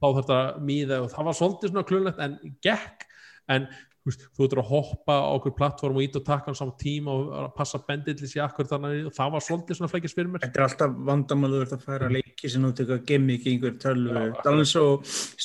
þá 0.00 0.02
þarf 0.02 0.22
þetta 0.22 0.38
að 0.42 0.60
míða 0.66 1.02
og 1.02 1.10
það 1.12 1.24
var 1.24 1.34
svolítið 1.38 1.70
svona 1.70 1.84
klunlegt 1.86 2.18
en 2.20 2.38
gekk. 2.62 3.06
En 3.48 3.68
þú 4.02 4.46
ert 4.46 4.56
að 4.58 4.70
hoppa 4.70 5.14
á 5.14 5.30
okkur 5.36 5.54
plattform 5.54 5.98
og 5.98 6.02
ít 6.02 6.16
og 6.18 6.24
taka 6.26 6.50
hann 6.50 6.58
saman 6.58 6.74
tíma 6.80 7.12
og 7.14 7.52
passa 7.54 7.78
bendillis 7.86 8.34
í 8.34 8.40
akkur 8.42 8.66
þannig 8.70 9.06
og 9.10 9.14
það 9.14 9.34
var 9.36 9.44
svolítið 9.46 9.78
svona 9.78 9.92
flækist 9.92 10.18
fyrir 10.18 10.32
mér 10.32 10.42
Þetta 10.42 10.60
er 10.60 10.66
alltaf 10.66 10.96
vandamálu 11.10 11.60
að 11.62 11.84
færa 11.84 12.10
leiki 12.10 12.50
sem 12.50 12.66
þú 12.66 12.72
tekur 12.80 12.98
að 12.98 13.06
gemmi 13.12 13.36
ekki 13.38 13.54
einhver 13.54 13.78
tölvu. 13.84 14.16
Það 14.16 14.42
er 14.42 14.50
alveg 14.52 14.70
svo 14.72 14.86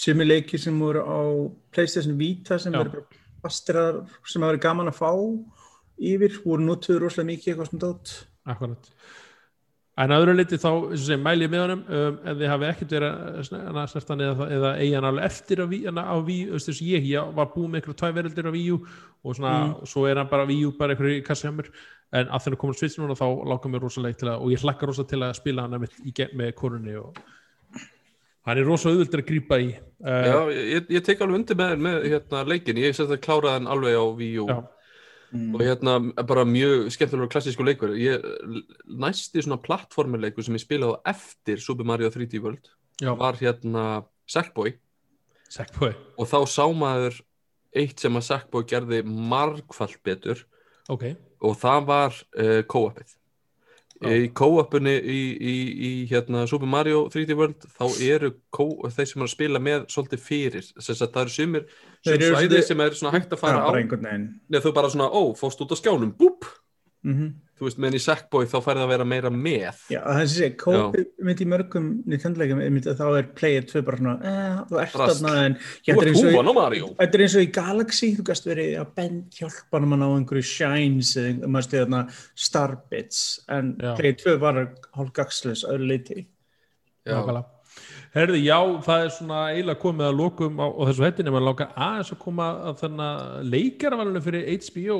sumi 0.01 0.27
leiki 0.27 0.61
sem 0.61 0.81
voru 0.81 1.05
á 1.05 1.21
PlayStation 1.75 2.17
Vita 2.17 2.57
sem 2.61 2.73
bara 2.73 3.05
fastir 3.45 3.77
sem 4.25 4.41
hafa 4.41 4.55
verið 4.55 4.65
gaman 4.65 4.91
að 4.91 4.99
fá 5.03 5.11
yfir, 5.97 6.41
voru 6.45 6.65
notuður 6.65 7.07
rosalega 7.07 7.31
mikið 7.31 7.53
eitthvað 7.53 7.71
svona 7.71 7.83
dót. 7.85 8.13
Akkurat. 8.47 8.91
En 9.97 10.11
að 10.13 10.21
öðru 10.23 10.33
liti 10.37 10.57
þá 10.61 10.67
eins 10.69 10.99
og 11.01 11.05
segja, 11.07 11.17
mæli 11.25 11.45
ég 11.47 11.49
með 11.49 11.61
honum 11.63 11.79
um, 11.89 12.17
ef 12.29 12.35
þið 12.37 12.49
hafi 12.51 12.65
ekkert 12.67 12.91
verið 12.93 13.13
að 13.17 13.37
sn- 13.47 13.61
að 13.71 13.87
snerta 13.89 14.13
hann 14.13 14.21
eða, 14.27 14.47
eða 14.57 14.71
eigi 14.77 14.91
hann 14.93 15.07
alveg 15.09 15.25
eftir 15.25 15.61
að 15.63 15.71
ví- 15.71 15.79
á 15.89 16.15
ví, 16.27 16.35
þess 16.53 16.69
að 16.69 16.81
ég, 16.91 17.07
ég 17.15 17.31
var 17.39 17.47
búið 17.55 17.71
með 17.71 17.79
einhverju 17.79 17.97
tvæ 18.03 18.11
verildir 18.19 18.49
á 18.49 18.53
víu 18.53 18.75
og 18.77 19.35
svona, 19.39 19.53
Mm. 19.57 19.87
svo 19.89 20.05
er 20.05 20.21
hann 20.21 20.29
bara 20.29 20.45
víu 20.45 20.69
bara 20.77 20.93
einhverju 20.93 21.17
í 21.17 21.51
mér. 21.57 21.71
En 22.13 22.27
að 22.29 22.43
þeirra 22.45 22.57
komur 22.61 22.77
svits 22.77 22.99
núna 23.01 23.17
þá 23.17 23.25
láka 23.49 23.67
mér 23.73 23.81
rosalega 23.87 24.17
til 24.21 24.29
að 24.29 24.37
og 24.45 24.51
ég 24.53 24.61
hlakka 24.61 24.85
rosalega 24.87 25.09
til 25.09 25.19
að 25.25 25.33
spila 25.41 25.61
hann 25.65 25.87
gegn 26.13 26.37
með 26.37 26.53
korunni 26.55 26.95
og 26.95 27.17
hann 28.45 28.57
er 28.57 28.63
rosalega 28.69 29.01
auðvöldur 29.01 29.23
að 29.23 29.27
grípa 29.27 29.57
í 29.59 29.73
uh, 29.73 30.25
já 30.29 30.37
ég, 30.53 30.85
ég 30.93 31.03
tek 31.03 31.19
alveg 31.25 31.35
undir 31.41 31.57
með, 31.59 31.73
með 31.83 32.05
hérna, 32.13 32.45
leikin, 32.47 32.77
ég 32.79 32.93
sett 32.95 33.09
að 33.11 33.19
klára 33.25 33.57
hann 33.57 33.67
alveg 33.67 33.97
á 33.97 34.05
Wii 34.15 34.37
U 34.45 34.47
Já. 35.27 35.53
og 35.53 35.61
hérna 35.61 35.93
bara 36.27 36.45
mjög 36.47 36.87
skemmtilegur 36.95 37.31
klassísku 37.31 37.65
leikur. 37.65 37.91
Ég, 37.99 38.23
næsti 38.87 39.43
svona 39.43 39.59
plattformuleikur 39.59 40.45
sem 40.45 40.55
ég 40.55 40.63
spilaði 40.63 41.01
eftir 41.11 41.59
Super 41.59 41.87
Mario 41.87 42.09
3D 42.13 42.39
World 42.43 42.69
já, 43.01 43.11
var 43.17 43.35
hérna 43.39 44.05
Sackboy. 44.27 44.77
Sackboy. 45.49 45.93
Og 46.17 46.27
þá 46.31 46.39
sá 46.47 46.63
maður 46.71 47.19
eitt 47.75 47.99
sem 47.99 48.15
að 48.15 48.27
Sackboy 48.29 48.67
gerði 48.67 49.03
margfalt 49.03 49.99
betur. 50.03 50.45
Ok, 50.87 51.09
og 51.43 51.57
það 51.59 51.87
var 51.89 52.15
uh, 52.39 52.61
co-opið 52.63 53.17
í 54.05 54.27
co-opinu 54.37 54.91
í, 54.93 55.21
í, 55.41 55.55
í 55.87 55.91
hérna 56.11 56.43
Super 56.47 56.67
Mario 56.69 57.07
3D 57.09 57.33
World 57.35 57.65
þá 57.79 57.85
eru 58.05 58.29
þeir 58.93 59.07
sem 59.09 59.21
er 59.21 59.25
að 59.25 59.31
spila 59.33 59.59
með 59.59 59.87
svolítið 59.89 60.19
fyrir. 60.21 60.67
Þess 60.77 61.01
að 61.01 61.11
það 61.15 61.21
eru 61.23 61.33
sumir 61.33 61.65
Þeir 61.65 62.05
sum 62.05 62.13
eru 62.13 62.35
svæði 62.35 62.47
svolítið- 62.47 62.67
sem 62.67 62.81
er 62.81 62.89
svona 62.99 63.13
hægt 63.17 63.31
að 63.33 63.39
fara 63.41 63.57
á. 63.65 63.69
neða 64.49 64.63
þú 64.67 64.73
bara 64.73 64.89
svona, 64.93 65.09
ó, 65.09 65.21
fórst 65.35 65.61
út 65.65 65.73
á 65.73 65.77
skjánum 65.81 66.13
búp, 66.17 66.45
mm 67.03 67.33
þú 67.57 67.65
veist, 67.65 67.79
menn 67.81 67.95
í 67.97 68.01
Sackboy 68.01 68.45
þá 68.45 68.57
færði 68.61 68.83
að 68.85 68.91
vera 68.93 69.05
meira 69.09 69.29
með. 69.33 69.79
Já, 69.89 69.99
það 70.05 70.21
er 70.21 70.29
sér, 70.33 70.51
kópi 70.61 71.03
mitt 71.25 71.41
í 71.41 71.47
mörgum 71.49 71.87
að 72.07 72.97
þá 72.99 73.05
er 73.17 73.29
player 73.37 73.65
2 73.65 73.81
bara 73.87 73.97
svona, 73.97 74.15
eh, 74.21 74.59
þú 74.69 74.79
ert 74.83 74.93
þarna 75.01 75.33
en 75.45 75.57
þú 75.57 75.91
er 75.93 75.97
ert 75.97 76.07
eins 76.11 76.21
og 76.21 76.29
í- 76.29 76.35
húfan 76.35 76.51
á 76.51 76.53
Mario. 76.59 76.87
Þetta 76.99 77.17
er 77.19 77.25
eins 77.25 77.35
og 77.35 77.41
í 77.47 77.51
Galaxy, 77.57 78.15
þú 78.17 78.23
gæst 78.29 78.45
verið 78.47 78.71
að 78.81 78.95
bend 78.95 79.31
hjálpa 79.31 79.79
hann 79.81 80.05
á 80.05 80.09
einhverju 80.13 80.43
shines 80.45 81.15
eða 81.17 81.47
maður 81.49 81.67
stuði 81.67 81.83
þarna 81.85 82.01
starbits 82.35 83.21
en 83.49 83.75
Já. 83.81 83.95
Play 83.97 84.13
2 84.13 84.37
var 84.39 84.61
hálf 84.95 85.13
gagslis 85.13 85.63
öðru 85.65 85.87
leiti. 85.91 86.25
já. 87.05 87.43
Herði, 88.15 88.39
já, 88.47 88.57
það 88.81 89.03
er 89.05 89.09
svona 89.13 89.39
eiginlega 89.53 89.79
komið 89.81 90.05
að 90.07 90.15
lokum 90.17 90.57
á, 90.57 90.65
á 90.73 90.81
þessu 90.89 91.03
hættinni, 91.05 91.29
maður 91.29 91.45
langar 91.51 91.73
aðeins 91.77 92.11
að 92.15 92.19
koma 92.23 92.47
að 92.71 92.79
þennan 92.81 93.51
leikaravalinu 93.51 94.21
fyrir 94.23 94.47
HBO, 94.57 94.97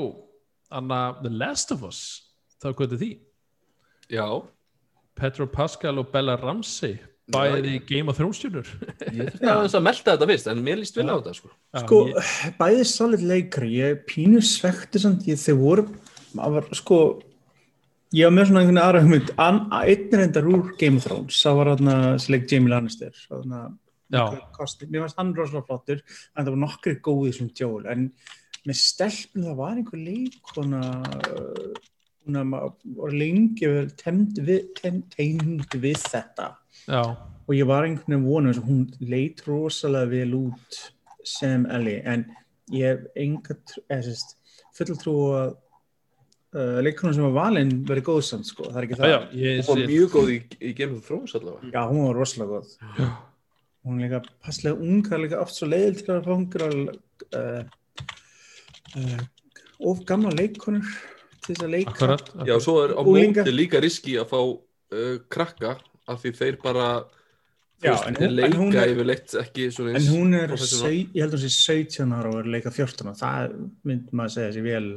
Anna 0.70 1.16
The 1.22 1.30
Last 1.30 1.72
of 1.72 1.82
Us, 1.88 2.27
þá 2.62 2.70
hvað 2.74 2.96
er 2.96 3.02
því? 3.02 3.10
já, 4.08 4.26
Petro 5.18 5.46
Pascal 5.50 5.98
og 6.00 6.10
Bella 6.14 6.36
Ramsey, 6.40 6.96
bæði 7.34 7.74
Game 7.88 8.08
of 8.08 8.16
Thrones 8.16 8.38
stjórnur. 8.40 8.68
ég 9.18 9.26
þurfti 9.34 9.48
aðeins 9.52 9.74
að 9.76 9.82
melta 9.84 10.14
þetta 10.14 10.28
fyrst 10.30 10.46
en 10.52 10.60
mér 10.64 10.78
líst 10.80 10.96
vel 10.96 11.08
á 11.10 11.18
þetta 11.18 11.34
sko 11.36 11.50
Sko, 11.82 11.98
bæði 12.60 12.84
solid 12.88 13.24
leikari, 13.28 13.72
ég 13.82 13.96
er 13.96 13.98
pínu 14.08 14.40
svekti 14.44 15.02
samt, 15.02 15.26
ég, 15.28 15.36
þeir 15.42 15.58
voru, 15.60 15.84
var, 16.38 16.68
sko, 16.78 17.00
ég 18.16 18.24
var 18.30 18.32
með 18.38 18.48
svona 18.48 18.62
einhvern 18.64 18.80
aðra 18.84 19.02
hugmynd, 19.04 19.34
An- 19.44 19.60
einn 19.82 20.16
reyndar 20.22 20.48
úr 20.48 20.70
Game 20.80 21.02
of 21.02 21.04
Thrones, 21.04 21.42
það 21.44 21.58
var 21.60 21.72
þarna, 21.74 21.98
leik 22.32 22.48
Jamie 22.54 22.72
Lannister, 22.72 23.12
þarna, 23.28 23.60
Já. 24.08 24.22
kosti, 24.56 24.88
mér 24.88 25.04
fannst 25.04 25.18
hann 25.20 25.34
rosalega 25.36 25.68
flottur, 25.68 26.00
en 26.32 26.46
það 26.46 26.54
var 26.54 26.62
nokkri 26.64 26.96
góðið 27.04 27.36
sem 27.42 27.52
Joel, 27.60 27.84
en 27.92 28.08
með 28.64 28.80
stelpun 28.80 29.44
það 29.50 29.60
var 29.60 29.76
einhver 29.76 30.00
leikona, 30.06 30.80
uh, 31.36 31.86
var 32.36 33.14
lengi 33.14 33.68
verið 33.68 33.94
temd 34.00 34.40
við, 34.44 34.66
við 35.80 36.02
þetta. 36.04 36.50
Já, 36.88 37.02
og 37.48 37.54
ég 37.56 37.68
var 37.68 37.86
einhvern 37.86 38.12
veginn 38.14 38.26
vonum 38.28 38.52
þess 38.52 38.62
að 38.62 38.68
hún 38.68 38.82
leit 39.12 39.40
rosalega 39.46 40.10
vel 40.12 40.34
út 40.36 40.80
sem 41.24 41.64
Ellie. 41.66 42.02
En 42.04 42.26
ég 42.74 42.84
hef 42.92 43.06
enga 43.16 43.56
trú- 43.64 43.84
eða 43.88 44.02
sérst 44.08 44.36
full 44.76 44.98
trú 45.00 45.14
að 45.38 45.54
uh, 46.54 46.78
leikonum 46.84 47.16
sem 47.16 47.24
var 47.28 47.36
valinn 47.38 47.72
verið 47.88 48.06
góð 48.10 48.20
samt 48.28 48.46
sko, 48.50 48.68
það 48.68 48.82
er 48.82 48.86
ekki 48.88 48.98
já, 48.98 49.00
það. 49.00 49.14
Já, 49.14 49.18
ég 49.44 49.64
hún 49.64 49.72
var 49.72 49.90
mjög 49.94 50.12
góð 50.18 50.34
í, 50.34 50.38
í 50.60 50.74
Game 50.76 50.98
of 50.98 51.08
Thrones 51.08 51.34
allavega. 51.38 51.72
Já, 51.72 51.80
hún 51.88 52.04
var 52.04 52.20
rosalega 52.20 52.52
góð. 52.58 52.76
Já. 53.00 53.08
hún 53.88 54.00
er 54.02 54.08
líka 54.10 54.20
passlega 54.44 54.76
ung 54.84 55.04
það 55.06 55.16
er 55.16 55.22
líka 55.24 55.40
oft 55.40 55.56
svo 55.56 55.66
leiðil 55.70 56.00
til 56.02 56.12
að 56.12 56.26
fá 56.26 56.32
einhverja 56.34 56.70
uh, 57.38 57.62
uh, 58.98 59.22
of 59.88 60.02
gamla 60.08 60.32
leikonur 60.36 60.90
til 61.48 61.56
þess 61.56 61.64
að 61.66 61.72
leika 61.74 61.92
akkurat. 61.96 62.32
já, 62.48 62.54
svo 62.62 62.74
er 62.84 62.92
á 62.94 63.00
móti 63.08 63.52
líka 63.56 63.80
riski 63.82 64.16
að 64.20 64.28
fá 64.32 64.40
uh, 64.44 65.18
krakka 65.32 65.76
af 66.08 66.20
því 66.22 66.34
þeir 66.42 66.60
bara 66.62 66.88
Já, 67.78 67.92
veist, 67.94 68.06
en 68.08 68.14
hún- 68.18 68.40
en 68.42 68.52
hún 68.58 68.72
leika 68.72 68.80
er- 68.84 68.90
yfirleitt 68.94 69.34
ekki 69.38 69.68
svona 69.70 69.92
En 69.94 70.06
hún 70.10 70.32
er, 70.34 70.56
sau- 70.58 70.88
ég 70.90 71.20
held 71.22 71.34
að 71.34 71.38
hún 71.38 71.44
sé 71.46 71.74
17 71.74 72.12
ára 72.16 72.32
og 72.32 72.40
er 72.40 72.48
leika 72.56 72.72
14 72.74 73.06
ára, 73.06 73.14
það 73.20 73.68
mynd 73.86 74.08
maður 74.10 74.30
að 74.30 74.34
segja 74.34 74.52
sér 74.56 74.66
vel 74.66 74.88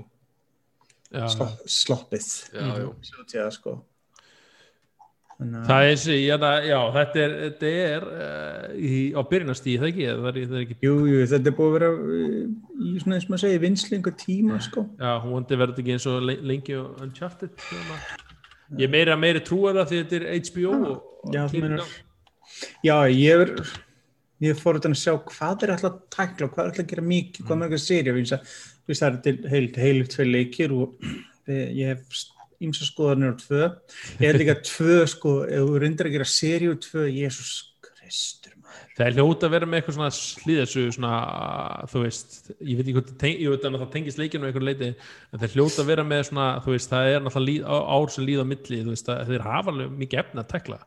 Já, 1.11 1.27
slopp, 1.27 1.59
sloppið. 1.67 2.27
já, 2.55 2.65
já. 2.81 2.87
Svo 3.03 3.23
til 3.27 3.39
það 3.41 3.51
sko. 3.57 3.73
Það 5.41 5.83
er 5.83 5.91
þessi, 5.95 6.15
já, 6.21 6.35
það- 6.37 6.65
já, 6.69 6.77
þetta 6.95 7.21
er, 7.25 7.31
þetta 7.43 7.69
er 7.81 8.03
uh, 8.07 8.65
í, 8.77 8.97
á 9.17 9.21
byrjunastíð, 9.31 9.77
það 9.81 9.87
ekki, 9.91 10.03
það 10.11 10.27
er, 10.31 10.35
það 10.51 10.57
er 10.59 10.65
ekki, 10.67 10.75
Jú, 10.85 10.91
jú, 11.09 11.21
þetta 11.31 11.49
er 11.51 11.55
búið 11.57 11.69
að 11.71 11.77
vera 11.77 11.89
uh, 11.91 12.35
í 12.85 12.91
svona 13.01 13.15
eins 13.17 13.25
og 13.25 13.31
maður 13.33 13.43
segir 13.47 13.63
vinslingu 13.63 14.13
tíma 14.21 14.59
sko. 14.61 14.83
já, 15.01 15.11
hún 15.23 15.33
vandi 15.39 15.57
verður 15.63 15.81
ekki 15.81 15.95
eins 15.95 16.05
og 16.11 16.19
le- 16.29 16.37
lengi 16.51 16.75
og 16.77 17.01
Uncharted, 17.07 17.55
svona. 17.65 17.97
Ég 18.77 18.85
er 18.85 18.91
meira, 18.93 19.17
meira 19.19 19.41
trúar 19.43 19.79
það 19.81 19.89
því 19.89 20.01
þetta 20.03 20.19
er 20.19 20.27
HBO 20.51 20.75
og, 20.91 21.07
og 21.25 21.33
Já, 21.35 21.41
meinar-. 21.55 21.95
Já, 22.85 22.95
ég 23.09 23.41
er 23.47 23.55
ég 24.45 24.57
fór 24.61 24.77
utan 24.79 24.93
að 24.95 25.01
sjá 25.01 25.15
hvað 25.25 25.65
er 25.65 25.73
alltaf 25.75 25.91
að 25.91 25.97
tækla 26.15 26.47
hvað 26.53 26.61
er 26.63 26.69
alltaf 26.69 26.85
að 26.85 26.91
gera 26.93 27.03
mikið, 27.09 27.45
hvað 27.49 27.59
mörgur 27.65 27.81
séri 27.81 28.13
það 28.29 29.03
er 29.09 29.17
til 29.25 29.35
heilt 29.51 29.75
heilir 29.81 30.07
tvei 30.13 30.25
leikir 30.29 30.71
og 30.77 30.95
við- 31.49 31.73
ég 31.81 31.91
hef 31.95 32.21
ímsa 32.67 32.87
skoðanir 32.87 33.35
á 33.35 33.41
tvö 33.41 33.67
held 34.21 34.41
líka 34.41 34.57
tvö 34.65 35.01
sko, 35.09 35.35
ef 35.47 35.67
þú 35.67 35.81
reyndir 35.83 36.09
að 36.09 36.17
gera 36.17 36.29
seri 36.29 36.71
og 36.71 36.81
tvö, 36.85 37.07
Jésús 37.09 37.53
Kristur 37.81 38.55
maður. 38.61 38.93
Það 38.97 39.07
er 39.07 39.17
hljóta 39.17 39.47
að 39.47 39.53
vera 39.55 39.67
með 39.69 39.79
eitthvað 39.79 39.97
svona 39.97 40.11
slíðasu 40.15 40.85
svona, 40.95 41.13
þú 41.91 42.03
veist, 42.05 42.37
ég 42.59 42.79
veit 42.79 42.85
ekki 42.85 42.95
hvað 42.97 43.77
það 43.81 43.91
tengist 43.95 44.21
leikinu 44.21 44.47
eitthvað 44.47 44.67
leiti 44.67 44.89
en 44.91 45.41
það 45.41 45.47
er 45.47 45.55
hljóta 45.55 45.83
að 45.83 45.91
vera 45.91 46.07
með 46.07 46.23
svona, 46.29 46.47
þú 46.65 46.75
veist, 46.75 46.91
það 46.91 47.11
er 47.11 47.25
náttúrulega 47.25 47.81
ár 47.95 48.13
sem 48.13 48.27
líð 48.27 48.43
á 48.43 48.45
milli, 48.51 48.81
þú 48.85 48.95
veist, 48.95 49.11
að 49.11 49.31
þeir 49.31 49.47
hafa 49.47 49.73
alveg 49.73 49.95
mikið 50.03 50.23
efni 50.23 50.43
að 50.43 50.51
tekla. 50.55 50.79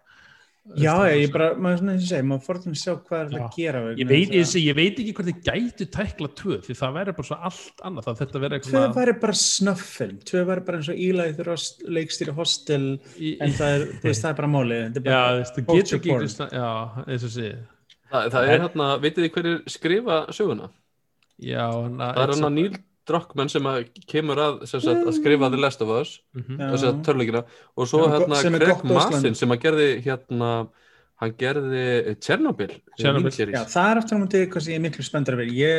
Já, 0.64 0.94
ég, 1.12 1.28
bara, 1.28 1.50
maður 1.60 1.80
svona 1.82 1.92
eins 1.92 2.04
og 2.06 2.08
segja, 2.08 2.24
maður 2.24 2.58
utan 2.62 2.72
að 2.72 2.78
sjá 2.80 2.92
hvað 3.04 3.18
er 3.18 3.34
Já. 3.34 3.40
að 3.44 3.56
gera 3.58 3.80
Ég 4.00 4.08
veit, 4.08 4.30
þess 4.32 4.54
ég, 4.54 4.62
að- 4.62 4.64
ég 4.64 4.76
veit 4.78 5.00
ekki 5.02 5.12
hvort 5.18 5.28
þið 5.28 5.42
gætu 5.44 5.86
tekla 5.92 6.28
tvö, 6.40 6.56
því 6.64 6.76
það 6.78 6.94
verður 6.96 7.16
bara 7.18 7.28
svo 7.28 7.36
allt 7.50 7.82
annað, 7.84 8.06
það 8.06 8.20
þetta 8.22 8.40
verður 8.44 8.62
Tvö 8.64 8.72
eitthvað 8.80 8.96
væri 8.96 9.14
bara 9.20 9.36
snuffilm, 9.42 10.16
tvö 10.24 10.44
væri 10.48 10.64
bara 10.64 10.78
eins 10.80 10.88
og 10.88 11.02
þegar 11.36 11.50
leikstýri 11.98 12.34
hostel 12.38 12.86
en 13.44 13.52
það 13.58 13.74
er, 13.74 13.84
þú 14.00 14.08
veist, 14.08 14.24
það 14.24 14.30
er 14.32 14.38
bara 14.40 14.52
málið 14.54 14.80
þetta 14.94 15.04
er 15.04 15.12
Já, 15.12 15.20
bara 15.20 15.44
culture 15.68 15.84
getur 15.84 15.98
ekki 16.00 16.08
porn. 16.08 16.24
Já, 16.56 16.72
eins 17.12 17.28
og 17.28 17.34
sé 17.36 17.52
Það, 18.14 18.26
það 18.32 18.48
er 18.48 18.60
hérna, 18.64 18.88
vitið 19.04 19.24
þið 19.28 19.32
hverjir 19.36 19.62
skrifa 19.76 20.18
söguna? 20.32 20.70
Já, 21.44 21.64
hann 21.68 21.98
Það 22.00 22.22
er 22.24 22.32
hann 22.32 22.48
að 22.48 22.56
Neil 22.56 22.74
Druckmann 23.08 23.50
sem 23.52 23.66
að 23.68 23.82
kemur 24.10 24.40
að, 24.40 24.62
sem 24.70 24.80
sagt, 24.80 25.02
að 25.04 25.16
skrifa 25.18 25.50
The 25.52 25.60
Last 25.60 25.82
of 25.84 25.92
Us. 25.92 26.14
Já. 26.34 26.70
þess 26.72 26.86
að 26.88 27.02
törleikina 27.08 27.44
og 27.76 27.90
svo 27.90 28.06
Já, 28.06 28.14
hérna 28.16 28.40
á 28.40 28.94
Massin 28.96 29.36
sem 29.38 29.52
að 29.54 29.62
gerði 29.66 29.88
hérna 30.06 30.50
hann 31.22 31.34
gerði 31.38 32.16
Chernobyl 32.18 32.70
Chernobyl. 32.98 33.22
miniseries. 33.28 33.54
Já, 33.54 33.62
það 33.70 33.90
er 33.90 34.00
aftur 34.00 34.18
á 34.18 34.22
móti 34.24 34.40
eitthvað 34.40 34.64
sem 34.64 34.72
ég 34.74 34.80
er 34.80 34.84
miklu 34.84 35.04
spenndur 35.06 35.36
að 35.36 35.42
vera 35.44 35.76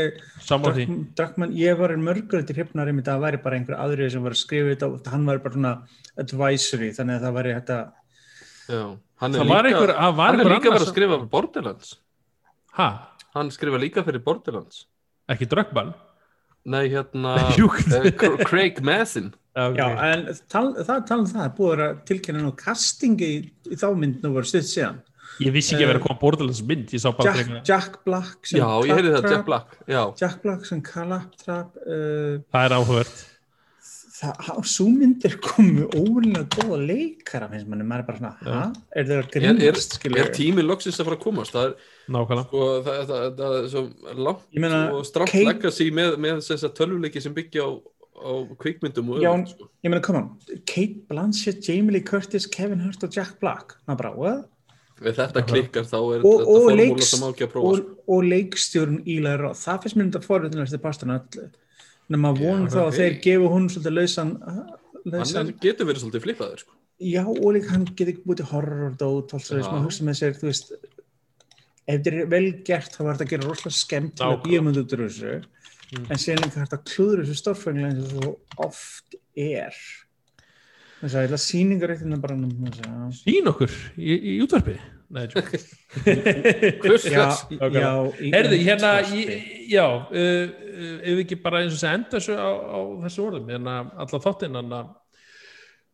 Druckmann, 0.47 0.95
Druckmann, 1.17 1.55
ég 1.59 1.79
var 1.79 1.93
mörgur 1.99 2.45
til 2.47 2.55
hrifnar 2.55 2.87
einmitt 2.91 3.09
að 3.09 3.17
það 3.17 3.25
væri 3.25 3.41
bara 3.43 3.59
einhver 3.59 3.79
aðrið 3.83 4.13
sem 4.15 4.23
var 4.23 4.35
að 4.37 4.41
skrifa 4.41 4.71
þetta 4.71 4.89
og 4.93 5.11
hann 5.11 5.27
var 5.27 5.41
bara 5.43 5.57
svona 5.57 5.73
advisory, 6.23 6.89
þannig 6.95 7.17
að 7.19 7.27
það 7.27 7.37
væri 7.39 7.53
þetta 7.59 7.79
Já. 8.65 8.81
hann 9.21 9.35
er 9.35 9.43
Það 9.43 9.51
var 9.51 9.67
líka, 9.67 9.75
einhver, 9.75 9.95
það 9.99 10.15
var 10.21 10.31
hann 10.31 10.39
er 10.45 10.51
líka 10.53 10.71
verið 10.71 10.87
að 10.87 10.93
skrifa 10.93 11.19
Borderlands 11.35 11.93
Hæ? 12.79 12.87
hann 13.35 13.51
skrifa 13.51 13.81
líka 13.83 14.05
fyrir 14.07 14.23
Borderlands 14.23 14.85
Ekki 15.29 15.47
dröggbann? 15.51 15.93
Nei 16.65 16.85
hérna 16.91 17.35
eh, 17.55 18.11
Cr- 18.11 18.41
Craig 18.45 18.83
Massin 18.85 19.33
Okay. 19.55 19.79
Já, 19.79 19.87
en 20.11 20.25
tal, 20.51 20.73
það 20.83 21.03
tala 21.07 21.21
um 21.23 21.27
það, 21.31 21.45
búið 21.55 21.81
að 21.85 21.99
tilkynna 22.09 22.41
nú 22.43 22.49
castingi 22.59 23.27
í, 23.31 23.35
í 23.71 23.77
þá 23.79 23.85
mynd 23.95 24.17
nú 24.19 24.33
voru 24.33 24.49
stutt 24.49 24.67
síðan. 24.67 24.97
Ég 25.43 25.53
vissi 25.55 25.75
ekki 25.75 25.85
að 25.85 25.91
vera 25.91 25.99
að 26.01 26.05
koma 26.05 26.19
Borderlands 26.21 26.61
mynd 26.63 26.91
Ég 26.95 27.01
sá 27.03 27.09
bara 27.15 27.33
Jack, 27.35 27.53
Jack 27.67 27.95
Black 28.07 28.47
sem 28.47 28.59
já, 28.61 28.67
ég 28.87 28.99
heyrði 28.99 29.13
það, 29.15 29.29
Jack 29.33 29.47
Black 29.49 29.77
já, 29.91 30.01
Jack 30.21 30.43
Black 30.45 30.67
sem 30.69 30.81
Claptrap 30.85 31.79
uh, 31.83 32.37
Það 32.55 32.67
er 32.67 32.75
áhugavert 32.77 33.23
það, 34.25 34.59
svo 34.71 34.85
myndir 34.91 35.35
komu 35.43 35.85
óvinlega 35.95 36.45
góða 36.55 36.77
leikara 36.89 37.49
finnst 37.51 37.67
manni, 37.71 37.85
maður 37.87 38.03
er 38.03 38.07
bara 38.09 38.19
svona, 38.21 38.31
hæ? 38.41 38.61
Er 39.01 39.07
það 39.09 39.15
að 39.15 39.19
er, 39.19 39.45
er, 39.45 39.57
grínast, 39.57 39.97
er 40.21 40.31
tími 40.35 40.65
loksins 40.65 40.99
að 41.01 41.09
fara 41.09 41.17
að 41.19 41.25
komast 41.25 41.55
það 41.55 41.67
er, 41.69 41.75
Nákvæmlega 42.15 42.47
sko, 42.47 42.63
það, 42.85 43.01
það, 43.11 43.27
það 43.41 43.57
er 43.59 43.67
svo 43.73 43.83
langt 44.27 44.59
meina, 44.65 44.79
og 44.95 45.05
strátt 45.09 45.33
Kate- 45.33 45.45
legacy 45.51 45.87
með, 45.97 46.17
með 46.27 46.41
þess 46.47 46.67
að 46.69 46.75
tölvuleiki 46.81 47.23
sem 47.25 47.35
byggja 47.37 47.65
á, 47.65 47.69
á 48.15 48.31
kvikmyndum 48.61 49.13
og 49.15 49.23
Já, 49.23 49.31
öðru, 49.33 49.47
sko. 49.53 49.69
ég 49.85 49.93
meina, 49.93 50.03
come 50.05 50.21
on, 50.23 50.29
Kate 50.69 50.99
Blanchett, 51.09 51.63
Jamie 51.69 51.97
Lee 51.97 52.05
Curtis, 52.05 52.45
Kevin 52.51 52.83
Hurt 52.85 53.03
og 53.07 53.15
Jack 53.17 53.39
Black, 53.41 53.77
maður 53.89 54.03
bara, 54.03 54.13
what? 54.19 54.51
ef 54.95 55.17
þetta 55.17 55.41
klikkar 55.43 55.83
þá 55.89 55.97
er 55.99 56.21
Og, 56.23 56.37
þetta 56.39 56.45
og, 56.47 56.65
formúla 56.69 57.03
sem 57.03 57.23
á 57.25 57.27
ekki 57.33 57.43
að 57.43 57.49
prófa 57.51 57.67
og, 57.67 57.79
sko. 57.81 57.95
og 58.15 58.27
leikstjórn 58.31 58.99
Eli 59.03 59.33
Roth, 59.41 59.59
það 59.65 59.81
finnst 59.83 59.97
mér 59.99 60.05
þetta 60.07 60.21
forvitinlega 60.29 60.79
pastan 60.85 61.11
öllu, 61.17 61.41
en 61.43 61.51
maður 61.51 61.64
Já, 62.35 62.39
vonum 62.45 62.67
þá 62.69 62.79
að 62.85 62.97
þeir 62.99 63.15
gefa 63.25 63.51
hún 63.55 63.69
svolítið 63.73 63.95
lausan, 63.97 64.33
hann 64.45 64.61
lausan 65.05 65.47
er, 65.47 65.53
getur 65.65 65.87
verið 65.89 66.03
svolítið 66.03 66.25
flippaður 66.25 66.59
sko. 66.63 66.71
já, 67.01 67.23
og 67.25 67.49
líka 67.55 67.69
hann 67.73 67.85
getur 67.85 68.13
ekki 68.13 68.23
búið 68.25 68.37
til 68.41 68.45
horror 68.51 68.83
og 68.91 68.97
dót, 69.01 69.33
alls 69.33 69.49
Já. 69.49 69.55
veist, 69.57 69.71
maður 69.71 69.87
hugsa 69.89 70.03
með 70.05 70.19
sér, 70.21 70.37
þú 70.39 70.47
veist, 70.51 70.71
ef 71.87 71.99
þetta 72.01 72.13
er 72.13 72.25
vel 72.35 72.47
gert 72.65 72.91
þá 72.95 73.01
var 73.03 73.15
þetta 73.17 73.25
að 73.25 73.33
gera 73.35 73.49
rosalega 73.49 73.79
skemmt 73.81 74.15
að 74.21 74.31
Nákvæmlega. 74.31 74.47
bíumund 74.49 74.77
út 74.83 74.93
úr 74.97 75.05
þessu 75.09 75.35
Mm. 75.85 76.05
en 76.09 76.17
síðan 76.17 76.41
líka 76.41 76.59
hægt 76.63 76.73
að 76.73 76.85
klúður 76.89 77.19
þessu 77.21 77.35
stórfenglega 77.37 77.91
eins 77.93 77.99
og 78.05 78.23
svo 78.23 78.31
oft 78.65 79.15
er 79.37 79.75
þess 80.99 81.13
að 81.13 81.21
ég 81.21 81.27
ætla 81.29 81.37
bara 82.21 82.35
nú, 82.35 82.47
þess 82.49 82.79
að- 82.81 83.19
Sín 83.21 83.45
okkur 83.51 83.69
í, 83.97 84.15
í 84.33 84.41
útvarpi 84.41 84.79
Nei, 85.13 85.25
tjók. 85.29 85.51
hvers 86.81 87.05
Herði, 87.05 88.59
hérna, 88.65 88.91
í, 89.13 89.25
já 89.69 89.85
uh, 89.85 90.11
uh, 90.11 90.99
ef 90.99 91.11
við 91.11 91.23
ekki 91.27 91.39
bara 91.43 91.61
eins 91.63 91.75
og 91.75 91.81
segja 91.81 91.97
enda 91.99 92.17
þessu 92.17 92.37
á, 92.37 92.49
á 92.49 92.79
þessu 93.05 93.25
orðum, 93.27 93.49
hérna 93.53 93.79
alla 93.93 94.23
þáttinn 94.25 94.57
hann 94.59 94.79
að 94.81 94.93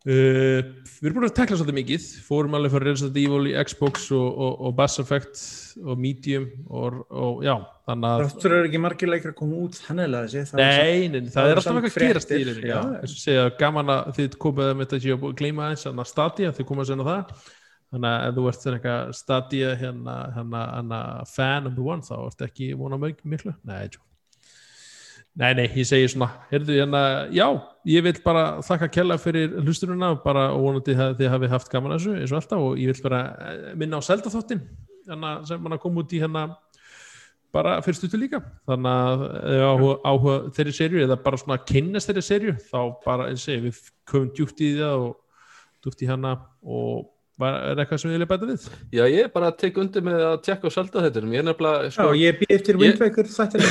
Uh, 0.02 0.82
við 0.98 1.12
erum 1.12 1.20
búin 1.20 1.28
að 1.28 1.36
tekla 1.38 1.60
svolítið 1.60 1.76
mikið. 1.78 2.06
Fórum 2.26 2.56
alveg 2.58 2.72
fyrir 2.74 2.88
Resident 2.90 3.18
Evil 3.22 3.52
í 3.52 3.54
Xbox 3.70 4.08
og, 4.18 4.24
og, 4.34 4.56
og 4.66 4.72
Bass 4.80 4.98
Effect 4.98 5.44
og 5.86 6.00
Medium 6.02 6.48
og, 6.74 7.04
og 7.14 7.44
já, 7.46 7.54
þannig 7.86 8.08
að 8.10 8.24
Þáttur 8.32 8.56
eru 8.58 8.72
ekki 8.72 8.82
margir 8.82 9.12
leikir 9.12 9.30
að 9.30 9.38
koma 9.44 9.60
út 9.62 9.78
þannilega 9.78 10.32
þessi 10.32 10.58
Nei, 10.58 11.06
nei, 11.06 11.20
það, 11.28 11.30
það 11.36 11.52
er 11.52 11.62
alltaf 11.62 11.78
eitthvað 11.78 12.10
að 12.18 12.26
þess 12.26 13.14
að 13.14 13.22
segja 13.28 13.46
gaman 13.62 13.94
að 13.94 14.10
þið 14.18 14.40
komið 14.48 14.74
með 14.80 14.96
þetta 14.96 15.20
að 15.20 15.38
gleyma 15.44 15.70
eins 15.70 15.86
að 15.92 16.04
Stadia, 16.10 16.56
þið 16.58 16.70
komið 16.72 16.84
að 16.88 16.92
segja 16.92 17.10
það 17.12 17.46
þannig 17.92 18.08
að 18.12 18.28
ef 18.28 18.38
þú 18.38 18.46
ert 18.52 18.70
eitthvað 18.72 19.12
Stadia 19.18 19.74
hérna, 19.80 20.16
hérna, 20.36 20.62
hérna 20.78 21.02
fan 21.28 21.68
number 21.68 21.92
one, 21.94 22.06
þá 22.08 22.16
ert 22.22 22.48
ekki 22.48 22.72
vona 22.80 23.00
mjög 23.02 23.22
miklu, 23.28 23.54
nei, 23.68 23.84
tjó. 23.92 24.02
Nei, 25.40 25.54
nei, 25.56 25.68
ég 25.80 25.88
segi 25.88 26.10
svona, 26.12 26.28
heyrðu, 26.50 26.74
hérna, 26.76 27.02
já, 27.32 27.46
ég 27.88 28.04
vil 28.04 28.18
bara 28.26 28.46
þakka 28.68 28.90
kella 28.92 29.16
fyrir 29.20 29.54
hlusturuna 29.62 30.10
bara 30.26 30.50
og 30.52 30.66
vonandi 30.66 30.96
að 30.98 31.22
þið 31.22 31.32
hafi 31.32 31.50
haft 31.54 31.72
gaman 31.72 31.96
að 31.96 32.02
þessu 32.02 32.16
eins 32.18 32.34
og 32.34 32.40
alltaf 32.42 32.66
og 32.66 32.82
ég 32.82 32.92
vil 32.92 33.06
bara 33.06 33.22
eh, 33.46 33.62
minna 33.80 34.02
á 34.04 34.08
Zelda 34.08 34.34
þáttin, 34.34 34.66
hérna, 35.08 35.38
sem 35.48 35.70
hann 35.70 35.80
kom 35.80 36.02
út 36.04 36.12
í 36.12 36.20
hérna 36.20 36.50
bara 37.52 37.78
fyrir 37.84 38.00
stuttu 38.00 38.20
líka. 38.20 38.42
Þannig 38.68 38.92
að 38.92 39.24
áhuga, 39.68 39.96
áhuga 40.08 40.36
þeirri 40.56 40.76
serju 40.76 41.06
eða 41.06 41.18
bara 41.24 41.40
svona 41.40 41.60
kynnast 41.68 42.12
þeirri 42.12 42.26
serju 42.28 42.54
þá 42.68 42.80
bara, 43.06 43.32
eins 43.32 43.44
og 43.44 43.48
segi, 43.48 43.64
við 43.68 43.82
komum 44.12 44.30
djúpt 44.36 44.64
í 44.64 44.72
það 44.78 45.08
og 45.08 45.18
djúpt 45.82 46.06
í 46.06 46.12
hana 46.12 46.36
og 46.62 47.11
var, 47.42 47.58
er 47.72 47.82
eitthvað 47.84 48.04
sem 48.04 48.12
ég 48.12 48.20
vilja 48.20 48.30
bæta 48.30 48.50
við? 48.50 48.70
Já, 48.94 49.04
ég 49.06 49.26
er 49.26 49.34
bara 49.34 49.50
að 49.52 49.60
teka 49.64 49.84
undir 49.84 50.06
með 50.06 50.24
að 50.30 50.38
tjekka 50.48 50.72
á 50.72 50.76
selda 50.78 51.04
þetta 51.08 51.26
Ég 51.32 51.42
er 51.42 51.48
nefnilega, 51.50 51.90
Já, 51.90 51.94
sko, 51.98 52.08
ég 52.18 52.40
býð 52.42 52.56
eftir 52.58 52.80
þættir 53.36 53.68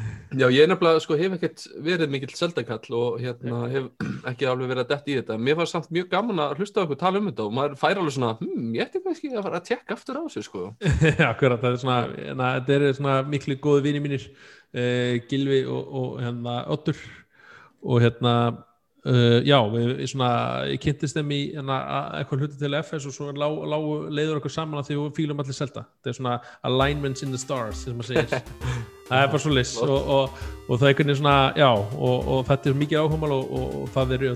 já, 0.40 0.46
ég 0.46 0.62
er 0.62 0.70
nefnilega, 0.70 1.02
sko, 1.02 1.16
hef 1.18 1.34
ekkert 1.36 1.64
verið 1.84 2.12
mikill 2.12 2.32
seldakall 2.38 2.96
og 2.98 3.18
hérna 3.22 3.64
hef 3.72 3.88
ekki 4.30 4.48
alveg 4.48 4.70
verið 4.70 4.84
að 4.84 4.92
detti 4.92 5.14
í 5.14 5.18
þetta. 5.18 5.38
Mér 5.42 5.58
var 5.58 5.70
samt 5.70 5.90
mjög 5.94 6.08
gaman 6.12 6.42
að 6.44 6.60
hlusta 6.60 6.82
á 6.82 6.84
okkur 6.84 7.00
tala 7.00 7.20
um 7.20 7.28
þetta 7.30 7.46
og 7.48 7.56
maður 7.56 7.76
fær 7.80 8.00
alveg 8.00 8.16
svona, 8.16 8.32
hm, 8.38 8.70
ég 8.76 8.86
ætti 8.86 9.02
kannski 9.04 9.32
að 9.34 9.46
fara 9.48 9.60
að 9.60 9.68
tjekka 9.70 9.96
aftur 9.96 10.20
á 10.20 10.22
þessu, 10.22 10.44
sko. 10.46 10.64
Akkurat, 11.30 11.62
það 11.62 11.70
er 11.72 11.82
svona, 11.82 11.98
hérna, 12.14 12.50
þetta 12.58 12.76
eru 12.76 12.92
svona 13.00 13.16
miklu 13.34 13.58
góði 13.64 13.86
vini 13.88 14.04
mínir 14.06 14.26
uh, 14.30 15.14
Gilvi 15.30 15.62
og, 15.66 15.94
og 16.02 16.18
hérna 16.22 16.56
Ottur 16.76 17.00
og 17.80 18.04
hérna 18.04 18.34
uh, 19.06 19.38
já, 19.46 19.56
við, 19.72 19.90
svona 20.12 20.30
ég 20.70 20.82
kynntist 20.84 21.16
þeim 21.16 21.34
í 21.34 21.40
hérna, 21.54 21.80
eitthvað 22.18 22.44
hluti 22.44 22.60
til 22.60 22.76
FS 22.80 23.08
og 23.10 23.16
svo 23.16 23.32
lá, 23.32 23.46
lá, 23.48 23.76
leiður 24.12 24.40
okkur 24.40 24.54
saman 24.54 24.80
að 24.80 24.90
því 24.90 25.00
við 25.00 25.10
fílum 25.18 25.42
allir 25.42 25.56
selta 25.56 25.84
þetta 25.88 26.12
er 26.12 26.18
svona 26.20 26.38
alignments 26.68 27.26
in 27.26 27.34
the 27.34 27.40
stars 27.40 27.84
sem 27.86 27.98
maður 27.98 28.14
segir. 28.14 28.40
Það 29.10 29.24
er 29.24 29.30
bara 29.32 29.42
svo 29.42 29.50
lis 29.50 29.70
og, 29.82 29.90
og, 29.90 30.42
og 30.68 30.76
það 30.78 30.84
er 30.84 30.92
einhvern 30.92 31.08
veginn 31.08 31.16
svona, 31.18 31.38
já 31.58 31.70
og, 31.74 32.28
og 32.30 32.44
þetta 32.46 32.70
er 32.70 32.76
mikið 32.78 33.00
áhugamál 33.00 33.32
og, 33.40 33.88
það 33.90 34.12
eru 34.14 34.34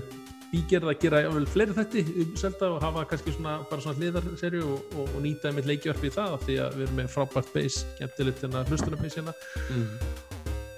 bígerð 0.51 0.91
að 0.91 0.97
gera 0.99 1.21
jáfnvel 1.23 1.47
fleiri 1.53 1.75
þetti 1.77 2.03
um 2.23 2.33
selta 2.39 2.71
og 2.73 2.83
hafa 2.83 3.05
kannski 3.07 3.33
svona 3.37 3.53
bara 3.69 3.85
svona 3.85 4.01
hliðarserju 4.01 4.65
og, 4.67 4.97
og, 4.97 5.13
og 5.15 5.23
nýta 5.23 5.47
einmitt 5.51 5.69
leikjörp 5.69 6.03
í 6.03 6.11
það 6.11 6.35
því 6.43 6.57
að 6.65 6.75
við 6.75 6.87
erum 6.87 6.99
með 6.99 7.09
frábært 7.15 7.53
base, 7.55 7.85
skemmtilegt 7.95 8.43
hlustunarbase 8.71 9.21
hérna. 9.21 9.35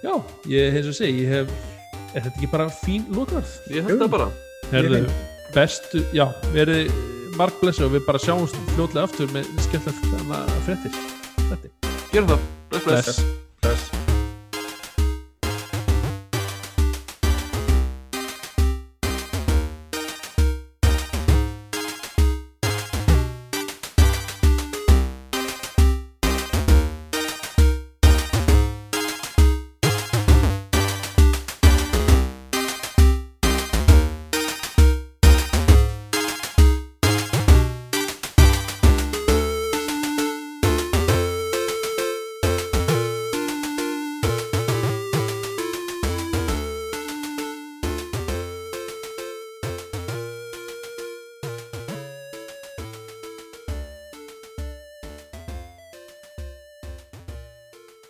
Já, 0.06 0.14
ég 0.54 0.78
hins 0.78 0.92
og 0.94 0.98
segi, 0.98 1.26
ég 1.26 1.34
hef 1.40 1.77
er 2.18 2.26
þetta 2.26 2.40
ekki 2.40 2.50
bara 2.52 2.70
fín 2.82 3.06
lókvarð? 3.14 3.54
Ég 3.74 3.88
held 3.88 4.02
það 4.04 4.14
bara 4.16 4.30
Herðu, 4.72 5.04
bestu, 5.56 6.02
já, 6.16 6.26
verið 6.56 6.92
markblessi 7.38 7.86
og 7.86 7.94
við 7.94 8.08
bara 8.10 8.22
sjáumst 8.22 8.58
fljótlega 8.74 9.06
aftur 9.08 9.32
með 9.36 9.48
skemmtilegt 9.68 10.58
fréttir. 10.66 11.00
Þetta. 11.48 11.94
Gerum 12.12 12.34
það, 12.34 12.50
bless, 12.74 12.90
bless 12.90 13.08
Bless. 13.08 13.24
Bless. 13.62 13.97